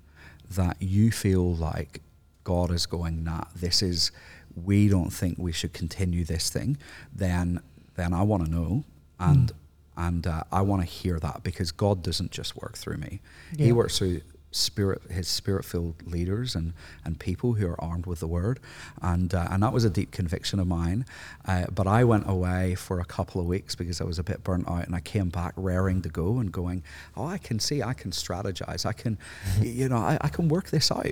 that 0.51 0.77
you 0.81 1.11
feel 1.11 1.55
like 1.55 2.03
God 2.45 2.71
is 2.71 2.87
going, 2.87 3.25
nah, 3.25 3.45
this 3.55 3.83
is, 3.83 4.13
we 4.55 4.89
don't 4.89 5.11
think 5.13 5.39
we 5.39 5.53
should 5.53 5.73
continue 5.73 6.25
this 6.25 6.51
thing, 6.51 6.77
then 7.15 7.61
then 7.97 8.13
I 8.13 8.23
want 8.23 8.45
to 8.45 8.51
know, 8.51 8.85
and 9.19 9.51
and 9.97 10.27
uh, 10.27 10.43
I 10.53 10.63
want 10.63 10.83
to 10.83 10.87
hear 10.87 11.19
that 11.21 11.43
because 11.43 11.73
God 11.73 12.03
doesn't 12.03 12.31
just 12.31 12.57
work 12.57 12.77
through 12.77 12.99
me; 12.99 13.21
He 13.59 13.73
works 13.73 13.99
through 13.99 14.21
spirit, 14.53 15.03
His 15.11 15.29
spirit-filled 15.29 16.07
leaders 16.07 16.55
and 16.55 16.73
and 17.05 17.19
people 17.21 17.55
who 17.55 17.67
are 17.67 17.79
armed 17.81 18.07
with 18.07 18.21
the 18.21 18.27
Word, 18.27 18.59
and 19.03 19.35
uh, 19.35 19.49
and 19.51 19.63
that 19.63 19.73
was 19.73 19.85
a 19.85 19.91
deep 19.91 20.11
conviction 20.13 20.59
of 20.61 20.67
mine. 20.67 21.05
Uh, 21.47 21.67
but 21.75 21.87
I 21.87 22.05
went 22.05 22.29
away 22.29 22.75
for 22.75 23.01
a 23.01 23.05
couple 23.05 23.41
of 23.41 23.47
weeks 23.47 23.75
because 23.75 24.01
I 24.01 24.05
was 24.05 24.19
a 24.19 24.23
bit 24.23 24.43
burnt 24.45 24.69
out, 24.69 24.87
and 24.87 24.95
I 24.95 25.01
came 25.01 25.29
back 25.29 25.53
raring 25.57 26.01
to 26.03 26.09
go 26.09 26.39
and 26.39 26.51
going, 26.51 26.83
oh, 27.17 27.27
I 27.27 27.39
can 27.39 27.59
see, 27.59 27.83
I 27.83 27.93
can 27.93 28.11
strategize, 28.13 28.87
I 28.87 28.93
can, 28.93 29.19
y- 29.59 29.67
you 29.67 29.89
know, 29.89 29.99
I, 29.99 30.17
I 30.21 30.29
can 30.29 30.49
work 30.49 30.71
this 30.71 30.91
out, 30.91 31.07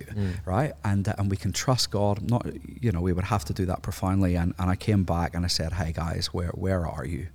right? 0.47 0.73
And 0.85 1.07
uh, 1.09 1.15
and 1.19 1.31
we 1.31 1.37
can 1.37 1.53
trust 1.53 1.91
God. 1.91 2.29
Not, 2.31 2.47
you 2.81 2.93
know, 2.93 3.01
we 3.03 3.13
would 3.13 3.25
have 3.27 3.45
to 3.47 3.53
do 3.53 3.67
that 3.67 3.83
profoundly. 3.83 4.37
And 4.37 4.55
and 4.59 4.71
I 4.71 4.77
came 4.77 5.05
back 5.05 5.35
and 5.35 5.45
I 5.45 5.49
said, 5.49 5.73
hey 5.75 5.93
guys, 5.93 6.29
where 6.33 6.49
where 6.55 6.87
are 6.87 7.05
you? 7.05 7.27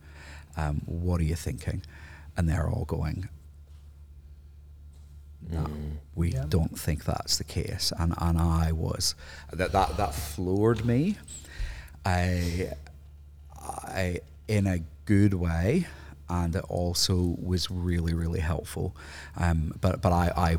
Um, 0.59 0.81
what 0.85 1.21
are 1.21 1.25
you 1.25 1.35
thinking? 1.35 1.83
And 2.37 2.49
they're 2.49 2.69
all 2.69 2.85
going, 2.85 3.29
no, 5.49 5.65
we 6.15 6.33
Yeah. 6.33 6.45
don't 6.49 6.77
think 6.79 7.05
that's 7.05 7.37
the 7.37 7.43
case. 7.43 7.93
And 7.97 8.13
and 8.17 8.37
I 8.37 8.71
was 8.71 9.15
that 9.51 9.71
that 9.71 9.97
that 9.97 10.13
floored 10.15 10.85
me. 10.85 11.17
I 12.05 12.73
I 13.57 14.19
in 14.47 14.67
a 14.67 14.79
good 15.05 15.33
way, 15.33 15.87
and 16.29 16.55
it 16.55 16.65
also 16.69 17.35
was 17.41 17.69
really 17.71 18.13
really 18.13 18.39
helpful. 18.41 18.95
Um, 19.37 19.73
but 19.81 20.01
but 20.01 20.13
I 20.13 20.31
I 20.35 20.57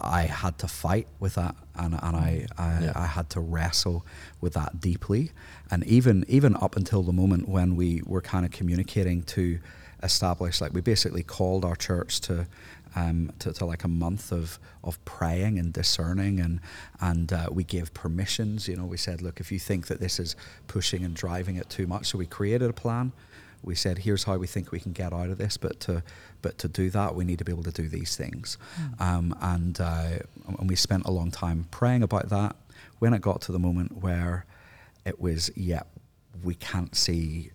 I 0.00 0.22
had 0.22 0.58
to 0.58 0.68
fight 0.68 1.06
with 1.20 1.34
that, 1.36 1.54
and, 1.76 1.94
and 1.94 2.16
I, 2.16 2.46
I, 2.58 2.78
Yeah. 2.82 2.92
I 2.96 3.06
had 3.06 3.30
to 3.30 3.40
wrestle 3.40 4.04
with 4.40 4.54
that 4.54 4.80
deeply. 4.80 5.30
And 5.70 5.84
even 5.86 6.24
even 6.28 6.56
up 6.56 6.76
until 6.76 7.02
the 7.02 7.12
moment 7.12 7.48
when 7.48 7.76
we 7.76 8.02
were 8.06 8.20
kind 8.20 8.44
of 8.44 8.50
communicating 8.52 9.22
to 9.24 9.58
establish, 10.02 10.60
like 10.60 10.72
we 10.74 10.80
basically 10.80 11.22
called 11.22 11.64
our 11.64 11.76
church 11.76 12.20
to. 12.22 12.46
Um, 12.96 13.32
to, 13.40 13.52
to 13.54 13.64
like 13.64 13.82
a 13.82 13.88
month 13.88 14.30
of, 14.30 14.60
of 14.84 15.04
praying 15.04 15.58
and 15.58 15.72
discerning 15.72 16.38
and 16.38 16.60
and 17.00 17.32
uh, 17.32 17.48
we 17.50 17.64
gave 17.64 17.92
permissions 17.92 18.68
you 18.68 18.76
know 18.76 18.84
we 18.84 18.96
said 18.96 19.20
look 19.20 19.40
if 19.40 19.50
you 19.50 19.58
think 19.58 19.88
that 19.88 19.98
this 19.98 20.20
is 20.20 20.36
pushing 20.68 21.04
and 21.04 21.16
driving 21.16 21.56
it 21.56 21.68
too 21.68 21.88
much 21.88 22.06
so 22.06 22.18
we 22.18 22.26
created 22.26 22.70
a 22.70 22.72
plan 22.72 23.10
we 23.64 23.74
said 23.74 23.98
here's 23.98 24.22
how 24.22 24.36
we 24.36 24.46
think 24.46 24.70
we 24.70 24.78
can 24.78 24.92
get 24.92 25.12
out 25.12 25.28
of 25.28 25.38
this 25.38 25.56
but 25.56 25.80
to 25.80 26.04
but 26.44 26.58
to 26.58 26.68
do 26.68 26.90
that 26.90 27.14
we 27.14 27.24
need 27.24 27.38
to 27.38 27.44
be 27.44 27.52
able 27.56 27.68
to 27.72 27.76
do 27.82 27.88
these 27.88 28.12
things. 28.22 28.58
Um, 29.00 29.26
and 29.40 29.80
uh, 29.80 30.18
and 30.58 30.68
we 30.68 30.76
spent 30.76 31.06
a 31.06 31.10
long 31.10 31.30
time 31.30 31.66
praying 31.70 32.02
about 32.02 32.28
that. 32.28 32.54
When 33.00 33.12
it 33.14 33.20
got 33.20 33.40
to 33.42 33.52
the 33.52 33.58
moment 33.58 33.90
where 34.06 34.46
it 35.04 35.20
was 35.20 35.50
yeah 35.56 35.82
we 36.42 36.54
can't 36.54 36.94
see 36.94 37.50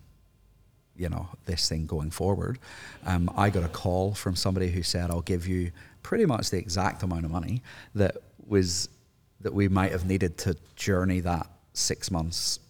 you 0.96 1.08
know 1.08 1.28
this 1.46 1.68
thing 1.68 1.86
going 1.86 2.10
forward 2.10 2.58
um, 3.06 3.30
i 3.36 3.50
got 3.50 3.64
a 3.64 3.68
call 3.68 4.14
from 4.14 4.36
somebody 4.36 4.68
who 4.70 4.82
said 4.82 5.10
i'll 5.10 5.28
give 5.34 5.46
you 5.46 5.72
pretty 6.02 6.26
much 6.26 6.50
the 6.50 6.58
exact 6.58 7.02
amount 7.02 7.24
of 7.24 7.30
money 7.30 7.62
that 7.94 8.16
was 8.46 8.88
that 9.40 9.52
we 9.52 9.66
might 9.68 9.92
have 9.92 10.06
needed 10.06 10.36
to 10.38 10.54
journey 10.76 11.20
that 11.20 11.46
six 11.72 12.10
months 12.10 12.60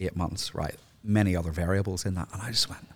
eight 0.00 0.16
months 0.16 0.54
right? 0.54 0.74
Many 1.04 1.36
other 1.36 1.50
variables 1.50 2.04
in 2.06 2.14
that. 2.14 2.28
And 2.32 2.42
i 2.42 2.50
just 2.50 2.68
went 2.68 2.86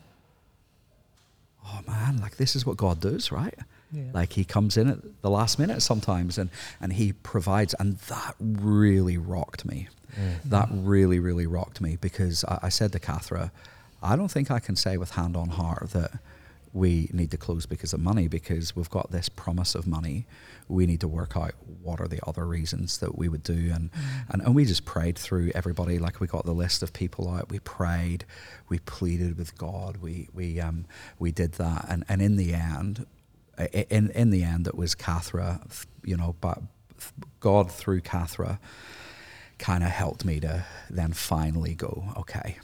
oh 1.67 1.81
man 1.87 2.19
like 2.19 2.37
this 2.37 2.55
is 2.57 2.65
what 2.67 2.77
god 2.77 3.01
does 3.01 3.33
right? 3.33 3.55
Yeah. 3.93 4.03
like 4.13 4.33
he 4.33 4.45
comes 4.45 4.77
in 4.77 4.89
at 4.89 4.99
the 5.23 5.31
last 5.31 5.57
minute 5.59 5.81
sometimes 5.81 6.37
and 6.37 6.51
and 6.81 6.93
he 6.95 7.13
provides 7.13 7.75
and 7.79 7.99
that 8.09 8.35
really 8.41 9.17
rocked 9.19 9.65
me. 9.65 9.89
Mm-hmm. 10.13 10.49
That 10.49 10.69
really 10.71 11.21
really 11.21 11.47
rocked 11.47 11.81
me 11.81 11.97
because 12.01 12.45
I, 12.45 12.59
I 12.65 12.69
said 12.71 12.93
to 12.93 12.99
Cathra 12.99 13.53
I 14.03 14.17
don't 14.17 14.31
think 14.31 14.51
I 14.51 14.59
can 14.59 14.77
say 14.77 14.97
with 14.97 15.13
hand 15.13 15.37
on 15.37 15.51
heart 15.51 15.91
that 15.91 16.13
we 16.75 17.09
need 17.13 17.31
to 17.31 17.37
close 17.37 17.65
because 17.65 17.93
of 17.93 18.01
money 18.01 18.29
because 18.29 18.75
we've 18.75 18.91
got 18.91 19.11
this 19.13 19.29
promise 19.31 19.75
of 19.75 19.87
money. 19.87 20.27
We 20.69 20.87
need 20.87 21.01
to 21.01 21.09
work 21.09 21.37
out 21.37 21.53
what 21.83 22.01
are 22.01 22.09
the 22.09 22.21
other 22.27 22.45
reasons 22.45 22.99
that 22.99 23.17
we 23.17 23.29
would 23.29 23.45
do. 23.45 23.71
And, 23.73 23.91
and 24.29 24.43
and 24.43 24.55
we 24.55 24.65
just 24.65 24.85
prayed 24.85 25.17
through 25.17 25.53
everybody. 25.55 25.99
Like 25.99 26.21
we 26.21 26.27
got 26.27 26.45
the 26.45 26.53
list 26.53 26.83
of 26.83 26.93
people 26.93 27.31
out. 27.31 27.49
We 27.49 27.61
prayed. 27.61 28.25
We 28.69 28.81
pleaded 28.81 29.39
with 29.39 29.57
God. 29.57 29.99
We 29.99 30.29
we 30.35 30.61
um 30.61 30.85
we 31.19 31.31
did 31.31 31.53
that. 31.55 31.87
And 31.89 32.05
and 32.09 32.21
in 32.21 32.37
the 32.37 32.53
end 32.53 33.07
in 33.73 34.11
in 34.11 34.31
the 34.31 34.43
end 34.43 34.67
it 34.67 34.75
was 34.75 34.95
Cathra 34.95 35.61
you 36.05 36.17
know 36.17 36.35
but 36.41 36.61
God 37.41 37.71
through 37.71 38.01
Cathra 38.01 38.59
kind 39.59 39.85
of 39.85 39.91
helped 39.91 40.25
me 40.25 40.41
to 40.41 40.65
then 40.91 41.13
finally 41.13 41.75
go 41.75 42.05
okay 42.17 42.59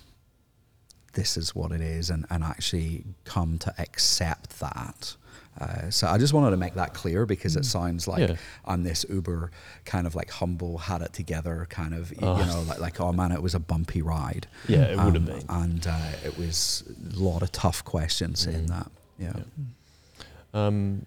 this 1.12 1.36
is 1.36 1.54
what 1.54 1.72
it 1.72 1.80
is 1.80 2.10
and, 2.10 2.24
and 2.30 2.42
actually 2.44 3.04
come 3.24 3.58
to 3.58 3.74
accept 3.78 4.60
that 4.60 5.16
uh, 5.60 5.90
so 5.90 6.06
I 6.06 6.16
just 6.16 6.32
wanted 6.32 6.52
to 6.52 6.56
make 6.56 6.74
that 6.74 6.94
clear 6.94 7.26
because 7.26 7.56
it 7.56 7.64
sounds 7.64 8.06
like 8.06 8.28
Yeah. 8.28 8.36
I'm 8.64 8.84
this 8.84 9.04
uber 9.10 9.50
kind 9.84 10.06
of 10.06 10.14
like 10.14 10.30
humble, 10.30 10.78
had 10.78 11.02
it 11.02 11.12
together 11.12 11.66
kind 11.68 11.92
of, 11.92 12.12
Oh. 12.22 12.38
you 12.38 12.46
know, 12.46 12.62
like, 12.62 12.78
like 12.80 13.00
oh 13.00 13.12
man, 13.12 13.32
it 13.32 13.42
was 13.42 13.54
a 13.54 13.58
bumpy 13.58 14.00
ride. 14.00 14.46
Yeah, 14.68 14.84
it 14.84 14.96
would 14.96 15.14
have 15.16 15.16
Um, 15.16 15.24
been. 15.26 15.44
And 15.48 15.86
uh, 15.88 16.12
it 16.24 16.38
was 16.38 16.84
a 17.14 17.18
lot 17.18 17.42
of 17.42 17.50
tough 17.52 17.84
questions 17.84 18.46
in 18.46 18.66
Mm. 18.66 18.68
that. 18.68 18.90
Yeah. 19.18 19.32
Yeah. 19.36 20.66
Um, 20.66 21.04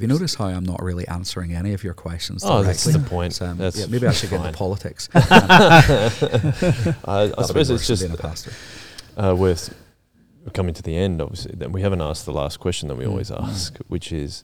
Have 0.00 0.08
you 0.08 0.14
noticed 0.14 0.36
how 0.36 0.46
I'm 0.46 0.64
not 0.64 0.82
really 0.82 1.06
answering 1.08 1.52
any 1.54 1.74
of 1.74 1.84
your 1.84 1.92
questions? 1.92 2.42
Oh, 2.42 2.62
that's 2.62 2.84
directly? 2.84 3.02
the 3.02 3.08
point. 3.10 3.34
So, 3.34 3.44
um, 3.44 3.58
That's 3.58 3.78
yeah, 3.78 3.84
maybe 3.86 4.06
I 4.06 4.12
should 4.12 4.30
get 4.30 4.40
into 4.40 4.56
politics. 4.56 5.10
I, 5.14 5.20
I 7.36 7.42
suppose 7.42 7.68
it's 7.68 7.86
just 7.86 8.00
being 8.02 8.14
a 8.14 8.16
pastor. 8.16 8.50
uh, 9.18 9.34
worth 9.36 9.74
coming 10.54 10.72
to 10.72 10.82
the 10.82 10.96
end. 10.96 11.20
Obviously, 11.20 11.52
that 11.56 11.70
we 11.70 11.82
haven't 11.82 12.00
asked 12.00 12.24
the 12.24 12.32
last 12.32 12.60
question 12.60 12.88
that 12.88 12.94
we 12.96 13.04
Mm. 13.04 13.10
always 13.10 13.30
ask, 13.30 13.76
which 13.88 14.10
is, 14.10 14.42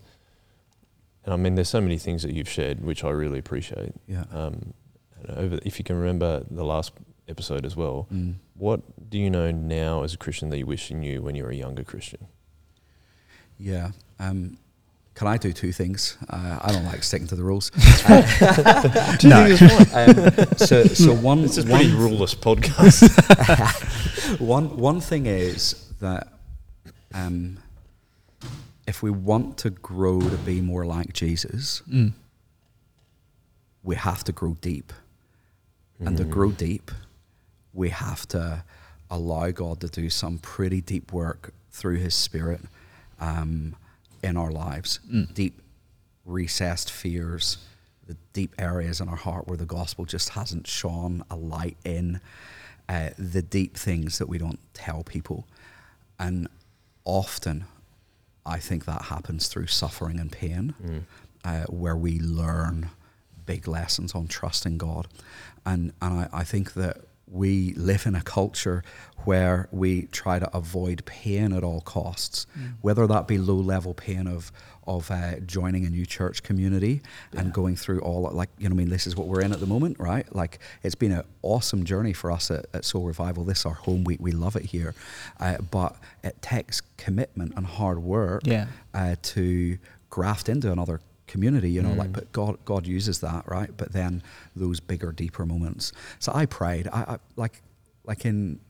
and 1.24 1.33
I 1.33 1.39
mean, 1.39 1.55
there's 1.55 1.70
so 1.70 1.81
many 1.81 1.97
things 1.97 2.23
that 2.23 2.35
you've 2.35 2.51
shared, 2.51 2.85
which 2.85 3.03
I 3.03 3.09
really 3.09 3.39
appreciate. 3.39 3.95
Yeah. 4.07 4.24
Um, 4.31 4.74
and 5.23 5.39
over, 5.39 5.59
if 5.65 5.78
you 5.78 5.85
can 5.87 5.97
remember 5.97 6.45
the 6.51 6.65
last 6.65 6.93
episode 7.28 7.65
as 7.65 7.74
well, 7.77 8.09
Mm. 8.12 8.35
what 8.55 8.83
do 9.09 9.19
you 9.19 9.31
know 9.31 9.51
now 9.51 10.03
as 10.03 10.12
a 10.12 10.19
Christian 10.19 10.51
that 10.51 10.59
you 10.59 10.66
wish 10.66 10.91
you 10.91 10.99
knew 10.99 11.23
when 11.23 11.35
you 11.35 11.45
were 11.45 11.51
a 11.51 11.57
younger 11.57 11.83
Christian? 11.83 12.27
Yeah. 13.59 13.93
Um, 14.19 14.59
can 15.17 15.27
I 15.27 15.37
do 15.39 15.53
two 15.53 15.73
things? 15.73 16.17
Uh, 16.31 16.59
I 16.63 16.71
don't 16.73 16.85
like 16.85 17.03
sticking 17.03 17.27
to 17.29 17.37
the 17.37 17.43
rules. 17.43 17.73
No. 19.25 19.57
um, 19.95 20.57
so, 20.59 20.85
so 20.85 21.13
one, 21.31 21.41
It's 21.45 21.57
a 21.59 21.63
one 21.63 21.81
pretty 21.81 21.91
ruleless 21.93 22.35
podcast. 22.37 23.03
one 24.41 24.77
one 24.77 25.01
thing 25.01 25.27
is 25.27 25.75
that 26.01 26.29
um, 27.15 27.59
if 28.87 29.03
we 29.03 29.11
want 29.11 29.57
to 29.59 29.71
grow 29.71 30.21
to 30.21 30.37
be 30.39 30.61
more 30.61 30.85
like 30.87 31.13
Jesus, 31.13 31.83
Mm. 31.91 32.13
we 33.83 33.97
have 33.97 34.23
to 34.25 34.33
grow 34.33 34.55
deep, 34.61 34.93
and 35.99 36.17
to 36.19 36.25
grow 36.25 36.51
deep, 36.53 36.91
we 37.73 37.89
have 37.91 38.27
to 38.29 38.65
allow 39.11 39.51
God 39.51 39.81
to 39.81 39.89
do 39.89 40.11
some 40.11 40.39
pretty 40.39 40.81
deep 40.81 41.13
work 41.13 41.53
through 41.71 41.97
His 41.97 42.15
Spirit 42.15 42.61
um, 43.21 43.75
in 44.27 44.36
our 44.36 44.51
lives. 44.51 45.01
Deep, 45.32 45.62
recessed 46.24 46.90
fears, 46.90 47.59
the 48.07 48.16
deep 48.32 48.55
areas 48.59 49.01
in 49.01 49.09
our 49.09 49.16
heart 49.16 49.47
where 49.48 49.57
the 49.57 49.65
gospel 49.65 50.05
just 50.05 50.31
hasn't 50.31 50.66
shone 50.66 51.23
a 51.31 51.36
light 51.36 51.77
in, 51.85 52.20
uh, 52.89 53.11
the 53.19 53.43
deep 53.43 53.77
things 53.77 54.19
that 54.19 54.28
we 54.28 54.39
don't 54.39 54.61
tell 54.74 55.03
people. 55.03 55.47
And 56.19 56.48
often, 57.05 57.65
I 58.44 58.59
think 58.59 58.85
that 58.85 59.03
happens 59.03 59.48
through 59.48 59.69
suffering 59.69 60.19
and 60.20 60.31
pain, 60.31 60.74
uh, 61.44 61.65
where 61.65 61.97
we 61.97 62.19
learn 62.20 62.90
big 63.44 63.69
lessons 63.69 64.15
on 64.15 64.27
trusting 64.27 64.78
God. 64.78 65.07
And, 65.65 65.93
and 66.03 66.20
I, 66.20 66.28
I 66.32 66.44
think 66.44 66.74
that 66.74 66.98
we 67.31 67.74
live 67.74 68.07
in 68.07 68.15
a 68.15 68.23
culture 68.23 68.85
where 69.24 69.69
we 69.73 70.03
try 70.07 70.39
to 70.39 70.57
avoid 70.57 71.05
pain 71.07 71.53
at 71.53 71.65
all 71.65 71.81
costs, 71.81 72.47
whether 72.81 73.07
that 73.09 73.27
be 73.27 73.36
low 73.39 73.57
level 73.57 73.94
pain 73.94 74.28
of, 74.28 74.53
of 74.86 75.11
uh, 75.11 75.40
joining 75.40 75.85
a 75.85 75.90
new 75.90 76.07
church 76.07 76.44
community 76.44 77.03
and 77.32 77.53
going 77.53 77.74
through 77.74 77.98
all 78.01 78.23
like 78.31 78.51
you 78.59 78.69
know 78.69 78.74
I 78.74 78.77
mean 78.77 78.89
this 78.89 79.07
is 79.09 79.16
what 79.16 79.27
we're 79.27 79.40
in 79.40 79.53
at 79.53 79.59
the 79.59 79.66
moment 79.66 79.98
right? 79.98 80.32
Like 80.35 80.61
it's 80.85 80.94
been 80.94 81.11
an 81.11 81.24
awesome 81.43 81.85
journey 81.85 82.12
for 82.12 82.31
us 82.31 82.51
at, 82.53 82.66
at 82.73 82.85
Soul 82.85 83.05
Revival. 83.05 83.43
This 83.44 83.59
is 83.61 83.66
our 83.66 83.74
home. 83.74 84.05
We, 84.05 84.16
we 84.20 84.31
love 84.31 84.55
it 84.55 84.66
here. 84.66 84.94
Uh, 85.40 85.57
but 85.59 85.97
it 86.23 86.40
takes 86.40 86.81
commitment 86.97 87.55
and 87.57 87.66
hard 87.66 87.98
work 87.98 88.43
Yeah. 88.47 88.66
uh, 88.94 89.16
to 89.35 89.78
graft 90.11 90.48
into 90.48 90.70
another 90.70 91.01
community 91.27 91.70
you 91.70 91.82
know 91.82 91.93
like 91.93 92.12
but 92.12 92.31
god 92.32 92.57
god 92.65 92.86
uses 92.86 93.20
that 93.20 93.44
right? 93.48 93.70
But 93.77 93.93
then 93.93 94.23
those 94.55 94.81
bigger 94.81 95.12
deeper 95.12 95.44
moments. 95.44 95.93
So 96.19 96.32
i 96.35 96.47
prayed. 96.47 96.89
I, 96.89 97.01
I 97.01 97.19
like 97.36 97.62
like 98.05 98.24
in 98.24 98.61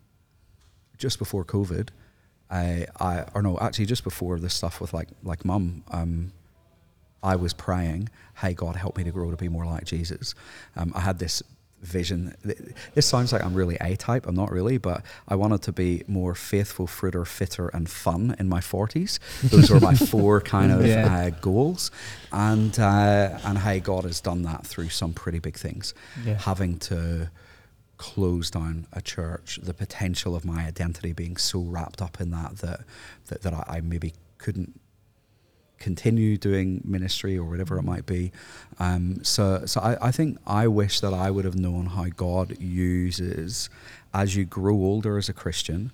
just 0.98 1.18
before 1.18 1.44
covid 1.44 1.90
i 2.50 2.86
i 2.98 3.24
or 3.34 3.42
no 3.42 3.58
actually 3.60 3.84
just 3.84 4.02
before 4.02 4.38
this 4.38 4.54
stuff 4.54 4.80
with 4.80 4.94
like 4.94 5.08
like 5.22 5.44
mum 5.44 5.84
um 5.90 6.32
I 7.22 7.34
was 7.34 7.52
praying, 7.52 8.08
"Hey 8.36 8.54
God, 8.54 8.76
help 8.76 8.96
me 8.96 9.02
to 9.02 9.10
grow 9.10 9.30
to 9.32 9.36
be 9.36 9.48
more 9.48 9.66
like 9.66 9.84
Jesus." 9.84 10.34
Um, 10.76 10.92
I 10.94 11.00
had 11.00 11.18
this 11.18 11.42
vision. 11.82 12.34
This 12.94 13.06
sounds 13.06 13.32
like 13.32 13.44
I'm 13.44 13.54
really 13.54 13.76
A-type. 13.80 14.26
I'm 14.26 14.34
not 14.34 14.50
really, 14.50 14.78
but 14.78 15.02
I 15.28 15.34
wanted 15.36 15.62
to 15.62 15.72
be 15.72 16.02
more 16.08 16.34
faithful, 16.34 16.86
fruiter, 16.86 17.24
fitter, 17.24 17.68
and 17.68 17.88
fun 17.88 18.34
in 18.38 18.48
my 18.48 18.60
40s. 18.60 19.18
Those 19.50 19.70
were 19.70 19.78
my 19.80 19.94
four 20.12 20.40
kind 20.40 20.72
of 20.72 20.84
Yeah. 20.86 21.14
uh, 21.14 21.30
goals, 21.40 21.90
and 22.32 22.78
uh, 22.78 23.38
and 23.44 23.58
hey, 23.58 23.80
God 23.80 24.04
has 24.04 24.20
done 24.20 24.42
that 24.42 24.66
through 24.66 24.88
some 24.88 25.12
pretty 25.12 25.38
big 25.38 25.56
things. 25.56 25.94
Yeah. 26.24 26.34
Having 26.38 26.78
to 26.90 27.30
close 27.98 28.50
down 28.50 28.86
a 28.92 29.00
church, 29.00 29.58
the 29.62 29.72
potential 29.74 30.34
of 30.36 30.44
my 30.44 30.66
identity 30.66 31.12
being 31.12 31.36
so 31.36 31.60
wrapped 31.60 32.02
up 32.02 32.20
in 32.20 32.30
that 32.30 32.56
that 32.58 32.80
that, 33.28 33.42
that 33.42 33.54
I, 33.54 33.64
I 33.76 33.80
maybe 33.80 34.12
couldn't 34.38 34.78
continue 35.78 36.36
doing 36.36 36.80
ministry 36.84 37.36
or 37.36 37.44
whatever 37.44 37.78
it 37.78 37.82
might 37.82 38.06
be. 38.06 38.32
Um, 38.78 39.22
so 39.22 39.66
so 39.66 39.80
I, 39.80 40.08
I 40.08 40.10
think 40.10 40.38
I 40.46 40.66
wish 40.68 41.00
that 41.00 41.12
I 41.12 41.30
would 41.30 41.44
have 41.44 41.56
known 41.56 41.86
how 41.86 42.06
God 42.06 42.58
uses 42.60 43.68
as 44.14 44.34
you 44.36 44.44
grow 44.44 44.74
older 44.74 45.18
as 45.18 45.28
a 45.28 45.32
Christian 45.32 45.92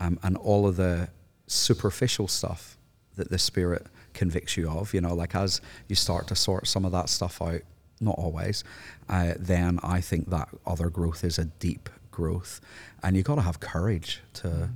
um, 0.00 0.18
and 0.22 0.36
all 0.36 0.66
of 0.66 0.76
the 0.76 1.08
superficial 1.46 2.28
stuff 2.28 2.76
that 3.16 3.30
the 3.30 3.38
Spirit 3.38 3.86
convicts 4.14 4.56
you 4.56 4.68
of, 4.68 4.94
you 4.94 5.00
know, 5.00 5.14
like 5.14 5.34
as 5.34 5.60
you 5.88 5.96
start 5.96 6.26
to 6.28 6.34
sort 6.34 6.66
some 6.66 6.84
of 6.84 6.92
that 6.92 7.08
stuff 7.08 7.42
out, 7.42 7.60
not 8.00 8.16
always, 8.18 8.64
uh, 9.08 9.34
then 9.38 9.78
I 9.82 10.00
think 10.00 10.30
that 10.30 10.48
other 10.66 10.88
growth 10.88 11.24
is 11.24 11.38
a 11.38 11.44
deep 11.44 11.88
growth. 12.10 12.60
And 13.02 13.16
you've 13.16 13.26
got 13.26 13.36
to 13.36 13.42
have 13.42 13.60
courage 13.60 14.20
to, 14.34 14.70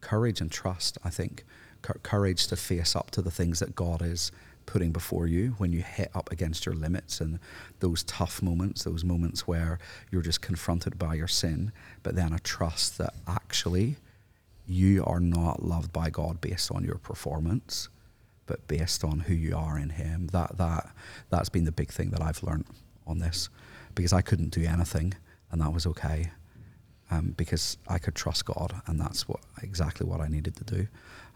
courage 0.00 0.40
and 0.40 0.50
trust, 0.50 0.98
I 1.04 1.10
think. 1.10 1.44
Cou- 1.88 1.98
courage 2.02 2.46
to 2.48 2.56
face 2.56 2.94
up 2.94 3.10
to 3.12 3.22
the 3.22 3.30
things 3.30 3.60
that 3.60 3.74
God 3.74 4.02
is 4.02 4.30
putting 4.66 4.92
before 4.92 5.26
you 5.26 5.54
when 5.56 5.72
you 5.72 5.80
hit 5.80 6.10
up 6.14 6.30
against 6.30 6.66
your 6.66 6.74
limits 6.74 7.20
and 7.22 7.38
those 7.80 8.02
tough 8.02 8.42
moments, 8.42 8.84
those 8.84 9.02
moments 9.02 9.48
where 9.48 9.78
you're 10.10 10.20
just 10.20 10.42
confronted 10.42 10.98
by 10.98 11.14
your 11.14 11.28
sin, 11.28 11.72
but 12.02 12.14
then 12.14 12.34
a 12.34 12.38
trust 12.40 12.98
that 12.98 13.14
actually 13.26 13.96
you 14.66 15.02
are 15.06 15.20
not 15.20 15.64
loved 15.64 15.90
by 15.90 16.10
God 16.10 16.42
based 16.42 16.70
on 16.70 16.84
your 16.84 16.98
performance, 16.98 17.88
but 18.46 18.66
based 18.68 19.02
on 19.02 19.20
who 19.20 19.34
you 19.34 19.56
are 19.56 19.78
in 19.78 19.88
Him. 19.88 20.26
That 20.32 20.58
that 20.58 20.90
that's 21.30 21.48
been 21.48 21.64
the 21.64 21.72
big 21.72 21.90
thing 21.90 22.10
that 22.10 22.20
I've 22.20 22.42
learned 22.42 22.66
on 23.06 23.18
this, 23.18 23.48
because 23.94 24.12
I 24.12 24.20
couldn't 24.20 24.50
do 24.50 24.62
anything, 24.64 25.14
and 25.50 25.62
that 25.62 25.72
was 25.72 25.86
okay, 25.86 26.30
um, 27.10 27.34
because 27.38 27.78
I 27.88 27.98
could 27.98 28.14
trust 28.14 28.44
God, 28.44 28.82
and 28.86 29.00
that's 29.00 29.26
what 29.26 29.40
exactly 29.62 30.06
what 30.06 30.20
I 30.20 30.28
needed 30.28 30.56
to 30.56 30.64
do. 30.64 30.88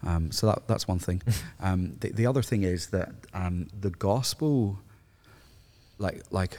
Um, 0.05 0.31
so 0.31 0.47
that 0.47 0.67
that's 0.67 0.87
one 0.87 0.99
thing. 0.99 1.21
um, 1.59 1.95
the 1.99 2.11
the 2.11 2.25
other 2.25 2.41
thing 2.41 2.63
is 2.63 2.87
that 2.87 3.09
um, 3.33 3.67
the 3.79 3.89
gospel, 3.89 4.79
like 5.97 6.23
like. 6.31 6.57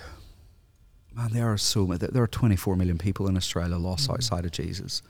Man, 1.17 1.31
there 1.33 1.47
are 1.53 1.59
so 1.59 1.87
many. 1.87 2.05
There 2.09 2.25
are 2.25 2.27
24 2.27 2.75
million 2.75 2.99
people 2.99 3.29
in 3.29 3.37
Australia 3.37 3.77
lost 3.77 4.09
Mhm. 4.09 4.15
outside 4.15 4.45
of 4.45 4.51
Jesus 4.51 5.01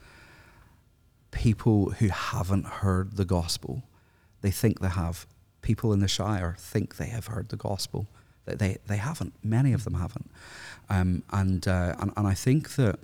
people 1.31 1.90
who 1.98 2.09
haven't 2.09 2.65
heard 2.66 3.16
the 3.16 3.24
gospel. 3.24 3.82
They 4.40 4.51
think 4.51 4.81
they 4.81 4.89
have. 4.89 5.27
People 5.62 5.93
in 5.93 6.01
the 6.01 6.09
Shire 6.09 6.55
think 6.59 6.97
they 6.97 7.06
have 7.09 7.27
heard 7.28 7.48
the 7.48 7.56
gospel. 7.56 8.06
They, 8.44 8.55
they, 8.55 8.77
they 8.86 8.97
haven't. 8.98 9.32
Many 9.43 9.73
of 9.73 9.85
them 9.85 9.94
haven't. 9.94 10.31
Um, 10.90 11.23
and, 11.32 11.66
uh, 11.66 11.94
and, 11.98 12.12
and 12.16 12.27
I 12.27 12.35
think 12.35 12.77
that 12.77 12.98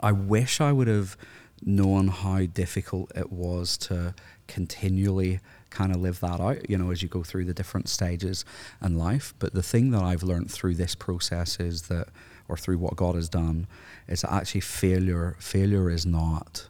I 0.00 0.12
wish 0.12 0.60
I 0.60 0.72
would 0.72 0.86
have 0.88 1.16
known 1.64 2.08
how 2.08 2.46
difficult 2.46 3.10
it 3.16 3.30
was 3.32 3.76
to 3.78 4.14
continually 4.46 5.40
kind 5.70 5.92
of 5.94 6.00
live 6.00 6.20
that 6.20 6.40
out, 6.40 6.68
you 6.70 6.78
know, 6.78 6.90
as 6.90 7.02
you 7.02 7.08
go 7.08 7.22
through 7.22 7.44
the 7.44 7.52
different 7.54 7.88
stages 7.88 8.44
in 8.82 8.96
life. 8.96 9.34
But 9.38 9.52
the 9.54 9.62
thing 9.62 9.90
that 9.90 10.02
I've 10.02 10.22
learned 10.22 10.50
through 10.50 10.76
this 10.76 10.94
process 10.94 11.60
is 11.60 11.82
that, 11.82 12.08
or 12.48 12.56
through 12.56 12.78
what 12.78 12.96
God 12.96 13.14
has 13.14 13.28
done, 13.28 13.66
is 14.08 14.22
that 14.22 14.32
actually 14.32 14.62
failure, 14.62 15.36
failure 15.38 15.90
is 15.90 16.06
not 16.06 16.68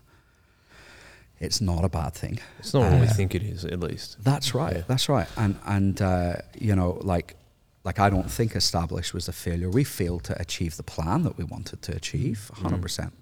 it's 1.41 1.61
not 1.61 1.85
a 1.85 1.89
bad 1.89 2.15
thing. 2.15 2.41
It's 2.59 2.75
not 2.75 2.91
what 2.91 3.01
we 3.01 3.07
Uh, 3.07 3.13
think 3.15 3.33
it 3.33 3.45
is, 3.45 3.65
at 3.65 3.79
least. 3.79 4.17
That's 4.25 4.55
right. 4.57 4.77
Yeah. 4.79 4.83
That's 4.89 5.09
right. 5.09 5.29
And 5.37 5.55
and 5.67 6.03
uh, 6.03 6.37
you 6.59 6.75
know, 6.75 6.99
like 7.03 7.37
like 7.85 8.01
I 8.01 8.11
don't 8.11 8.29
think 8.29 8.57
Establish 8.57 9.15
was 9.15 9.29
a 9.29 9.33
failure. 9.33 9.71
We 9.71 9.85
failed 9.85 10.25
to 10.25 10.41
achieve 10.43 10.77
the 10.77 10.83
plan 10.83 11.23
that 11.23 11.39
we 11.39 11.45
wanted 11.45 11.81
to 11.83 11.95
achieve, 11.95 12.51
Mm. 12.55 12.63
100 12.65 12.83
percent. 12.83 13.13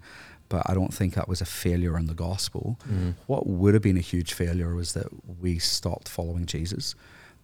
But 0.49 0.69
I 0.69 0.73
don't 0.73 0.93
think 0.93 1.13
that 1.15 1.27
was 1.27 1.41
a 1.41 1.45
failure 1.45 1.97
in 1.97 2.05
the 2.07 2.13
gospel. 2.13 2.79
Mm. 2.89 3.15
What 3.25 3.47
would 3.47 3.73
have 3.73 3.83
been 3.83 3.97
a 3.97 4.01
huge 4.01 4.33
failure 4.33 4.73
was 4.75 4.93
that 4.93 5.07
we 5.41 5.59
stopped 5.59 6.07
following 6.07 6.45
Jesus, 6.45 6.95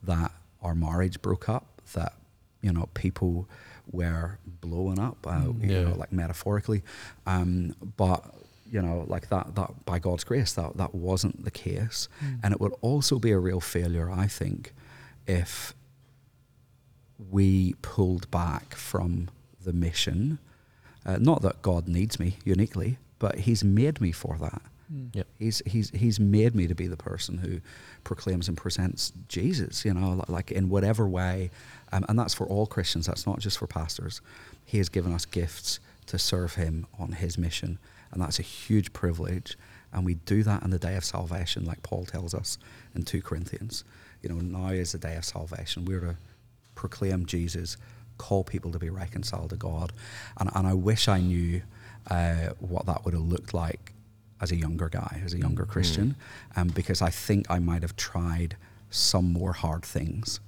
that 0.03 0.31
our 0.61 0.73
marriage 0.75 1.21
broke 1.21 1.49
up, 1.49 1.81
that 1.93 2.13
you 2.61 2.71
know 2.71 2.87
people 2.93 3.47
were 3.91 4.37
blowing 4.61 4.99
up, 4.99 5.17
uh, 5.27 5.41
Mm. 5.41 5.61
you 5.69 5.83
know, 5.83 5.95
like 5.95 6.13
metaphorically. 6.13 6.81
Um, 7.25 7.75
but 7.97 8.23
you 8.71 8.81
know, 8.81 9.03
like 9.07 9.27
that, 9.29 9.53
that 9.55 9.85
by 9.85 9.99
God's 9.99 10.23
grace, 10.23 10.53
that 10.53 10.77
that 10.77 10.95
wasn't 10.95 11.43
the 11.43 11.51
case, 11.51 12.07
Mm. 12.23 12.39
and 12.43 12.53
it 12.53 12.61
would 12.61 12.73
also 12.81 13.19
be 13.19 13.31
a 13.31 13.37
real 13.39 13.59
failure, 13.59 14.09
I 14.09 14.27
think, 14.27 14.73
if 15.27 15.75
we 17.29 17.73
pulled 17.81 18.29
back 18.31 18.75
from 18.75 19.29
the 19.63 19.73
mission. 19.73 20.39
Uh, 21.05 21.17
not 21.19 21.41
that 21.41 21.61
God 21.61 21.87
needs 21.87 22.19
me 22.19 22.37
uniquely, 22.45 22.97
but 23.19 23.39
He's 23.39 23.63
made 23.63 23.99
me 24.01 24.11
for 24.11 24.37
that. 24.39 24.61
Mm. 24.93 25.15
Yep. 25.15 25.27
He's 25.39 25.61
he's 25.65 25.89
he's 25.91 26.19
made 26.19 26.55
me 26.55 26.67
to 26.67 26.75
be 26.75 26.87
the 26.87 26.97
person 26.97 27.37
who 27.37 27.61
proclaims 28.03 28.47
and 28.47 28.57
presents 28.57 29.11
Jesus. 29.27 29.85
You 29.85 29.93
know, 29.93 30.23
like 30.27 30.51
in 30.51 30.69
whatever 30.69 31.07
way, 31.07 31.51
um, 31.91 32.05
and 32.09 32.17
that's 32.17 32.33
for 32.33 32.45
all 32.47 32.65
Christians. 32.65 33.07
That's 33.07 33.25
not 33.25 33.39
just 33.39 33.57
for 33.57 33.67
pastors. 33.67 34.21
He 34.65 34.77
has 34.77 34.89
given 34.89 35.13
us 35.13 35.25
gifts 35.25 35.79
to 36.07 36.19
serve 36.19 36.55
Him 36.55 36.85
on 36.99 37.13
His 37.13 37.37
mission, 37.37 37.79
and 38.11 38.21
that's 38.21 38.39
a 38.39 38.43
huge 38.43 38.93
privilege. 38.93 39.57
And 39.93 40.05
we 40.05 40.15
do 40.15 40.41
that 40.43 40.63
in 40.63 40.71
the 40.71 40.79
day 40.79 40.95
of 40.95 41.05
salvation, 41.05 41.65
like 41.65 41.83
Paul 41.83 42.05
tells 42.05 42.33
us 42.33 42.57
in 42.95 43.03
two 43.03 43.21
Corinthians. 43.21 43.83
You 44.23 44.29
know, 44.29 44.35
now 44.35 44.69
is 44.69 44.93
the 44.93 44.97
day 44.97 45.15
of 45.15 45.23
salvation. 45.23 45.85
We're 45.85 45.99
to 45.99 46.15
proclaim 46.73 47.25
Jesus, 47.27 47.77
call 48.27 48.43
people 48.43 48.71
to 48.71 48.79
be 48.79 48.89
reconciled 48.89 49.49
to 49.49 49.57
God, 49.57 49.91
and 50.39 50.49
and 50.55 50.65
I 50.73 50.73
wish 50.73 51.07
I 51.07 51.19
knew 51.19 51.61
uh, 52.09 52.49
what 52.59 52.85
that 52.85 53.03
would 53.03 53.13
have 53.13 53.27
looked 53.35 53.53
like 53.53 53.93
as 54.41 54.51
a 54.51 54.55
younger 54.55 54.89
guy, 54.89 55.21
as 55.25 55.33
a 55.33 55.37
younger 55.37 55.65
Christian, 55.65 56.15
um, 56.55 56.67
because 56.67 57.01
I 57.01 57.09
think 57.09 57.41
I 57.49 57.59
might 57.59 57.81
have 57.81 57.95
tried 57.95 58.57
some 58.89 59.31
more 59.31 59.53
hard 59.53 59.83
things, 59.83 60.39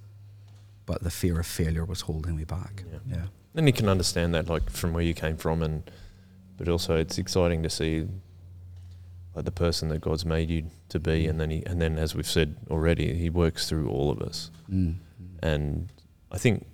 but 0.85 1.03
the 1.03 1.11
fear 1.11 1.39
of 1.39 1.45
failure 1.45 1.85
was 1.85 2.01
holding 2.01 2.35
me 2.35 2.43
back. 2.43 2.83
Yeah. 2.91 2.99
Yeah, 3.17 3.25
And 3.55 3.67
you 3.67 3.73
can 3.73 3.89
understand 3.89 4.33
that, 4.35 4.49
like 4.49 4.69
from 4.69 4.93
where 4.93 5.03
you 5.03 5.13
came 5.13 5.37
from, 5.37 5.63
and 5.63 5.89
but 6.57 6.67
also 6.67 6.95
it's 6.95 7.17
exciting 7.17 7.63
to 7.63 7.69
see 7.69 8.07
like 9.35 9.45
the 9.45 9.51
person 9.65 9.89
that 9.89 9.99
God's 9.99 10.25
made 10.25 10.49
you 10.49 10.61
to 10.89 10.99
be, 10.99 11.27
and 11.27 11.39
then 11.39 11.49
he, 11.49 11.59
and 11.65 11.81
then 11.81 11.97
as 11.97 12.15
we've 12.15 12.33
said 12.37 12.55
already, 12.69 13.13
He 13.13 13.29
works 13.29 13.67
through 13.69 13.89
all 13.89 14.09
of 14.09 14.19
us. 14.21 14.51
Mm. 14.69 14.95
And 15.41 15.89
I 16.31 16.37
think 16.37 16.65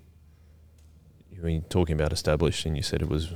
when 1.41 1.53
you're 1.53 1.61
talking 1.63 1.95
about 1.95 2.13
Establish, 2.13 2.65
and 2.65 2.75
you 2.75 2.83
said 2.83 3.01
it 3.01 3.09
was, 3.09 3.31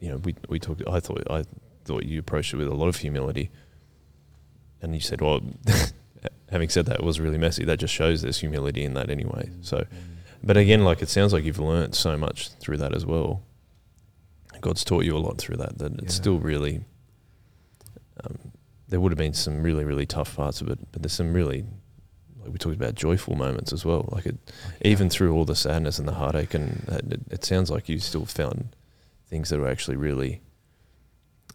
you 0.00 0.10
know, 0.10 0.16
we 0.18 0.34
we 0.48 0.58
talked. 0.58 0.82
I 0.88 1.00
thought 1.00 1.22
I 1.30 1.44
thought 1.84 2.04
you 2.04 2.18
approached 2.18 2.54
it 2.54 2.56
with 2.56 2.68
a 2.68 2.74
lot 2.74 2.88
of 2.88 2.96
humility, 2.96 3.50
and 4.82 4.94
you 4.94 5.00
said, 5.00 5.20
well, 5.20 5.40
having 6.50 6.68
said 6.68 6.86
that, 6.86 7.00
it 7.00 7.04
was 7.04 7.20
really 7.20 7.38
messy. 7.38 7.64
That 7.64 7.78
just 7.78 7.94
shows 7.94 8.22
there's 8.22 8.38
humility 8.38 8.84
in 8.84 8.94
that 8.94 9.10
anyway. 9.10 9.50
So, 9.60 9.86
but 10.42 10.56
again, 10.56 10.84
like 10.84 11.02
it 11.02 11.08
sounds 11.08 11.32
like 11.32 11.44
you've 11.44 11.58
learnt 11.58 11.94
so 11.94 12.16
much 12.16 12.50
through 12.50 12.78
that 12.78 12.94
as 12.94 13.04
well. 13.06 13.42
God's 14.60 14.84
taught 14.84 15.04
you 15.04 15.16
a 15.16 15.18
lot 15.18 15.38
through 15.38 15.56
that. 15.56 15.78
That 15.78 16.00
it's 16.00 16.14
still 16.14 16.38
really. 16.38 16.84
Um, 18.22 18.38
there 18.88 19.00
would 19.00 19.12
have 19.12 19.18
been 19.18 19.34
some 19.34 19.62
really 19.62 19.84
really 19.84 20.06
tough 20.06 20.36
parts 20.36 20.60
of 20.60 20.68
it, 20.68 20.78
but 20.92 21.02
there's 21.02 21.12
some 21.12 21.32
really, 21.32 21.64
like 22.44 22.52
we 22.52 22.58
talked 22.58 22.76
about, 22.76 22.94
joyful 22.94 23.34
moments 23.34 23.72
as 23.72 23.84
well. 23.84 24.08
Like 24.12 24.26
it, 24.26 24.36
even 24.82 25.08
through 25.10 25.34
all 25.34 25.44
the 25.44 25.56
sadness 25.56 25.98
and 25.98 26.06
the 26.06 26.12
heartache, 26.14 26.54
and 26.54 26.84
it, 26.88 27.20
it 27.30 27.44
sounds 27.44 27.70
like 27.70 27.88
you 27.88 27.98
still 27.98 28.26
found 28.26 28.76
things 29.28 29.48
that 29.50 29.58
were 29.58 29.68
actually 29.68 29.96
really, 29.96 30.40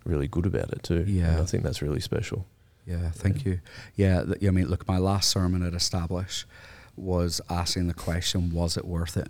really 0.03 0.27
good 0.27 0.45
about 0.45 0.71
it 0.71 0.83
too. 0.83 0.97
And 1.01 1.07
Yeah. 1.09 1.41
I 1.41 1.45
think 1.45 1.63
that's 1.63 1.81
really 1.81 1.99
special. 1.99 2.45
Yeah, 2.85 3.11
thank 3.11 3.45
you. 3.45 3.59
Yeah, 3.95 4.23
th- 4.23 4.43
I 4.43 4.49
mean, 4.49 4.67
look, 4.67 4.87
my 4.87 4.97
last 4.97 5.29
sermon 5.29 5.61
at 5.61 5.73
Establish 5.75 6.47
was 6.95 7.39
asking 7.49 7.87
the 7.87 7.93
question, 7.93 8.51
was 8.51 8.75
it 8.77 8.85
worth 8.85 9.15
it? 9.15 9.27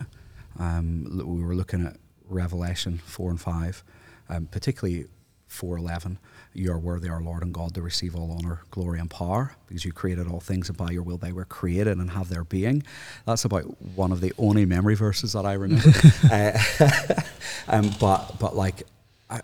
Um, 0.57 1.21
we 1.25 1.43
were 1.43 1.55
looking 1.55 1.85
at 1.85 1.97
Revelation 2.25 2.99
4 3.05 3.31
and 3.31 3.41
5, 3.41 3.83
um, 4.29 4.45
particularly 4.45 5.05
4.11. 5.49 6.17
You 6.53 6.71
are 6.71 6.79
worthy, 6.79 7.09
our 7.09 7.21
Lord 7.21 7.43
and 7.43 7.53
God, 7.53 7.75
to 7.75 7.81
receive 7.81 8.15
all 8.15 8.31
honor, 8.31 8.61
glory, 8.71 8.99
and 8.99 9.09
power, 9.09 9.55
because 9.67 9.85
you 9.85 9.93
created 9.93 10.27
all 10.27 10.39
things, 10.39 10.67
and 10.67 10.77
by 10.77 10.91
your 10.91 11.03
will 11.03 11.17
they 11.17 11.31
were 11.31 11.45
created 11.45 11.97
and 11.97 12.11
have 12.11 12.29
their 12.29 12.43
being. 12.43 12.83
That's 13.25 13.45
about 13.45 13.63
one 13.95 14.11
of 14.11 14.19
the 14.19 14.33
only 14.37 14.65
memory 14.65 14.95
verses 14.95 15.33
that 15.33 15.45
I 15.45 15.53
remember. 15.53 15.91
uh, 16.31 17.21
um, 17.67 17.91
but, 17.99 18.39
but 18.39 18.55
like, 18.55 18.83
I, 19.29 19.41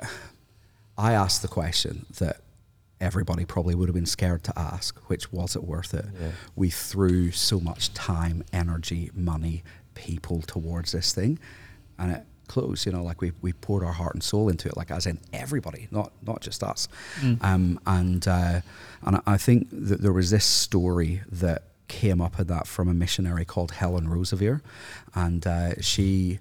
I 0.98 1.14
asked 1.14 1.42
the 1.42 1.48
question 1.48 2.06
that 2.18 2.42
everybody 3.00 3.46
probably 3.46 3.76
would 3.76 3.88
have 3.88 3.96
been 3.96 4.06
scared 4.06 4.44
to 4.46 4.58
ask, 4.58 4.98
which 5.10 5.32
was 5.32 5.56
it 5.56 5.64
worth 5.64 5.94
it? 5.94 6.06
Yeah. 6.20 6.32
We 6.56 6.70
threw 6.70 7.32
so 7.32 7.60
much 7.60 7.94
time, 7.94 8.44
energy, 8.52 9.12
money, 9.14 9.64
people 9.94 10.42
towards 10.42 10.92
this 10.92 11.14
thing, 11.14 11.40
and 11.98 12.12
it 12.12 12.26
closed. 12.48 12.86
You 12.86 12.92
know, 12.92 13.04
like 13.04 13.22
we, 13.22 13.32
we 13.42 13.54
poured 13.54 13.84
our 13.84 13.94
heart 13.94 14.14
and 14.14 14.24
soul 14.24 14.50
into 14.50 14.68
it, 14.68 14.78
like 14.78 14.92
as 14.92 15.06
in 15.06 15.20
everybody, 15.34 15.88
not 15.92 16.12
not 16.26 16.42
just 16.42 16.64
us. 16.64 16.88
Mm. 17.22 17.44
Um, 17.44 17.80
and 17.86 18.28
uh, 18.28 18.62
and 19.04 19.22
I 19.26 19.38
think 19.38 19.68
that 19.72 20.02
there 20.02 20.14
was 20.14 20.32
this 20.32 20.46
story 20.46 21.22
that 21.32 21.64
came 21.88 22.22
up 22.22 22.40
in 22.40 22.48
that 22.48 22.68
from 22.68 22.88
a 22.88 22.94
missionary 22.94 23.46
called 23.46 23.72
Helen 23.72 24.08
Roseveare, 24.08 24.62
and 25.14 25.46
uh, 25.46 25.82
she 25.82 26.40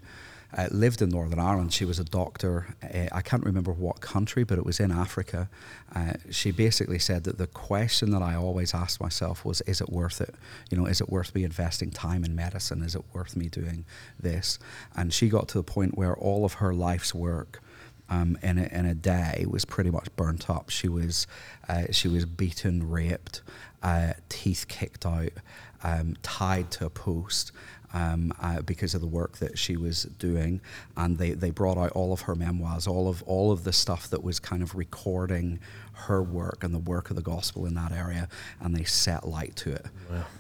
uh, 0.57 0.69
lived 0.71 1.03
in 1.03 1.09
Northern 1.09 1.41
Ireland. 1.41 1.73
She 1.73 1.85
was 1.85 1.99
a 1.99 2.05
doctor. 2.05 2.75
Uh, 2.83 3.09
I 3.13 3.23
can't 3.23 3.45
remember 3.45 3.73
what 3.73 4.01
country, 4.01 4.45
but 4.45 4.57
it 4.59 4.65
was 4.65 4.79
in 4.79 4.93
Africa. 4.93 5.49
Uh, 5.95 6.13
she 6.31 6.53
basically 6.53 6.99
said 6.99 7.25
that 7.25 7.39
the 7.39 7.47
question 7.49 8.11
that 8.13 8.23
I 8.23 8.37
always 8.37 8.73
asked 8.73 9.01
myself 9.01 9.45
was, 9.45 9.61
"Is 9.63 9.81
it 9.81 9.91
worth 9.91 10.21
it? 10.21 10.35
You 10.71 10.79
know, 10.79 10.87
is 10.87 11.01
it 11.01 11.09
worth 11.09 11.35
me 11.35 11.45
investing 11.45 11.91
time 11.91 12.25
in 12.25 12.37
medicine? 12.37 12.83
Is 12.83 12.95
it 12.95 13.03
worth 13.13 13.37
me 13.37 13.49
doing 13.49 13.85
this?" 14.19 14.59
And 14.95 15.13
she 15.13 15.29
got 15.29 15.49
to 15.49 15.59
the 15.59 15.65
point 15.65 15.99
where 15.99 16.15
all 16.15 16.45
of 16.45 16.55
her 16.55 16.73
life's 16.73 17.15
work. 17.15 17.61
Um, 18.11 18.37
in, 18.43 18.59
a, 18.59 18.65
in 18.65 18.85
a 18.85 18.95
day 18.95 19.47
was 19.49 19.65
pretty 19.65 19.91
much 19.91 20.15
burnt 20.15 20.51
up. 20.51 20.69
She 20.69 20.89
was 20.89 21.27
uh, 21.71 21.85
she 21.91 22.07
was 22.07 22.27
beaten, 22.27 22.91
raped, 22.91 23.41
uh, 23.83 24.13
teeth 24.29 24.67
kicked 24.69 25.07
out, 25.07 25.33
um, 25.83 26.15
tied 26.23 26.71
to 26.73 26.87
a 26.87 26.91
post, 26.91 27.51
um, 27.95 28.33
uh, 28.43 28.61
because 28.61 28.95
of 28.95 29.01
the 29.01 29.07
work 29.07 29.39
that 29.39 29.57
she 29.57 29.77
was 29.77 30.03
doing, 30.19 30.61
and 30.97 31.17
they, 31.17 31.31
they 31.31 31.51
brought 31.51 31.79
out 31.79 31.93
all 31.93 32.13
of 32.13 32.23
her 32.23 32.35
memoirs, 32.35 32.87
all 32.87 33.09
of 33.09 33.23
all 33.23 33.53
of 33.53 33.65
the 33.65 33.73
stuff 33.73 34.11
that 34.11 34.23
was 34.23 34.39
kind 34.41 34.63
of 34.63 34.75
recording 34.75 35.61
her 35.93 36.21
work 36.21 36.65
and 36.65 36.75
the 36.75 36.79
work 36.79 37.09
of 37.11 37.17
the 37.17 37.23
gospel 37.23 37.67
in 37.67 37.75
that 37.75 37.93
area, 37.93 38.29
and 38.61 38.77
they 38.77 38.83
set 38.83 39.27
light 39.27 39.55
to 39.55 39.73
it 39.73 39.87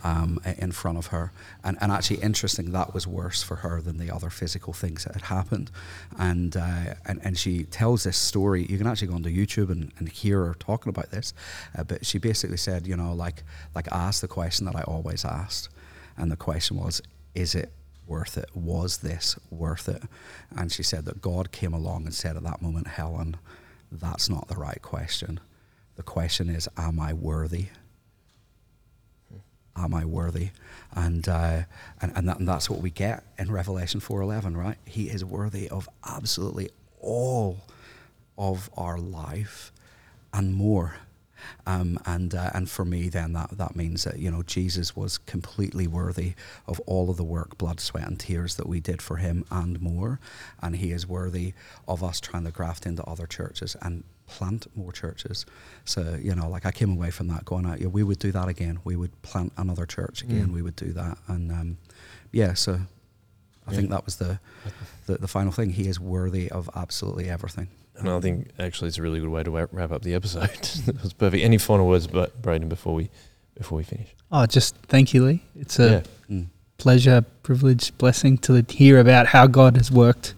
um, 0.02 0.40
in 0.58 0.72
front 0.72 0.98
of 0.98 1.06
her. 1.06 1.32
And, 1.62 1.78
and 1.80 1.92
actually, 1.92 2.20
interesting, 2.22 2.72
that 2.72 2.92
was 2.92 3.06
worse 3.06 3.42
for 3.42 3.56
her 3.56 3.80
than 3.80 3.98
the 3.98 4.10
other 4.10 4.30
physical 4.30 4.72
things 4.72 5.04
that 5.04 5.14
had 5.14 5.22
happened. 5.22 5.70
And 6.18 6.56
uh, 6.56 6.94
and, 7.06 7.20
and 7.24 7.38
she 7.38 7.64
tells 7.64 8.02
this 8.02 8.16
story. 8.16 8.66
You 8.68 8.78
can 8.78 8.88
actually 8.88 9.08
go 9.08 9.14
onto 9.14 9.30
YouTube 9.30 9.70
and, 9.70 9.92
and 9.98 10.08
hear 10.08 10.44
her 10.46 10.54
talking 10.54 10.90
about 10.90 11.10
this. 11.12 11.32
Uh, 11.78 11.84
but 11.84 12.04
she 12.04 12.18
basically 12.18 12.56
said, 12.56 12.86
you 12.86 12.96
know, 12.96 13.14
like 13.14 13.44
like 13.76 13.86
asked 13.92 14.22
the 14.22 14.28
question 14.28 14.66
that 14.66 14.74
I 14.74 14.82
always 14.82 15.24
asked, 15.24 15.68
and 16.16 16.32
the 16.32 16.36
question 16.36 16.76
was, 16.76 17.00
is 17.34 17.54
it 17.54 17.72
worth 18.06 18.36
it? 18.36 18.50
Was 18.54 18.98
this 18.98 19.36
worth 19.50 19.88
it? 19.88 20.02
And 20.54 20.70
she 20.70 20.82
said 20.82 21.04
that 21.06 21.20
God 21.20 21.52
came 21.52 21.72
along 21.72 22.04
and 22.04 22.14
said 22.14 22.36
at 22.36 22.42
that 22.44 22.62
moment, 22.62 22.86
Helen, 22.88 23.36
that's 23.90 24.28
not 24.28 24.48
the 24.48 24.56
right 24.56 24.80
question. 24.82 25.40
The 25.96 26.02
question 26.02 26.48
is, 26.48 26.68
am 26.76 26.98
I 26.98 27.12
worthy? 27.12 27.66
Am 29.76 29.94
I 29.94 30.04
worthy? 30.04 30.50
And 30.94 31.28
uh, 31.28 31.62
and 32.00 32.12
and, 32.14 32.28
that, 32.28 32.38
and 32.38 32.48
that's 32.48 32.70
what 32.70 32.80
we 32.80 32.90
get 32.90 33.24
in 33.38 33.50
Revelation 33.50 34.00
four 34.00 34.20
eleven, 34.20 34.56
right? 34.56 34.76
He 34.84 35.08
is 35.08 35.24
worthy 35.24 35.68
of 35.68 35.88
absolutely 36.06 36.70
all 37.00 37.58
of 38.38 38.70
our 38.76 38.98
life 38.98 39.72
and 40.32 40.54
more. 40.54 40.96
Um, 41.66 41.98
and 42.06 42.34
uh, 42.34 42.50
and 42.54 42.68
for 42.68 42.84
me, 42.84 43.08
then 43.08 43.32
that 43.34 43.56
that 43.58 43.74
means 43.76 44.04
that 44.04 44.18
you 44.18 44.30
know 44.30 44.42
Jesus 44.42 44.94
was 44.96 45.18
completely 45.18 45.86
worthy 45.86 46.34
of 46.66 46.80
all 46.80 47.10
of 47.10 47.16
the 47.16 47.24
work, 47.24 47.56
blood, 47.58 47.80
sweat, 47.80 48.06
and 48.06 48.18
tears 48.18 48.56
that 48.56 48.68
we 48.68 48.80
did 48.80 49.00
for 49.02 49.16
him, 49.16 49.44
and 49.50 49.80
more. 49.80 50.20
And 50.62 50.76
he 50.76 50.90
is 50.92 51.06
worthy 51.06 51.54
of 51.88 52.02
us 52.04 52.20
trying 52.20 52.44
to 52.44 52.50
graft 52.50 52.86
into 52.86 53.02
other 53.04 53.26
churches 53.26 53.76
and 53.82 54.04
plant 54.26 54.66
more 54.74 54.92
churches. 54.92 55.44
So 55.84 56.18
you 56.20 56.34
know, 56.34 56.48
like 56.48 56.64
I 56.66 56.70
came 56.70 56.92
away 56.92 57.10
from 57.10 57.28
that 57.28 57.44
going 57.44 57.66
out, 57.66 57.80
yeah, 57.80 57.88
we 57.88 58.02
would 58.02 58.18
do 58.18 58.32
that 58.32 58.48
again. 58.48 58.78
We 58.84 58.96
would 58.96 59.20
plant 59.22 59.52
another 59.56 59.86
church 59.86 60.22
again. 60.22 60.48
Mm. 60.48 60.54
We 60.54 60.62
would 60.62 60.76
do 60.76 60.92
that, 60.92 61.18
and 61.28 61.50
um, 61.52 61.78
yeah. 62.32 62.54
So 62.54 62.80
I 63.66 63.70
Yeah. 63.70 63.76
think 63.76 63.90
that 63.90 64.04
was 64.04 64.16
the, 64.16 64.38
the 65.06 65.18
the 65.18 65.28
final 65.28 65.52
thing. 65.52 65.70
He 65.70 65.88
is 65.88 65.98
worthy 66.00 66.50
of 66.50 66.68
absolutely 66.74 67.28
everything. 67.30 67.68
And 67.98 68.08
I 68.10 68.20
think 68.20 68.50
actually 68.58 68.88
it's 68.88 68.98
a 68.98 69.02
really 69.02 69.20
good 69.20 69.28
way 69.28 69.42
to 69.44 69.50
wrap 69.50 69.92
up 69.92 70.02
the 70.02 70.14
episode. 70.14 70.50
that 70.86 71.02
was 71.02 71.12
perfect. 71.12 71.42
Any 71.44 71.58
final 71.58 71.86
words, 71.86 72.06
but 72.06 72.40
Braden, 72.42 72.68
before 72.68 72.94
we 72.94 73.10
before 73.56 73.76
we 73.78 73.84
finish? 73.84 74.08
Oh, 74.32 74.46
just 74.46 74.74
thank 74.88 75.14
you, 75.14 75.24
Lee. 75.24 75.42
It's 75.58 75.78
a 75.78 75.88
yeah, 75.88 76.02
Mm. 76.36 76.46
pleasure, 76.78 77.24
privilege, 77.44 77.96
blessing 77.98 78.36
to 78.38 78.64
hear 78.68 78.98
about 78.98 79.26
how 79.28 79.46
God 79.46 79.76
has 79.76 79.90
worked 79.92 80.34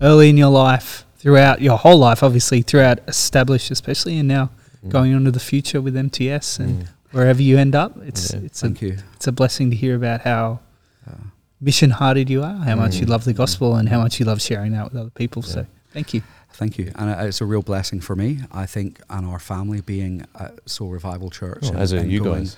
early 0.00 0.28
in 0.30 0.36
your 0.36 0.50
life, 0.50 1.04
throughout 1.16 1.60
your 1.60 1.76
whole 1.78 1.98
life, 1.98 2.22
obviously, 2.22 2.62
throughout 2.62 2.98
Establish, 3.08 3.70
especially 3.70 4.16
and 4.18 4.28
now 4.28 4.50
Mm. 4.84 4.90
going 4.90 5.14
on 5.14 5.24
to 5.24 5.30
the 5.32 5.40
future 5.40 5.80
with 5.80 5.96
MTS 5.96 6.58
and 6.60 6.82
Mm. 6.84 6.88
wherever 7.12 7.42
you 7.42 7.58
end 7.58 7.74
up. 7.74 7.96
It's 8.04 8.32
Yeah. 8.32 8.40
it's 8.44 8.62
a 8.62 8.68
you. 8.70 8.98
it's 9.16 9.26
a 9.26 9.32
blessing 9.32 9.70
to 9.70 9.76
hear 9.76 9.96
about 9.96 10.20
how 10.22 10.60
Uh, 11.04 11.14
mission 11.60 11.90
hearted 11.90 12.30
you 12.30 12.42
are, 12.44 12.56
how 12.58 12.76
much 12.76 12.96
you 13.00 13.06
Mm. 13.06 13.10
love 13.10 13.24
the 13.24 13.32
gospel, 13.32 13.74
and 13.74 13.88
how 13.88 13.98
much 14.00 14.20
you 14.20 14.26
love 14.26 14.40
sharing 14.40 14.70
that 14.72 14.84
with 14.84 14.94
other 15.00 15.10
people. 15.10 15.42
So 15.42 15.66
thank 15.92 16.14
you. 16.14 16.22
Thank 16.54 16.78
you, 16.78 16.92
and 16.96 17.10
uh, 17.10 17.24
it's 17.24 17.40
a 17.40 17.44
real 17.46 17.62
blessing 17.62 18.00
for 18.00 18.14
me. 18.16 18.40
I 18.52 18.66
think, 18.66 19.00
and 19.10 19.26
our 19.26 19.38
family 19.38 19.80
being 19.80 20.26
at 20.38 20.58
Soul 20.68 20.90
Revival 20.90 21.30
Church, 21.30 21.60
Oh, 21.64 21.68
and, 21.68 21.78
as 21.78 21.92
are 21.92 21.98
and 21.98 22.10
you 22.12 22.22
going, 22.22 22.44
guys. 22.44 22.56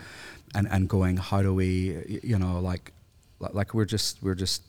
and 0.54 0.66
and 0.70 0.88
going. 0.88 1.16
How 1.16 1.42
do 1.42 1.54
we, 1.54 2.20
you 2.22 2.38
know, 2.38 2.60
like, 2.60 2.92
like, 3.40 3.72
we're 3.74 3.84
just 3.84 4.22
we're 4.22 4.34
just 4.34 4.62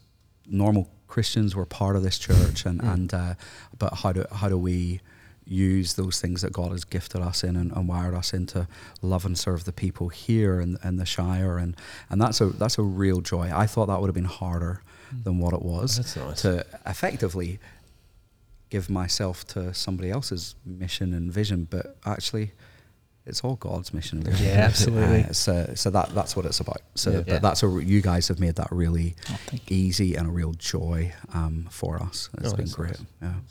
normal 0.47 0.89
Christians. 1.07 1.55
We're 1.55 1.65
part 1.65 1.95
of 1.95 2.03
this 2.03 2.17
church, 2.19 2.65
and 2.65 2.79
Mm. 2.81 2.93
and 2.93 3.13
uh, 3.13 3.33
but 3.79 3.93
how 3.95 4.11
do 4.13 4.25
how 4.31 4.47
do 4.49 4.57
we 4.57 5.01
use 5.47 5.93
those 5.93 6.19
things 6.19 6.41
that 6.41 6.51
God 6.51 6.71
has 6.71 6.83
gifted 6.85 7.21
us 7.21 7.43
in 7.43 7.55
and, 7.55 7.71
and 7.71 7.87
wired 7.87 8.15
us 8.15 8.33
into 8.33 8.67
love 9.03 9.25
and 9.27 9.37
serve 9.37 9.63
the 9.65 9.71
people 9.71 10.09
here 10.09 10.59
in, 10.59 10.77
in 10.83 10.97
the 10.97 11.05
Shire, 11.05 11.57
and 11.57 11.75
and 12.09 12.21
that's 12.21 12.41
a 12.41 12.47
that's 12.47 12.77
a 12.77 12.83
real 12.83 13.21
joy. 13.21 13.51
I 13.53 13.65
thought 13.67 13.87
that 13.87 13.99
would 14.01 14.07
have 14.07 14.15
been 14.15 14.25
harder 14.25 14.81
than 15.23 15.37
what 15.39 15.53
it 15.53 15.61
was 15.61 16.15
nice. 16.17 16.41
to 16.41 16.65
effectively 16.85 17.59
give 18.75 18.89
myself 18.89 19.45
to 19.47 19.73
somebody 19.73 20.09
else's 20.11 20.55
mission 20.65 21.13
and 21.13 21.31
vision, 21.31 21.65
but 21.69 21.85
actually, 22.05 22.51
it's 23.25 23.41
all 23.45 23.55
God's 23.55 23.93
mission 23.93 24.17
and 24.19 24.27
vision. 24.27 24.47
Yeah, 24.47 24.65
absolutely. 24.69 25.23
Uh, 25.23 25.31
so, 25.33 25.71
so 25.75 25.89
that 25.91 26.09
that's 26.13 26.35
what 26.35 26.45
it's 26.45 26.59
about. 26.59 26.81
So, 26.95 27.09
Yeah. 27.11 27.23
but 27.25 27.41
that's 27.41 27.63
a 27.63 27.67
you 27.93 28.01
guys 28.01 28.27
have 28.27 28.39
made 28.45 28.55
that 28.55 28.67
really 28.71 29.15
Oh, 29.31 29.37
easy 29.69 30.15
and 30.17 30.27
a 30.27 30.31
real 30.41 30.53
joy 30.73 31.13
um, 31.33 31.67
for 31.71 32.01
us. 32.07 32.29
It's 32.39 32.49
Oh, 32.51 32.55
been 32.57 32.65
that's 32.65 32.75
great. 32.75 32.97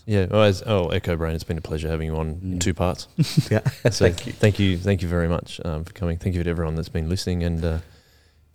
Yeah, 0.07 0.27
well, 0.31 0.43
as, 0.43 0.63
oh, 0.67 0.89
Echo 0.99 1.17
Brain, 1.17 1.35
it's 1.35 1.49
been 1.51 1.59
a 1.65 1.69
pleasure 1.71 1.89
having 1.89 2.07
you 2.11 2.17
on 2.17 2.29
in 2.43 2.55
Mm. 2.57 2.61
two 2.61 2.75
parts. 2.75 3.09
Yeah, 3.51 3.61
yeah. 3.85 3.91
So 3.99 4.05
Thank 4.05 4.27
you. 4.27 4.33
thank 4.45 4.59
you, 4.59 4.77
thank 4.79 5.01
you 5.03 5.09
very 5.09 5.29
much 5.37 5.59
um, 5.65 5.85
for 5.85 5.93
coming. 6.01 6.19
Thank 6.19 6.35
you 6.37 6.45
to 6.45 6.51
everyone 6.51 6.75
that's 6.77 6.93
been 6.99 7.09
listening, 7.09 7.43
and 7.49 7.65
uh, 7.65 7.79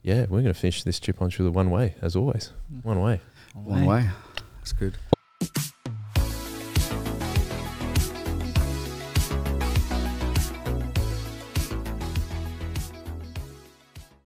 yeah, 0.04 0.22
we're 0.30 0.44
going 0.46 0.54
to 0.56 0.62
finish 0.66 0.84
this 0.84 1.00
chip 1.00 1.20
on 1.22 1.32
through 1.32 1.46
the 1.50 1.58
one 1.62 1.70
way 1.72 1.96
as 2.02 2.16
always. 2.16 2.52
One 2.84 3.00
way. 3.02 3.16
One 3.56 3.86
way. 3.86 4.04
That's 4.60 4.74
good. 4.74 4.94